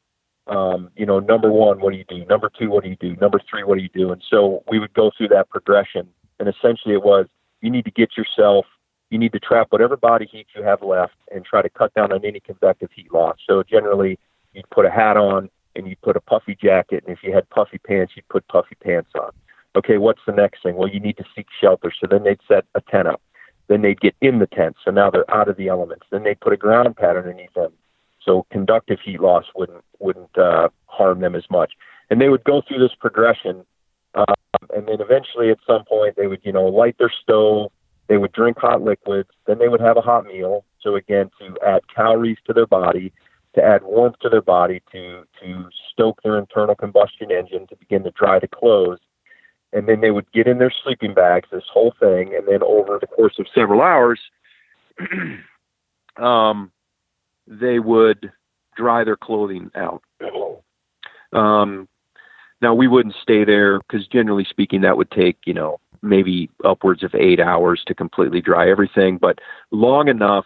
Um, 0.48 0.92
you 0.96 1.06
know, 1.06 1.20
number 1.20 1.52
one, 1.52 1.80
what 1.80 1.92
do 1.92 1.98
you 1.98 2.06
do? 2.08 2.24
Number 2.26 2.52
two, 2.58 2.70
what 2.70 2.84
do 2.84 2.90
you 2.90 2.98
do? 2.98 3.16
Number 3.16 3.40
three, 3.50 3.64
what 3.64 3.78
do 3.78 3.84
you 3.84 3.90
do? 3.90 4.12
And 4.12 4.24
so 4.30 4.64
we 4.70 4.80
would 4.80 4.94
go 4.94 5.12
through 5.18 5.30
that 5.30 5.50
progression, 5.50 6.08
and 6.40 6.48
essentially 6.48 6.94
it 6.94 7.04
was 7.04 7.28
you 7.62 7.72
need 7.72 7.86
to 7.86 7.92
get 7.92 8.16
yourself 8.16 8.66
you 9.10 9.20
need 9.20 9.32
to 9.34 9.40
trap 9.40 9.68
whatever 9.70 9.96
body 9.96 10.28
heat 10.30 10.48
you 10.56 10.64
have 10.64 10.82
left 10.82 11.14
and 11.32 11.46
try 11.46 11.62
to 11.62 11.70
cut 11.70 11.94
down 11.94 12.12
on 12.12 12.26
any 12.26 12.40
convective 12.40 12.90
heat 12.94 13.14
loss. 13.14 13.38
So 13.48 13.64
generally, 13.64 14.20
you'd 14.54 14.70
put 14.72 14.86
a 14.86 14.90
hat 14.90 15.18
on 15.18 15.50
and 15.76 15.88
you'd 15.88 16.02
put 16.02 16.16
a 16.16 16.22
puffy 16.22 16.58
jacket, 16.62 17.04
and 17.06 17.16
if 17.16 17.24
you 17.24 17.34
had 17.34 17.50
puffy 17.50 17.78
pants, 17.78 18.14
you'd 18.16 18.28
put 18.30 18.48
puffy 18.48 18.76
pants 18.84 19.12
on. 19.16 19.32
Okay, 19.76 19.98
what's 19.98 20.22
the 20.26 20.32
next 20.32 20.64
thing? 20.64 20.76
Well, 20.76 20.88
you 20.88 21.02
need 21.02 21.18
to 21.18 21.26
seek 21.36 21.48
shelter. 21.62 21.92
So 22.00 22.08
then 22.10 22.24
they'd 22.24 22.40
set 22.48 22.66
a 22.76 22.82
tent 22.82 23.08
up. 23.08 23.22
Then 23.68 23.82
they'd 23.82 24.00
get 24.00 24.16
in 24.22 24.40
the 24.40 24.48
tent. 24.48 24.78
So 24.84 24.92
now 24.92 25.10
they're 25.10 25.30
out 25.30 25.50
of 25.50 25.58
the 25.58 25.68
elements. 25.68 26.06
Then 26.12 26.24
they'd 26.24 26.40
put 26.40 26.54
a 26.54 26.58
ground 26.58 26.96
pad 26.96 27.18
underneath 27.18 27.54
them. 27.54 27.74
So 28.26 28.46
conductive 28.52 29.00
heat 29.04 29.22
loss 29.22 29.46
wouldn't 29.56 29.84
wouldn't 30.00 30.38
uh, 30.38 30.70
harm 30.88 31.22
them 31.22 31.36
as 31.36 31.46
much. 31.50 31.74
And 32.10 32.20
they 32.20 32.30
would 32.30 32.44
go 32.44 32.62
through 32.68 32.80
this 32.80 32.96
progression, 33.00 33.66
um, 34.16 34.36
and 34.76 34.88
then 34.88 35.00
eventually, 35.00 35.50
at 35.52 35.58
some 35.66 35.86
point, 35.86 36.16
they 36.18 36.28
would 36.28 36.42
you 36.44 36.52
know 36.52 36.66
light 36.66 36.98
their 36.98 37.12
stove, 37.22 37.72
they 38.08 38.18
would 38.18 38.32
drink 38.32 38.58
hot 38.58 38.82
liquids, 38.82 39.30
then 39.46 39.60
they 39.60 39.68
would 39.68 39.82
have 39.82 39.98
a 39.98 40.02
hot 40.02 40.26
meal. 40.26 40.66
So 40.82 40.96
again, 40.96 41.30
to 41.40 41.56
add 41.66 41.82
calories 41.94 42.38
to 42.46 42.54
their 42.54 42.68
body, 42.68 43.12
to 43.56 43.64
add 43.64 43.84
warmth 43.84 44.20
to 44.22 44.30
their 44.30 44.42
body, 44.42 44.82
to 44.92 45.24
to 45.42 45.70
stoke 45.92 46.22
their 46.24 46.38
internal 46.38 46.76
combustion 46.76 47.32
engine, 47.32 47.68
to 47.68 47.76
begin 47.76 48.04
to 48.04 48.12
dry 48.12 48.40
the 48.40 48.48
clothes, 48.48 49.00
and 49.74 49.88
then 49.88 50.02
they 50.02 50.12
would 50.12 50.32
get 50.32 50.48
in 50.48 50.60
their 50.60 50.74
sleeping 50.84 51.14
bags. 51.14 51.50
This 51.52 51.64
whole 51.72 51.94
thing, 52.00 52.34
and 52.36 52.48
then 52.48 52.62
over 52.64 52.98
the 53.00 53.08
course 53.08 53.36
of 53.40 53.48
several 53.54 53.82
hours, 53.82 54.20
um, 56.18 56.72
they 57.48 57.80
would 57.80 58.32
dry 58.76 59.04
their 59.04 59.18
clothing 59.18 59.72
out. 59.76 60.02
Um, 61.34 61.88
now 62.62 62.74
we 62.74 62.88
wouldn't 62.88 63.16
stay 63.22 63.44
there 63.44 63.80
because 63.80 64.08
generally 64.08 64.46
speaking, 64.46 64.82
that 64.82 64.98
would 64.98 65.12
take 65.12 65.38
you 65.46 65.54
know 65.54 65.80
maybe 66.02 66.50
upwards 66.64 67.04
of 67.04 67.16
eight 67.16 67.40
hours 67.40 67.84
to 67.88 67.96
completely 67.96 68.42
dry 68.42 68.70
everything, 68.70 69.18
but 69.18 69.40
long 69.72 70.08
enough 70.08 70.46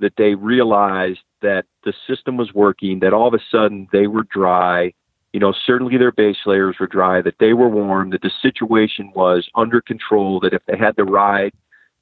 that 0.00 0.14
they 0.16 0.34
realized 0.34 1.20
that 1.42 1.66
the 1.84 1.92
system 2.06 2.36
was 2.36 2.54
working, 2.54 3.00
that 3.00 3.12
all 3.12 3.28
of 3.28 3.34
a 3.34 3.42
sudden 3.50 3.88
they 3.92 4.06
were 4.06 4.24
dry. 4.24 4.92
You 5.32 5.40
know, 5.40 5.52
certainly 5.66 5.98
their 5.98 6.12
base 6.12 6.38
layers 6.46 6.76
were 6.80 6.86
dry, 6.86 7.20
that 7.20 7.38
they 7.38 7.52
were 7.52 7.68
warm, 7.68 8.10
that 8.10 8.22
the 8.22 8.30
situation 8.40 9.12
was 9.14 9.48
under 9.54 9.80
control, 9.80 10.40
that 10.40 10.54
if 10.54 10.62
they 10.66 10.76
had 10.76 10.96
to 10.96 11.04
ride, 11.04 11.52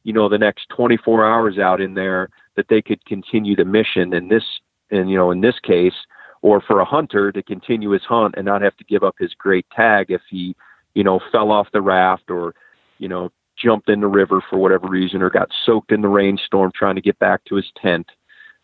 you 0.06 0.12
know, 0.12 0.28
the 0.28 0.38
next 0.38 0.68
24 0.70 1.26
hours 1.26 1.58
out 1.58 1.80
in 1.80 1.94
there, 1.94 2.30
that 2.54 2.68
they 2.68 2.80
could 2.80 3.04
continue 3.04 3.56
the 3.56 3.64
mission. 3.64 4.14
And 4.14 4.30
this, 4.30 4.44
and, 4.90 5.10
you 5.10 5.16
know, 5.16 5.30
in 5.30 5.40
this 5.40 5.58
case, 5.62 5.94
or 6.42 6.60
for 6.60 6.80
a 6.80 6.84
hunter 6.84 7.32
to 7.32 7.42
continue 7.42 7.90
his 7.90 8.04
hunt 8.04 8.34
and 8.36 8.46
not 8.46 8.62
have 8.62 8.76
to 8.76 8.84
give 8.84 9.02
up 9.02 9.16
his 9.18 9.34
great 9.34 9.66
tag 9.74 10.06
if 10.10 10.20
he, 10.30 10.54
you 10.94 11.02
know, 11.02 11.20
fell 11.32 11.50
off 11.50 11.68
the 11.72 11.82
raft 11.82 12.30
or 12.30 12.54
you 12.98 13.08
know, 13.08 13.30
jumped 13.56 13.88
in 13.88 14.00
the 14.00 14.06
river 14.06 14.42
for 14.48 14.58
whatever 14.58 14.88
reason 14.88 15.22
or 15.22 15.30
got 15.30 15.50
soaked 15.64 15.92
in 15.92 16.02
the 16.02 16.08
rainstorm 16.08 16.70
trying 16.74 16.94
to 16.94 17.00
get 17.00 17.18
back 17.18 17.44
to 17.46 17.56
his 17.56 17.66
tent. 17.80 18.06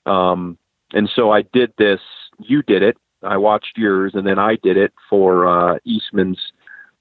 Um, 0.07 0.59
and 0.93 1.11
so 1.15 1.31
I 1.31 1.43
did 1.43 1.73
this. 1.79 2.01
You 2.39 2.63
did 2.63 2.83
it. 2.83 2.97
I 3.23 3.37
watched 3.37 3.79
yours, 3.79 4.13
and 4.15 4.27
then 4.27 4.39
I 4.39 4.57
did 4.63 4.77
it 4.77 4.93
for 5.09 5.47
uh, 5.47 5.79
Eastman's 5.85 6.41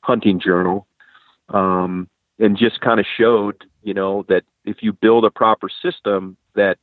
hunting 0.01 0.39
journal, 0.39 0.85
um, 1.49 2.07
and 2.37 2.55
just 2.55 2.79
kind 2.81 2.99
of 2.99 3.05
showed, 3.17 3.65
you 3.83 3.93
know, 3.93 4.25
that 4.29 4.43
if 4.65 4.77
you 4.81 4.93
build 4.93 5.25
a 5.25 5.31
proper 5.31 5.69
system, 5.81 6.37
that 6.55 6.77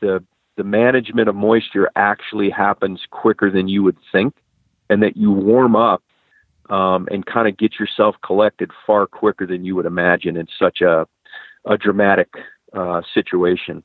the 0.00 0.22
the 0.56 0.64
management 0.64 1.28
of 1.28 1.34
moisture 1.34 1.90
actually 1.96 2.48
happens 2.48 3.00
quicker 3.10 3.50
than 3.50 3.66
you 3.66 3.82
would 3.82 3.96
think, 4.12 4.34
and 4.88 5.02
that 5.02 5.16
you 5.16 5.32
warm 5.32 5.74
up 5.74 6.02
um, 6.70 7.08
and 7.10 7.26
kind 7.26 7.48
of 7.48 7.56
get 7.56 7.78
yourself 7.78 8.14
collected 8.24 8.70
far 8.86 9.06
quicker 9.06 9.46
than 9.46 9.64
you 9.64 9.74
would 9.74 9.86
imagine 9.86 10.36
in 10.36 10.46
such 10.58 10.80
a 10.80 11.06
a 11.64 11.78
dramatic 11.78 12.28
uh, 12.74 13.00
situation. 13.14 13.82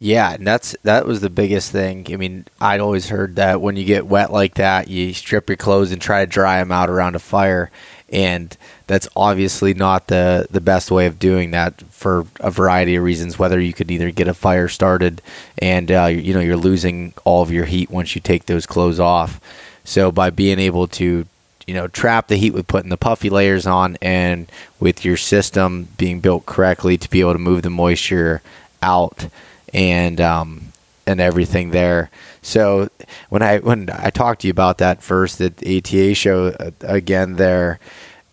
Yeah, 0.00 0.34
and 0.34 0.46
that's 0.46 0.76
that 0.84 1.06
was 1.06 1.20
the 1.20 1.30
biggest 1.30 1.72
thing. 1.72 2.06
I 2.12 2.16
mean, 2.16 2.46
I'd 2.60 2.80
always 2.80 3.08
heard 3.08 3.36
that 3.36 3.60
when 3.60 3.76
you 3.76 3.84
get 3.84 4.06
wet 4.06 4.32
like 4.32 4.54
that, 4.54 4.88
you 4.88 5.12
strip 5.12 5.50
your 5.50 5.56
clothes 5.56 5.90
and 5.90 6.00
try 6.00 6.24
to 6.24 6.30
dry 6.30 6.58
them 6.58 6.70
out 6.70 6.88
around 6.88 7.16
a 7.16 7.18
fire. 7.18 7.70
And 8.10 8.56
that's 8.86 9.08
obviously 9.14 9.74
not 9.74 10.06
the 10.06 10.46
the 10.50 10.60
best 10.60 10.90
way 10.90 11.06
of 11.06 11.18
doing 11.18 11.50
that 11.50 11.82
for 11.90 12.26
a 12.40 12.50
variety 12.50 12.96
of 12.96 13.04
reasons. 13.04 13.38
Whether 13.38 13.60
you 13.60 13.72
could 13.72 13.90
either 13.90 14.10
get 14.10 14.28
a 14.28 14.34
fire 14.34 14.68
started, 14.68 15.20
and 15.58 15.90
uh, 15.90 16.06
you 16.06 16.34
know 16.34 16.40
you're 16.40 16.56
losing 16.56 17.12
all 17.24 17.42
of 17.42 17.50
your 17.50 17.66
heat 17.66 17.90
once 17.90 18.14
you 18.14 18.20
take 18.20 18.46
those 18.46 18.66
clothes 18.66 19.00
off. 19.00 19.40
So 19.84 20.10
by 20.10 20.30
being 20.30 20.58
able 20.58 20.88
to 20.88 21.26
you 21.66 21.74
know 21.74 21.88
trap 21.88 22.28
the 22.28 22.36
heat 22.36 22.54
with 22.54 22.66
putting 22.66 22.90
the 22.90 22.96
puffy 22.96 23.30
layers 23.30 23.66
on, 23.66 23.98
and 24.00 24.50
with 24.80 25.04
your 25.04 25.16
system 25.16 25.88
being 25.98 26.20
built 26.20 26.46
correctly 26.46 26.96
to 26.96 27.10
be 27.10 27.20
able 27.20 27.34
to 27.34 27.38
move 27.38 27.62
the 27.62 27.70
moisture 27.70 28.42
out 28.82 29.28
and 29.74 30.20
um, 30.20 30.72
and 31.06 31.20
everything 31.20 31.70
there. 31.70 32.10
So 32.48 32.88
when 33.28 33.42
I 33.42 33.58
when 33.58 33.90
I 33.92 34.10
talked 34.10 34.40
to 34.42 34.46
you 34.48 34.50
about 34.50 34.78
that 34.78 35.02
first 35.02 35.40
at 35.40 35.58
the 35.58 35.78
ATA 35.78 36.14
show 36.14 36.48
uh, 36.48 36.70
again 36.80 37.36
there, 37.36 37.78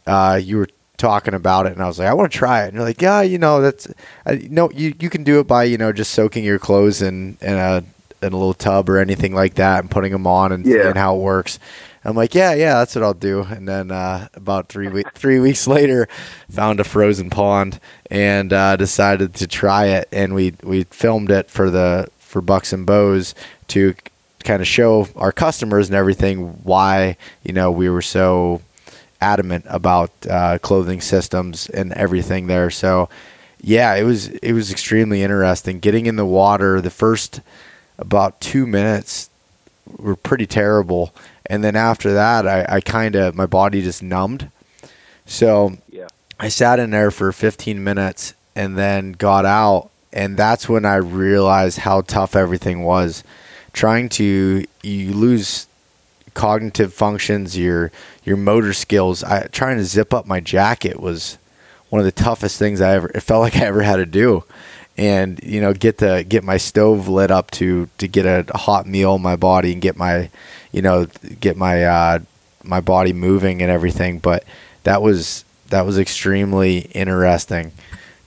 uh, 0.07 0.39
you 0.41 0.57
were 0.57 0.69
talking 0.97 1.33
about 1.33 1.65
it, 1.65 1.73
and 1.73 1.81
I 1.83 1.87
was 1.87 1.99
like, 1.99 2.07
I 2.07 2.13
want 2.13 2.31
to 2.31 2.37
try 2.37 2.63
it. 2.63 2.67
And 2.67 2.75
you're 2.75 2.85
like, 2.85 3.01
Yeah, 3.01 3.21
you 3.21 3.37
know, 3.37 3.61
that's 3.61 3.87
uh, 4.25 4.37
no, 4.49 4.71
you 4.71 4.93
you 4.99 5.09
can 5.09 5.23
do 5.23 5.39
it 5.39 5.47
by 5.47 5.65
you 5.65 5.77
know 5.77 5.91
just 5.91 6.11
soaking 6.11 6.43
your 6.45 6.59
clothes 6.59 7.01
in 7.01 7.37
in 7.41 7.53
a 7.55 7.83
in 8.21 8.31
a 8.33 8.37
little 8.37 8.53
tub 8.53 8.89
or 8.89 8.97
anything 8.97 9.35
like 9.35 9.55
that, 9.55 9.81
and 9.81 9.91
putting 9.91 10.11
them 10.13 10.25
on 10.25 10.51
and 10.51 10.65
Yeah. 10.65 10.83
seeing 10.83 10.95
how 10.95 11.15
it 11.15 11.19
works. 11.21 11.59
I'm 12.07 12.15
like, 12.15 12.35
yeah, 12.35 12.53
yeah, 12.53 12.75
that's 12.75 12.93
what 12.93 13.03
I'll 13.03 13.15
do. 13.15 13.41
And 13.41 13.67
then 13.67 13.89
uh, 13.89 14.27
about 14.35 14.69
three 14.69 14.87
week, 14.89 15.11
three 15.15 15.39
weeks 15.39 15.65
later, 15.67 16.07
found 16.51 16.79
a 16.79 16.83
frozen 16.83 17.31
pond 17.31 17.79
and 18.11 18.53
uh, 18.53 18.75
decided 18.75 19.33
to 19.35 19.47
try 19.47 19.87
it. 19.87 20.07
And 20.11 20.35
we 20.35 20.53
we 20.63 20.83
filmed 20.85 21.31
it 21.31 21.49
for 21.49 21.69
the 21.71 22.07
for 22.35 22.41
Bucks 22.41 22.73
and 22.73 22.85
Bows 22.85 23.33
to 23.69 23.95
kind 24.43 24.61
of 24.61 24.67
show 24.67 25.07
our 25.15 25.31
customers 25.31 25.87
and 25.87 25.95
everything 25.95 26.49
why 26.63 27.15
you 27.45 27.53
know 27.53 27.71
we 27.71 27.87
were 27.89 28.01
so 28.01 28.61
adamant 29.21 29.63
about 29.69 30.11
uh, 30.29 30.57
clothing 30.57 30.99
systems 30.99 31.69
and 31.69 31.93
everything 31.93 32.47
there. 32.47 32.69
So 32.69 33.07
yeah, 33.61 33.95
it 33.95 34.03
was 34.03 34.27
it 34.27 34.51
was 34.51 34.69
extremely 34.69 35.23
interesting 35.23 35.79
getting 35.79 36.07
in 36.07 36.17
the 36.17 36.25
water. 36.25 36.81
The 36.81 36.89
first 36.89 37.39
about 37.97 38.41
two 38.41 38.67
minutes 38.67 39.29
were 39.97 40.17
pretty 40.17 40.45
terrible, 40.45 41.13
and 41.45 41.63
then 41.63 41.77
after 41.77 42.11
that, 42.15 42.45
I, 42.45 42.65
I 42.67 42.81
kind 42.81 43.15
of 43.15 43.33
my 43.33 43.45
body 43.45 43.81
just 43.81 44.03
numbed. 44.03 44.51
So 45.25 45.77
Yeah. 45.89 46.07
I 46.37 46.49
sat 46.49 46.79
in 46.79 46.89
there 46.89 47.11
for 47.11 47.31
15 47.31 47.81
minutes 47.81 48.33
and 48.57 48.77
then 48.77 49.13
got 49.13 49.45
out, 49.45 49.89
and 50.15 50.37
that's 50.37 50.67
when 50.69 50.85
I 50.85 50.95
realized 50.95 51.79
how 51.79 52.01
tough 52.01 52.35
everything 52.35 52.83
was. 52.83 53.23
Trying 53.73 54.07
to 54.09 54.65
you 54.81 55.13
lose 55.13 55.67
cognitive 56.33 56.93
functions, 56.93 57.57
your 57.57 57.91
your 58.23 58.37
motor 58.37 58.73
skills. 58.73 59.23
I 59.23 59.47
trying 59.47 59.77
to 59.77 59.83
zip 59.83 60.13
up 60.13 60.25
my 60.25 60.39
jacket 60.39 60.99
was 60.99 61.37
one 61.89 61.99
of 61.99 62.05
the 62.05 62.11
toughest 62.11 62.57
things 62.57 62.79
I 62.79 62.93
ever. 62.93 63.11
It 63.13 63.21
felt 63.21 63.41
like 63.41 63.57
I 63.57 63.65
ever 63.65 63.81
had 63.81 63.97
to 63.97 64.05
do, 64.05 64.45
and 64.97 65.39
you 65.43 65.59
know, 65.59 65.73
get 65.73 65.97
the 65.97 66.25
get 66.27 66.43
my 66.43 66.57
stove 66.57 67.09
lit 67.09 67.31
up 67.31 67.51
to 67.51 67.89
to 67.97 68.07
get 68.07 68.25
a, 68.25 68.45
hot 68.57 68.87
meal 68.87 69.15
in 69.15 69.21
my 69.21 69.35
body 69.35 69.73
and 69.73 69.81
get 69.81 69.97
my, 69.97 70.29
you 70.71 70.81
know, 70.81 71.07
get 71.41 71.57
my 71.57 71.83
uh, 71.83 72.19
my 72.63 72.79
body 72.79 73.11
moving 73.11 73.61
and 73.61 73.69
everything. 73.69 74.19
But 74.19 74.45
that 74.83 75.01
was 75.01 75.43
that 75.67 75.85
was 75.85 75.99
extremely 75.99 76.79
interesting 76.93 77.73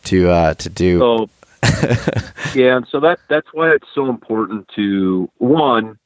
to 0.04 0.28
uh, 0.28 0.54
to 0.54 0.68
do. 0.68 0.98
So 0.98 1.30
yeah, 2.54 2.76
and 2.76 2.86
so 2.88 3.00
that 3.00 3.18
that's 3.28 3.48
why 3.52 3.70
it's 3.70 3.88
so 3.94 4.08
important 4.08 4.68
to 4.76 5.30
one, 5.38 5.98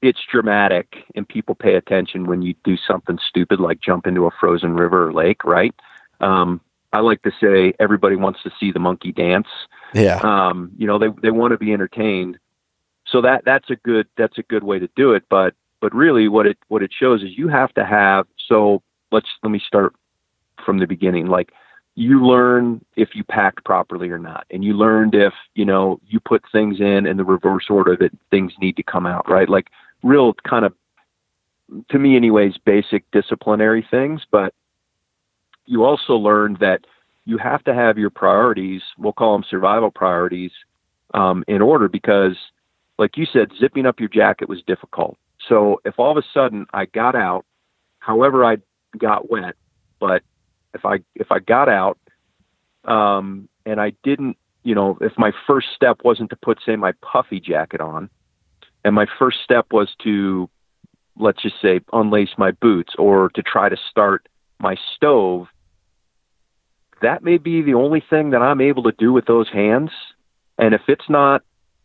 it's 0.00 0.20
dramatic 0.30 1.04
and 1.14 1.28
people 1.28 1.54
pay 1.54 1.74
attention 1.74 2.26
when 2.26 2.42
you 2.42 2.54
do 2.64 2.76
something 2.76 3.18
stupid 3.28 3.60
like 3.60 3.80
jump 3.80 4.06
into 4.06 4.26
a 4.26 4.30
frozen 4.38 4.74
river 4.74 5.08
or 5.08 5.12
lake, 5.12 5.44
right? 5.44 5.74
Um, 6.20 6.60
I 6.92 7.00
like 7.00 7.22
to 7.22 7.32
say 7.40 7.72
everybody 7.80 8.16
wants 8.16 8.42
to 8.42 8.50
see 8.60 8.70
the 8.70 8.78
monkey 8.78 9.12
dance. 9.12 9.48
yeah, 9.94 10.20
Um, 10.22 10.72
you 10.76 10.86
know, 10.86 10.98
they 10.98 11.08
they 11.22 11.30
want 11.30 11.52
to 11.52 11.58
be 11.58 11.72
entertained. 11.72 12.38
So 13.06 13.20
that 13.22 13.44
that's 13.44 13.70
a 13.70 13.76
good 13.76 14.06
that's 14.16 14.38
a 14.38 14.42
good 14.42 14.64
way 14.64 14.78
to 14.78 14.88
do 14.94 15.12
it. 15.12 15.24
But 15.30 15.54
but 15.80 15.94
really, 15.94 16.28
what 16.28 16.46
it 16.46 16.58
what 16.68 16.82
it 16.82 16.92
shows 16.92 17.22
is 17.22 17.36
you 17.36 17.48
have 17.48 17.72
to 17.74 17.84
have. 17.84 18.26
So 18.48 18.82
let's 19.10 19.28
let 19.42 19.50
me 19.50 19.60
start 19.64 19.94
from 20.64 20.78
the 20.78 20.86
beginning. 20.86 21.26
Like 21.26 21.52
you 21.94 22.24
learn 22.24 22.84
if 22.96 23.10
you 23.14 23.22
packed 23.24 23.64
properly 23.64 24.10
or 24.10 24.18
not, 24.18 24.46
and 24.50 24.64
you 24.64 24.74
learned 24.74 25.14
if 25.14 25.34
you 25.54 25.64
know 25.64 26.00
you 26.06 26.20
put 26.20 26.42
things 26.50 26.80
in 26.80 27.06
in 27.06 27.16
the 27.16 27.24
reverse 27.24 27.66
order 27.68 27.96
that 27.96 28.12
things 28.30 28.52
need 28.60 28.76
to 28.76 28.82
come 28.82 29.06
out. 29.06 29.28
Right, 29.28 29.48
like 29.48 29.68
real 30.02 30.34
kind 30.48 30.64
of 30.64 30.72
to 31.90 31.98
me, 31.98 32.16
anyways, 32.16 32.58
basic 32.64 33.10
disciplinary 33.12 33.86
things. 33.90 34.22
But 34.30 34.54
you 35.66 35.84
also 35.84 36.14
learned 36.14 36.58
that 36.58 36.86
you 37.24 37.38
have 37.38 37.62
to 37.64 37.74
have 37.74 37.98
your 37.98 38.10
priorities, 38.10 38.82
we'll 38.98 39.12
call 39.12 39.32
them 39.32 39.44
survival 39.48 39.90
priorities, 39.90 40.50
um, 41.14 41.44
in 41.46 41.62
order 41.62 41.88
because, 41.88 42.36
like 42.98 43.16
you 43.16 43.26
said, 43.26 43.50
zipping 43.60 43.86
up 43.86 44.00
your 44.00 44.08
jacket 44.08 44.48
was 44.48 44.62
difficult. 44.66 45.16
So 45.48 45.80
if 45.84 45.98
all 45.98 46.10
of 46.10 46.16
a 46.16 46.26
sudden 46.34 46.66
I 46.72 46.86
got 46.86 47.14
out, 47.14 47.44
however 48.00 48.44
I 48.44 48.56
got 48.98 49.30
wet, 49.30 49.54
but 50.00 50.22
if 50.74 50.84
I 50.84 51.00
if 51.14 51.30
I 51.30 51.38
got 51.38 51.68
out, 51.68 51.98
um, 52.84 53.48
and 53.66 53.80
I 53.80 53.92
didn't, 54.02 54.36
you 54.62 54.74
know, 54.74 54.98
if 55.00 55.12
my 55.16 55.32
first 55.46 55.68
step 55.74 55.98
wasn't 56.04 56.30
to 56.30 56.36
put 56.36 56.58
say 56.64 56.76
my 56.76 56.92
puffy 57.02 57.40
jacket 57.40 57.80
on, 57.80 58.10
and 58.84 58.94
my 58.94 59.06
first 59.18 59.38
step 59.44 59.66
was 59.70 59.88
to, 60.04 60.48
let's 61.18 61.42
just 61.42 61.60
say, 61.60 61.80
unlace 61.92 62.36
my 62.38 62.50
boots 62.52 62.94
or 62.98 63.30
to 63.30 63.42
try 63.42 63.68
to 63.68 63.76
start 63.90 64.28
my 64.58 64.76
stove 64.96 65.48
that 67.02 67.22
may 67.22 67.36
be 67.36 67.62
the 67.62 67.74
only 67.74 68.02
thing 68.08 68.30
that 68.30 68.42
I'm 68.42 68.60
able 68.60 68.84
to 68.84 68.92
do 68.92 69.12
with 69.12 69.26
those 69.26 69.48
hands. 69.48 69.90
And 70.56 70.72
if 70.72 70.82
it's 70.88 71.08
not 71.08 71.42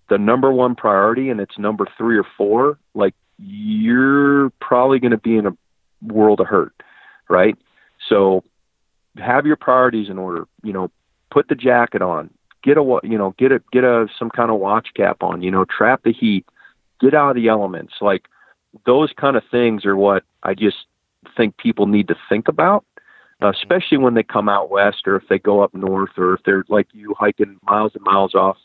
the 0.09 0.17
number 0.17 0.51
one 0.51 0.75
priority 0.75 1.29
and 1.29 1.41
it's 1.41 1.57
number 1.57 1.85
three 1.97 2.17
or 2.17 2.25
four, 2.37 2.79
like 2.93 3.13
you're 3.37 4.51
probably 4.61 4.99
going 4.99 5.11
to 5.11 5.17
be 5.17 5.37
in 5.37 5.47
a 5.47 5.57
world 6.01 6.39
of 6.39 6.47
hurt, 6.47 6.73
right? 7.29 7.57
So 8.07 8.43
have 9.19 9.45
your 9.45 9.55
priorities 9.55 10.09
in 10.09 10.17
order. 10.17 10.47
You 10.63 10.73
know, 10.73 10.91
put 11.31 11.47
the 11.47 11.55
jacket 11.55 12.01
on, 12.01 12.29
get 12.63 12.77
a 12.77 12.99
you 13.03 13.17
know 13.17 13.33
get 13.37 13.51
a 13.51 13.61
get 13.71 13.83
a 13.83 14.07
some 14.17 14.29
kind 14.29 14.51
of 14.51 14.59
watch 14.59 14.89
cap 14.95 15.17
on. 15.21 15.41
You 15.41 15.51
know, 15.51 15.65
trap 15.65 16.01
the 16.03 16.13
heat, 16.13 16.45
get 16.99 17.13
out 17.13 17.31
of 17.31 17.35
the 17.35 17.47
elements. 17.47 17.95
Like 18.01 18.25
those 18.85 19.11
kind 19.19 19.35
of 19.35 19.43
things 19.49 19.85
are 19.85 19.95
what 19.95 20.23
I 20.43 20.53
just 20.53 20.77
think 21.35 21.57
people 21.57 21.87
need 21.87 22.07
to 22.07 22.15
think 22.29 22.47
about 22.47 22.85
uh, 23.41 23.49
especially 23.49 23.97
when 23.97 24.13
they 24.13 24.23
come 24.23 24.49
out 24.49 24.69
west 24.71 25.03
or 25.07 25.15
if 25.15 25.27
they 25.29 25.39
go 25.39 25.61
up 25.61 25.73
north 25.73 26.11
or 26.17 26.33
if 26.33 26.41
they're 26.43 26.63
like 26.69 26.87
you 26.91 27.13
hiking 27.17 27.57
miles 27.63 27.91
and 27.95 28.03
miles 28.03 28.33
off 28.33 28.57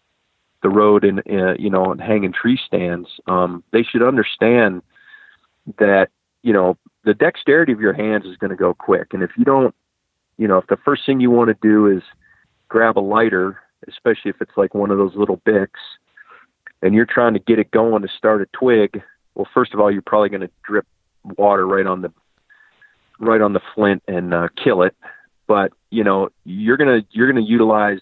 the 0.63 0.69
road 0.69 1.05
and 1.05 1.21
uh, 1.31 1.55
you 1.59 1.69
know 1.69 1.91
and 1.91 2.01
hanging 2.01 2.33
tree 2.33 2.59
stands 2.67 3.09
um, 3.27 3.63
they 3.73 3.83
should 3.83 4.03
understand 4.03 4.83
that 5.79 6.09
you 6.43 6.53
know 6.53 6.77
the 7.05 7.15
dexterity 7.15 7.73
of 7.73 7.81
your 7.81 7.93
hands 7.93 8.25
is 8.25 8.37
going 8.37 8.51
to 8.51 8.57
go 8.57 8.73
quick 8.73 9.09
and 9.13 9.23
if 9.23 9.31
you 9.37 9.45
don't 9.45 9.75
you 10.43 10.49
know 10.49 10.59
if 10.59 10.67
the 10.67 10.79
first 10.85 11.03
thing 11.07 11.21
you 11.21 11.31
want 11.31 11.49
to 11.49 11.57
do 11.63 11.87
is 11.87 12.03
grab 12.69 12.99
a 12.99 13.01
lighter 13.01 13.59
especially 13.89 14.31
if 14.31 14.41
it's 14.41 14.57
like 14.57 14.75
one 14.75 14.91
of 14.91 14.99
those 14.99 15.15
little 15.15 15.39
bics 15.39 15.83
and 16.83 16.95
you're 16.95 17.07
trying 17.07 17.35
to 17.35 17.41
get 17.41 17.59
it 17.59 17.71
going 17.71 18.03
to 18.03 18.09
start 18.19 18.43
a 18.43 18.47
twig 18.53 19.03
well 19.35 19.49
first 19.55 19.73
of 19.73 19.81
all 19.81 19.91
you're 19.91 20.03
probably 20.03 20.29
going 20.29 20.41
to 20.41 20.51
drip 20.67 20.87
water 21.39 21.67
right 21.67 21.87
on 21.87 22.03
the 22.03 22.13
right 23.23 23.41
on 23.41 23.53
the 23.53 23.61
flint 23.75 24.03
and 24.09 24.35
uh, 24.35 24.49
kill 24.63 24.83
it. 24.83 24.95
But 25.47 25.73
you 25.91 26.05
know, 26.05 26.31
you're 26.45 26.77
gonna 26.77 27.03
you're 27.11 27.31
gonna 27.31 27.45
utilize 27.45 28.01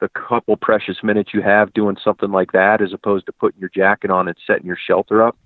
the 0.00 0.08
couple 0.08 0.56
precious 0.56 0.96
minutes 1.02 1.30
you 1.32 1.42
have 1.42 1.72
doing 1.72 1.96
something 2.02 2.30
like 2.30 2.52
that, 2.52 2.82
as 2.82 2.92
opposed 2.92 3.26
to 3.26 3.32
putting 3.32 3.60
your 3.60 3.70
jacket 3.74 4.10
on 4.10 4.28
and 4.28 4.36
setting 4.46 4.66
your 4.66 4.78
shelter 4.86 5.22
up. 5.22 5.36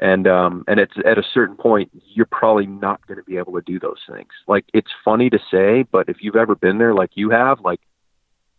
And 0.00 0.26
um, 0.26 0.64
and 0.66 0.80
it's 0.80 0.94
at 1.04 1.18
a 1.18 1.22
certain 1.22 1.56
point, 1.56 1.90
you're 2.14 2.26
probably 2.26 2.66
not 2.66 3.06
going 3.06 3.18
to 3.18 3.24
be 3.24 3.36
able 3.36 3.52
to 3.52 3.60
do 3.60 3.78
those 3.78 3.98
things. 4.10 4.30
Like 4.48 4.64
it's 4.72 4.90
funny 5.04 5.28
to 5.28 5.38
say, 5.50 5.82
but 5.82 6.08
if 6.08 6.18
you've 6.22 6.36
ever 6.36 6.54
been 6.54 6.78
there, 6.78 6.94
like 6.94 7.10
you 7.14 7.28
have, 7.30 7.60
like 7.60 7.80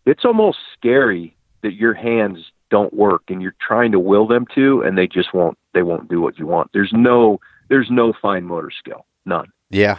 it's 0.05 0.23
almost 0.23 0.59
scary 0.77 1.35
that 1.63 1.73
your 1.73 1.95
hands 1.95 2.51
don't 2.69 2.93
work 2.93 3.23
and 3.29 3.41
you're 3.41 3.55
trying 3.59 3.91
to 3.91 3.99
will 3.99 4.27
them 4.27 4.45
to, 4.53 4.83
and 4.83 4.97
they 4.97 5.07
just 5.07 5.33
won't. 5.33 5.57
They 5.73 5.81
won't 5.81 6.09
do 6.09 6.21
what 6.21 6.37
you 6.37 6.45
want. 6.45 6.71
There's 6.73 6.93
no 6.93 7.39
there's 7.69 7.89
no 7.89 8.13
fine 8.13 8.43
motor 8.43 8.69
skill, 8.69 9.05
none. 9.25 9.51
Yeah, 9.71 9.97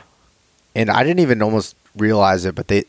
and 0.76 0.90
I 0.90 1.02
didn't 1.02 1.20
even 1.20 1.42
almost 1.42 1.74
realize 1.96 2.44
it, 2.44 2.54
but 2.54 2.68
they, 2.68 2.84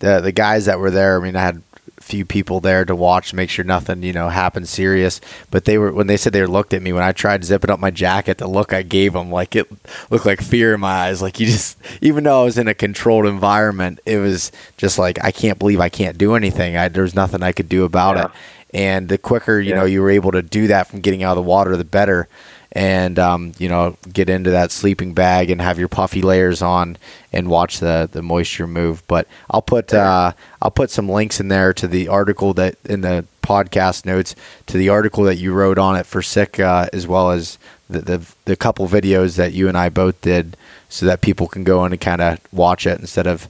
the 0.00 0.20
the 0.20 0.32
guys 0.32 0.66
that 0.66 0.78
were 0.78 0.90
there. 0.90 1.18
I 1.18 1.22
mean, 1.22 1.36
I 1.36 1.40
had 1.40 1.62
few 2.04 2.24
people 2.26 2.60
there 2.60 2.84
to 2.84 2.94
watch, 2.94 3.32
make 3.32 3.48
sure 3.50 3.64
nothing 3.64 4.02
you 4.02 4.12
know 4.12 4.28
happened 4.28 4.68
serious. 4.68 5.20
But 5.50 5.64
they 5.64 5.78
were 5.78 5.90
when 5.92 6.06
they 6.06 6.16
said 6.16 6.32
they 6.32 6.44
looked 6.44 6.74
at 6.74 6.82
me 6.82 6.92
when 6.92 7.02
I 7.02 7.12
tried 7.12 7.44
zipping 7.44 7.70
up 7.70 7.80
my 7.80 7.90
jacket. 7.90 8.38
The 8.38 8.46
look 8.46 8.72
I 8.72 8.82
gave 8.82 9.14
them, 9.14 9.30
like 9.30 9.56
it 9.56 9.66
looked 10.10 10.26
like 10.26 10.40
fear 10.40 10.74
in 10.74 10.80
my 10.80 11.06
eyes. 11.08 11.22
Like 11.22 11.40
you 11.40 11.46
just, 11.46 11.78
even 12.02 12.24
though 12.24 12.42
I 12.42 12.44
was 12.44 12.58
in 12.58 12.68
a 12.68 12.74
controlled 12.74 13.26
environment, 13.26 14.00
it 14.04 14.18
was 14.18 14.52
just 14.76 14.98
like 14.98 15.22
I 15.24 15.32
can't 15.32 15.58
believe 15.58 15.80
I 15.80 15.88
can't 15.88 16.18
do 16.18 16.34
anything. 16.34 16.76
I, 16.76 16.88
there's 16.88 17.14
nothing 17.14 17.42
I 17.42 17.52
could 17.52 17.68
do 17.68 17.84
about 17.84 18.16
Yeah. 18.16 18.24
it. 18.26 18.30
And 18.74 19.08
the 19.08 19.18
quicker 19.18 19.58
you 19.60 19.70
Yeah. 19.70 19.76
know 19.76 19.84
you 19.84 20.02
were 20.02 20.10
able 20.10 20.32
to 20.32 20.42
do 20.42 20.66
that 20.66 20.86
from 20.88 21.00
getting 21.00 21.22
out 21.22 21.36
of 21.38 21.44
the 21.44 21.48
water, 21.48 21.76
the 21.76 21.84
better. 21.84 22.28
And 22.74 23.18
um, 23.18 23.52
you 23.58 23.68
know 23.68 23.96
get 24.12 24.28
into 24.28 24.50
that 24.50 24.70
sleeping 24.70 25.14
bag 25.14 25.50
and 25.50 25.60
have 25.60 25.78
your 25.78 25.88
puffy 25.88 26.22
layers 26.22 26.60
on 26.60 26.96
and 27.32 27.48
watch 27.48 27.78
the 27.78 28.08
the 28.10 28.22
moisture 28.22 28.66
move. 28.66 29.02
But 29.06 29.28
I'll 29.50 29.62
put 29.62 29.94
uh, 29.94 30.32
I'll 30.60 30.70
put 30.70 30.90
some 30.90 31.08
links 31.08 31.40
in 31.40 31.48
there 31.48 31.72
to 31.74 31.86
the 31.86 32.08
article 32.08 32.52
that 32.54 32.76
in 32.84 33.02
the 33.02 33.26
podcast 33.42 34.06
notes 34.06 34.34
to 34.66 34.78
the 34.78 34.88
article 34.88 35.24
that 35.24 35.36
you 35.36 35.52
wrote 35.52 35.78
on 35.78 35.96
it 35.96 36.06
for 36.06 36.22
Sitka, 36.22 36.88
as 36.92 37.06
well 37.06 37.30
as 37.30 37.58
the, 37.88 38.00
the 38.00 38.34
the 38.44 38.56
couple 38.56 38.88
videos 38.88 39.36
that 39.36 39.52
you 39.52 39.68
and 39.68 39.78
I 39.78 39.88
both 39.88 40.20
did, 40.20 40.56
so 40.88 41.06
that 41.06 41.20
people 41.20 41.46
can 41.46 41.62
go 41.64 41.84
in 41.84 41.92
and 41.92 42.00
kind 42.00 42.20
of 42.20 42.40
watch 42.52 42.86
it 42.86 43.00
instead 43.00 43.26
of 43.26 43.48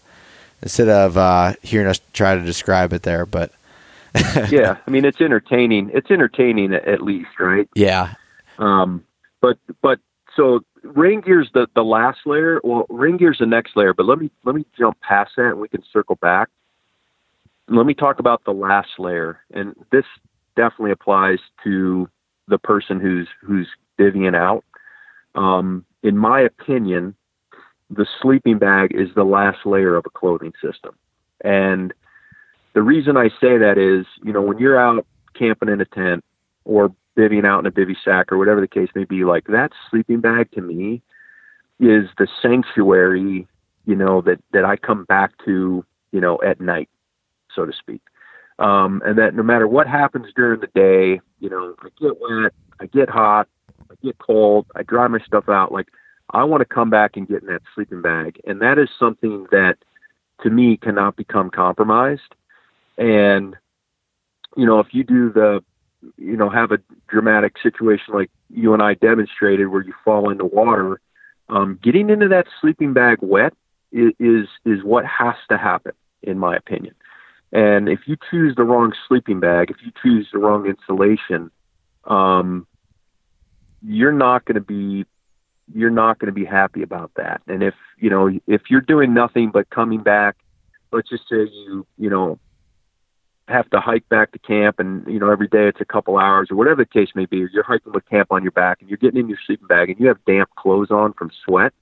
instead 0.63 0.89
of 0.89 1.17
uh, 1.17 1.55
hearing 1.63 1.87
us 1.87 2.01
try 2.13 2.35
to 2.35 2.43
describe 2.43 2.93
it 2.93 3.03
there. 3.03 3.25
But 3.25 3.53
yeah, 4.51 4.77
I 4.87 4.91
mean 4.91 5.07
it's 5.07 5.21
entertaining. 5.21 5.91
It's 5.95 6.11
entertaining 6.11 6.75
at 6.75 7.01
least, 7.01 7.41
right? 7.41 7.69
Yeah. 7.75 8.15
Um, 8.59 9.05
but 9.45 9.59
but 9.83 9.99
so 10.37 10.61
rain 10.83 11.21
gear's 11.21 11.51
the 11.53 11.67
the 11.75 11.85
last 11.85 12.21
layer. 12.25 12.61
Well, 12.65 12.87
rain 12.89 13.19
gear's 13.19 13.39
the 13.41 13.47
next 13.47 13.77
layer. 13.77 13.93
But 13.93 14.07
let 14.07 14.19
me 14.19 14.31
let 14.45 14.55
me 14.55 14.65
jump 14.79 14.99
past 15.03 15.33
that 15.37 15.51
and 15.51 15.61
we 15.61 15.69
can 15.69 15.83
circle 15.93 16.17
back. 16.17 16.49
Let 17.69 17.85
me 17.85 17.93
talk 17.95 18.21
about 18.21 18.45
the 18.45 18.53
last 18.53 18.89
layer, 18.99 19.41
and 19.53 19.75
this 19.93 20.05
definitely 20.57 20.93
applies 20.93 21.41
to 21.65 22.09
the 22.49 22.59
person 22.59 23.01
who's 23.01 23.29
who's 23.43 23.69
bivvying 23.99 24.35
out. 24.35 24.65
Um, 25.35 25.85
in 26.03 26.17
my 26.17 26.41
opinion, 26.41 27.15
the 27.91 28.07
sleeping 28.23 28.59
bag 28.59 28.93
is 28.95 29.09
the 29.15 29.25
last 29.25 29.67
layer 29.67 29.95
of 29.95 30.05
a 30.07 30.11
clothing 30.11 30.53
system. 30.63 30.95
And 31.43 31.93
the 32.73 32.83
reason 32.83 33.17
I 33.17 33.29
say 33.29 33.59
that 33.59 33.77
is, 33.77 34.07
you 34.23 34.33
know, 34.33 34.43
when 34.43 34.59
you're 34.59 34.79
out 34.79 35.07
camping 35.35 35.69
in 35.69 35.81
a 35.81 35.85
tent 35.85 36.25
or 36.65 36.95
bivvying 37.17 37.47
out 37.47 37.61
in 37.61 37.67
a 37.67 37.71
bivy 37.71 37.97
sack 38.05 38.33
or 38.33 38.39
whatever 38.39 38.61
the 38.61 38.69
case 38.69 38.89
may 38.95 39.05
be, 39.05 39.25
like 39.25 39.47
that 39.47 39.73
sleeping 39.91 40.21
bag 40.21 40.51
to 40.53 40.61
me 40.61 41.03
is 41.81 42.09
the 42.19 42.29
sanctuary, 42.41 43.47
you 43.87 43.97
know, 43.97 44.21
that, 44.23 44.41
that 44.53 44.65
I 44.65 44.77
come 44.77 45.05
back 45.05 45.33
to, 45.45 45.85
you 46.13 46.21
know, 46.21 46.41
at 46.43 46.61
night, 46.61 46.89
so 47.55 47.67
to 47.67 47.73
speak. 47.73 48.01
Um, 48.59 49.03
and 49.05 49.19
that 49.19 49.35
no 49.35 49.43
matter 49.43 49.67
what 49.67 49.89
happens 49.89 50.27
during 50.35 50.61
the 50.61 50.69
day, 50.69 51.21
you 51.41 51.51
know, 51.51 51.75
I 51.81 51.89
get 52.01 52.21
wet, 52.21 52.53
I 52.81 52.87
get 52.87 53.09
hot, 53.09 53.49
I 53.91 53.95
get 54.03 54.19
cold, 54.19 54.67
I 54.77 54.83
dry 54.83 55.09
my 55.09 55.19
stuff 55.21 55.49
out. 55.49 55.73
Like 55.73 55.89
I 56.31 56.45
want 56.45 56.61
to 56.61 56.65
come 56.65 56.91
back 56.91 57.17
and 57.17 57.29
get 57.29 57.43
in 57.43 57.49
that 57.49 57.63
sleeping 57.75 58.03
bag. 58.03 58.41
And 58.47 58.61
that 58.61 58.79
is 58.79 58.89
something 58.99 59.47
that 59.51 59.77
to 60.43 60.51
me 60.51 60.77
cannot 60.77 61.17
become 61.17 61.51
compromised. 61.51 62.35
And, 62.97 63.57
you 64.57 64.67
know, 64.67 64.79
if 64.79 64.89
you 64.93 65.03
do 65.03 65.33
the, 65.33 65.65
you 66.17 66.37
know, 66.37 66.51
have 66.51 66.73
a 66.73 66.79
dramatic 67.09 67.55
situation 67.63 68.15
like 68.15 68.31
you 68.51 68.73
and 68.75 68.83
I 68.83 68.95
demonstrated 68.95 69.69
where 69.69 69.83
you 69.83 69.95
fall 70.05 70.31
into 70.31 70.45
water, 70.45 71.01
um, 71.49 71.79
getting 71.83 72.11
into 72.11 72.29
that 72.29 72.47
sleeping 72.61 72.93
bag 72.93 73.19
wet 73.21 73.55
is, 73.93 74.49
is, 74.65 74.83
what 74.83 75.05
has 75.07 75.37
to 75.51 75.57
happen, 75.57 75.93
in 76.23 76.39
my 76.39 76.57
opinion. 76.57 76.95
And 77.53 77.89
if 77.89 78.01
you 78.07 78.17
choose 78.31 78.57
the 78.57 78.65
wrong 78.65 78.93
sleeping 79.07 79.41
bag, 79.41 79.71
if 79.71 79.77
you 79.85 79.93
choose 80.03 80.29
the 80.33 80.39
wrong 80.39 80.67
insulation, 80.67 81.51
um, 82.05 82.67
you're 83.83 84.13
not 84.13 84.45
going 84.45 84.57
to 84.57 84.61
be 84.61 85.05
you're 85.73 85.91
not 85.91 86.19
going 86.19 86.27
to 86.27 86.33
be 86.33 86.45
happy 86.45 86.83
about 86.83 87.13
that. 87.17 87.41
And 87.47 87.63
if 87.63 87.75
you 87.97 88.11
know 88.11 88.29
if 88.47 88.63
you're 88.69 88.81
doing 88.81 89.15
nothing 89.15 89.51
but 89.53 89.71
coming 89.71 90.03
back, 90.03 90.37
let's 90.93 91.09
just 91.09 91.29
say 91.29 91.49
you 91.51 91.87
you 91.97 92.11
know 92.11 92.39
have 93.49 93.69
to 93.71 93.81
hike 93.81 94.09
back 94.09 94.33
to 94.33 94.39
camp 94.39 94.79
and 94.79 95.07
you 95.07 95.19
know 95.19 95.31
every 95.31 95.49
day 95.49 95.69
it's 95.69 95.81
a 95.81 95.85
couple 95.85 96.19
hours 96.19 96.49
or 96.51 96.57
whatever 96.57 96.77
the 96.77 96.87
case 96.87 97.11
may 97.15 97.27
be 97.27 97.47
you're 97.53 97.63
hiking 97.63 97.93
with 97.93 98.09
camp 98.09 98.29
on 98.31 98.43
your 98.43 98.53
back 98.53 98.79
and 98.81 98.89
you're 98.89 98.97
getting 98.97 99.21
in 99.21 99.29
your 99.29 99.39
sleeping 99.47 99.67
bag 99.67 99.91
and 99.91 100.01
you 100.01 100.09
have 100.09 100.25
damp 100.25 100.49
clothes 100.57 100.91
on 100.91 101.13
from 101.13 101.31
sweat 101.45 101.73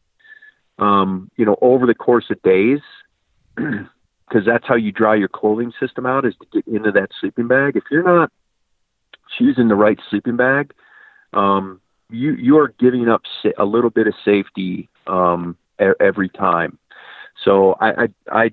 um, 0.78 1.30
you 1.36 1.44
know 1.44 1.56
over 1.60 1.86
the 1.86 1.94
course 1.94 2.24
of 2.30 2.42
days 2.42 2.80
because 3.54 4.44
that's 4.44 4.66
how 4.66 4.74
you 4.74 4.90
dry 4.90 5.14
your 5.14 5.28
clothing 5.28 5.72
system 5.78 6.04
out 6.04 6.24
is 6.24 6.34
to 6.40 6.46
get 6.52 6.66
into 6.72 6.90
that 6.90 7.10
sleeping 7.20 7.46
bag 7.46 7.76
if 7.76 7.84
you're 7.90 8.02
not 8.02 8.32
choosing 9.38 9.68
the 9.68 9.76
right 9.76 10.00
sleeping 10.10 10.36
bag 10.36 10.72
um, 11.32 11.80
you 12.10 12.34
you 12.34 12.58
are 12.58 12.74
giving 12.78 13.08
up 13.08 13.22
a 13.58 13.64
little 13.64 13.90
bit 13.90 14.06
of 14.06 14.14
safety 14.24 14.88
um, 15.06 15.56
every 16.00 16.28
time. 16.28 16.78
So 17.44 17.76
I, 17.80 17.90
I 17.90 18.08
I 18.30 18.52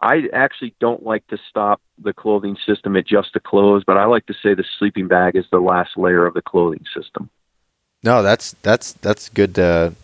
I 0.00 0.28
actually 0.32 0.74
don't 0.80 1.02
like 1.02 1.26
to 1.28 1.38
stop 1.48 1.80
the 1.98 2.12
clothing 2.12 2.56
system 2.64 2.96
at 2.96 3.06
just 3.06 3.32
the 3.34 3.40
clothes, 3.40 3.82
but 3.84 3.96
I 3.96 4.04
like 4.04 4.26
to 4.26 4.34
say 4.34 4.54
the 4.54 4.64
sleeping 4.78 5.08
bag 5.08 5.34
is 5.34 5.46
the 5.50 5.58
last 5.58 5.96
layer 5.96 6.24
of 6.24 6.34
the 6.34 6.42
clothing 6.42 6.84
system. 6.94 7.30
No, 8.04 8.22
that's 8.22 8.52
that's 8.62 8.92
that's 8.92 9.28
good 9.28 9.56
to 9.56 9.94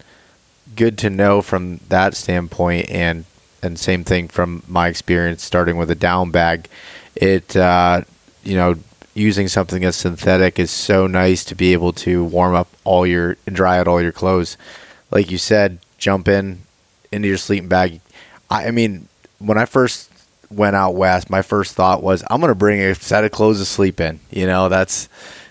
good 0.75 0.99
to 0.99 1.11
know 1.11 1.43
from 1.43 1.79
that 1.89 2.15
standpoint, 2.17 2.91
and 2.91 3.25
and 3.63 3.79
same 3.79 4.03
thing 4.03 4.27
from 4.27 4.65
my 4.67 4.89
experience 4.89 5.45
starting 5.45 5.77
with 5.77 5.91
a 5.91 5.95
down 5.95 6.33
bag. 6.33 6.69
It 7.15 7.57
uh, 7.57 8.03
you 8.43 8.57
know 8.57 8.77
using 9.15 9.47
something 9.47 9.85
as 9.85 9.95
synthetic 9.95 10.59
is 10.59 10.73
so 10.73 11.07
nice 11.07 11.45
to 11.45 11.55
be 11.55 11.73
able 11.73 11.93
to 11.93 12.25
warm 12.25 12.53
up 12.53 12.67
all 12.83 13.07
your 13.07 13.37
and 13.47 13.55
dry 13.55 13.79
out 13.79 13.87
all 13.87 14.03
your 14.03 14.11
clothes. 14.13 14.57
Like 15.13 15.31
you 15.31 15.39
said, 15.39 15.79
jump 15.99 16.27
in 16.27 16.63
into 17.13 17.29
your 17.29 17.37
sleeping 17.37 17.69
bag. 17.69 18.01
I, 18.51 18.67
I 18.67 18.71
mean, 18.73 19.09
when 19.39 19.59
I 19.59 19.65
first 19.65 20.11
went 20.51 20.77
out 20.77 20.95
west, 20.95 21.31
my 21.31 21.43
first 21.43 21.75
thought 21.75 22.03
was 22.03 22.25
I'm 22.31 22.41
going 22.41 22.51
to 22.51 22.55
bring 22.55 22.81
a 22.81 22.95
set 22.95 23.25
of 23.25 23.33
clothes 23.33 23.59
to 23.59 23.65
sleep 23.65 24.01
in. 24.01 24.21
You 24.31 24.47
know, 24.47 24.69
that's 24.69 25.09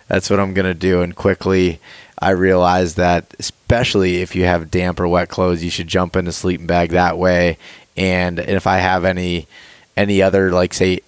that's 0.08 0.30
what 0.30 0.40
I'm 0.40 0.54
going 0.54 0.66
to 0.66 0.74
do. 0.74 1.02
And 1.02 1.16
quickly, 1.16 1.80
I 2.20 2.32
realized 2.32 2.98
that 2.98 3.34
especially 3.40 4.22
if 4.22 4.36
you 4.36 4.46
have 4.46 4.72
damp 4.72 5.00
or 5.00 5.08
wet 5.08 5.30
clothes, 5.30 5.64
you 5.64 5.70
should 5.70 5.88
jump 5.88 6.16
in 6.16 6.28
a 6.28 6.32
sleeping 6.32 6.68
bag 6.68 6.92
that 6.92 7.18
way. 7.18 7.58
And 7.98 8.40
if 8.40 8.68
I 8.68 8.78
have 8.78 9.06
any 9.06 9.48
any 9.96 10.22
other 10.22 10.52
like 10.52 10.74
say 10.74 11.02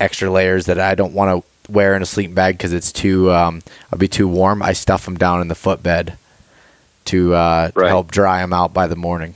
extra 0.00 0.30
layers 0.30 0.66
that 0.66 0.78
I 0.78 0.94
don't 0.94 1.14
want 1.14 1.44
to 1.44 1.72
wear 1.72 1.94
in 1.94 2.02
a 2.02 2.06
sleeping 2.06 2.34
bag 2.34 2.56
because 2.56 2.72
it's 2.72 2.92
too 2.92 3.30
um, 3.30 3.62
I'll 3.92 3.98
be 3.98 4.08
too 4.08 4.28
warm. 4.28 4.62
I 4.62 4.72
stuff 4.72 5.04
them 5.04 5.16
down 5.16 5.40
in 5.40 5.48
the 5.48 5.54
footbed 5.54 6.16
to, 7.06 7.34
uh, 7.34 7.70
right. 7.74 7.84
to 7.84 7.88
help 7.88 8.10
dry 8.10 8.40
them 8.40 8.52
out 8.52 8.74
by 8.74 8.86
the 8.86 8.96
morning. 8.96 9.34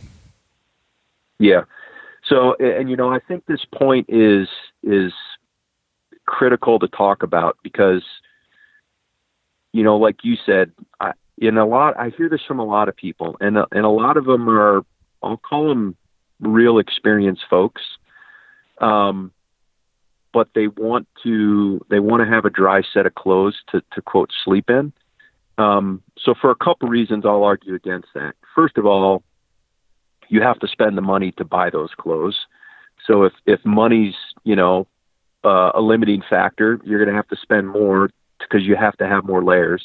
Yeah. 1.38 1.64
So, 2.32 2.54
and 2.58 2.88
you 2.88 2.96
know, 2.96 3.12
I 3.12 3.18
think 3.18 3.44
this 3.44 3.64
point 3.74 4.06
is 4.08 4.48
is 4.82 5.12
critical 6.24 6.78
to 6.78 6.88
talk 6.88 7.22
about 7.22 7.58
because, 7.62 8.02
you 9.72 9.82
know, 9.82 9.98
like 9.98 10.16
you 10.22 10.36
said, 10.46 10.72
I, 10.98 11.12
in 11.36 11.58
a 11.58 11.66
lot, 11.66 11.98
I 11.98 12.08
hear 12.16 12.30
this 12.30 12.40
from 12.48 12.58
a 12.58 12.64
lot 12.64 12.88
of 12.88 12.96
people, 12.96 13.36
and 13.40 13.58
and 13.70 13.84
a 13.84 13.90
lot 13.90 14.16
of 14.16 14.24
them 14.24 14.48
are, 14.48 14.82
I'll 15.22 15.36
call 15.36 15.68
them 15.68 15.94
real 16.40 16.78
experienced 16.78 17.42
folks. 17.50 17.82
Um, 18.80 19.32
but 20.32 20.48
they 20.54 20.68
want 20.68 21.06
to 21.24 21.84
they 21.90 22.00
want 22.00 22.22
to 22.22 22.34
have 22.34 22.46
a 22.46 22.50
dry 22.50 22.80
set 22.94 23.04
of 23.04 23.14
clothes 23.14 23.58
to 23.72 23.82
to 23.92 24.00
quote 24.00 24.30
sleep 24.42 24.70
in. 24.70 24.94
Um, 25.58 26.02
so 26.18 26.32
for 26.40 26.50
a 26.50 26.56
couple 26.56 26.88
reasons, 26.88 27.26
I'll 27.26 27.44
argue 27.44 27.74
against 27.74 28.08
that. 28.14 28.36
First 28.54 28.78
of 28.78 28.86
all, 28.86 29.22
you 30.32 30.40
have 30.40 30.58
to 30.60 30.66
spend 30.66 30.96
the 30.96 31.02
money 31.02 31.30
to 31.32 31.44
buy 31.44 31.68
those 31.68 31.90
clothes. 31.94 32.46
So 33.06 33.24
if 33.24 33.34
if 33.44 33.60
money's 33.64 34.14
you 34.44 34.56
know 34.56 34.86
uh, 35.44 35.72
a 35.74 35.80
limiting 35.80 36.22
factor, 36.28 36.80
you're 36.84 36.98
going 36.98 37.10
to 37.10 37.14
have 37.14 37.28
to 37.28 37.36
spend 37.36 37.68
more 37.68 38.10
because 38.38 38.62
you 38.66 38.74
have 38.74 38.96
to 38.96 39.06
have 39.06 39.24
more 39.24 39.44
layers. 39.44 39.82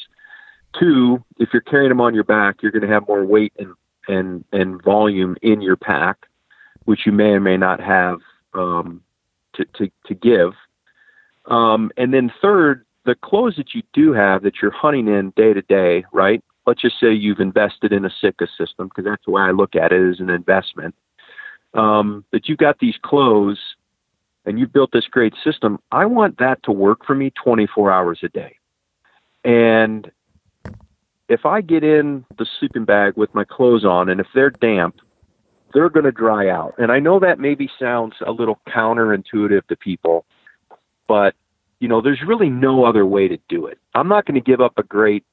Two, 0.79 1.23
if 1.37 1.49
you're 1.51 1.61
carrying 1.61 1.89
them 1.89 1.99
on 1.99 2.13
your 2.13 2.23
back, 2.23 2.61
you're 2.61 2.71
going 2.71 2.87
to 2.87 2.93
have 2.93 3.07
more 3.07 3.25
weight 3.25 3.53
and 3.59 3.73
and 4.07 4.45
and 4.53 4.81
volume 4.81 5.35
in 5.41 5.61
your 5.61 5.75
pack, 5.75 6.27
which 6.85 7.05
you 7.05 7.11
may 7.11 7.31
or 7.31 7.41
may 7.41 7.57
not 7.57 7.81
have 7.81 8.19
um, 8.53 9.01
to, 9.55 9.65
to, 9.77 9.91
to 10.05 10.13
give. 10.13 10.53
Um, 11.45 11.91
and 11.97 12.13
then 12.13 12.31
third, 12.41 12.85
the 13.05 13.15
clothes 13.15 13.55
that 13.57 13.73
you 13.73 13.83
do 13.93 14.13
have 14.13 14.43
that 14.43 14.61
you're 14.61 14.71
hunting 14.71 15.07
in 15.07 15.31
day 15.31 15.53
to 15.53 15.61
day, 15.61 16.05
right? 16.13 16.43
Let's 16.67 16.81
just 16.81 16.99
say 16.99 17.13
you've 17.13 17.39
invested 17.39 17.93
in 17.93 18.05
a 18.05 18.11
Sitka 18.21 18.47
system, 18.57 18.89
because 18.89 19.05
that's 19.05 19.23
the 19.25 19.31
way 19.31 19.41
I 19.41 19.51
look 19.51 19.75
at 19.75 19.93
it 19.93 20.11
as 20.11 20.19
an 20.19 20.29
investment. 20.29 20.93
Um, 21.73 22.25
that 22.31 22.47
you've 22.47 22.57
got 22.57 22.79
these 22.79 22.95
clothes 23.01 23.59
and 24.45 24.59
you've 24.59 24.73
built 24.73 24.91
this 24.91 25.07
great 25.07 25.33
system. 25.43 25.79
I 25.91 26.05
want 26.05 26.37
that 26.39 26.61
to 26.63 26.71
work 26.71 27.05
for 27.05 27.15
me 27.15 27.31
24 27.41 27.91
hours 27.91 28.19
a 28.23 28.29
day. 28.29 28.57
And 29.43 30.11
if 31.29 31.45
I 31.45 31.61
get 31.61 31.83
in 31.83 32.25
the 32.37 32.45
sleeping 32.59 32.85
bag 32.85 33.13
with 33.15 33.33
my 33.33 33.43
clothes 33.43 33.85
on 33.85 34.09
and 34.09 34.19
if 34.19 34.27
they're 34.33 34.49
damp, 34.49 34.99
they're 35.73 35.89
going 35.89 36.05
to 36.05 36.11
dry 36.11 36.49
out. 36.49 36.73
And 36.77 36.91
I 36.91 36.99
know 36.99 37.19
that 37.19 37.39
maybe 37.39 37.69
sounds 37.79 38.15
a 38.25 38.31
little 38.31 38.59
counterintuitive 38.67 39.67
to 39.67 39.75
people, 39.75 40.25
but 41.07 41.35
you 41.79 41.87
know, 41.87 42.01
there's 42.01 42.21
really 42.25 42.49
no 42.49 42.85
other 42.85 43.05
way 43.05 43.27
to 43.27 43.37
do 43.47 43.67
it. 43.67 43.77
I'm 43.93 44.07
not 44.07 44.25
going 44.25 44.35
to 44.35 44.41
give 44.41 44.61
up 44.61 44.77
a 44.77 44.83
great 44.83 45.23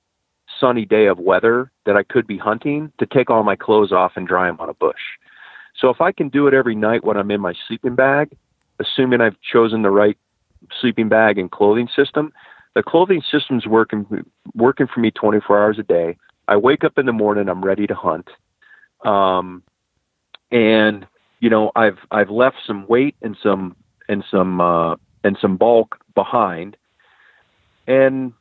sunny 0.60 0.84
day 0.84 1.06
of 1.06 1.18
weather 1.18 1.70
that 1.86 1.96
I 1.96 2.02
could 2.02 2.26
be 2.26 2.38
hunting 2.38 2.92
to 2.98 3.06
take 3.06 3.30
all 3.30 3.42
my 3.42 3.56
clothes 3.56 3.92
off 3.92 4.12
and 4.16 4.26
dry 4.26 4.46
them 4.46 4.60
on 4.60 4.68
a 4.68 4.74
bush. 4.74 5.00
So 5.76 5.90
if 5.90 6.00
I 6.00 6.12
can 6.12 6.28
do 6.28 6.46
it 6.46 6.54
every 6.54 6.74
night 6.74 7.04
when 7.04 7.16
I'm 7.16 7.30
in 7.30 7.40
my 7.40 7.54
sleeping 7.66 7.94
bag, 7.94 8.36
assuming 8.80 9.20
I've 9.20 9.40
chosen 9.40 9.82
the 9.82 9.90
right 9.90 10.16
sleeping 10.80 11.08
bag 11.08 11.38
and 11.38 11.50
clothing 11.50 11.88
system, 11.94 12.32
the 12.74 12.82
clothing 12.82 13.22
system's 13.30 13.66
working 13.66 14.24
working 14.54 14.86
for 14.92 15.00
me 15.00 15.10
24 15.10 15.62
hours 15.62 15.78
a 15.78 15.82
day. 15.82 16.16
I 16.48 16.56
wake 16.56 16.84
up 16.84 16.98
in 16.98 17.06
the 17.06 17.12
morning, 17.12 17.48
I'm 17.48 17.64
ready 17.64 17.86
to 17.86 17.94
hunt. 17.94 18.28
Um, 19.04 19.62
and 20.50 21.06
you 21.40 21.50
know, 21.50 21.72
I've 21.76 21.98
I've 22.10 22.30
left 22.30 22.56
some 22.66 22.86
weight 22.86 23.16
and 23.22 23.36
some 23.42 23.76
and 24.08 24.24
some 24.30 24.60
uh, 24.60 24.96
and 25.22 25.36
some 25.40 25.56
bulk 25.56 25.98
behind, 26.14 26.76
and 27.86 28.32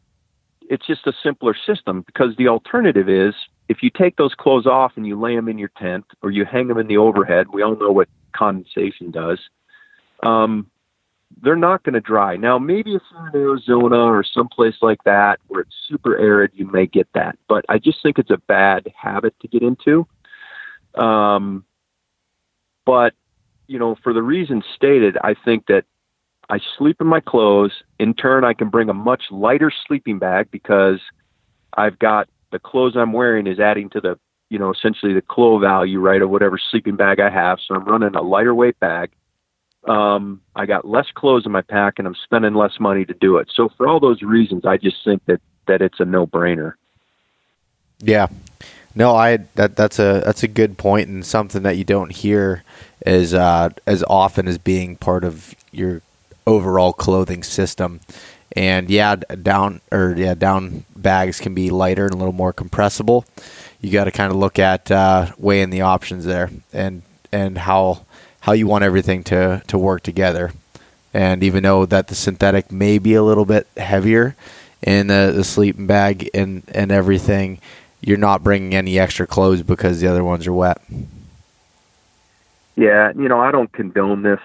it's 0.69 0.85
just 0.85 1.07
a 1.07 1.14
simpler 1.23 1.56
system 1.65 2.02
because 2.02 2.35
the 2.38 2.48
alternative 2.48 3.10
is 3.10 3.34
if 3.69 3.81
you 3.81 3.90
take 3.90 4.18
those 4.18 4.34
clothes 4.35 4.65
off 4.65 4.94
and 4.95 5.07
you 5.07 5.19
lay 5.19 5.35
them 5.35 5.48
in 5.48 5.57
your 5.57 5.72
tent 5.77 6.06
or 6.22 6.31
you 6.31 6.45
hang 6.45 6.68
them 6.68 6.77
in 6.77 6.88
the 6.88 6.98
overhead. 6.98 7.48
We 7.53 7.61
all 7.61 7.76
know 7.76 7.91
what 7.91 8.10
condensation 8.34 9.11
does. 9.11 9.40
Um, 10.22 10.69
they're 11.41 11.56
not 11.56 11.84
going 11.84 11.94
to 11.94 12.02
dry. 12.02 12.38
Now, 12.38 12.60
maybe 12.60 12.95
if 12.95 13.02
you're 13.11 13.27
in 13.30 13.35
Arizona 13.35 13.98
or 13.98 14.23
someplace 14.23 14.76
like 14.81 15.03
that 15.03 15.40
where 15.48 15.61
it's 15.61 15.76
super 15.88 16.18
arid, 16.18 16.52
you 16.53 16.65
may 16.65 16.85
get 16.85 17.07
that. 17.14 17.38
But 17.48 17.65
I 17.69 17.80
just 17.80 18.03
think 18.03 18.19
it's 18.19 18.30
a 18.30 18.38
bad 18.38 18.91
habit 18.95 19.34
to 19.41 19.48
get 19.48 19.64
into. 19.64 20.07
Um, 20.95 21.65
but, 22.85 23.14
you 23.68 23.80
know, 23.80 23.95
for 24.03 24.14
the 24.14 24.22
reasons 24.22 24.64
stated, 24.76 25.18
I 25.23 25.34
think 25.34 25.65
that 25.68 25.85
I 26.49 26.60
sleep 26.78 26.98
in 26.99 27.07
my 27.07 27.20
clothes. 27.20 27.72
In 27.99 28.14
turn, 28.14 28.44
I 28.44 28.53
can 28.53 28.70
bring 28.70 28.90
a 28.90 28.94
much 28.94 29.24
lighter 29.32 29.72
sleeping 29.88 30.20
bag 30.20 30.49
because 30.52 30.99
I've 31.76 31.98
got 31.99 32.28
the 32.52 32.60
clothes 32.60 32.95
I'm 32.95 33.14
wearing 33.14 33.48
is 33.48 33.60
adding 33.60 33.90
to 33.91 34.02
the, 34.02 34.20
you 34.49 34.60
know, 34.60 34.72
essentially 34.72 35.14
the 35.14 35.22
clo 35.22 35.57
value, 35.60 35.99
right, 35.99 36.22
of 36.22 36.30
whatever 36.30 36.57
sleeping 36.57 36.95
bag 36.95 37.20
I 37.20 37.30
have. 37.30 37.60
So 37.65 37.76
I'm 37.76 37.86
running 37.86 38.15
a 38.15 38.22
lighter 38.22 38.53
weight 38.53 38.80
bag 38.80 39.11
um, 39.88 40.41
I 40.56 40.65
got 40.65 40.88
less 40.88 41.07
clothes 41.14 41.45
in 41.45 41.52
my 41.52 41.61
pack 41.61 41.95
and 41.98 42.07
I'm 42.07 42.15
spending 42.24 42.53
less 42.53 42.80
money 42.80 43.06
to 43.06 43.14
do 43.14 43.38
it. 43.38 43.49
So 43.53 43.70
for 43.78 43.88
all 43.88 43.99
those 43.99 44.22
reasons, 44.22 44.65
I 44.65 44.78
just 44.78 45.03
think 45.03 45.24
that 45.26 45.41
that 45.68 45.82
it's 45.82 45.99
a 45.99 46.06
no 46.06 46.26
brainer. 46.26 46.74
Yeah, 47.99 48.28
no, 48.95 49.15
I 49.15 49.38
that 49.56 49.76
that's 49.76 49.99
a 49.99 50.22
that's 50.26 50.44
a 50.44 50.48
good 50.48 50.78
point 50.78 51.10
and 51.10 51.26
something 51.26 51.64
that 51.64 51.78
you 51.78 51.84
don't 51.84 52.11
hear 52.11 52.64
as 53.06 53.34
uh, 53.34 53.70
as 53.86 54.03
often 54.07 54.48
as 54.48 54.57
being 54.57 54.95
part 54.95 55.24
of 55.24 55.53
your 55.72 56.02
overall 56.45 56.94
clothing 56.94 57.44
system. 57.44 57.99
And 58.56 58.90
yeah, 58.90 59.15
down 59.15 59.82
or 59.91 60.14
yeah, 60.15 60.36
down 60.36 60.86
bags 60.95 61.40
can 61.40 61.53
be 61.53 61.70
lighter 61.70 62.06
and 62.06 62.14
a 62.14 62.18
little 62.18 62.34
more 62.34 62.53
compressible. 62.53 63.26
You 63.82 63.91
got 63.91 64.06
to 64.06 64.11
kind 64.11 64.32
of 64.32 64.38
look 64.38 64.60
at 64.60 64.91
uh, 64.91 65.32
weighing 65.38 65.72
the 65.72 65.82
options 65.82 66.26
there 66.26 66.52
and 66.72 67.02
and 67.32 67.57
how 67.57 68.06
how 68.44 68.52
you 68.52 68.68
want 68.68 68.84
everything 68.84 69.24
to, 69.24 69.64
to 69.68 69.78
work 69.78 70.03
together. 70.03 70.52
And 71.14 71.44
even 71.44 71.64
though 71.64 71.86
that 71.86 72.07
the 72.07 72.15
synthetic 72.15 72.74
may 72.74 72.98
be 72.98 73.14
a 73.14 73.24
little 73.24 73.45
bit 73.45 73.68
heavier 73.78 74.36
in 74.82 75.07
the, 75.07 75.32
the 75.34 75.45
sleeping 75.45 75.88
bag 75.88 76.30
and, 76.34 76.64
and 76.68 76.91
everything, 76.91 77.60
you're 78.02 78.18
not 78.18 78.44
bringing 78.44 78.76
any 78.76 78.99
extra 78.99 79.26
clothes 79.26 79.64
because 79.64 80.02
the 80.02 80.07
other 80.07 80.26
ones 80.26 80.45
are 80.45 80.52
wet. 80.52 80.82
Yeah, 82.76 83.14
you 83.15 83.30
know, 83.30 83.40
I 83.40 83.52
don't 83.52 83.72
condone 83.72 84.24
this 84.24 84.41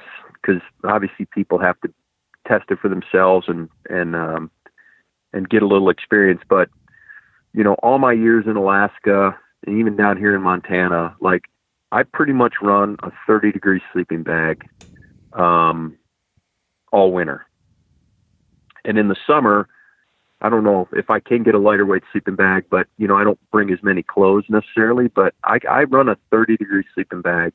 because 0.49 0.63
obviously 0.85 1.27
people 1.27 1.59
have 1.59 1.81
to 1.81 1.93
test 2.47 2.65
it 2.71 2.79
for 2.81 2.89
themselves 2.89 3.47
and 3.49 3.69
and 3.89 4.17
um, 4.17 4.51
and 5.33 5.49
get 5.49 5.63
a 5.63 5.67
little 5.67 5.91
experience. 5.91 6.41
But 6.49 6.69
you 7.53 7.63
know, 7.63 7.75
all 7.75 7.99
my 7.99 8.13
years 8.13 8.45
in 8.47 8.57
Alaska 8.57 9.37
and 9.67 9.79
even 9.79 9.97
down 9.97 10.17
here 10.17 10.35
in 10.35 10.43
Montana, 10.43 11.15
like 11.21 11.43
I 11.93 12.03
pretty 12.03 12.33
much 12.33 12.55
run 12.63 12.97
a 13.03 13.11
30 13.27 13.53
degree 13.53 13.81
sleeping 13.93 14.23
bag 14.23 14.65
um, 15.33 15.97
all 16.93 17.13
winter. 17.13 17.47
And 18.85 18.99
in 18.99 19.09
the 19.09 19.17
summer, 19.27 19.69
I 20.41 20.49
don't 20.49 20.65
know 20.65 20.89
if 20.93 21.11
I 21.11 21.21
can 21.21 21.43
get 21.43 21.55
a 21.55 21.59
lighter 21.59 21.85
weight 21.85 22.05
sleeping 22.13 22.37
bag, 22.37 22.65
but 22.71 22.87
you 22.97 23.07
know 23.07 23.17
I 23.17 23.25
don't 23.25 23.41
bring 23.51 23.71
as 23.71 23.83
many 23.83 24.03
clothes 24.03 24.45
necessarily. 24.49 25.09
But 25.09 25.35
I, 25.45 25.59
I 25.69 25.85
run 25.85 26.09
a 26.09 26.17
30 26.31 26.57
degree 26.57 26.85
sleeping 26.95 27.21
bag 27.21 27.53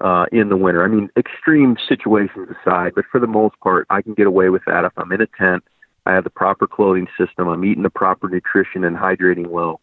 uh, 0.00 0.26
in 0.32 0.48
the 0.48 0.56
winter. 0.56 0.84
I 0.84 0.88
mean, 0.88 1.10
extreme 1.16 1.76
situations 1.88 2.48
aside, 2.50 2.92
but 2.94 3.04
for 3.10 3.20
the 3.20 3.26
most 3.26 3.58
part, 3.60 3.86
I 3.90 4.02
can 4.02 4.14
get 4.14 4.26
away 4.26 4.48
with 4.48 4.62
that 4.66 4.84
if 4.84 4.92
I'm 4.96 5.12
in 5.12 5.20
a 5.20 5.26
tent. 5.26 5.64
I 6.06 6.12
have 6.12 6.24
the 6.24 6.30
proper 6.30 6.66
clothing 6.66 7.08
system. 7.18 7.48
I'm 7.48 7.64
eating 7.64 7.82
the 7.82 7.90
proper 7.90 8.28
nutrition 8.28 8.84
and 8.84 8.96
hydrating 8.96 9.48
well 9.48 9.80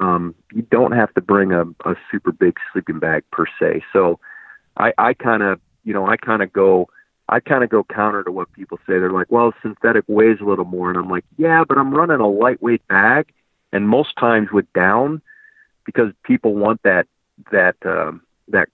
um, 0.00 0.34
you 0.52 0.62
don't 0.62 0.92
have 0.92 1.12
to 1.14 1.20
bring 1.20 1.52
a, 1.52 1.62
a 1.84 1.94
super 2.10 2.32
big 2.32 2.56
sleeping 2.72 2.98
bag 2.98 3.22
per 3.30 3.44
se. 3.60 3.84
So 3.92 4.18
I, 4.76 4.92
I 4.98 5.14
kind 5.14 5.42
of, 5.42 5.60
you 5.84 5.92
know, 5.92 6.06
I 6.06 6.16
kind 6.16 6.42
of 6.42 6.52
go, 6.52 6.88
I 7.28 7.40
kind 7.40 7.62
of 7.62 7.70
go 7.70 7.84
counter 7.84 8.24
to 8.24 8.32
what 8.32 8.52
people 8.52 8.78
say. 8.78 8.94
They're 8.94 9.12
like, 9.12 9.30
well, 9.30 9.52
synthetic 9.62 10.04
weighs 10.08 10.40
a 10.40 10.44
little 10.44 10.64
more. 10.64 10.88
And 10.88 10.98
I'm 10.98 11.10
like, 11.10 11.24
yeah, 11.36 11.64
but 11.68 11.78
I'm 11.78 11.94
running 11.94 12.20
a 12.20 12.28
lightweight 12.28 12.86
bag. 12.88 13.32
And 13.72 13.88
most 13.88 14.16
times 14.16 14.48
with 14.52 14.70
down, 14.72 15.22
because 15.84 16.12
people 16.24 16.54
want 16.54 16.82
that, 16.82 17.06
that, 17.52 17.76
um, 17.84 18.22
that, 18.48 18.68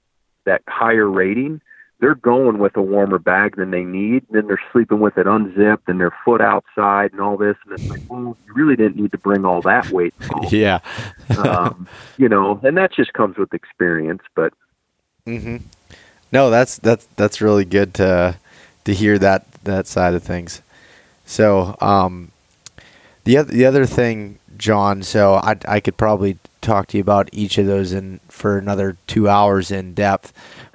that 0.47 0.63
higher 0.67 1.09
rating, 1.09 1.61
they're 2.01 2.15
going 2.15 2.59
with 2.59 2.77
a 2.77 2.83
warmer 2.83 3.19
bag 3.19 3.57
than 3.57 3.71
they 3.71 3.85
need. 3.85 4.25
Then 4.31 4.47
they're 4.47 4.61
sleeping 4.73 5.01
with 5.01 5.17
it 5.17 5.27
unzipped 5.27 5.89
and 5.89 6.01
their 6.01 6.15
foot 6.25 6.41
outside 6.41 7.13
and 7.13 7.21
all 7.21 7.37
this. 7.37 7.57
And 7.65 7.79
it's 7.79 7.89
like, 7.89 8.03
well, 8.09 8.37
you 8.47 8.55
really 8.55 8.77
didn't 8.77 8.97
need 8.97 9.13
to 9.13 9.19
bring 9.19 9.45
all 9.45 9.63
that 9.63 9.91
weight. 9.91 10.15
yeah. 10.51 10.81
um, 11.39 11.89
you 12.19 12.29
know, 12.29 12.61
and 12.63 12.77
that 12.77 12.93
just 12.93 13.13
comes 13.13 13.39
with 13.39 13.55
experience. 13.55 14.23
But 14.35 14.53
mm-hmm. 15.27 15.59
no, 16.33 16.51
that's 16.51 16.79
that's 16.79 17.07
that's 17.17 17.41
really 17.41 17.65
good 17.65 17.95
to 17.95 18.37
to 18.85 18.95
hear 18.95 19.19
that 19.19 19.51
that 19.65 19.87
side 19.87 20.15
of 20.15 20.23
things. 20.23 20.61
So, 21.25 21.77
um, 21.81 22.31
the 23.25 23.39
other 23.39 23.53
the 23.53 23.65
other 23.65 23.87
thing, 23.87 24.39
John. 24.59 25.03
So 25.03 25.35
I 25.35 25.57
I 25.67 25.81
could 25.81 25.97
probably 25.97 26.39
talk 26.67 26.89
to 26.89 26.97
you 26.97 27.01
about 27.01 27.29
each 27.33 27.59
of 27.59 27.67
those 27.67 27.93
in 27.93 28.21
for 28.29 28.59
another 28.59 28.97
two 29.07 29.29
hours 29.29 29.71
in 29.71 29.95
depth, 29.95 30.33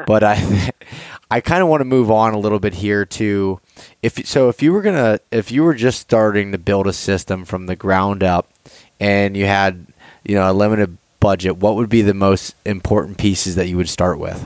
but 0.08 0.24
I 0.24 0.72
I 1.32 1.42
kind 1.42 1.62
of 1.62 1.68
want 1.68 1.82
to 1.82 1.86
move 1.86 2.10
on 2.10 2.34
a 2.34 2.40
little 2.40 2.60
bit 2.60 2.74
here 2.74 3.06
to 3.06 3.60
if 4.02 4.26
so 4.26 4.50
if 4.50 4.62
you 4.62 4.74
were 4.74 4.82
gonna 4.82 5.20
if 5.32 5.52
you 5.52 5.64
were 5.64 5.76
just 5.76 6.00
starting 6.00 6.52
to 6.52 6.58
build 6.58 6.88
a 6.88 6.94
system 6.94 7.46
from 7.46 7.68
the 7.68 7.76
ground 7.76 8.24
up 8.24 8.50
and 9.00 9.38
you 9.38 9.46
had 9.46 9.86
you 10.24 10.36
know 10.36 10.50
a 10.50 10.54
limited 10.54 10.98
budget, 11.22 11.58
what 11.58 11.76
would 11.76 11.88
be 11.88 12.02
the 12.02 12.14
most 12.14 12.56
important 12.66 13.18
pieces 13.18 13.56
that 13.56 13.70
you 13.70 13.78
would 13.78 13.88
start 13.88 14.20
with? 14.20 14.46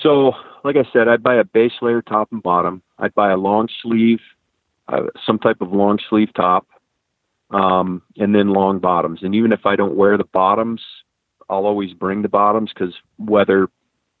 So, 0.00 0.32
like 0.64 0.76
I 0.76 0.84
said, 0.92 1.06
I'd 1.06 1.22
buy 1.22 1.36
a 1.36 1.44
base 1.44 1.72
layer 1.80 2.02
top 2.02 2.32
and 2.32 2.42
bottom. 2.42 2.82
I'd 2.98 3.14
buy 3.14 3.30
a 3.30 3.36
long 3.36 3.68
sleeve, 3.82 4.20
uh, 4.88 5.06
some 5.24 5.38
type 5.38 5.60
of 5.60 5.72
long 5.72 5.98
sleeve 6.08 6.32
top, 6.34 6.66
um, 7.50 8.02
and 8.16 8.34
then 8.34 8.50
long 8.50 8.78
bottoms. 8.78 9.20
And 9.22 9.34
even 9.34 9.52
if 9.52 9.66
I 9.66 9.76
don't 9.76 9.96
wear 9.96 10.16
the 10.16 10.24
bottoms, 10.24 10.82
I'll 11.48 11.66
always 11.66 11.92
bring 11.92 12.22
the 12.22 12.28
bottoms 12.28 12.72
because 12.72 12.94
weather 13.18 13.68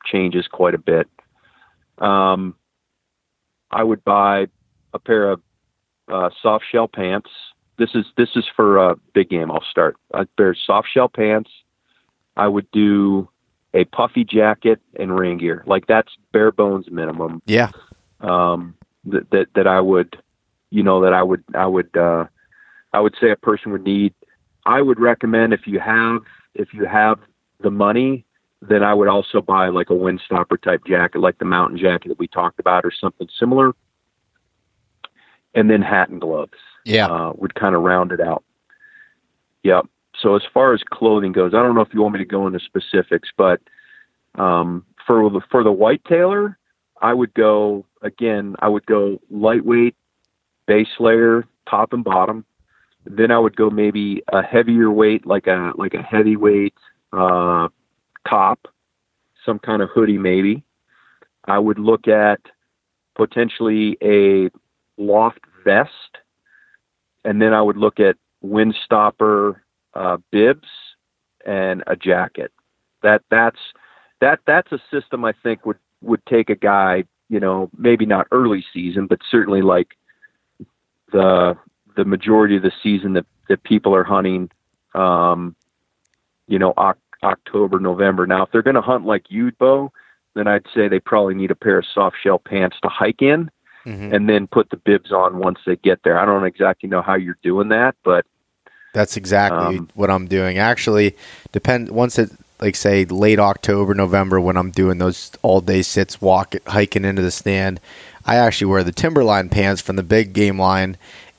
changes 0.04 0.46
quite 0.46 0.74
a 0.74 0.78
bit. 0.78 1.08
Um, 1.98 2.54
I 3.70 3.82
would 3.82 4.04
buy 4.04 4.46
a 4.92 4.98
pair 4.98 5.30
of 5.30 5.42
uh, 6.08 6.30
soft 6.40 6.64
shell 6.70 6.88
pants. 6.88 7.30
This 7.78 7.90
is 7.94 8.06
this 8.16 8.30
is 8.36 8.44
for 8.54 8.78
a 8.78 8.96
big 9.12 9.28
game. 9.28 9.50
I'll 9.50 9.64
start. 9.70 9.96
A 10.12 10.26
pair 10.36 10.50
of 10.50 10.56
soft 10.64 10.88
shell 10.92 11.08
pants. 11.08 11.50
I 12.36 12.48
would 12.48 12.70
do 12.70 13.28
a 13.74 13.84
puffy 13.84 14.24
jacket 14.24 14.80
and 14.98 15.18
rain 15.18 15.38
gear. 15.38 15.62
Like 15.66 15.86
that's 15.86 16.12
bare 16.32 16.52
bones 16.52 16.86
minimum. 16.90 17.42
Yeah. 17.46 17.70
Um, 18.20 18.74
that 19.04 19.30
that 19.30 19.46
that 19.54 19.66
I 19.66 19.80
would, 19.80 20.16
you 20.70 20.82
know, 20.82 21.02
that 21.02 21.12
I 21.12 21.22
would 21.22 21.44
I 21.54 21.66
would 21.66 21.94
uh, 21.96 22.26
I 22.96 23.00
would 23.00 23.14
say 23.20 23.30
a 23.30 23.36
person 23.36 23.72
would 23.72 23.84
need. 23.84 24.14
I 24.64 24.82
would 24.82 24.98
recommend 24.98 25.52
if 25.52 25.66
you 25.66 25.78
have 25.80 26.22
if 26.54 26.72
you 26.72 26.86
have 26.86 27.18
the 27.60 27.70
money 27.70 28.26
then 28.62 28.82
I 28.82 28.94
would 28.94 29.08
also 29.08 29.40
buy 29.40 29.68
like 29.68 29.90
a 29.90 29.94
windstopper 29.94 30.60
type 30.60 30.82
jacket, 30.86 31.20
like 31.20 31.38
the 31.38 31.44
mountain 31.44 31.78
jacket 31.78 32.08
that 32.08 32.18
we 32.18 32.26
talked 32.26 32.58
about, 32.58 32.84
or 32.84 32.92
something 32.92 33.28
similar. 33.38 33.74
And 35.54 35.70
then 35.70 35.82
hat 35.82 36.08
and 36.08 36.20
gloves. 36.20 36.58
Yeah, 36.84 37.06
uh, 37.06 37.32
would 37.36 37.54
kind 37.54 37.74
of 37.74 37.82
round 37.82 38.12
it 38.12 38.20
out. 38.20 38.44
Yep. 39.64 39.86
So 40.20 40.36
as 40.36 40.42
far 40.54 40.72
as 40.72 40.82
clothing 40.82 41.32
goes, 41.32 41.52
I 41.52 41.62
don't 41.62 41.74
know 41.74 41.80
if 41.80 41.92
you 41.92 42.00
want 42.00 42.14
me 42.14 42.18
to 42.20 42.24
go 42.24 42.46
into 42.46 42.60
specifics, 42.60 43.30
but 43.36 43.60
um, 44.36 44.84
for 45.06 45.28
the 45.30 45.40
for 45.50 45.64
the 45.64 45.72
white 45.72 46.04
tailor, 46.04 46.58
I 47.00 47.12
would 47.12 47.34
go 47.34 47.84
again. 48.02 48.54
I 48.60 48.68
would 48.68 48.86
go 48.86 49.20
lightweight 49.30 49.96
base 50.66 50.88
layer, 51.00 51.44
top 51.68 51.92
and 51.92 52.04
bottom. 52.04 52.44
Then 53.06 53.30
I 53.30 53.38
would 53.38 53.56
go 53.56 53.70
maybe 53.70 54.22
a 54.32 54.42
heavier 54.42 54.90
weight, 54.90 55.26
like 55.26 55.46
a 55.46 55.72
like 55.76 55.94
a 55.94 56.02
heavyweight 56.02 56.74
uh, 57.12 57.68
top, 58.28 58.66
some 59.44 59.58
kind 59.58 59.80
of 59.80 59.90
hoodie 59.94 60.18
maybe. 60.18 60.64
I 61.44 61.58
would 61.58 61.78
look 61.78 62.08
at 62.08 62.40
potentially 63.14 63.96
a 64.02 64.50
loft 64.96 65.40
vest, 65.64 66.18
and 67.24 67.40
then 67.40 67.54
I 67.54 67.62
would 67.62 67.76
look 67.76 68.00
at 68.00 68.16
windstopper 68.44 69.60
uh, 69.94 70.16
bibs 70.32 70.68
and 71.46 71.84
a 71.86 71.94
jacket. 71.94 72.52
That 73.02 73.22
that's 73.30 73.60
that 74.20 74.40
that's 74.46 74.72
a 74.72 74.80
system 74.90 75.24
I 75.24 75.32
think 75.42 75.64
would 75.64 75.78
would 76.02 76.24
take 76.26 76.50
a 76.50 76.56
guy, 76.56 77.04
you 77.28 77.40
know, 77.40 77.70
maybe 77.76 78.04
not 78.04 78.26
early 78.32 78.64
season, 78.72 79.06
but 79.06 79.20
certainly 79.30 79.62
like 79.62 79.96
the 81.12 81.56
the 81.96 82.04
majority 82.04 82.56
of 82.56 82.62
the 82.62 82.72
season 82.82 83.14
that 83.14 83.26
that 83.48 83.62
people 83.62 83.94
are 83.94 84.04
hunting, 84.04 84.50
um, 84.94 85.54
you 86.48 86.58
know, 86.58 86.72
o- 86.76 86.94
October, 87.22 87.78
November. 87.78 88.26
Now, 88.26 88.44
if 88.44 88.50
they're 88.52 88.62
going 88.62 88.74
to 88.74 88.80
hunt 88.82 89.04
like 89.06 89.30
you, 89.30 89.52
Beau, 89.52 89.92
then 90.34 90.46
I'd 90.46 90.66
say 90.74 90.88
they 90.88 91.00
probably 91.00 91.34
need 91.34 91.50
a 91.50 91.54
pair 91.54 91.78
of 91.78 91.86
soft 91.86 92.16
shell 92.22 92.38
pants 92.38 92.76
to 92.82 92.88
hike 92.88 93.22
in, 93.22 93.50
Mhm. 93.84 94.12
and 94.12 94.28
then 94.28 94.46
put 94.48 94.70
the 94.70 94.76
bibs 94.76 95.12
on 95.12 95.38
once 95.38 95.60
they 95.64 95.76
get 95.76 96.02
there. 96.02 96.18
I 96.18 96.24
don't 96.24 96.44
exactly 96.44 96.88
know 96.88 97.02
how 97.02 97.14
you're 97.14 97.38
doing 97.42 97.68
that, 97.68 97.94
but 98.04 98.24
That's 98.92 99.16
exactly 99.18 99.76
Um, 99.76 99.88
what 99.94 100.10
I'm 100.10 100.26
doing. 100.26 100.56
Actually, 100.56 101.14
depend 101.52 101.90
once 101.90 102.18
it 102.18 102.30
like 102.60 102.74
say 102.74 103.04
late 103.04 103.38
October, 103.38 103.92
November 103.92 104.40
when 104.40 104.56
I'm 104.56 104.70
doing 104.70 104.96
those 104.96 105.32
all 105.42 105.60
day 105.60 105.82
sits, 105.82 106.22
walk 106.22 106.54
hiking 106.66 107.04
into 107.04 107.20
the 107.20 107.30
stand. 107.30 107.78
I 108.24 108.36
actually 108.36 108.68
wear 108.68 108.82
the 108.82 108.92
Timberline 108.92 109.50
pants 109.50 109.82
from 109.82 109.96
the 109.96 110.02
big 110.02 110.32
game 110.32 110.58
line, 110.58 110.96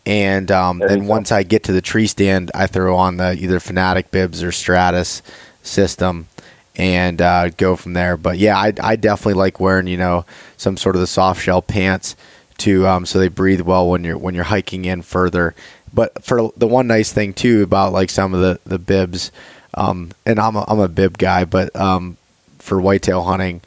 and 0.07 0.49
um, 0.51 0.79
then 0.79 1.05
once 1.05 1.33
I 1.33 1.43
get 1.43 1.65
to 1.65 1.73
the 1.73 1.81
tree 1.81 2.07
stand, 2.07 2.49
I 2.55 2.65
throw 2.65 2.95
on 2.95 3.17
the 3.17 3.33
either 3.33 3.59
Fanatic 3.59 4.09
bibs 4.09 4.41
or 4.41 4.53
Stratus 4.53 5.21
system. 5.61 6.29
And 6.77 7.21
uh, 7.21 7.49
go 7.49 7.75
from 7.75 7.93
there, 7.93 8.17
but 8.17 8.37
yeah, 8.37 8.55
I, 8.55 8.71
I 8.79 8.95
definitely 8.95 9.33
like 9.33 9.59
wearing 9.59 9.87
you 9.87 9.97
know 9.97 10.25
some 10.57 10.77
sort 10.77 10.95
of 10.95 11.01
the 11.01 11.07
soft 11.07 11.41
shell 11.41 11.63
pants 11.63 12.15
to 12.59 12.87
um, 12.87 13.07
so 13.07 13.17
they 13.17 13.29
breathe 13.29 13.61
well 13.61 13.89
when 13.89 14.03
you're 14.03 14.17
when 14.17 14.35
you're 14.35 14.43
hiking 14.43 14.85
in 14.85 15.01
further. 15.01 15.55
But 15.91 16.23
for 16.23 16.51
the 16.55 16.67
one 16.67 16.85
nice 16.85 17.11
thing 17.11 17.33
too 17.33 17.63
about 17.63 17.93
like 17.93 18.11
some 18.11 18.35
of 18.35 18.41
the 18.41 18.59
the 18.63 18.77
bibs, 18.77 19.31
um, 19.73 20.11
and 20.23 20.39
I'm 20.39 20.55
a, 20.55 20.65
I'm 20.67 20.79
a 20.79 20.87
bib 20.87 21.17
guy, 21.17 21.45
but 21.45 21.75
um, 21.75 22.17
for 22.59 22.79
whitetail 22.79 23.23
hunting 23.23 23.61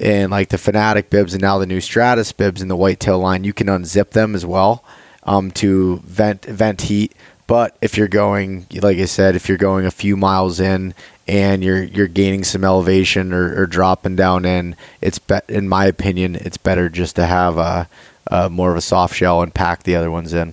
and 0.00 0.30
like 0.30 0.48
the 0.48 0.56
Fanatic 0.56 1.10
bibs 1.10 1.34
and 1.34 1.42
now 1.42 1.58
the 1.58 1.66
new 1.66 1.82
Stratus 1.82 2.32
bibs 2.32 2.62
in 2.62 2.68
the 2.68 2.76
whitetail 2.76 3.18
line, 3.18 3.44
you 3.44 3.52
can 3.52 3.66
unzip 3.66 4.10
them 4.12 4.34
as 4.34 4.46
well 4.46 4.82
um, 5.28 5.50
to 5.52 5.98
vent 6.04 6.44
vent 6.44 6.82
heat. 6.82 7.12
But 7.46 7.76
if 7.80 7.96
you're 7.96 8.08
going, 8.08 8.66
like 8.82 8.98
I 8.98 9.06
said, 9.06 9.34
if 9.36 9.48
you're 9.48 9.56
going 9.58 9.86
a 9.86 9.90
few 9.90 10.16
miles 10.16 10.60
in 10.60 10.94
and 11.26 11.62
you're 11.64 11.82
you're 11.82 12.06
gaining 12.08 12.44
some 12.44 12.64
elevation 12.64 13.32
or, 13.32 13.62
or 13.62 13.66
dropping 13.66 14.16
down 14.16 14.44
in, 14.44 14.76
it's 15.00 15.18
be- 15.18 15.40
in 15.48 15.68
my 15.68 15.86
opinion, 15.86 16.34
it's 16.34 16.58
better 16.58 16.88
just 16.88 17.16
to 17.16 17.24
have 17.26 17.56
a, 17.56 17.88
a 18.30 18.50
more 18.50 18.70
of 18.70 18.76
a 18.76 18.80
soft 18.82 19.14
shell 19.14 19.40
and 19.42 19.54
pack 19.54 19.84
the 19.84 19.96
other 19.96 20.10
ones 20.10 20.32
in. 20.34 20.52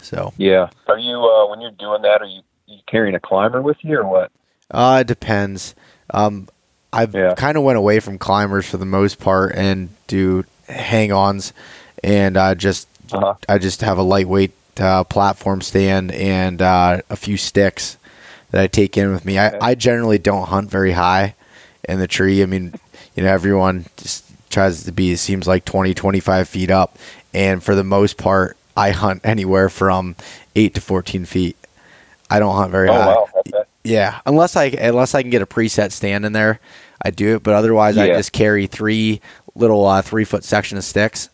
So 0.00 0.32
yeah. 0.36 0.70
Are 0.88 0.98
you 0.98 1.16
uh, 1.18 1.48
when 1.50 1.60
you're 1.60 1.70
doing 1.72 2.02
that? 2.02 2.20
Are 2.22 2.26
you, 2.26 2.42
you 2.66 2.78
carrying 2.86 3.14
a 3.14 3.20
climber 3.20 3.62
with 3.62 3.78
you 3.82 3.98
or 3.98 4.06
what? 4.06 4.30
Uh, 4.70 4.98
it 5.02 5.06
depends. 5.06 5.74
Um, 6.10 6.48
I've 6.92 7.14
Yeah. 7.14 7.34
kind 7.36 7.56
of 7.56 7.62
went 7.62 7.78
away 7.78 8.00
from 8.00 8.18
climbers 8.18 8.66
for 8.68 8.76
the 8.76 8.86
most 8.86 9.20
part 9.20 9.54
and 9.54 9.90
do 10.08 10.44
hang-ons, 10.68 11.52
and 12.02 12.36
uh, 12.36 12.54
just 12.56 12.88
Uh-huh. 13.12 13.34
I 13.48 13.58
just 13.58 13.80
have 13.82 13.98
a 13.98 14.02
lightweight 14.02 14.52
uh, 14.78 15.04
platform 15.04 15.60
stand 15.60 16.12
and 16.12 16.60
uh, 16.60 17.02
a 17.08 17.16
few 17.16 17.36
sticks 17.36 17.96
that 18.50 18.60
I 18.62 18.66
take 18.66 18.96
in 18.96 19.12
with 19.12 19.24
me. 19.24 19.38
Okay. 19.38 19.56
I, 19.60 19.70
I 19.70 19.74
generally 19.74 20.18
don't 20.18 20.46
hunt 20.48 20.70
very 20.70 20.92
high 20.92 21.34
in 21.88 21.98
the 21.98 22.06
tree. 22.08 22.42
I 22.42 22.46
mean, 22.46 22.74
you 23.14 23.22
know, 23.22 23.28
everyone 23.32 23.86
just 23.96 24.24
tries 24.50 24.84
to 24.84 24.92
be, 24.92 25.12
it 25.12 25.18
seems 25.18 25.46
like 25.46 25.64
20, 25.64 25.94
25 25.94 26.48
feet 26.48 26.70
up. 26.70 26.98
And 27.32 27.62
for 27.62 27.74
the 27.74 27.84
most 27.84 28.16
part, 28.16 28.56
I 28.76 28.90
hunt 28.90 29.22
anywhere 29.24 29.68
from 29.68 30.16
8 30.54 30.74
to 30.74 30.80
14 30.80 31.24
feet. 31.24 31.56
I 32.28 32.38
don't 32.38 32.56
hunt 32.56 32.70
very 32.72 32.88
Oh 32.88 32.92
high. 32.92 33.06
wow. 33.06 33.28
Okay. 33.46 33.62
Yeah, 33.84 34.20
unless 34.26 34.56
I 34.56 34.64
unless 34.64 35.14
I 35.14 35.22
can 35.22 35.30
get 35.30 35.42
a 35.42 35.46
preset 35.46 35.92
stand 35.92 36.24
in 36.26 36.32
there, 36.32 36.58
I 37.00 37.10
do 37.10 37.36
it. 37.36 37.44
But 37.44 37.54
otherwise, 37.54 37.96
I 37.96 38.08
just 38.08 38.32
carry 38.32 38.66
three 38.66 39.20
little 39.54 39.86
uh, 39.86 40.02
three 40.02 40.24
foot 40.24 40.42
section 40.42 40.76
of 40.76 40.82
sticks 40.82 41.28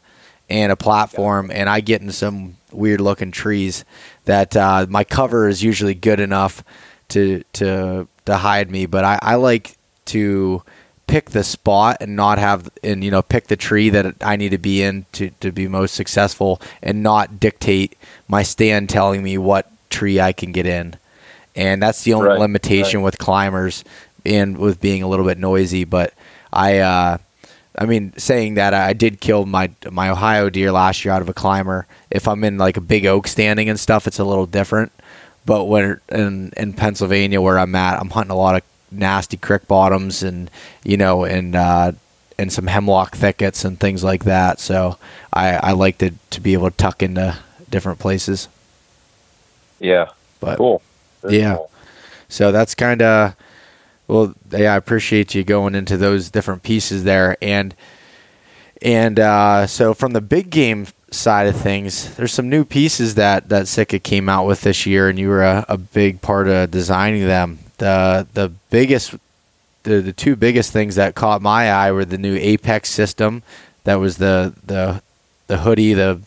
and 0.52 0.70
a 0.70 0.76
platform, 0.76 1.50
and 1.50 1.68
I 1.68 1.80
get 1.80 2.02
in 2.02 2.12
some 2.12 2.56
weird 2.70 3.00
looking 3.00 3.30
trees 3.30 3.84
that 4.26 4.56
uh, 4.56 4.86
my 4.88 5.04
cover 5.04 5.48
is 5.48 5.62
usually 5.62 5.94
good 5.94 6.20
enough 6.20 6.62
to 7.08 7.42
to 7.54 8.06
to 8.26 8.36
hide 8.36 8.70
me. 8.70 8.86
But 8.86 9.04
I, 9.04 9.18
I 9.22 9.34
like 9.36 9.76
to 10.06 10.62
pick 11.06 11.30
the 11.30 11.42
spot 11.42 11.98
and 12.00 12.16
not 12.16 12.38
have 12.38 12.70
and 12.84 13.02
you 13.02 13.10
know 13.10 13.22
pick 13.22 13.48
the 13.48 13.56
tree 13.56 13.90
that 13.90 14.16
I 14.20 14.36
need 14.36 14.50
to 14.50 14.58
be 14.58 14.82
in 14.82 15.06
to 15.12 15.30
to 15.40 15.50
be 15.50 15.68
most 15.68 15.94
successful, 15.94 16.60
and 16.82 17.02
not 17.02 17.40
dictate 17.40 17.96
my 18.28 18.42
stand 18.42 18.90
telling 18.90 19.22
me 19.22 19.38
what 19.38 19.70
tree 19.88 20.20
I 20.20 20.32
can 20.32 20.52
get 20.52 20.66
in 20.66 20.96
and 21.54 21.82
that's 21.82 22.02
the 22.04 22.14
only 22.14 22.30
Right, 22.30 22.40
limitation 22.40 23.02
with 23.02 23.18
climbers 23.18 23.84
and 24.24 24.56
with 24.58 24.80
being 24.80 25.02
a 25.02 25.08
little 25.08 25.26
bit 25.26 25.38
noisy. 25.38 25.84
But 25.84 26.14
I, 26.52 26.78
uh, 26.78 27.18
I 27.76 27.86
mean, 27.86 28.12
saying 28.18 28.54
that 28.54 28.74
I 28.74 28.92
did 28.92 29.20
kill 29.20 29.46
my 29.46 29.70
my 29.90 30.10
Ohio 30.10 30.50
deer 30.50 30.72
last 30.72 31.04
year 31.04 31.14
out 31.14 31.22
of 31.22 31.28
a 31.28 31.34
climber. 31.34 31.86
If 32.10 32.28
I'm 32.28 32.44
in 32.44 32.58
like 32.58 32.76
a 32.76 32.82
big 32.82 33.06
oak 33.06 33.26
standing 33.26 33.68
and 33.68 33.80
stuff, 33.80 34.06
it's 34.06 34.18
a 34.18 34.24
little 34.24 34.46
different. 34.46 34.92
But 35.46 35.64
when 35.64 36.00
in 36.10 36.52
in 36.56 36.72
Pennsylvania 36.74 37.40
where 37.40 37.58
I'm 37.58 37.74
at, 37.74 37.98
I'm 38.00 38.10
hunting 38.10 38.30
a 38.30 38.36
lot 38.36 38.56
of 38.56 38.62
nasty 38.90 39.38
creek 39.38 39.66
bottoms 39.66 40.22
and 40.22 40.50
you 40.84 40.96
know 40.98 41.24
and 41.24 41.56
uh, 41.56 41.92
and 42.38 42.52
some 42.52 42.66
hemlock 42.66 43.16
thickets 43.16 43.64
and 43.64 43.80
things 43.80 44.04
like 44.04 44.24
that. 44.24 44.60
So 44.60 44.98
I, 45.32 45.54
I 45.54 45.72
like 45.72 45.98
to 45.98 46.12
to 46.30 46.40
be 46.40 46.52
able 46.52 46.70
to 46.70 46.76
tuck 46.76 47.02
into 47.02 47.38
different 47.70 47.98
places. 47.98 48.48
Yeah. 49.80 50.10
But 50.40 50.58
Cool. 50.58 50.82
Very 51.22 51.38
Yeah. 51.38 51.56
cool. 51.56 51.70
So 52.28 52.52
that's 52.52 52.74
kind 52.74 53.02
of 53.02 53.34
well, 54.12 54.34
yeah. 54.50 54.74
I 54.74 54.76
appreciate 54.76 55.34
you 55.34 55.42
going 55.42 55.74
into 55.74 55.96
those 55.96 56.30
different 56.30 56.62
pieces 56.62 57.04
there, 57.04 57.36
and 57.40 57.74
and 58.82 59.18
uh, 59.18 59.66
so 59.66 59.94
from 59.94 60.12
the 60.12 60.20
big 60.20 60.50
game 60.50 60.86
side 61.10 61.46
of 61.46 61.56
things, 61.56 62.14
there's 62.16 62.32
some 62.32 62.50
new 62.50 62.64
pieces 62.64 63.14
that 63.14 63.48
that 63.48 63.68
Sitka 63.68 63.98
came 63.98 64.28
out 64.28 64.46
with 64.46 64.60
this 64.60 64.84
year, 64.84 65.08
and 65.08 65.18
you 65.18 65.28
were 65.28 65.42
a, 65.42 65.64
a 65.66 65.78
big 65.78 66.20
part 66.20 66.46
of 66.46 66.70
designing 66.70 67.24
them. 67.26 67.60
the 67.78 68.26
The 68.34 68.52
biggest, 68.68 69.14
the 69.84 70.02
the 70.02 70.12
two 70.12 70.36
biggest 70.36 70.72
things 70.72 70.96
that 70.96 71.14
caught 71.14 71.40
my 71.40 71.70
eye 71.70 71.90
were 71.90 72.04
the 72.04 72.18
new 72.18 72.36
Apex 72.36 72.90
system, 72.90 73.42
that 73.84 73.94
was 73.96 74.18
the 74.18 74.52
the 74.66 75.02
the 75.46 75.58
hoodie, 75.58 75.94
the 75.94 76.20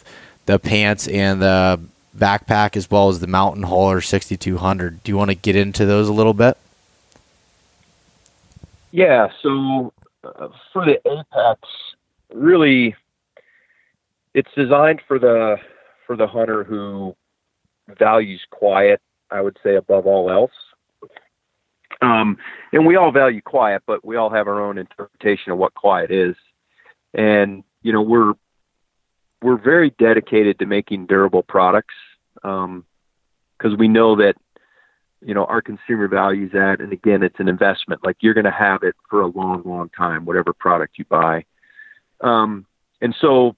the 0.48 0.57
pants, 0.57 1.07
and 1.07 1.40
the 1.40 1.80
backpack, 2.18 2.76
as 2.76 2.90
well 2.90 3.10
as 3.10 3.20
the 3.20 3.28
Mountain 3.28 3.64
Hauler 3.64 4.02
6200. 4.02 5.03
Do 5.03 5.12
you 5.12 5.18
want 5.18 5.30
to 5.30 5.36
get 5.36 5.56
into 5.56 5.86
those 5.86 6.10
a 6.10 6.14
little 6.14 6.34
bit? 6.34 6.57
Yeah. 8.96 9.28
So 9.44 9.94
uh, 10.24 10.48
for 10.72 10.86
the 10.86 11.02
Apex, 11.06 11.60
really, 12.34 12.96
it's 14.34 14.50
designed 14.56 15.02
for 15.06 15.20
the 15.20 15.58
for 16.08 16.16
the 16.16 16.26
hunter 16.26 16.64
who 16.64 17.14
values 18.00 18.42
quiet. 18.52 19.02
I 19.30 19.42
would 19.42 19.58
say 19.62 19.76
above 19.76 20.06
all 20.08 20.32
else. 20.32 20.54
Um, 22.02 22.38
and 22.72 22.86
we 22.86 22.96
all 22.96 23.12
value 23.12 23.42
quiet, 23.42 23.84
but 23.86 24.06
we 24.06 24.16
all 24.16 24.30
have 24.30 24.48
our 24.48 24.62
own 24.62 24.78
interpretation 24.78 25.52
of 25.52 25.58
what 25.58 25.74
quiet 25.74 26.10
is. 26.10 26.36
And 27.14 27.66
you 27.82 27.92
know, 27.92 28.02
we're 28.02 28.34
we're 29.42 29.58
very 29.58 29.90
dedicated 30.00 30.58
to 30.60 30.66
making 30.66 31.08
durable 31.08 31.44
products 31.44 31.96
because 32.36 33.78
we 33.78 33.90
know 33.90 34.16
that 34.16 34.36
you 35.26 35.34
know 35.34 35.45
our 35.45 35.61
consumer 35.61 36.07
values 36.07 36.52
that 36.53 36.80
and 36.80 36.93
again 36.93 37.23
it's 37.23 37.39
an 37.39 37.49
investment. 37.49 38.06
Like 38.06 38.18
you're 38.19 38.34
going 38.34 38.45
to 38.45 38.52
have 38.52 38.84
it 38.84 38.95
for 39.10 39.22
a 39.22 39.27
long 39.27 39.64
long 39.65 39.89
time 39.89 40.26
whatever 40.26 40.53
product 40.53 40.97
you 40.97 41.06
buy. 41.06 41.45
Um, 42.22 42.65
and 43.02 43.15
so 43.19 43.56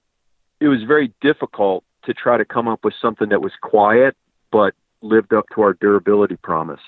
it 0.60 0.68
was 0.68 0.82
very 0.82 1.12
difficult 1.20 1.84
to 2.04 2.14
try 2.14 2.36
to 2.38 2.44
come 2.44 2.66
up 2.66 2.84
with 2.84 2.94
something 3.00 3.28
that 3.28 3.42
was 3.42 3.52
quiet 3.60 4.16
but 4.50 4.74
lived 5.02 5.32
up 5.32 5.44
to 5.54 5.60
our 5.60 5.74
durability 5.74 6.36
promise. 6.36 6.80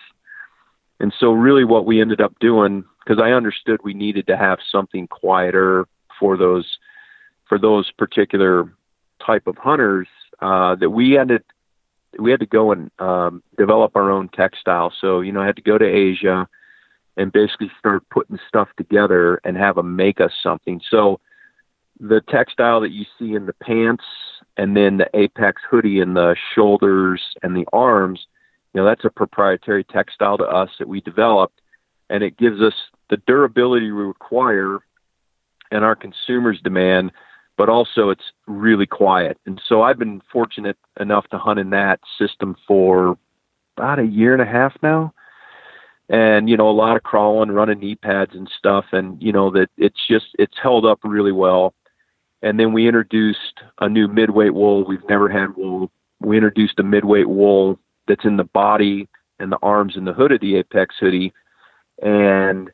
And 0.98 1.12
so 1.20 1.32
really 1.32 1.64
what 1.64 1.84
we 1.84 2.00
ended 2.00 2.20
up 2.20 2.38
doing 2.40 2.84
because 3.04 3.22
i 3.22 3.32
understood 3.32 3.80
we 3.82 3.94
needed 3.94 4.26
to 4.26 4.36
have 4.36 4.58
something 4.70 5.06
quieter 5.08 5.86
for 6.18 6.36
those 6.36 6.78
for 7.48 7.58
those 7.58 7.90
particular 7.92 8.72
type 9.24 9.46
of 9.46 9.56
hunters 9.56 10.08
uh, 10.40 10.74
that 10.76 10.90
we 10.90 11.18
ended 11.18 11.42
we 12.18 12.30
had 12.30 12.40
to 12.40 12.46
go 12.46 12.72
and 12.72 12.90
um, 12.98 13.42
develop 13.56 13.96
our 13.96 14.10
own 14.10 14.28
textile. 14.28 14.92
So 15.00 15.20
you 15.20 15.32
know, 15.32 15.40
I 15.40 15.46
had 15.46 15.56
to 15.56 15.62
go 15.62 15.78
to 15.78 15.86
Asia 15.86 16.48
and 17.16 17.32
basically 17.32 17.70
start 17.78 18.08
putting 18.10 18.38
stuff 18.48 18.68
together 18.76 19.40
and 19.44 19.56
have 19.56 19.76
them 19.76 19.96
make 19.96 20.20
us 20.20 20.32
something. 20.42 20.80
So 20.90 21.20
the 21.98 22.22
textile 22.28 22.80
that 22.80 22.92
you 22.92 23.04
see 23.18 23.34
in 23.34 23.46
the 23.46 23.52
pants 23.52 24.04
and 24.56 24.76
then 24.76 24.96
the 24.96 25.08
Apex 25.14 25.60
hoodie 25.70 26.00
in 26.00 26.14
the 26.14 26.34
shoulders 26.54 27.20
and 27.42 27.54
the 27.54 27.66
arms, 27.72 28.26
you 28.72 28.80
know, 28.80 28.86
that's 28.86 29.04
a 29.04 29.10
proprietary 29.10 29.84
textile 29.84 30.38
to 30.38 30.44
us 30.44 30.70
that 30.78 30.88
we 30.88 31.00
developed, 31.00 31.60
and 32.08 32.22
it 32.22 32.38
gives 32.38 32.60
us 32.60 32.74
the 33.10 33.18
durability 33.26 33.90
we 33.90 34.02
require 34.02 34.78
and 35.70 35.84
our 35.84 35.94
consumers 35.94 36.60
demand 36.62 37.12
but 37.60 37.68
also 37.68 38.08
it's 38.08 38.32
really 38.46 38.86
quiet. 38.86 39.36
And 39.44 39.60
so 39.68 39.82
I've 39.82 39.98
been 39.98 40.22
fortunate 40.32 40.78
enough 40.98 41.28
to 41.28 41.36
hunt 41.36 41.60
in 41.60 41.68
that 41.70 42.00
system 42.18 42.56
for 42.66 43.18
about 43.76 43.98
a 43.98 44.06
year 44.06 44.32
and 44.32 44.40
a 44.40 44.46
half 44.46 44.72
now. 44.82 45.12
And, 46.08 46.48
you 46.48 46.56
know, 46.56 46.70
a 46.70 46.72
lot 46.72 46.96
of 46.96 47.02
crawling, 47.02 47.50
running 47.50 47.80
knee 47.80 47.96
pads 47.96 48.34
and 48.34 48.50
stuff. 48.58 48.86
And, 48.92 49.20
you 49.22 49.30
know, 49.30 49.50
that 49.50 49.68
it's 49.76 50.00
just, 50.08 50.28
it's 50.38 50.56
held 50.62 50.86
up 50.86 51.00
really 51.04 51.32
well. 51.32 51.74
And 52.40 52.58
then 52.58 52.72
we 52.72 52.86
introduced 52.86 53.60
a 53.78 53.90
new 53.90 54.08
midweight 54.08 54.54
wool. 54.54 54.86
We've 54.86 55.06
never 55.06 55.28
had 55.28 55.54
wool. 55.54 55.90
We 56.18 56.38
introduced 56.38 56.78
a 56.78 56.82
midweight 56.82 57.28
wool 57.28 57.78
that's 58.08 58.24
in 58.24 58.38
the 58.38 58.44
body 58.44 59.06
and 59.38 59.52
the 59.52 59.58
arms 59.62 59.98
and 59.98 60.06
the 60.06 60.14
hood 60.14 60.32
of 60.32 60.40
the 60.40 60.56
Apex 60.56 60.94
hoodie, 60.98 61.34
and 62.02 62.70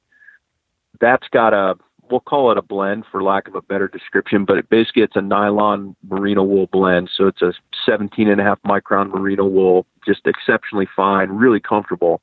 that's 1.01 1.27
got 1.33 1.53
a 1.53 1.75
we'll 2.11 2.21
call 2.21 2.51
it 2.51 2.59
a 2.59 2.63
blend 2.63 3.05
for 3.11 3.23
lack 3.23 3.49
of 3.49 3.55
a 3.55 3.63
better 3.63 3.89
description, 3.89 4.45
but 4.45 4.59
it 4.59 4.69
basically 4.69 5.03
it's 5.03 5.17
a 5.17 5.23
nylon 5.23 5.97
merino 6.09 6.43
wool 6.43 6.69
blend. 6.73 7.11
So 7.15 7.27
it's 7.27 7.43
a 7.43 7.53
17 7.85 8.29
and 8.29 8.41
a 8.41 8.45
half 8.45 8.59
micron 8.63 9.11
merino 9.11 9.45
wool, 9.45 9.87
just 10.05 10.27
exceptionally 10.27 10.89
fine, 10.95 11.31
really 11.31 11.61
comfortable. 11.61 12.21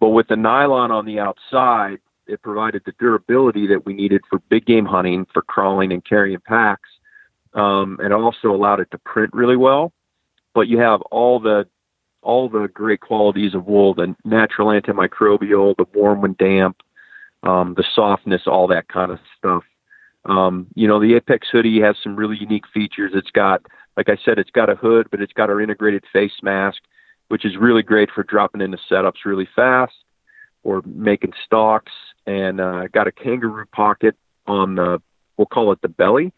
But 0.00 0.10
with 0.10 0.28
the 0.28 0.36
nylon 0.36 0.90
on 0.90 1.06
the 1.06 1.18
outside, 1.18 1.98
it 2.26 2.42
provided 2.42 2.82
the 2.84 2.92
durability 2.98 3.66
that 3.68 3.86
we 3.86 3.94
needed 3.94 4.22
for 4.28 4.38
big 4.50 4.66
game 4.66 4.84
hunting, 4.84 5.26
for 5.32 5.42
crawling 5.42 5.92
and 5.92 6.04
carrying 6.04 6.40
packs. 6.40 6.88
Um, 7.54 7.98
and 8.02 8.12
also 8.12 8.50
allowed 8.50 8.78
it 8.80 8.90
to 8.90 8.98
print 8.98 9.32
really 9.32 9.56
well. 9.56 9.92
But 10.54 10.68
you 10.68 10.78
have 10.78 11.00
all 11.02 11.40
the 11.40 11.66
all 12.20 12.48
the 12.48 12.68
great 12.68 13.00
qualities 13.00 13.54
of 13.54 13.66
wool, 13.66 13.94
the 13.94 14.14
natural 14.24 14.68
antimicrobial, 14.68 15.76
the 15.76 15.86
warm 15.94 16.20
when 16.20 16.34
damp, 16.38 16.76
um, 17.42 17.74
the 17.76 17.84
softness, 17.94 18.42
all 18.46 18.66
that 18.68 18.88
kind 18.88 19.10
of 19.12 19.18
stuff. 19.36 19.64
Um, 20.24 20.66
you 20.74 20.86
know, 20.86 21.00
the 21.00 21.14
Apex 21.14 21.48
hoodie 21.50 21.80
has 21.80 21.96
some 22.02 22.16
really 22.16 22.36
unique 22.36 22.66
features. 22.72 23.12
It's 23.14 23.30
got, 23.30 23.62
like 23.96 24.08
I 24.08 24.18
said, 24.24 24.38
it's 24.38 24.50
got 24.50 24.68
a 24.68 24.74
hood, 24.74 25.08
but 25.10 25.20
it's 25.20 25.32
got 25.32 25.48
our 25.48 25.60
integrated 25.60 26.04
face 26.12 26.42
mask, 26.42 26.78
which 27.28 27.44
is 27.44 27.56
really 27.56 27.82
great 27.82 28.10
for 28.14 28.22
dropping 28.22 28.60
into 28.60 28.78
setups 28.90 29.24
really 29.24 29.48
fast 29.56 29.94
or 30.64 30.82
making 30.84 31.32
stocks. 31.44 31.92
And 32.26 32.60
uh, 32.60 32.88
got 32.88 33.06
a 33.06 33.12
kangaroo 33.12 33.64
pocket 33.66 34.16
on 34.46 34.74
the, 34.74 35.00
we'll 35.36 35.46
call 35.46 35.72
it 35.72 35.80
the 35.80 35.88
belly. 35.88 36.32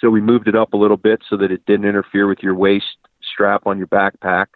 So 0.00 0.08
we 0.08 0.20
moved 0.20 0.48
it 0.48 0.54
up 0.54 0.72
a 0.72 0.76
little 0.76 0.96
bit 0.96 1.22
so 1.28 1.36
that 1.38 1.50
it 1.50 1.66
didn't 1.66 1.86
interfere 1.86 2.26
with 2.28 2.40
your 2.42 2.54
waist 2.54 2.96
strap 3.32 3.66
on 3.66 3.78
your 3.78 3.88
backpack. 3.88 4.46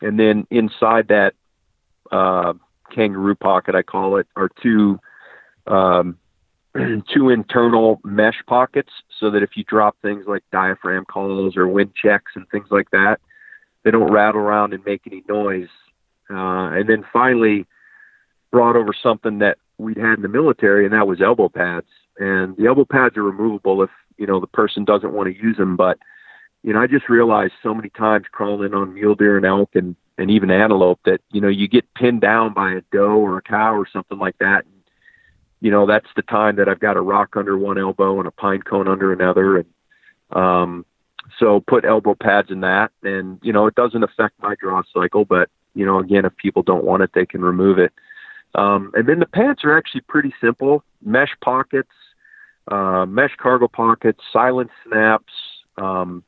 And 0.00 0.18
then 0.18 0.46
inside 0.50 1.08
that 1.08 1.34
uh, 2.12 2.52
kangaroo 2.94 3.34
pocket, 3.34 3.74
I 3.74 3.82
call 3.82 4.16
it, 4.16 4.26
are 4.36 4.50
two 4.62 5.00
um, 5.66 6.18
two 7.14 7.30
internal 7.30 8.00
mesh 8.04 8.42
pockets, 8.46 8.90
so 9.18 9.30
that 9.30 9.42
if 9.42 9.50
you 9.56 9.64
drop 9.64 9.96
things 10.02 10.24
like 10.26 10.42
diaphragm 10.52 11.04
calls 11.04 11.56
or 11.56 11.66
wind 11.66 11.92
checks 11.94 12.32
and 12.34 12.48
things 12.50 12.68
like 12.70 12.90
that, 12.90 13.20
they 13.84 13.90
don't 13.90 14.12
rattle 14.12 14.40
around 14.40 14.74
and 14.74 14.84
make 14.84 15.02
any 15.06 15.22
noise. 15.28 15.68
Uh, 16.28 16.70
and 16.72 16.88
then 16.88 17.04
finally, 17.12 17.66
brought 18.50 18.76
over 18.76 18.92
something 19.00 19.38
that 19.38 19.58
we'd 19.78 19.96
had 19.96 20.14
in 20.14 20.22
the 20.22 20.28
military, 20.28 20.84
and 20.84 20.94
that 20.94 21.06
was 21.06 21.20
elbow 21.20 21.48
pads. 21.48 21.86
And 22.18 22.56
the 22.56 22.66
elbow 22.66 22.84
pads 22.84 23.16
are 23.16 23.22
removable 23.22 23.82
if 23.82 23.90
you 24.16 24.26
know 24.26 24.40
the 24.40 24.46
person 24.46 24.84
doesn't 24.84 25.12
want 25.12 25.34
to 25.34 25.42
use 25.42 25.56
them, 25.56 25.76
but 25.76 25.98
you 26.66 26.72
know, 26.72 26.80
I 26.80 26.88
just 26.88 27.08
realized 27.08 27.52
so 27.62 27.72
many 27.72 27.90
times 27.90 28.26
crawling 28.32 28.74
on 28.74 28.92
mule 28.92 29.14
deer 29.14 29.36
and 29.36 29.46
elk 29.46 29.70
and, 29.74 29.94
and 30.18 30.32
even 30.32 30.50
antelope 30.50 30.98
that, 31.04 31.20
you 31.30 31.40
know, 31.40 31.48
you 31.48 31.68
get 31.68 31.94
pinned 31.94 32.22
down 32.22 32.54
by 32.54 32.72
a 32.72 32.80
doe 32.90 33.16
or 33.20 33.38
a 33.38 33.42
cow 33.42 33.72
or 33.72 33.86
something 33.90 34.18
like 34.18 34.36
that. 34.38 34.64
And, 34.64 34.75
you 35.60 35.70
know, 35.70 35.86
that's 35.86 36.08
the 36.16 36.22
time 36.22 36.56
that 36.56 36.68
I've 36.68 36.80
got 36.80 36.96
a 36.96 37.00
rock 37.00 37.36
under 37.36 37.56
one 37.56 37.78
elbow 37.78 38.18
and 38.18 38.28
a 38.28 38.30
pine 38.30 38.62
cone 38.62 38.88
under 38.88 39.12
another. 39.12 39.58
And, 39.58 39.66
um, 40.32 40.86
so 41.38 41.60
put 41.60 41.84
elbow 41.84 42.14
pads 42.14 42.50
in 42.50 42.60
that 42.60 42.92
and, 43.02 43.38
you 43.42 43.52
know, 43.52 43.66
it 43.66 43.74
doesn't 43.74 44.02
affect 44.02 44.40
my 44.40 44.54
draw 44.60 44.82
cycle, 44.94 45.24
but, 45.24 45.48
you 45.74 45.84
know, 45.84 45.98
again, 45.98 46.24
if 46.24 46.36
people 46.36 46.62
don't 46.62 46.84
want 46.84 47.02
it, 47.02 47.10
they 47.14 47.26
can 47.26 47.42
remove 47.42 47.78
it. 47.78 47.92
Um, 48.54 48.90
and 48.94 49.08
then 49.08 49.18
the 49.18 49.26
pants 49.26 49.64
are 49.64 49.76
actually 49.76 50.02
pretty 50.02 50.32
simple 50.40 50.82
mesh 51.04 51.34
pockets, 51.42 51.90
uh, 52.68 53.04
mesh 53.06 53.34
cargo 53.36 53.68
pockets, 53.68 54.20
silent 54.32 54.70
snaps, 54.86 55.32
um, 55.76 56.22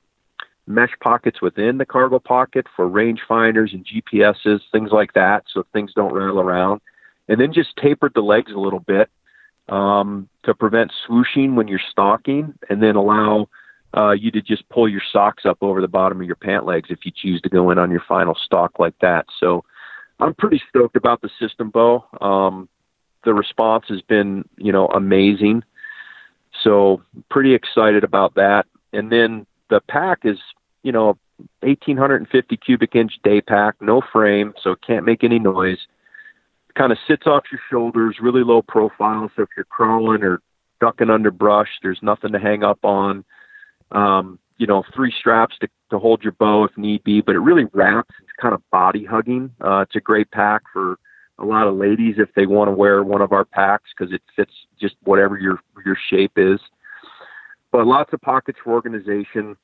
mesh 0.67 0.93
pockets 1.01 1.41
within 1.41 1.79
the 1.79 1.87
cargo 1.87 2.19
pocket 2.19 2.67
for 2.77 2.89
rangefinders 2.89 3.73
and 3.73 3.87
GPSs, 3.87 4.61
things 4.71 4.91
like 4.93 5.15
that, 5.15 5.45
so 5.53 5.65
things 5.73 5.93
don't 5.95 6.13
rattle 6.13 6.41
around. 6.41 6.81
And 7.29 7.41
then 7.41 7.53
just 7.53 7.77
tapered 7.77 8.13
the 8.15 8.23
legs 8.23 8.53
a 8.53 8.59
little 8.59 8.81
bit 8.81 9.11
um, 9.69 10.29
to 10.45 10.55
prevent 10.55 10.93
swooshing 11.07 11.55
when 11.55 11.69
you're 11.69 11.81
stalking, 11.91 12.55
and 12.71 12.83
then 12.83 12.97
allow 12.97 13.49
uh, 13.97 14.13
you 14.13 14.31
to 14.31 14.41
just 14.41 14.69
pull 14.69 14.89
your 14.89 15.03
socks 15.13 15.45
up 15.45 15.59
over 15.61 15.81
the 15.81 15.89
bottom 15.89 16.21
of 16.21 16.27
your 16.27 16.37
pant 16.37 16.65
legs 16.65 16.89
if 16.91 17.01
you 17.05 17.13
choose 17.15 17.41
to 17.43 17.49
go 17.49 17.71
in 17.71 17.79
on 17.79 17.91
your 17.91 18.03
final 18.09 18.35
stalk 18.35 18.79
like 18.79 18.99
that. 19.01 19.27
So 19.41 19.65
I'm 20.21 20.35
pretty 20.35 20.63
stoked 20.69 20.97
about 20.97 21.21
the 21.21 21.31
system, 21.39 21.71
Beau. 21.71 22.05
Um, 22.21 22.69
the 23.25 23.35
response 23.35 23.87
has 23.89 24.01
been, 24.03 24.49
you 24.57 24.73
know, 24.73 24.87
amazing. 24.89 25.65
So 26.63 27.03
pretty 27.31 27.55
excited 27.55 28.05
about 28.05 28.35
that. 28.35 28.67
And 28.93 29.13
then 29.13 29.47
the 29.69 29.81
pack 29.81 30.21
is 30.25 30.39
you 30.83 30.93
know, 30.93 31.19
1850 31.61 32.57
cubic 32.57 32.95
inch 32.95 33.13
day 33.23 33.41
pack, 33.41 33.75
no 33.81 34.01
frame, 34.13 34.55
so 34.63 34.73
it 34.73 34.79
can't 34.87 35.05
make 35.05 35.23
any 35.23 35.39
noise. 35.39 35.79
Kind 36.79 36.93
of 36.93 36.99
sits 37.09 37.27
off 37.27 37.43
your 37.51 37.61
shoulders, 37.71 38.19
really 38.23 38.45
low 38.45 38.63
profile. 38.63 39.29
So 39.35 39.43
if 39.43 39.49
you're 39.57 39.65
crawling 39.65 40.23
or 40.23 40.41
ducking 40.81 41.11
under 41.11 41.33
brush, 41.33 41.69
there's 41.83 41.99
nothing 42.03 42.31
to 42.33 42.39
hang 42.39 42.63
up 42.63 42.79
on. 42.85 43.25
Um, 43.91 44.39
you 44.59 44.67
know, 44.67 44.85
three 44.95 45.13
straps 45.19 45.57
to, 45.61 45.69
to 45.91 45.99
hold 45.99 46.23
your 46.23 46.33
bow 46.33 46.65
if 46.65 46.77
need 46.79 47.03
be, 47.03 47.21
but 47.21 47.35
it 47.35 47.41
really 47.41 47.67
wraps. 47.73 48.15
It's 48.21 48.31
kind 48.41 48.55
of 48.55 48.63
body 48.71 49.05
hugging. 49.05 49.51
Uh, 49.61 49.81
it's 49.81 49.97
a 49.97 50.01
great 50.01 50.31
pack 50.31 50.63
for 50.73 50.99
a 51.39 51.45
lot 51.45 51.67
of 51.67 51.77
ladies 51.77 52.17
if 52.19 52.29
they 52.35 52.47
want 52.47 52.69
to 52.69 52.73
wear 52.73 53.03
one 53.03 53.23
of 53.23 53.33
our 53.33 53.45
packs 53.45 53.91
because 53.97 54.13
it 54.13 54.23
fits 54.37 54.53
just 54.81 54.95
whatever 55.05 55.39
your 55.39 55.61
your 55.85 55.97
shape 56.11 56.33
is. 56.37 56.61
But 57.71 57.87
lots 57.87 58.13
of 58.13 58.21
pockets 58.21 58.59
for 58.63 58.73
organization. 58.73 59.57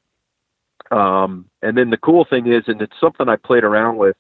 Um, 0.90 1.46
and 1.62 1.76
then 1.76 1.90
the 1.90 1.96
cool 1.96 2.26
thing 2.28 2.46
is, 2.52 2.64
and 2.66 2.80
it's 2.82 2.92
something 3.00 3.28
I 3.28 3.36
played 3.36 3.64
around 3.64 3.96
with 3.96 4.16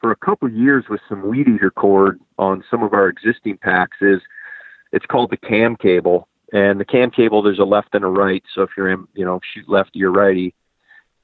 for 0.00 0.10
a 0.10 0.16
couple 0.16 0.50
years 0.50 0.84
with 0.88 1.00
some 1.08 1.28
weed 1.28 1.48
eater 1.48 1.70
cord 1.70 2.20
on 2.38 2.64
some 2.70 2.82
of 2.82 2.92
our 2.92 3.08
existing 3.08 3.58
packs 3.58 3.98
is 4.00 4.20
it's 4.92 5.06
called 5.06 5.30
the 5.30 5.36
cam 5.36 5.76
cable. 5.76 6.28
And 6.52 6.80
the 6.80 6.84
cam 6.84 7.10
cable, 7.10 7.42
there's 7.42 7.58
a 7.58 7.64
left 7.64 7.94
and 7.94 8.04
a 8.04 8.08
right. 8.08 8.42
So 8.54 8.62
if 8.62 8.70
you're 8.76 8.90
in, 8.90 9.06
you 9.14 9.24
know, 9.24 9.40
shoot 9.54 9.68
lefty 9.68 10.02
or 10.02 10.10
righty. 10.10 10.54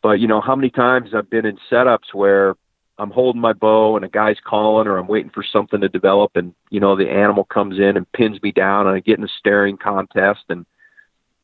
But 0.02 0.20
you 0.20 0.28
know, 0.28 0.40
how 0.40 0.54
many 0.54 0.70
times 0.70 1.10
I've 1.14 1.30
been 1.30 1.46
in 1.46 1.58
setups 1.70 2.14
where 2.14 2.54
I'm 2.98 3.10
holding 3.10 3.40
my 3.40 3.52
bow 3.52 3.96
and 3.96 4.04
a 4.04 4.08
guy's 4.08 4.36
calling 4.44 4.86
or 4.86 4.98
I'm 4.98 5.08
waiting 5.08 5.30
for 5.30 5.44
something 5.52 5.80
to 5.80 5.88
develop 5.88 6.32
and, 6.36 6.54
you 6.70 6.80
know, 6.80 6.96
the 6.96 7.10
animal 7.10 7.44
comes 7.44 7.78
in 7.78 7.96
and 7.96 8.10
pins 8.12 8.40
me 8.42 8.52
down 8.52 8.86
and 8.86 8.96
I 8.96 9.00
get 9.00 9.18
in 9.18 9.24
a 9.24 9.38
staring 9.38 9.76
contest 9.76 10.44
and, 10.48 10.64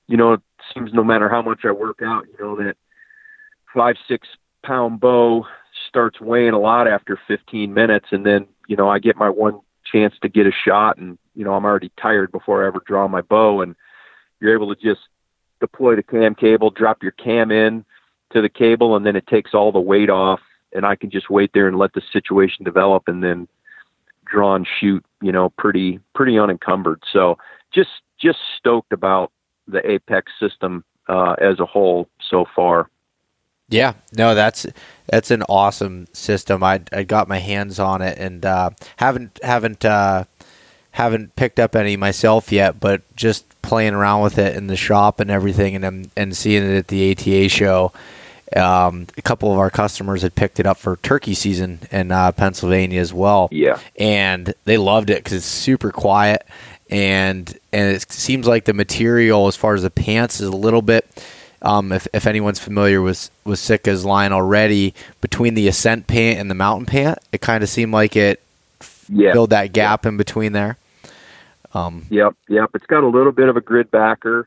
you 0.07 0.17
know, 0.17 0.35
it 0.35 0.41
seems 0.73 0.93
no 0.95 1.05
matter 1.05 1.29
how 1.29 1.43
much 1.43 1.61
I 1.65 1.73
work 1.73 2.01
out, 2.03 2.25
you 2.27 2.45
know, 2.45 2.57
that 2.57 2.77
five 3.75 3.97
six 4.09 4.29
pound 4.63 5.01
bow 5.01 5.47
starts 5.93 6.19
weighing 6.23 6.55
a 6.55 6.59
lot 6.59 6.89
after 6.89 7.21
15 7.29 7.73
minutes, 7.73 8.07
and 8.13 8.25
then 8.25 8.47
you 8.67 8.77
know 8.77 8.89
I 8.89 8.99
get 8.99 9.17
my 9.17 9.29
one 9.29 9.61
chance 9.85 10.15
to 10.23 10.29
get 10.29 10.47
a 10.47 10.53
shot, 10.53 10.97
and 10.97 11.19
you 11.35 11.45
know 11.45 11.53
I'm 11.53 11.67
already 11.67 11.93
tired 12.01 12.33
before 12.33 12.65
I 12.65 12.69
ever 12.69 12.83
draw 12.87 13.07
my 13.09 13.21
bow, 13.21 13.61
and 13.61 13.77
you're 14.41 14.55
able 14.55 14.75
to 14.75 14.81
just 14.81 15.03
deploy 15.61 15.95
the 15.95 16.03
cam 16.03 16.35
cable, 16.35 16.71
drop 16.71 17.03
your 17.03 17.13
cam 17.13 17.51
in 17.51 17.85
to 18.33 18.41
the 18.41 18.49
cable, 18.49 18.97
and 18.97 19.05
then 19.05 19.17
it 19.17 19.27
takes 19.27 19.53
all 19.53 19.71
the 19.71 19.81
weight 19.81 20.09
off, 20.09 20.41
and 20.73 20.87
I 20.87 20.97
can 20.97 21.11
just 21.11 21.29
wait 21.29 21.51
there 21.53 21.69
and 21.69 21.77
let 21.77 21.93
the 21.93 22.03
situation 22.11 22.65
develop, 22.65 23.05
and 23.07 23.23
then 23.23 23.47
draw 24.25 24.55
and 24.55 24.67
shoot, 24.81 25.05
you 25.21 25.31
know, 25.31 25.51
pretty 25.51 26.01
pretty 26.15 26.39
unencumbered. 26.39 27.03
So 27.13 27.37
just 27.71 27.91
just 28.19 28.39
stoked 28.57 28.95
about 28.95 29.31
the 29.69 29.87
Apex 29.89 30.33
system 30.41 30.85
uh, 31.09 31.35
as 31.35 31.61
a 31.61 31.67
whole 31.67 32.09
so 32.31 32.47
far. 32.57 32.89
Yeah, 33.73 33.95
no, 34.17 34.35
that's 34.35 34.67
that's 35.07 35.31
an 35.31 35.43
awesome 35.49 36.07
system. 36.13 36.63
I 36.63 36.83
I 36.93 37.05
got 37.05 37.27
my 37.27 37.39
hands 37.39 37.79
on 37.79 38.03
it 38.03 38.19
and 38.19 38.45
uh, 38.45 38.71
haven't 38.97 39.41
haven't 39.43 39.85
uh, 39.85 40.25
haven't 40.93 41.35
picked 41.37 41.59
up 41.59 41.75
any 41.75 41.97
myself 41.97 42.53
yet, 42.53 42.79
but 42.79 43.03
just 43.17 43.47
playing 43.63 43.95
around 43.95 44.23
with 44.23 44.39
it 44.39 44.57
in 44.57 44.67
the 44.67 44.77
shop 44.77 45.21
and 45.21 45.31
everything, 45.31 45.75
and 45.83 46.11
and 46.17 46.37
seeing 46.37 46.63
it 46.63 46.77
at 46.77 46.89
the 46.89 47.13
ATA 47.13 47.49
show. 47.49 47.93
Um, 48.55 49.07
a 49.17 49.23
couple 49.23 49.51
of 49.51 49.59
our 49.59 49.71
customers 49.71 50.21
had 50.21 50.35
picked 50.35 50.61
it 50.61 50.67
up 50.67 50.77
for 50.77 50.97
turkey 50.97 51.33
season 51.33 51.79
in 51.91 52.13
uh, 52.13 52.33
Pennsylvania 52.33 53.01
as 53.01 53.11
well. 53.11 53.49
Yeah, 53.51 53.79
and 53.99 54.53
they 54.65 54.77
loved 54.77 55.09
it 55.09 55.25
because 55.25 55.33
it's 55.33 55.47
super 55.47 55.91
quiet 55.91 56.47
and 56.91 57.59
and 57.73 57.97
it 57.97 58.13
seems 58.13 58.47
like 58.47 58.67
the 58.67 58.75
material 58.75 59.47
as 59.47 59.57
far 59.57 59.73
as 59.75 59.83
the 59.83 59.91
pants 59.91 60.41
is 60.41 60.49
a 60.49 60.57
little 60.57 60.83
bit 60.83 61.07
um, 61.63 61.93
if, 61.93 62.07
if 62.13 62.27
anyone's 62.27 62.59
familiar 62.59 63.01
with 63.01 63.31
with 63.45 63.59
Sitka's 63.59 64.05
line 64.05 64.33
already, 64.33 64.95
between 65.21 65.55
the 65.55 65.69
ascent 65.69 66.07
pant 66.07 66.39
and 66.39 66.51
the 66.51 66.55
mountain 66.55 66.87
pant, 66.87 67.19
it 67.33 67.41
kind 67.41 67.63
of 67.63 67.69
seemed 67.69 67.93
like 67.93 68.17
it 68.17 68.43
yeah. 69.09 69.33
filled 69.33 69.51
that 69.51 69.73
gap 69.73 70.05
in 70.05 70.17
between 70.17 70.53
there. 70.53 70.77
Um, 71.75 72.07
yep, 72.11 72.35
yep. 72.49 72.71
It's 72.75 72.87
got 72.87 73.03
a 73.03 73.09
little 73.09 73.33
bit 73.33 73.49
of 73.49 73.57
a 73.57 73.61
grid 73.61 73.91
backer, 73.91 74.47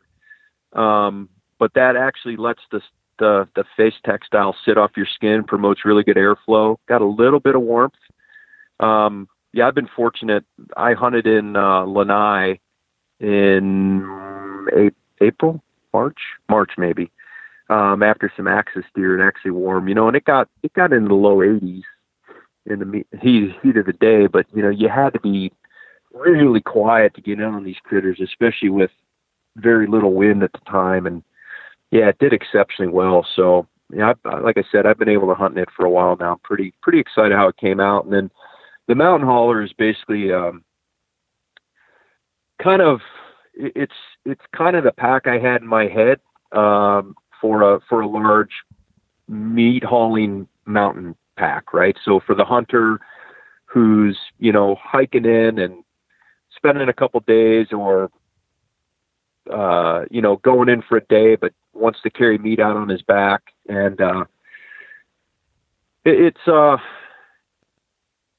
um, 0.74 1.30
but 1.58 1.74
that 1.74 1.96
actually 1.96 2.36
lets 2.36 2.62
the, 2.72 2.82
the 3.18 3.48
the 3.56 3.64
face 3.76 3.96
textile 4.06 4.56
sit 4.66 4.78
off 4.78 4.92
your 4.96 5.08
skin, 5.08 5.44
promotes 5.44 5.86
really 5.86 6.04
good 6.04 6.18
airflow. 6.18 6.78
Got 6.88 7.02
a 7.02 7.06
little 7.06 7.40
bit 7.40 7.56
of 7.56 7.62
warmth. 7.62 7.96
Um, 8.80 9.28
yeah, 9.54 9.68
I've 9.68 9.76
been 9.76 9.90
fortunate. 9.96 10.44
I 10.76 10.94
hunted 10.94 11.26
in 11.26 11.56
uh, 11.56 11.86
Lanai 11.86 12.60
in 13.20 14.92
April, 15.22 15.64
March, 15.96 16.20
March 16.50 16.72
maybe, 16.78 17.10
um, 17.70 18.04
after 18.04 18.30
some 18.36 18.50
axis 18.50 18.84
deer 18.96 19.14
and 19.18 19.24
actually 19.24 19.52
warm, 19.52 19.88
you 19.88 19.96
know, 19.96 20.08
and 20.08 20.18
it 20.18 20.26
got 20.26 20.50
it 20.62 20.74
got 20.74 20.92
into 20.92 21.08
the 21.08 21.16
low 21.16 21.38
80s 21.38 21.84
in 22.66 22.80
the 22.80 23.06
heat 23.22 23.56
heat 23.64 23.78
of 23.78 23.86
the 23.86 23.94
day, 23.94 24.28
but 24.28 24.46
you 24.54 24.62
know 24.62 24.70
you 24.70 24.90
had 24.90 25.14
to 25.14 25.22
be 25.22 25.54
really 26.14 26.62
quiet 26.62 27.14
to 27.14 27.22
get 27.22 27.40
in 27.40 27.46
on 27.46 27.64
these 27.64 27.84
critters, 27.84 28.20
especially 28.22 28.70
with 28.70 28.92
very 29.56 29.88
little 29.88 30.14
wind 30.14 30.44
at 30.44 30.52
the 30.52 30.70
time. 30.70 31.06
And 31.06 31.24
yeah, 31.92 32.10
it 32.10 32.20
did 32.20 32.34
exceptionally 32.34 32.92
well. 32.92 33.26
So 33.36 33.68
yeah, 33.94 34.14
I, 34.26 34.40
like 34.40 34.58
I 34.58 34.64
said, 34.70 34.86
I've 34.86 35.00
been 35.00 35.16
able 35.18 35.30
to 35.30 35.36
hunt 35.36 35.56
in 35.56 35.64
it 35.64 35.70
for 35.76 35.86
a 35.86 35.90
while 35.90 36.18
now. 36.20 36.34
I'm 36.34 36.40
pretty 36.40 36.74
pretty 36.82 37.00
excited 37.00 37.38
how 37.38 37.48
it 37.48 37.58
came 37.58 37.80
out. 37.80 38.04
And 38.04 38.14
then 38.14 38.32
the 38.88 38.96
mountain 38.96 39.28
hauler 39.28 39.64
is 39.64 39.74
basically 39.74 40.34
um, 40.34 40.64
kind 42.62 42.82
of 42.82 43.00
it's 43.56 43.94
it's 44.26 44.42
kind 44.56 44.76
of 44.76 44.84
the 44.84 44.92
pack 44.92 45.28
I 45.28 45.40
had 45.40 45.62
in 45.62 45.68
my 45.68 45.88
head 45.88 46.20
um, 46.52 47.16
for 47.42 47.62
a 47.62 47.80
for 47.90 48.02
a 48.02 48.08
large 48.08 48.52
meat 49.28 49.84
hauling 49.84 50.48
mountain 50.66 51.16
pack, 51.38 51.74
right? 51.74 51.98
So 52.04 52.20
for 52.20 52.36
the 52.36 52.46
hunter 52.46 53.00
who's 53.66 54.18
you 54.40 54.52
know 54.52 54.76
hiking 54.82 55.26
in 55.26 55.60
and 55.60 55.84
spending 56.56 56.90
a 56.90 56.94
couple 56.94 57.20
days 57.22 57.68
or 57.72 58.10
uh, 59.52 60.06
you 60.10 60.22
know 60.22 60.38
going 60.38 60.70
in 60.70 60.82
for 60.82 60.98
a 60.98 61.06
day, 61.06 61.36
but 61.36 61.54
wants 61.74 62.00
to 62.04 62.10
carry 62.10 62.38
meat 62.38 62.60
out 62.60 62.78
on 62.78 62.90
his 62.90 63.02
back, 63.02 63.42
and 63.68 64.00
uh, 64.02 64.26
it, 66.04 66.34
it's 66.36 66.48
uh, 66.48 66.78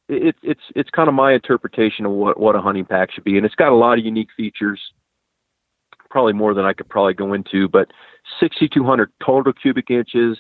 it, 0.09 0.37
it's 0.43 0.61
it's 0.75 0.91
kind 0.91 1.09
of 1.09 1.15
my 1.15 1.33
interpretation 1.33 2.07
of 2.07 2.13
what 2.13 2.39
what 2.39 2.57
a 2.57 2.61
hunting 2.61 2.85
pack 2.85 3.13
should 3.13 3.25
be, 3.25 3.37
and 3.37 3.47
it's 3.47 3.55
got 3.55 3.73
a 3.73 3.77
lot 3.77 3.99
of 3.99 4.05
unique 4.05 4.31
features. 4.37 4.81
Probably 6.17 6.33
more 6.33 6.55
than 6.55 6.65
I 6.65 6.73
could 6.73 6.89
probably 6.89 7.13
go 7.13 7.35
into, 7.35 7.69
but 7.69 7.91
6,200 8.41 9.13
total 9.23 9.53
cubic 9.53 9.91
inches, 9.91 10.39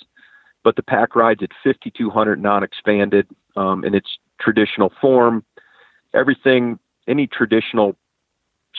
but 0.65 0.74
the 0.74 0.82
pack 0.82 1.15
rides 1.15 1.43
at 1.43 1.51
5,200 1.62 2.40
non-expanded 2.40 3.28
um, 3.57 3.85
in 3.85 3.94
its 3.94 4.09
traditional 4.40 4.90
form. 5.03 5.44
Everything, 6.15 6.78
any 7.07 7.27
traditional 7.27 7.94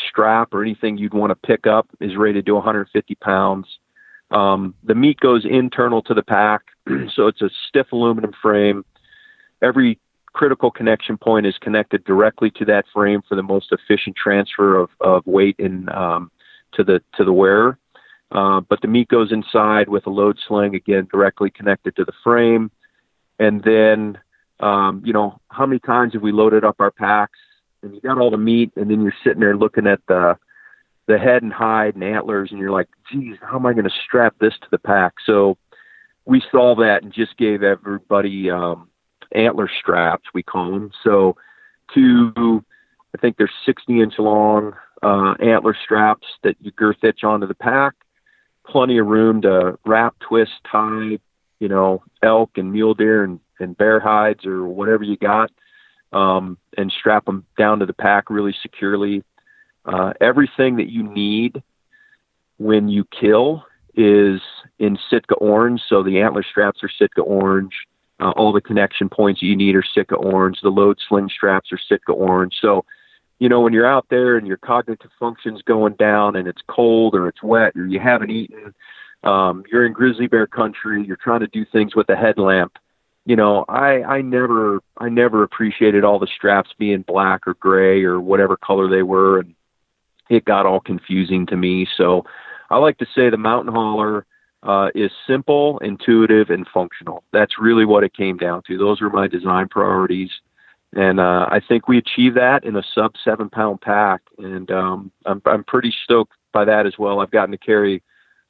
strap 0.09 0.55
or 0.55 0.63
anything 0.63 0.97
you'd 0.97 1.13
want 1.13 1.29
to 1.29 1.35
pick 1.35 1.67
up 1.67 1.87
is 1.99 2.17
rated 2.17 2.47
to 2.47 2.55
150 2.55 3.13
pounds. 3.13 3.67
Um, 4.31 4.73
the 4.83 4.95
meat 4.95 5.19
goes 5.19 5.45
internal 5.47 6.01
to 6.01 6.15
the 6.15 6.23
pack, 6.23 6.63
so 7.13 7.27
it's 7.27 7.43
a 7.43 7.51
stiff 7.67 7.91
aluminum 7.91 8.33
frame. 8.41 8.83
Every 9.61 9.99
critical 10.33 10.71
connection 10.71 11.15
point 11.15 11.45
is 11.45 11.59
connected 11.61 12.03
directly 12.05 12.49
to 12.55 12.65
that 12.65 12.85
frame 12.91 13.21
for 13.29 13.35
the 13.35 13.43
most 13.43 13.71
efficient 13.71 14.15
transfer 14.15 14.79
of, 14.79 14.89
of 14.99 15.21
weight 15.27 15.57
and 15.59 15.89
um, 15.91 16.31
to 16.77 16.83
the 16.83 17.01
to 17.15 17.23
the 17.23 17.33
wearer. 17.33 17.77
Uh, 18.31 18.59
but 18.61 18.81
the 18.81 18.87
meat 18.87 19.07
goes 19.07 19.31
inside 19.31 19.87
with 19.87 20.05
a 20.05 20.09
load 20.09 20.37
sling 20.47 20.75
again 20.75 21.07
directly 21.11 21.49
connected 21.49 21.95
to 21.95 22.05
the 22.05 22.13
frame, 22.23 22.71
and 23.39 23.63
then 23.63 24.17
um, 24.59 25.01
you 25.05 25.13
know 25.13 25.39
how 25.49 25.65
many 25.65 25.79
times 25.79 26.13
have 26.13 26.21
we 26.21 26.31
loaded 26.31 26.63
up 26.63 26.75
our 26.79 26.91
packs 26.91 27.39
and 27.83 27.93
you 27.93 28.01
got 28.01 28.19
all 28.19 28.31
the 28.31 28.37
meat, 28.37 28.71
and 28.75 28.89
then 28.89 29.01
you're 29.01 29.13
sitting 29.23 29.39
there 29.39 29.57
looking 29.57 29.87
at 29.87 29.99
the 30.07 30.37
the 31.07 31.17
head 31.17 31.41
and 31.41 31.53
hide 31.53 31.95
and 31.95 32.03
antlers, 32.03 32.51
and 32.51 32.59
you're 32.59 32.71
like, 32.71 32.89
geez, 33.11 33.37
how 33.41 33.55
am 33.55 33.65
I 33.65 33.73
going 33.73 33.85
to 33.85 33.91
strap 34.05 34.35
this 34.39 34.53
to 34.61 34.67
the 34.71 34.77
pack? 34.77 35.13
So 35.25 35.57
we 36.25 36.43
saw 36.51 36.75
that 36.75 37.03
and 37.03 37.13
just 37.13 37.37
gave 37.37 37.63
everybody 37.63 38.49
um, 38.49 38.89
antler 39.33 39.69
straps, 39.79 40.25
we 40.33 40.43
call 40.43 40.71
them. 40.71 40.91
So 41.05 41.37
two, 41.93 42.63
I 43.15 43.17
think 43.19 43.37
they're 43.37 43.49
60 43.65 44.01
inch 44.01 44.15
long 44.19 44.73
uh, 45.03 45.33
antler 45.39 45.75
straps 45.83 46.27
that 46.43 46.55
you 46.61 46.71
girth 46.71 46.97
hitch 47.01 47.23
onto 47.23 47.47
the 47.47 47.55
pack. 47.55 47.93
Plenty 48.65 48.97
of 48.97 49.07
room 49.07 49.41
to 49.43 49.77
wrap, 49.85 50.15
twist, 50.19 50.51
tie, 50.69 51.19
you 51.59 51.67
know, 51.67 52.03
elk 52.21 52.51
and 52.57 52.71
mule 52.71 52.93
deer 52.93 53.23
and, 53.23 53.39
and 53.59 53.77
bear 53.77 53.99
hides 53.99 54.45
or 54.45 54.65
whatever 54.65 55.03
you 55.03 55.17
got, 55.17 55.51
um, 56.11 56.57
and 56.77 56.91
strap 56.99 57.25
them 57.25 57.45
down 57.57 57.79
to 57.79 57.85
the 57.85 57.93
pack 57.93 58.29
really 58.29 58.55
securely. 58.61 59.23
Uh, 59.85 60.13
everything 60.19 60.75
that 60.77 60.89
you 60.89 61.03
need 61.03 61.63
when 62.57 62.89
you 62.89 63.05
kill 63.05 63.63
is 63.95 64.41
in 64.79 64.97
Sitka 65.09 65.35
orange. 65.35 65.81
So 65.87 66.03
the 66.03 66.19
antler 66.19 66.43
straps 66.43 66.83
are 66.83 66.89
Sitka 66.89 67.21
orange. 67.21 67.73
Uh, 68.19 68.31
all 68.31 68.51
the 68.51 68.61
connection 68.61 69.09
points 69.09 69.41
you 69.41 69.55
need 69.55 69.75
are 69.75 69.83
Sitka 69.93 70.15
orange. 70.15 70.59
The 70.61 70.69
load 70.69 70.97
sling 71.07 71.29
straps 71.29 71.71
are 71.71 71.79
Sitka 71.87 72.11
orange. 72.11 72.55
So, 72.61 72.83
you 73.39 73.49
know, 73.49 73.61
when 73.61 73.73
you're 73.73 73.87
out 73.87 74.07
there 74.09 74.37
and 74.37 74.47
your 74.47 74.57
cognitive 74.57 75.11
function's 75.19 75.61
going 75.61 75.93
down 75.93 76.35
and 76.35 76.47
it's 76.47 76.61
cold 76.67 77.13
or 77.13 77.27
it's 77.27 77.43
wet 77.43 77.73
or 77.75 77.85
you 77.85 77.99
haven't 77.99 78.31
eaten, 78.31 78.73
um, 79.23 79.63
you're 79.71 79.85
in 79.85 79.93
grizzly 79.93 80.27
bear 80.27 80.47
country, 80.47 81.05
you're 81.05 81.17
trying 81.17 81.41
to 81.41 81.47
do 81.47 81.65
things 81.65 81.95
with 81.95 82.09
a 82.09 82.15
headlamp. 82.15 82.77
You 83.25 83.35
know, 83.35 83.65
I, 83.67 84.03
I 84.03 84.21
never, 84.21 84.79
I 84.97 85.09
never 85.09 85.43
appreciated 85.43 86.03
all 86.03 86.17
the 86.17 86.27
straps 86.27 86.69
being 86.77 87.01
black 87.01 87.45
or 87.45 87.55
gray 87.55 88.03
or 88.03 88.19
whatever 88.19 88.55
color 88.57 88.89
they 88.89 89.03
were. 89.03 89.39
And 89.39 89.53
it 90.29 90.45
got 90.45 90.65
all 90.65 90.79
confusing 90.79 91.45
to 91.47 91.57
me. 91.57 91.87
So 91.97 92.25
I 92.69 92.77
like 92.77 92.97
to 92.99 93.07
say 93.13 93.29
the 93.29 93.37
mountain 93.37 93.73
hauler 93.73 94.25
uh, 94.63 94.89
is 94.95 95.11
simple, 95.27 95.79
intuitive, 95.79 96.49
and 96.49 96.67
functional. 96.73 97.23
That's 97.31 97.59
really 97.59 97.85
what 97.85 98.03
it 98.03 98.13
came 98.13 98.37
down 98.37 98.63
to. 98.67 98.77
Those 98.77 99.01
were 99.01 99.09
my 99.09 99.27
design 99.27 99.67
priorities. 99.67 100.31
And 100.93 101.19
uh, 101.19 101.47
I 101.51 101.59
think 101.67 101.87
we 101.87 101.97
achieved 101.97 102.37
that 102.37 102.63
in 102.63 102.75
a 102.75 102.83
sub 102.95 103.13
seven 103.23 103.49
pound 103.49 103.81
pack. 103.81 104.21
And 104.37 104.69
um, 104.71 105.11
I'm, 105.25 105.41
I'm 105.45 105.63
pretty 105.63 105.93
stoked 106.03 106.33
by 106.53 106.65
that 106.65 106.85
as 106.85 106.97
well. 106.97 107.19
I've 107.19 107.31
gotten 107.31 107.51
to 107.51 107.57
carry 107.57 108.01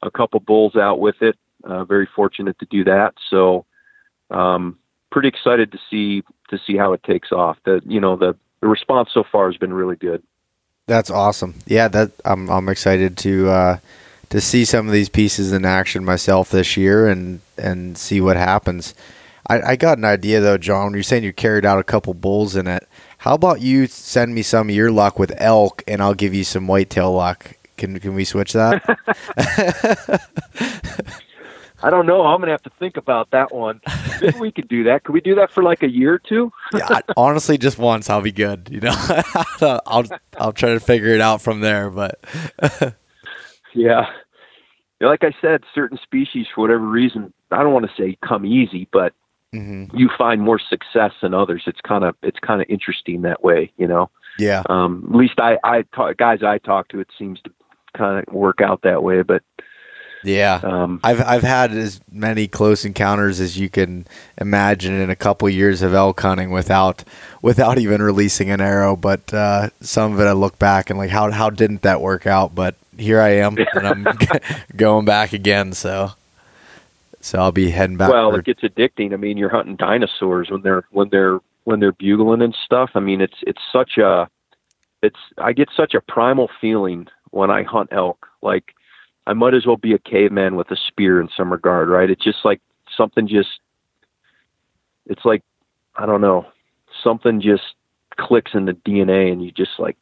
a 0.02 0.12
couple 0.12 0.40
bulls 0.40 0.76
out 0.76 1.00
with 1.00 1.22
it. 1.22 1.36
Uh, 1.64 1.84
very 1.84 2.08
fortunate 2.16 2.58
to 2.60 2.68
do 2.68 2.84
that. 2.84 3.16
So, 3.30 3.66
um, 4.30 4.78
pretty 5.12 5.28
excited 5.28 5.72
to 5.72 5.80
see 5.90 6.24
to 6.50 6.60
see 6.66 6.78
how 6.78 6.94
it 6.94 7.04
takes 7.04 7.32
off. 7.32 7.58
The 7.66 7.82
you 7.86 8.00
know 8.00 8.16
the 8.16 8.36
the 8.62 8.68
response 8.68 9.10
so 9.14 9.24
far 9.30 9.52
has 9.52 9.58
been 9.58 9.74
really 9.74 9.96
good. 9.96 10.22
That's 10.86 11.10
awesome. 11.10 11.56
Yeah, 11.66 11.88
that 11.90 12.12
I'm 12.24 12.50
I'm 12.50 12.70
excited 12.70 13.18
to 13.18 13.50
uh, 13.50 13.78
to 14.30 14.42
see 14.42 14.66
some 14.66 14.88
of 14.88 14.94
these 14.94 15.10
pieces 15.10 15.52
in 15.52 15.66
action 15.66 16.06
myself 16.06 16.52
this 16.52 16.78
year 16.78 17.08
and 17.08 17.42
and 17.58 17.98
see 17.98 18.22
what 18.22 18.38
happens. 18.38 18.94
I, 19.48 19.62
I 19.62 19.76
got 19.76 19.98
an 19.98 20.06
idea 20.06 20.42
though, 20.42 20.58
John. 20.58 20.94
You're 20.94 21.04
saying 21.04 21.24
you 21.24 21.34
carried 21.34 21.66
out 21.66 21.80
a 21.80 21.84
couple 21.84 22.14
bulls 22.14 22.56
in 22.56 22.68
it. 22.68 22.88
How 23.20 23.34
about 23.34 23.62
you 23.62 23.88
send 23.88 24.36
me 24.36 24.42
some 24.42 24.70
of 24.70 24.76
your 24.76 24.92
luck 24.92 25.18
with 25.18 25.34
elk, 25.38 25.84
and 25.88 26.02
I'll 26.02 26.14
give 26.14 26.34
you 26.34 26.44
some 26.44 26.68
whitetail 26.68 27.14
luck. 27.14 27.56
Can 27.78 28.00
can 28.00 28.14
we 28.14 28.26
switch 28.26 28.54
that? 28.54 28.84
I 31.84 31.92
don't 31.92 32.08
know. 32.08 32.24
I'm 32.24 32.40
gonna 32.40 32.52
have 32.52 32.64
to 32.64 32.72
think 32.80 32.98
about 32.98 33.30
that 33.32 33.54
one. 33.54 33.82
Maybe 34.20 34.40
we 34.40 34.52
could 34.52 34.68
do 34.68 34.84
that. 34.86 35.04
Could 35.04 35.14
we 35.14 35.22
do 35.22 35.36
that 35.36 35.52
for 35.52 35.62
like 35.62 35.84
a 35.84 35.90
year 35.90 36.16
or 36.16 36.20
two? 36.20 36.52
yeah, 36.74 37.02
honestly, 37.16 37.58
just 37.58 37.78
once, 37.78 38.10
I'll 38.10 38.22
be 38.22 38.32
good. 38.32 38.68
You 38.72 38.82
know, 38.82 38.96
I'll 39.86 40.06
I'll 40.40 40.54
try 40.54 40.74
to 40.74 40.80
figure 40.80 41.14
it 41.14 41.22
out 41.22 41.42
from 41.42 41.60
there. 41.60 41.92
But 41.92 42.20
yeah, 43.76 44.08
like 45.00 45.24
I 45.24 45.34
said, 45.40 45.64
certain 45.76 46.00
species 46.02 46.48
for 46.54 46.62
whatever 46.62 46.86
reason, 46.86 47.32
I 47.52 47.62
don't 47.62 47.74
want 47.74 47.86
to 47.86 47.96
say 47.96 48.18
come 48.28 48.44
easy, 48.44 48.88
but 48.92 49.14
mm-hmm. 49.54 49.96
you 49.96 50.10
find 50.18 50.42
more 50.42 50.60
success 50.60 51.14
than 51.22 51.34
others. 51.34 51.64
It's 51.68 51.82
kind 51.82 52.04
of 52.04 52.16
it's 52.24 52.40
kind 52.40 52.62
of 52.62 52.68
interesting 52.70 53.22
that 53.24 53.44
way, 53.44 53.72
you 53.78 53.88
know. 53.88 54.10
Yeah. 54.40 54.64
Um, 54.70 55.08
at 55.10 55.16
least 55.16 55.40
I 55.40 55.58
I 55.64 55.84
talk, 55.94 56.18
guys 56.18 56.44
I 56.44 56.58
talk 56.60 56.90
to, 56.90 57.00
it 57.00 57.10
seems 57.18 57.42
to 57.42 57.52
kind 57.96 58.26
of 58.26 58.34
work 58.34 58.62
out 58.62 58.82
that 58.84 59.04
way, 59.04 59.22
but 59.24 59.44
yeah, 60.24 60.60
um, 60.64 61.00
I've 61.04 61.22
I've 61.22 61.44
had 61.44 61.72
as 61.72 62.02
many 62.12 62.48
close 62.48 62.86
encounters 62.86 63.40
as 63.40 63.58
you 63.58 63.70
can 63.70 64.06
imagine 64.38 64.94
in 64.94 65.10
a 65.10 65.16
couple 65.16 65.48
years 65.50 65.82
of 65.82 65.94
elk 65.94 66.20
hunting 66.20 66.52
without 66.52 67.04
without 67.42 67.78
even 67.78 68.02
releasing 68.02 68.50
an 68.50 68.60
arrow. 68.60 68.96
But 68.96 69.34
uh, 69.34 69.70
some 69.82 70.14
of 70.14 70.20
it, 70.20 70.26
I 70.26 70.34
look 70.34 70.58
back 70.60 70.90
and 70.90 70.98
like, 70.98 71.12
how 71.12 71.32
how 71.32 71.50
didn't 71.50 71.84
that 71.84 72.02
work 72.02 72.26
out? 72.26 72.56
But 72.56 72.76
here 72.98 73.22
I 73.22 73.38
am, 73.38 73.58
and 73.74 73.88
I'm 73.88 74.08
going 74.76 75.06
back 75.06 75.34
again. 75.34 75.74
So 75.74 76.12
so 77.22 77.40
I'll 77.40 77.52
be 77.52 77.70
heading 77.70 77.98
back. 77.98 78.12
Well, 78.12 78.36
it 78.36 78.46
gets 78.46 78.62
addicting. 78.62 79.14
I 79.14 79.18
mean, 79.18 79.38
you're 79.38 79.50
hunting 79.50 79.76
dinosaurs 79.76 80.50
when 80.50 80.62
they're 80.62 80.86
when 80.92 81.10
they're 81.10 81.40
when 81.64 81.80
they're 81.80 81.92
bugling 81.92 82.42
and 82.42 82.56
stuff. 82.66 82.92
I 82.96 83.00
mean, 83.00 83.22
it's 83.22 83.38
it's 83.42 83.62
such 83.72 83.98
a 83.98 84.30
it's 85.02 85.20
I 85.38 85.54
get 85.54 85.70
such 85.76 85.94
a 85.94 86.02
primal 86.02 86.50
feeling 86.60 87.08
when 87.32 87.52
I 87.52 87.64
hunt 87.64 87.90
elk. 87.92 88.28
Like 88.42 88.74
I 89.28 89.34
might 89.34 89.54
as 89.54 89.66
well 89.66 89.76
be 89.76 89.94
a 89.94 90.00
caveman 90.00 90.56
with 90.56 90.72
a 90.72 90.78
spear 90.78 91.20
in 91.20 91.28
some 91.36 91.52
regard, 91.52 91.90
right? 91.90 92.10
It's 92.10 92.24
just 92.24 92.46
like 92.46 92.62
something 92.96 93.28
just, 93.28 93.60
it's 95.06 95.26
like, 95.26 95.44
I 95.98 96.06
don't 96.06 96.22
know, 96.22 96.46
something 97.04 97.42
just 97.42 97.76
clicks 98.18 98.52
in 98.54 98.66
the 98.66 98.72
DNA 98.72 99.30
and 99.32 99.44
you 99.44 99.52
just 99.52 99.80
like, 99.80 99.98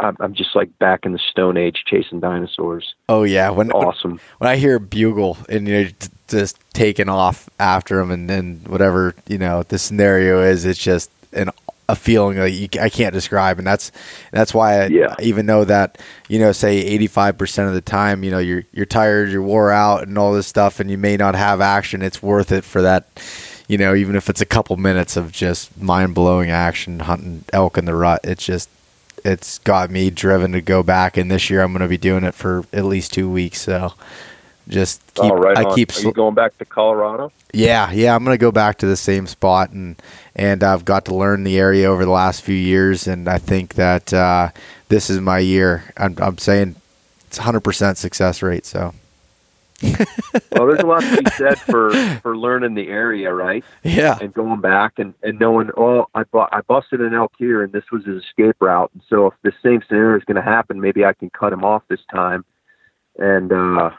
I'm, 0.00 0.16
I'm 0.18 0.34
just 0.34 0.56
like 0.56 0.78
back 0.78 1.04
in 1.04 1.12
the 1.12 1.20
Stone 1.30 1.58
Age 1.58 1.84
chasing 1.86 2.20
dinosaurs. 2.20 2.94
Oh 3.10 3.22
yeah, 3.22 3.50
when 3.50 3.70
awesome. 3.70 4.18
When 4.38 4.48
I 4.48 4.56
hear 4.56 4.78
bugle 4.78 5.36
and 5.50 5.68
you 5.68 5.84
know 5.84 5.90
just 6.30 6.58
taking 6.72 7.08
off 7.08 7.48
after 7.58 8.00
him, 8.00 8.10
and 8.10 8.28
then 8.28 8.62
whatever 8.66 9.14
you 9.28 9.38
know 9.38 9.62
the 9.64 9.78
scenario 9.78 10.42
is, 10.42 10.64
it's 10.64 10.82
just 10.82 11.10
an 11.32 11.50
a 11.88 11.96
feeling 11.96 12.36
that 12.36 12.52
you, 12.52 12.68
I 12.80 12.88
can't 12.88 13.12
describe, 13.12 13.58
and 13.58 13.66
that's 13.66 13.90
that's 14.30 14.54
why 14.54 14.82
I 14.82 14.86
yeah. 14.86 15.14
even 15.20 15.46
know 15.46 15.64
that 15.64 15.98
you 16.28 16.38
know 16.38 16.52
say 16.52 16.78
eighty 16.78 17.06
five 17.08 17.36
percent 17.36 17.68
of 17.68 17.74
the 17.74 17.80
time 17.80 18.22
you 18.24 18.30
know 18.30 18.38
you're 18.38 18.64
you're 18.72 18.86
tired, 18.86 19.30
you're 19.30 19.42
wore 19.42 19.70
out, 19.70 20.04
and 20.04 20.16
all 20.16 20.32
this 20.32 20.46
stuff, 20.46 20.80
and 20.80 20.90
you 20.90 20.98
may 20.98 21.16
not 21.16 21.34
have 21.34 21.60
action. 21.60 22.02
It's 22.02 22.22
worth 22.22 22.52
it 22.52 22.64
for 22.64 22.82
that 22.82 23.06
you 23.70 23.78
know, 23.78 23.94
even 23.94 24.16
if 24.16 24.28
it's 24.28 24.40
a 24.40 24.46
couple 24.46 24.76
minutes 24.76 25.16
of 25.16 25.30
just 25.30 25.80
mind 25.80 26.12
blowing 26.12 26.50
action 26.50 26.98
hunting 26.98 27.44
elk 27.52 27.78
in 27.78 27.84
the 27.84 27.94
rut, 27.94 28.18
it's 28.24 28.44
just 28.44 28.68
it's 29.24 29.58
got 29.60 29.92
me 29.92 30.10
driven 30.10 30.50
to 30.52 30.60
go 30.60 30.82
back. 30.82 31.16
And 31.16 31.30
this 31.30 31.48
year 31.50 31.62
I'm 31.62 31.70
going 31.70 31.82
to 31.82 31.86
be 31.86 31.96
doing 31.96 32.24
it 32.24 32.34
for 32.34 32.64
at 32.72 32.84
least 32.84 33.14
two 33.14 33.30
weeks. 33.30 33.60
So 33.60 33.94
just 34.70 35.02
keep, 35.14 35.32
oh, 35.32 35.36
right 35.36 35.58
I 35.58 35.64
on. 35.64 35.74
keep 35.74 35.92
going 36.14 36.34
back 36.34 36.56
to 36.58 36.64
Colorado? 36.64 37.32
yeah, 37.52 37.90
yeah, 37.90 38.14
I'm 38.14 38.24
gonna 38.24 38.38
go 38.38 38.52
back 38.52 38.78
to 38.78 38.86
the 38.86 38.96
same 38.96 39.26
spot, 39.26 39.70
and 39.70 40.00
and 40.34 40.62
I've 40.62 40.84
got 40.84 41.04
to 41.06 41.14
learn 41.14 41.44
the 41.44 41.58
area 41.58 41.90
over 41.90 42.04
the 42.04 42.10
last 42.10 42.42
few 42.42 42.54
years, 42.54 43.06
and 43.06 43.28
I 43.28 43.38
think 43.38 43.74
that 43.74 44.12
uh, 44.14 44.50
this 44.88 45.10
is 45.10 45.20
my 45.20 45.38
year. 45.40 45.92
I'm, 45.96 46.16
I'm 46.18 46.38
saying 46.38 46.76
it's 47.26 47.38
100 47.38 47.60
percent 47.60 47.98
success 47.98 48.42
rate. 48.42 48.64
So 48.64 48.94
Well, 50.52 50.66
there's 50.66 50.80
a 50.80 50.86
lot 50.86 51.00
to 51.00 51.22
be 51.22 51.30
said 51.30 51.58
for 51.58 51.90
for 52.20 52.36
learning 52.36 52.74
the 52.74 52.88
area, 52.88 53.32
right? 53.32 53.64
yeah, 53.82 54.18
and 54.20 54.32
going 54.32 54.60
back 54.60 54.98
and, 54.98 55.14
and 55.22 55.38
knowing, 55.38 55.70
oh, 55.76 56.06
I 56.14 56.24
bu- 56.24 56.48
I 56.52 56.60
busted 56.66 57.00
an 57.00 57.14
elk 57.14 57.32
here 57.38 57.62
and 57.62 57.72
this 57.72 57.84
was 57.90 58.04
his 58.04 58.22
escape 58.22 58.56
route. 58.60 58.90
And 58.92 59.02
so 59.08 59.28
if 59.28 59.34
the 59.42 59.52
same 59.62 59.82
scenario 59.88 60.18
is 60.18 60.24
going 60.24 60.36
to 60.36 60.42
happen, 60.42 60.80
maybe 60.80 61.04
I 61.04 61.14
can 61.14 61.30
cut 61.30 61.52
him 61.52 61.64
off 61.64 61.82
this 61.88 62.00
time. 62.12 62.44
And 63.18 63.52
uh, 63.52 63.90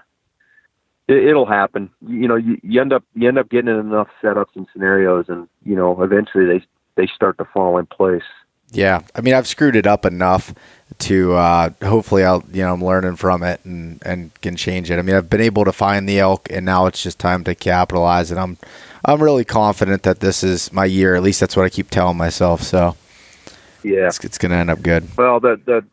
it, 1.12 1.26
it'll 1.28 1.46
happen. 1.46 1.90
You, 2.08 2.28
know, 2.28 2.36
you, 2.36 2.58
you 2.64 2.82
end 2.82 2.94
up 2.94 3.04
you 3.14 3.28
end 3.28 3.38
up 3.38 3.50
getting 3.50 3.70
enough 3.80 4.08
setups 4.24 4.56
and 4.56 4.68
scenarios, 4.74 5.26
and 5.28 5.48
you 5.64 5.76
know, 5.76 6.02
eventually 6.02 6.46
they 6.46 6.66
they 6.96 7.08
start 7.08 7.38
to 7.40 7.46
fall 7.46 7.78
in 7.78 7.86
place. 7.86 8.24
yeah. 8.72 9.02
I 9.16 9.22
mean, 9.22 9.34
I've 9.34 9.48
screwed 9.48 9.76
it 9.76 9.88
up 9.88 10.06
enough 10.06 10.54
to 11.00 11.34
uh, 11.34 11.70
hopefully 11.84 12.24
I'll 12.24 12.44
you 12.52 12.64
know 12.64 12.74
I'm 12.74 12.84
learning 12.84 13.16
from 13.16 13.44
it 13.44 13.60
and 13.66 14.02
and 14.06 14.32
can 14.42 14.56
change 14.56 14.92
it. 14.92 15.00
I 15.00 15.02
mean, 15.02 15.16
I've 15.16 15.30
been 15.30 15.42
able 15.42 15.66
to 15.66 15.72
find 15.72 16.08
the 16.08 16.20
elk, 16.20 16.48
and 16.52 16.66
now 16.66 16.86
it's 16.88 17.02
just 17.04 17.20
time 17.20 17.44
to 17.46 17.56
capitalize. 17.56 18.32
And 18.32 18.40
I'm 18.40 18.58
I'm 19.06 19.22
really 19.24 19.46
confident 19.46 20.04
that 20.04 20.20
this 20.20 20.44
is 20.44 20.72
my 20.74 20.86
year. 20.86 21.16
At 21.16 21.24
least 21.24 21.40
that's 21.40 21.56
what 21.56 21.66
I 21.66 21.70
keep 21.70 21.90
telling 21.90 22.18
myself. 22.18 22.62
So 22.62 22.96
Yeah. 23.84 24.08
it's, 24.08 24.24
it's 24.24 24.38
going 24.38 24.52
to 24.52 24.58
end 24.58 24.70
up 24.70 24.82
good. 24.82 25.08
Well, 25.18 25.40
the 25.40 25.60
the 25.66 25.84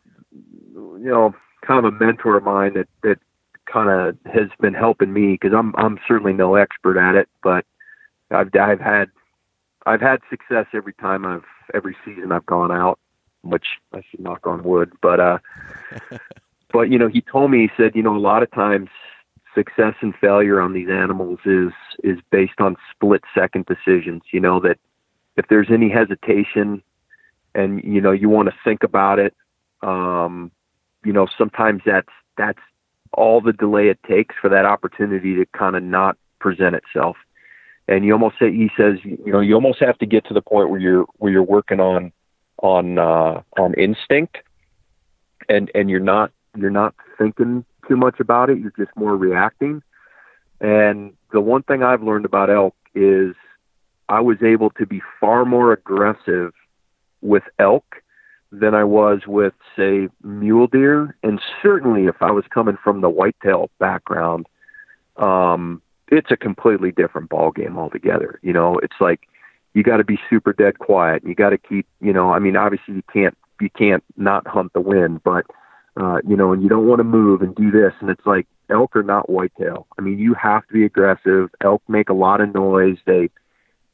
you 0.99 1.09
know 1.09 1.33
kind 1.65 1.83
of 1.85 1.93
a 1.93 1.97
mentor 2.03 2.37
of 2.37 2.43
mine 2.43 2.73
that 2.73 2.87
that 3.03 3.19
kind 3.71 3.89
of 3.89 4.17
has 4.31 4.49
been 4.59 4.73
helping 4.73 5.13
me 5.13 5.33
because 5.33 5.53
I'm 5.57 5.73
I'm 5.77 5.99
certainly 6.07 6.33
no 6.33 6.55
expert 6.55 6.97
at 6.97 7.15
it, 7.15 7.29
but 7.43 7.65
I've 8.31 8.49
I've 8.59 8.79
had 8.79 9.09
I've 9.85 10.01
had 10.01 10.19
success 10.29 10.65
every 10.73 10.93
time 10.93 11.25
I've 11.25 11.45
every 11.73 11.95
season 12.05 12.31
I've 12.31 12.45
gone 12.45 12.71
out, 12.71 12.99
which 13.43 13.65
I 13.93 14.01
should 14.09 14.19
knock 14.19 14.45
on 14.45 14.63
wood. 14.63 14.91
But 15.01 15.19
uh, 15.19 15.39
but 16.73 16.89
you 16.89 16.97
know 16.97 17.07
he 17.07 17.21
told 17.21 17.51
me 17.51 17.61
he 17.61 17.69
said 17.81 17.95
you 17.95 18.03
know 18.03 18.15
a 18.15 18.19
lot 18.19 18.43
of 18.43 18.51
times 18.51 18.89
success 19.55 19.95
and 20.01 20.13
failure 20.15 20.61
on 20.61 20.73
these 20.73 20.89
animals 20.89 21.39
is 21.45 21.71
is 22.03 22.19
based 22.31 22.59
on 22.59 22.75
split 22.91 23.23
second 23.33 23.65
decisions. 23.65 24.23
You 24.31 24.39
know 24.39 24.59
that 24.61 24.77
if 25.37 25.47
there's 25.47 25.69
any 25.71 25.89
hesitation 25.89 26.83
and 27.55 27.83
you 27.83 28.01
know 28.01 28.11
you 28.11 28.29
want 28.29 28.49
to 28.49 28.55
think 28.63 28.83
about 28.83 29.19
it 29.19 29.33
um, 29.81 30.51
you 31.03 31.13
know 31.13 31.27
sometimes 31.37 31.81
that's 31.85 32.09
that's 32.37 32.59
all 33.13 33.41
the 33.41 33.53
delay 33.53 33.89
it 33.89 33.99
takes 34.07 34.35
for 34.41 34.49
that 34.49 34.65
opportunity 34.65 35.35
to 35.35 35.45
kind 35.57 35.75
of 35.75 35.83
not 35.83 36.17
present 36.39 36.75
itself. 36.75 37.17
And 37.87 38.05
you 38.05 38.13
almost 38.13 38.35
say 38.39 38.51
he 38.51 38.69
says 38.77 38.99
you 39.03 39.31
know 39.31 39.39
you 39.39 39.55
almost 39.55 39.79
have 39.79 39.97
to 39.99 40.05
get 40.05 40.25
to 40.27 40.33
the 40.33 40.41
point 40.41 40.69
where 40.69 40.79
you're 40.79 41.05
where 41.17 41.31
you're 41.31 41.43
working 41.43 41.79
on 41.79 42.11
on 42.61 42.99
uh, 42.99 43.41
on 43.57 43.73
instinct 43.75 44.37
and 45.47 45.71
and 45.73 45.89
you're 45.89 45.99
not 45.99 46.31
you're 46.55 46.69
not 46.69 46.93
thinking 47.17 47.65
too 47.87 47.97
much 47.97 48.19
about 48.19 48.49
it. 48.49 48.59
You're 48.59 48.73
just 48.77 48.95
more 48.95 49.15
reacting. 49.15 49.81
And 50.61 51.13
the 51.31 51.41
one 51.41 51.63
thing 51.63 51.83
I've 51.83 52.03
learned 52.03 52.25
about 52.25 52.49
elk 52.49 52.75
is 52.93 53.35
I 54.07 54.21
was 54.21 54.37
able 54.43 54.69
to 54.71 54.85
be 54.85 55.01
far 55.19 55.45
more 55.45 55.71
aggressive 55.71 56.53
with 57.21 57.43
elk 57.57 57.85
than 58.51 58.73
I 58.73 58.83
was 58.83 59.21
with, 59.27 59.53
say, 59.75 60.09
mule 60.23 60.67
deer. 60.67 61.15
And 61.23 61.39
certainly 61.61 62.05
if 62.05 62.21
I 62.21 62.31
was 62.31 62.45
coming 62.51 62.77
from 62.83 63.01
the 63.01 63.09
whitetail 63.09 63.69
background, 63.79 64.47
um, 65.17 65.81
it's 66.07 66.31
a 66.31 66.37
completely 66.37 66.91
different 66.91 67.29
ball 67.29 67.51
game 67.51 67.77
altogether. 67.77 68.39
You 68.41 68.53
know, 68.53 68.79
it's 68.79 68.95
like 68.99 69.27
you 69.73 69.83
got 69.83 69.97
to 69.97 70.03
be 70.03 70.19
super 70.29 70.53
dead 70.53 70.79
quiet. 70.79 71.23
You 71.23 71.35
got 71.35 71.51
to 71.51 71.57
keep, 71.57 71.85
you 72.01 72.11
know, 72.11 72.31
I 72.31 72.39
mean, 72.39 72.55
obviously 72.55 72.95
you 72.95 73.03
can't 73.13 73.37
you 73.61 73.69
can't 73.69 74.03
not 74.17 74.47
hunt 74.47 74.73
the 74.73 74.81
wind, 74.81 75.21
but 75.23 75.45
uh, 75.99 76.19
you 76.27 76.35
know, 76.35 76.53
and 76.53 76.63
you 76.63 76.69
don't 76.69 76.87
want 76.87 76.99
to 76.99 77.03
move 77.03 77.41
and 77.41 77.53
do 77.55 77.69
this. 77.71 77.93
And 77.99 78.09
it's 78.09 78.25
like 78.25 78.47
elk 78.69 78.95
are 78.95 79.03
not 79.03 79.29
whitetail. 79.29 79.85
I 79.97 80.01
mean, 80.01 80.17
you 80.17 80.33
have 80.33 80.65
to 80.67 80.73
be 80.73 80.85
aggressive. 80.85 81.49
Elk 81.61 81.83
make 81.87 82.09
a 82.09 82.13
lot 82.13 82.41
of 82.41 82.53
noise. 82.53 82.97
They 83.05 83.29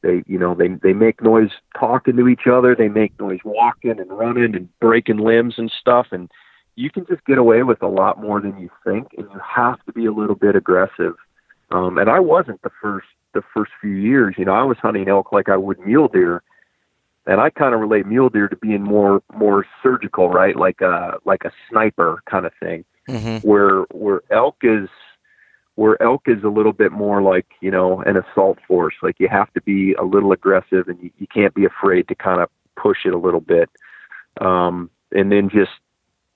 they 0.06 0.22
you 0.26 0.38
know 0.38 0.54
they 0.54 0.68
they 0.68 0.92
make 0.92 1.20
noise 1.22 1.50
talking 1.78 2.16
to 2.16 2.28
each 2.28 2.46
other. 2.50 2.74
They 2.74 2.88
make 2.88 3.18
noise 3.18 3.40
walking 3.44 3.98
and 3.98 4.10
running 4.10 4.54
and 4.54 4.68
breaking 4.80 5.18
limbs 5.18 5.54
and 5.58 5.70
stuff. 5.80 6.08
And 6.12 6.30
you 6.76 6.90
can 6.90 7.06
just 7.06 7.24
get 7.24 7.38
away 7.38 7.62
with 7.62 7.82
a 7.82 7.88
lot 7.88 8.20
more 8.20 8.40
than 8.40 8.58
you 8.58 8.70
think 8.84 9.08
and 9.16 9.26
you 9.32 9.40
have 9.40 9.84
to 9.86 9.92
be 9.92 10.06
a 10.06 10.12
little 10.12 10.36
bit 10.36 10.54
aggressive. 10.56 11.14
Um 11.70 11.98
and 11.98 12.08
i 12.08 12.20
wasn't 12.20 12.62
the 12.62 12.70
first 12.80 13.08
the 13.34 13.42
first 13.52 13.72
few 13.80 13.94
years. 13.94 14.36
You 14.38 14.44
know 14.44 14.52
i 14.52 14.62
was 14.62 14.78
hunting 14.78 15.08
elk 15.08 15.32
like 15.32 15.48
i 15.48 15.56
would 15.56 15.80
mule 15.80 16.08
deer. 16.08 16.42
And 17.26 17.40
i 17.40 17.50
kind 17.50 17.74
of 17.74 17.80
relate 17.80 18.06
mule 18.06 18.28
deer 18.28 18.48
to 18.48 18.56
being 18.56 18.82
more 18.82 19.22
more 19.34 19.66
surgical 19.82 20.30
right? 20.30 20.56
Like 20.56 20.80
a 20.80 21.18
like 21.24 21.44
a 21.44 21.52
sniper 21.68 22.22
kind 22.30 22.46
of 22.46 22.52
thing. 22.60 22.84
Mm-hmm. 23.08 23.46
where 23.48 23.82
where 23.92 24.22
elk 24.32 24.56
is 24.62 24.88
where 25.76 26.02
elk 26.02 26.22
is 26.26 26.42
a 26.42 26.48
little 26.48 26.72
bit 26.72 26.90
more 26.90 27.22
like 27.22 27.46
you 27.60 27.70
know 27.70 28.02
an 28.02 28.16
assault 28.16 28.58
force. 28.66 28.94
Like 29.02 29.20
you 29.20 29.28
have 29.28 29.52
to 29.54 29.62
be 29.62 29.94
a 29.94 30.02
little 30.02 30.32
aggressive 30.32 30.88
and 30.88 31.00
you, 31.00 31.10
you 31.18 31.26
can't 31.26 31.54
be 31.54 31.64
afraid 31.64 32.08
to 32.08 32.14
kind 32.14 32.40
of 32.40 32.50
push 32.76 32.98
it 33.06 33.14
a 33.14 33.18
little 33.18 33.40
bit. 33.40 33.70
Um 34.40 34.90
and 35.12 35.30
then 35.30 35.48
just 35.48 35.72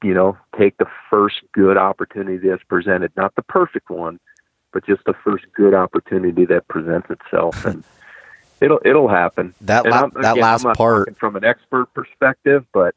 you 0.03 0.15
know 0.15 0.39
take 0.57 0.77
the 0.79 0.87
first 1.11 1.41
good 1.53 1.77
opportunity 1.77 2.49
that's 2.49 2.63
presented 2.65 3.13
not 3.17 3.35
the 3.35 3.43
perfect 3.43 3.91
one 3.91 4.19
but 4.73 4.87
just 4.87 5.05
the 5.05 5.15
first 5.25 5.45
good 5.55 5.75
opportunity 5.75 6.45
that 6.47 6.69
presents 6.69 7.09
itself. 7.11 7.65
And 8.61 8.67
it'll 8.67 8.81
it'll 8.85 9.09
happen. 9.09 9.55
That 9.63 9.87
la- 9.87 10.09
that 10.09 10.33
again, 10.33 10.43
last 10.43 10.67
part 10.77 11.17
from 11.19 11.35
an 11.35 11.45
expert 11.45 11.93
perspective 11.95 12.67
but 12.75 12.95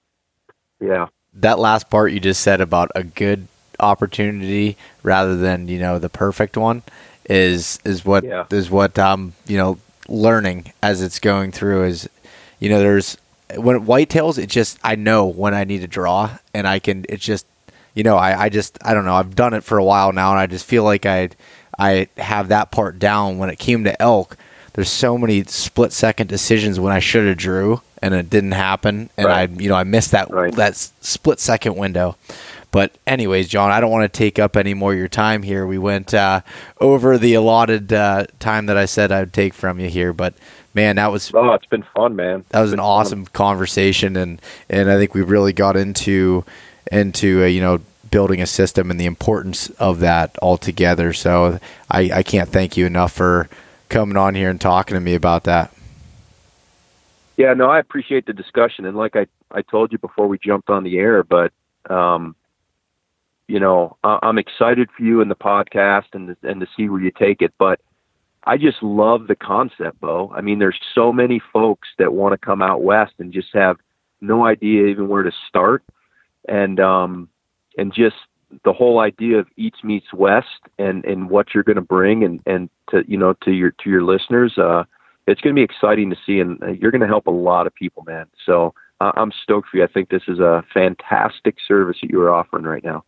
yeah. 0.81 1.07
That 1.35 1.57
last 1.57 1.89
part 1.89 2.11
you 2.11 2.19
just 2.19 2.41
said 2.41 2.59
about 2.59 2.91
a 2.95 3.03
good 3.03 3.47
opportunity 3.83 4.77
rather 5.03 5.35
than 5.37 5.67
you 5.67 5.79
know 5.79 5.99
the 5.99 6.09
perfect 6.09 6.57
one 6.57 6.81
is 7.29 7.79
is 7.85 8.03
what 8.05 8.23
is 8.23 8.29
Yeah. 8.29 8.45
is 8.51 8.69
what 8.71 8.97
I'm 8.97 9.33
you 9.47 9.57
know 9.57 9.77
learning 10.07 10.73
as 10.81 11.01
it's 11.01 11.19
going 11.19 11.51
through 11.51 11.83
is 11.85 12.09
you 12.59 12.69
know 12.69 12.79
there's 12.79 13.17
when 13.55 13.85
whitetails 13.85 14.37
it 14.37 14.47
just 14.49 14.77
I 14.83 14.95
know 14.95 15.25
when 15.25 15.53
I 15.53 15.63
need 15.63 15.81
to 15.81 15.87
draw 15.87 16.37
and 16.53 16.67
I 16.67 16.79
can 16.79 17.05
it's 17.09 17.23
just 17.23 17.45
you 17.93 18.03
know 18.03 18.17
I, 18.17 18.43
I 18.45 18.49
just 18.49 18.77
I 18.83 18.93
don't 18.93 19.05
know 19.05 19.15
I've 19.15 19.35
done 19.35 19.53
it 19.53 19.63
for 19.63 19.77
a 19.77 19.83
while 19.83 20.11
now 20.11 20.31
and 20.31 20.39
I 20.39 20.47
just 20.47 20.65
feel 20.65 20.83
like 20.83 21.05
I 21.05 21.29
I 21.77 22.07
have 22.17 22.49
that 22.49 22.71
part 22.71 22.99
down 22.99 23.37
when 23.37 23.49
it 23.49 23.59
came 23.59 23.83
to 23.85 24.01
elk 24.01 24.37
there's 24.73 24.89
so 24.89 25.17
many 25.19 25.43
split 25.43 25.93
second 25.93 26.27
decisions 26.27 26.79
when 26.79 26.91
I 26.91 26.99
should 26.99 27.27
have 27.27 27.37
drew 27.37 27.81
and 28.01 28.13
it 28.13 28.29
didn't 28.29 28.53
happen 28.53 29.09
and 29.17 29.27
Right. 29.27 29.49
I 29.49 29.53
you 29.61 29.69
know 29.69 29.75
I 29.75 29.83
missed 29.83 30.11
that 30.11 30.29
Right. 30.31 30.53
that 30.55 30.75
split 30.75 31.39
second 31.39 31.75
window 31.75 32.17
but 32.73 32.97
anyways 33.07 33.47
John 33.47 33.71
I 33.71 33.79
don't 33.79 33.91
want 33.91 34.11
to 34.11 34.17
take 34.17 34.37
up 34.37 34.57
any 34.57 34.73
more 34.73 34.91
of 34.91 34.99
your 34.99 35.07
time 35.07 35.43
here. 35.43 35.65
We 35.65 35.77
went 35.77 36.13
uh, 36.13 36.41
over 36.81 37.17
the 37.17 37.35
allotted 37.35 37.93
uh, 37.93 38.25
time 38.39 38.65
that 38.65 38.75
I 38.75 38.83
said 38.83 39.13
I'd 39.13 39.31
take 39.31 39.53
from 39.53 39.79
you 39.79 39.87
here 39.87 40.11
but 40.11 40.33
man 40.73 40.97
that 40.97 41.09
was 41.09 41.31
oh 41.33 41.53
it's 41.53 41.67
been 41.67 41.85
fun 41.95 42.17
man. 42.17 42.43
That 42.49 42.59
was 42.59 42.73
an 42.73 42.81
awesome 42.81 43.27
conversation 43.27 44.17
and 44.17 44.41
and 44.69 44.91
I 44.91 44.97
think 44.97 45.13
we 45.13 45.21
really 45.21 45.53
got 45.53 45.77
into 45.77 46.43
into 46.91 47.43
uh, 47.43 47.45
you 47.45 47.61
know 47.61 47.79
building 48.13 48.41
a 48.41 48.45
system 48.45 48.91
and 48.91 48.99
the 48.99 49.07
importance 49.07 49.71
of 49.71 49.99
that 49.99 50.37
altogether. 50.39 51.13
So 51.13 51.59
I, 51.89 52.11
I 52.13 52.21
can't 52.21 52.47
thank 52.47 52.77
you 52.77 52.85
enough 52.85 53.11
for 53.11 53.49
coming 53.89 54.17
on 54.17 54.35
here 54.35 54.51
and 54.51 54.61
talking 54.61 54.93
to 54.93 55.01
me 55.01 55.15
about 55.15 55.45
that. 55.45 55.73
Yeah, 57.37 57.55
no, 57.55 57.71
I 57.71 57.79
appreciate 57.79 58.27
the 58.27 58.33
discussion, 58.33 58.85
and 58.85 58.95
like 58.95 59.15
I 59.15 59.25
I 59.49 59.63
told 59.63 59.91
you 59.91 59.97
before 59.97 60.27
we 60.27 60.37
jumped 60.37 60.69
on 60.69 60.83
the 60.83 60.99
air, 60.99 61.23
but 61.23 61.51
um, 61.89 62.35
you 63.47 63.59
know, 63.59 63.97
I'm 64.03 64.37
excited 64.37 64.89
for 64.95 65.03
you 65.03 65.21
and 65.21 65.29
the 65.29 65.35
podcast 65.35 66.05
and 66.13 66.35
and 66.43 66.61
to 66.61 66.67
see 66.75 66.89
where 66.89 67.01
you 67.01 67.11
take 67.11 67.41
it. 67.41 67.53
But 67.57 67.79
I 68.45 68.57
just 68.57 68.81
love 68.81 69.27
the 69.27 69.35
concept, 69.35 70.01
Beau. 70.01 70.31
I 70.35 70.41
mean, 70.41 70.59
there's 70.59 70.79
so 70.93 71.13
many 71.13 71.41
folks 71.51 71.87
that 71.97 72.13
want 72.13 72.33
to 72.33 72.45
come 72.45 72.61
out 72.61 72.83
west 72.83 73.13
and 73.19 73.33
just 73.33 73.49
have 73.53 73.77
no 74.21 74.45
idea 74.45 74.87
even 74.87 75.07
where 75.07 75.23
to 75.23 75.31
start, 75.47 75.83
and 76.47 76.79
um, 76.79 77.29
and 77.77 77.93
just 77.93 78.15
the 78.63 78.73
whole 78.73 78.99
idea 78.99 79.39
of 79.39 79.47
East 79.57 79.83
Meets 79.83 80.13
West 80.13 80.47
and 80.77 81.03
and 81.05 81.29
what 81.29 81.53
you're 81.53 81.63
going 81.63 81.75
to 81.75 81.81
bring 81.81 82.23
and 82.23 82.39
and 82.45 82.69
to 82.91 83.03
you 83.07 83.17
know 83.17 83.33
to 83.43 83.51
your 83.51 83.71
to 83.71 83.89
your 83.89 84.03
listeners. 84.03 84.57
Uh, 84.57 84.83
it's 85.25 85.39
going 85.39 85.55
to 85.55 85.59
be 85.59 85.63
exciting 85.63 86.09
to 86.09 86.17
see, 86.25 86.39
and 86.39 86.61
uh, 86.63 86.71
you're 86.71 86.91
going 86.91 87.01
to 87.01 87.07
help 87.07 87.27
a 87.27 87.31
lot 87.31 87.65
of 87.65 87.73
people, 87.75 88.03
man. 88.03 88.25
So 88.45 88.73
uh, 88.99 89.11
I'm 89.15 89.31
stoked 89.43 89.69
for 89.69 89.77
you. 89.77 89.83
I 89.83 89.87
think 89.87 90.09
this 90.09 90.23
is 90.27 90.39
a 90.39 90.63
fantastic 90.73 91.55
service 91.65 91.97
that 92.01 92.09
you 92.09 92.21
are 92.21 92.33
offering 92.33 92.65
right 92.65 92.83
now. 92.83 93.03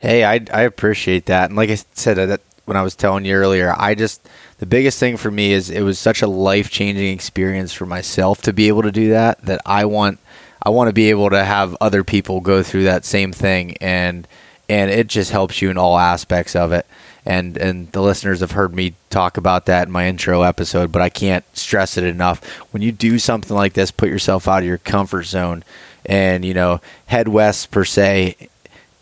Hey, 0.00 0.24
I 0.24 0.34
I 0.52 0.62
appreciate 0.62 1.26
that, 1.26 1.50
and 1.50 1.56
like 1.56 1.70
I 1.70 1.78
said, 1.94 2.18
uh, 2.18 2.26
that 2.26 2.40
when 2.66 2.76
I 2.76 2.82
was 2.82 2.94
telling 2.94 3.24
you 3.24 3.34
earlier, 3.34 3.74
I 3.76 3.94
just 3.94 4.26
the 4.58 4.66
biggest 4.66 4.98
thing 4.98 5.16
for 5.16 5.30
me 5.30 5.52
is 5.52 5.70
it 5.70 5.82
was 5.82 5.98
such 5.98 6.22
a 6.22 6.26
life 6.26 6.70
changing 6.70 7.12
experience 7.12 7.72
for 7.72 7.86
myself 7.86 8.42
to 8.42 8.52
be 8.52 8.68
able 8.68 8.82
to 8.82 8.92
do 8.92 9.10
that. 9.10 9.40
That 9.42 9.60
I 9.66 9.84
want 9.86 10.18
I 10.62 10.70
want 10.70 10.88
to 10.88 10.92
be 10.92 11.10
able 11.10 11.30
to 11.30 11.44
have 11.44 11.76
other 11.80 12.04
people 12.04 12.40
go 12.40 12.62
through 12.62 12.84
that 12.84 13.04
same 13.04 13.32
thing, 13.32 13.76
and 13.80 14.26
and 14.68 14.90
it 14.90 15.06
just 15.06 15.30
helps 15.30 15.60
you 15.62 15.70
in 15.70 15.78
all 15.78 15.98
aspects 15.98 16.54
of 16.56 16.72
it. 16.72 16.86
And 17.26 17.56
and 17.56 17.90
the 17.92 18.02
listeners 18.02 18.40
have 18.40 18.52
heard 18.52 18.74
me 18.74 18.94
talk 19.10 19.36
about 19.36 19.66
that 19.66 19.88
in 19.88 19.92
my 19.92 20.06
intro 20.06 20.42
episode, 20.42 20.92
but 20.92 21.02
I 21.02 21.08
can't 21.08 21.44
stress 21.56 21.96
it 21.96 22.04
enough. 22.04 22.44
When 22.72 22.82
you 22.82 22.92
do 22.92 23.18
something 23.18 23.56
like 23.56 23.72
this, 23.72 23.90
put 23.90 24.10
yourself 24.10 24.46
out 24.48 24.58
of 24.58 24.66
your 24.66 24.78
comfort 24.78 25.24
zone, 25.24 25.64
and 26.04 26.44
you 26.44 26.52
know 26.52 26.80
head 27.06 27.28
west 27.28 27.70
per 27.70 27.84
se. 27.84 28.48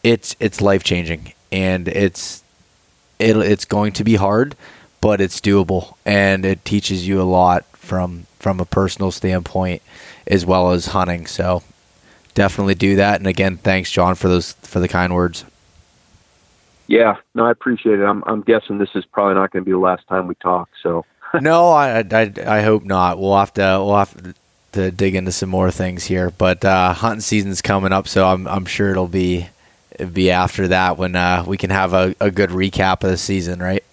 It's 0.03 0.37
it's 0.41 0.61
life 0.61 0.83
changing, 0.83 1.33
and 1.51 1.89
it's 1.89 2.43
it, 3.19 3.37
it's 3.37 3.65
going 3.65 3.93
to 3.93 4.05
be 4.05 4.17
hard, 4.17 4.57
but 5.01 5.21
it's 5.21 5.41
doable, 5.41 5.95
and 6.05 6.45
it 6.45 6.65
teaches 6.65 7.07
you 7.07 7.21
a 7.21 7.25
lot 7.25 7.65
from 7.77 8.27
from 8.39 8.61
a 8.61 8.65
personal 8.65 9.11
standpoint 9.11 9.83
as 10.27 10.45
well 10.45 10.73
as 10.73 10.87
hunting. 10.87 11.27
So 11.27 11.63
definitely 12.35 12.75
do 12.75 12.97
that. 12.97 13.21
And 13.21 13.27
again, 13.27 13.57
thanks, 13.57 13.91
John, 13.91 14.15
for 14.15 14.29
those 14.29 14.53
for 14.63 14.81
the 14.81 14.89
kind 14.89 15.15
words. 15.15 15.45
Yeah, 16.89 17.17
no, 17.35 17.47
I 17.47 17.51
appreciate 17.51 18.01
it. 18.01 18.05
I'm 18.05 18.23
I'm 18.27 18.43
guessing 18.43 18.79
this 18.79 18.91
is 18.95 19.05
probably 19.05 19.35
not 19.35 19.51
going 19.51 19.65
to 19.65 19.67
be 19.67 19.73
the 19.73 19.79
last 19.79 20.07
time 20.09 20.27
we 20.27 20.35
talk. 20.37 20.69
So 20.83 21.05
no, 21.41 21.71
I, 21.71 22.01
I 22.01 22.33
I 22.47 22.63
hope 22.63 22.85
not. 22.85 23.19
We'll 23.19 23.37
have 23.37 23.55
to 23.55 23.83
we'll 23.85 23.97
have 23.97 24.35
to 24.73 24.91
dig 24.91 25.15
into 25.15 25.33
some 25.33 25.49
more 25.49 25.71
things 25.71 26.05
here. 26.05 26.31
But 26.31 26.65
uh, 26.65 26.93
hunting 26.93 27.21
season's 27.21 27.63
coming 27.63 27.93
up, 27.93 28.09
so 28.09 28.27
I'm 28.27 28.47
I'm 28.49 28.67
sure 28.67 28.91
it'll 28.91 29.09
be 29.09 29.49
it'll 30.03 30.13
be 30.13 30.31
after 30.31 30.69
that 30.69 30.99
when 30.99 31.17
uh, 31.17 31.45
we 31.47 31.57
can 31.57 31.71
have 31.71 31.95
a, 31.95 32.15
a 32.21 32.31
good 32.31 32.51
recap 32.51 33.05
of 33.05 33.11
the 33.11 33.17
season, 33.17 33.61
right? 33.61 33.85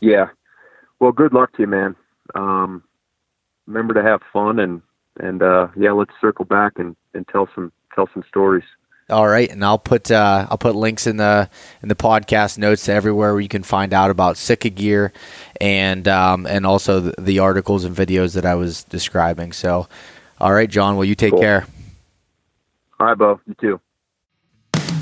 Yeah. 0.00 0.28
Well, 0.98 1.12
good 1.12 1.32
luck 1.32 1.52
to 1.52 1.62
you, 1.62 1.66
man. 1.66 1.94
Um, 2.34 2.82
remember 3.66 3.94
to 3.94 4.02
have 4.02 4.20
fun 4.32 4.58
and 4.58 4.82
and 5.20 5.42
uh, 5.42 5.68
yeah, 5.76 5.92
let's 5.92 6.12
circle 6.20 6.44
back 6.44 6.74
and, 6.78 6.96
and 7.12 7.26
tell 7.28 7.48
some 7.54 7.72
tell 7.94 8.08
some 8.14 8.24
stories. 8.28 8.64
All 9.10 9.26
right, 9.26 9.50
and 9.50 9.64
I'll 9.64 9.78
put 9.78 10.10
uh, 10.10 10.46
I'll 10.50 10.58
put 10.58 10.74
links 10.74 11.06
in 11.06 11.16
the 11.16 11.48
in 11.82 11.88
the 11.88 11.94
podcast 11.94 12.58
notes 12.58 12.84
to 12.84 12.92
everywhere 12.92 13.32
where 13.32 13.40
you 13.40 13.48
can 13.48 13.62
find 13.62 13.92
out 13.92 14.10
about 14.10 14.36
Sitka 14.36 14.70
gear, 14.70 15.12
and 15.60 16.06
um, 16.06 16.46
and 16.46 16.66
also 16.66 17.00
the, 17.00 17.14
the, 17.20 17.38
articles 17.38 17.84
and 17.84 17.96
videos 17.96 18.34
that 18.34 18.44
I 18.44 18.54
was 18.54 18.84
describing. 18.84 19.52
So, 19.52 19.88
all 20.38 20.52
right, 20.52 20.68
John, 20.68 20.96
will 20.96 21.06
you 21.06 21.14
take 21.14 21.32
cool. 21.32 21.40
care? 21.40 21.66
All 23.00 23.06
right, 23.06 23.18
Beau. 23.18 23.40
You 23.46 23.54
too. 23.60 23.80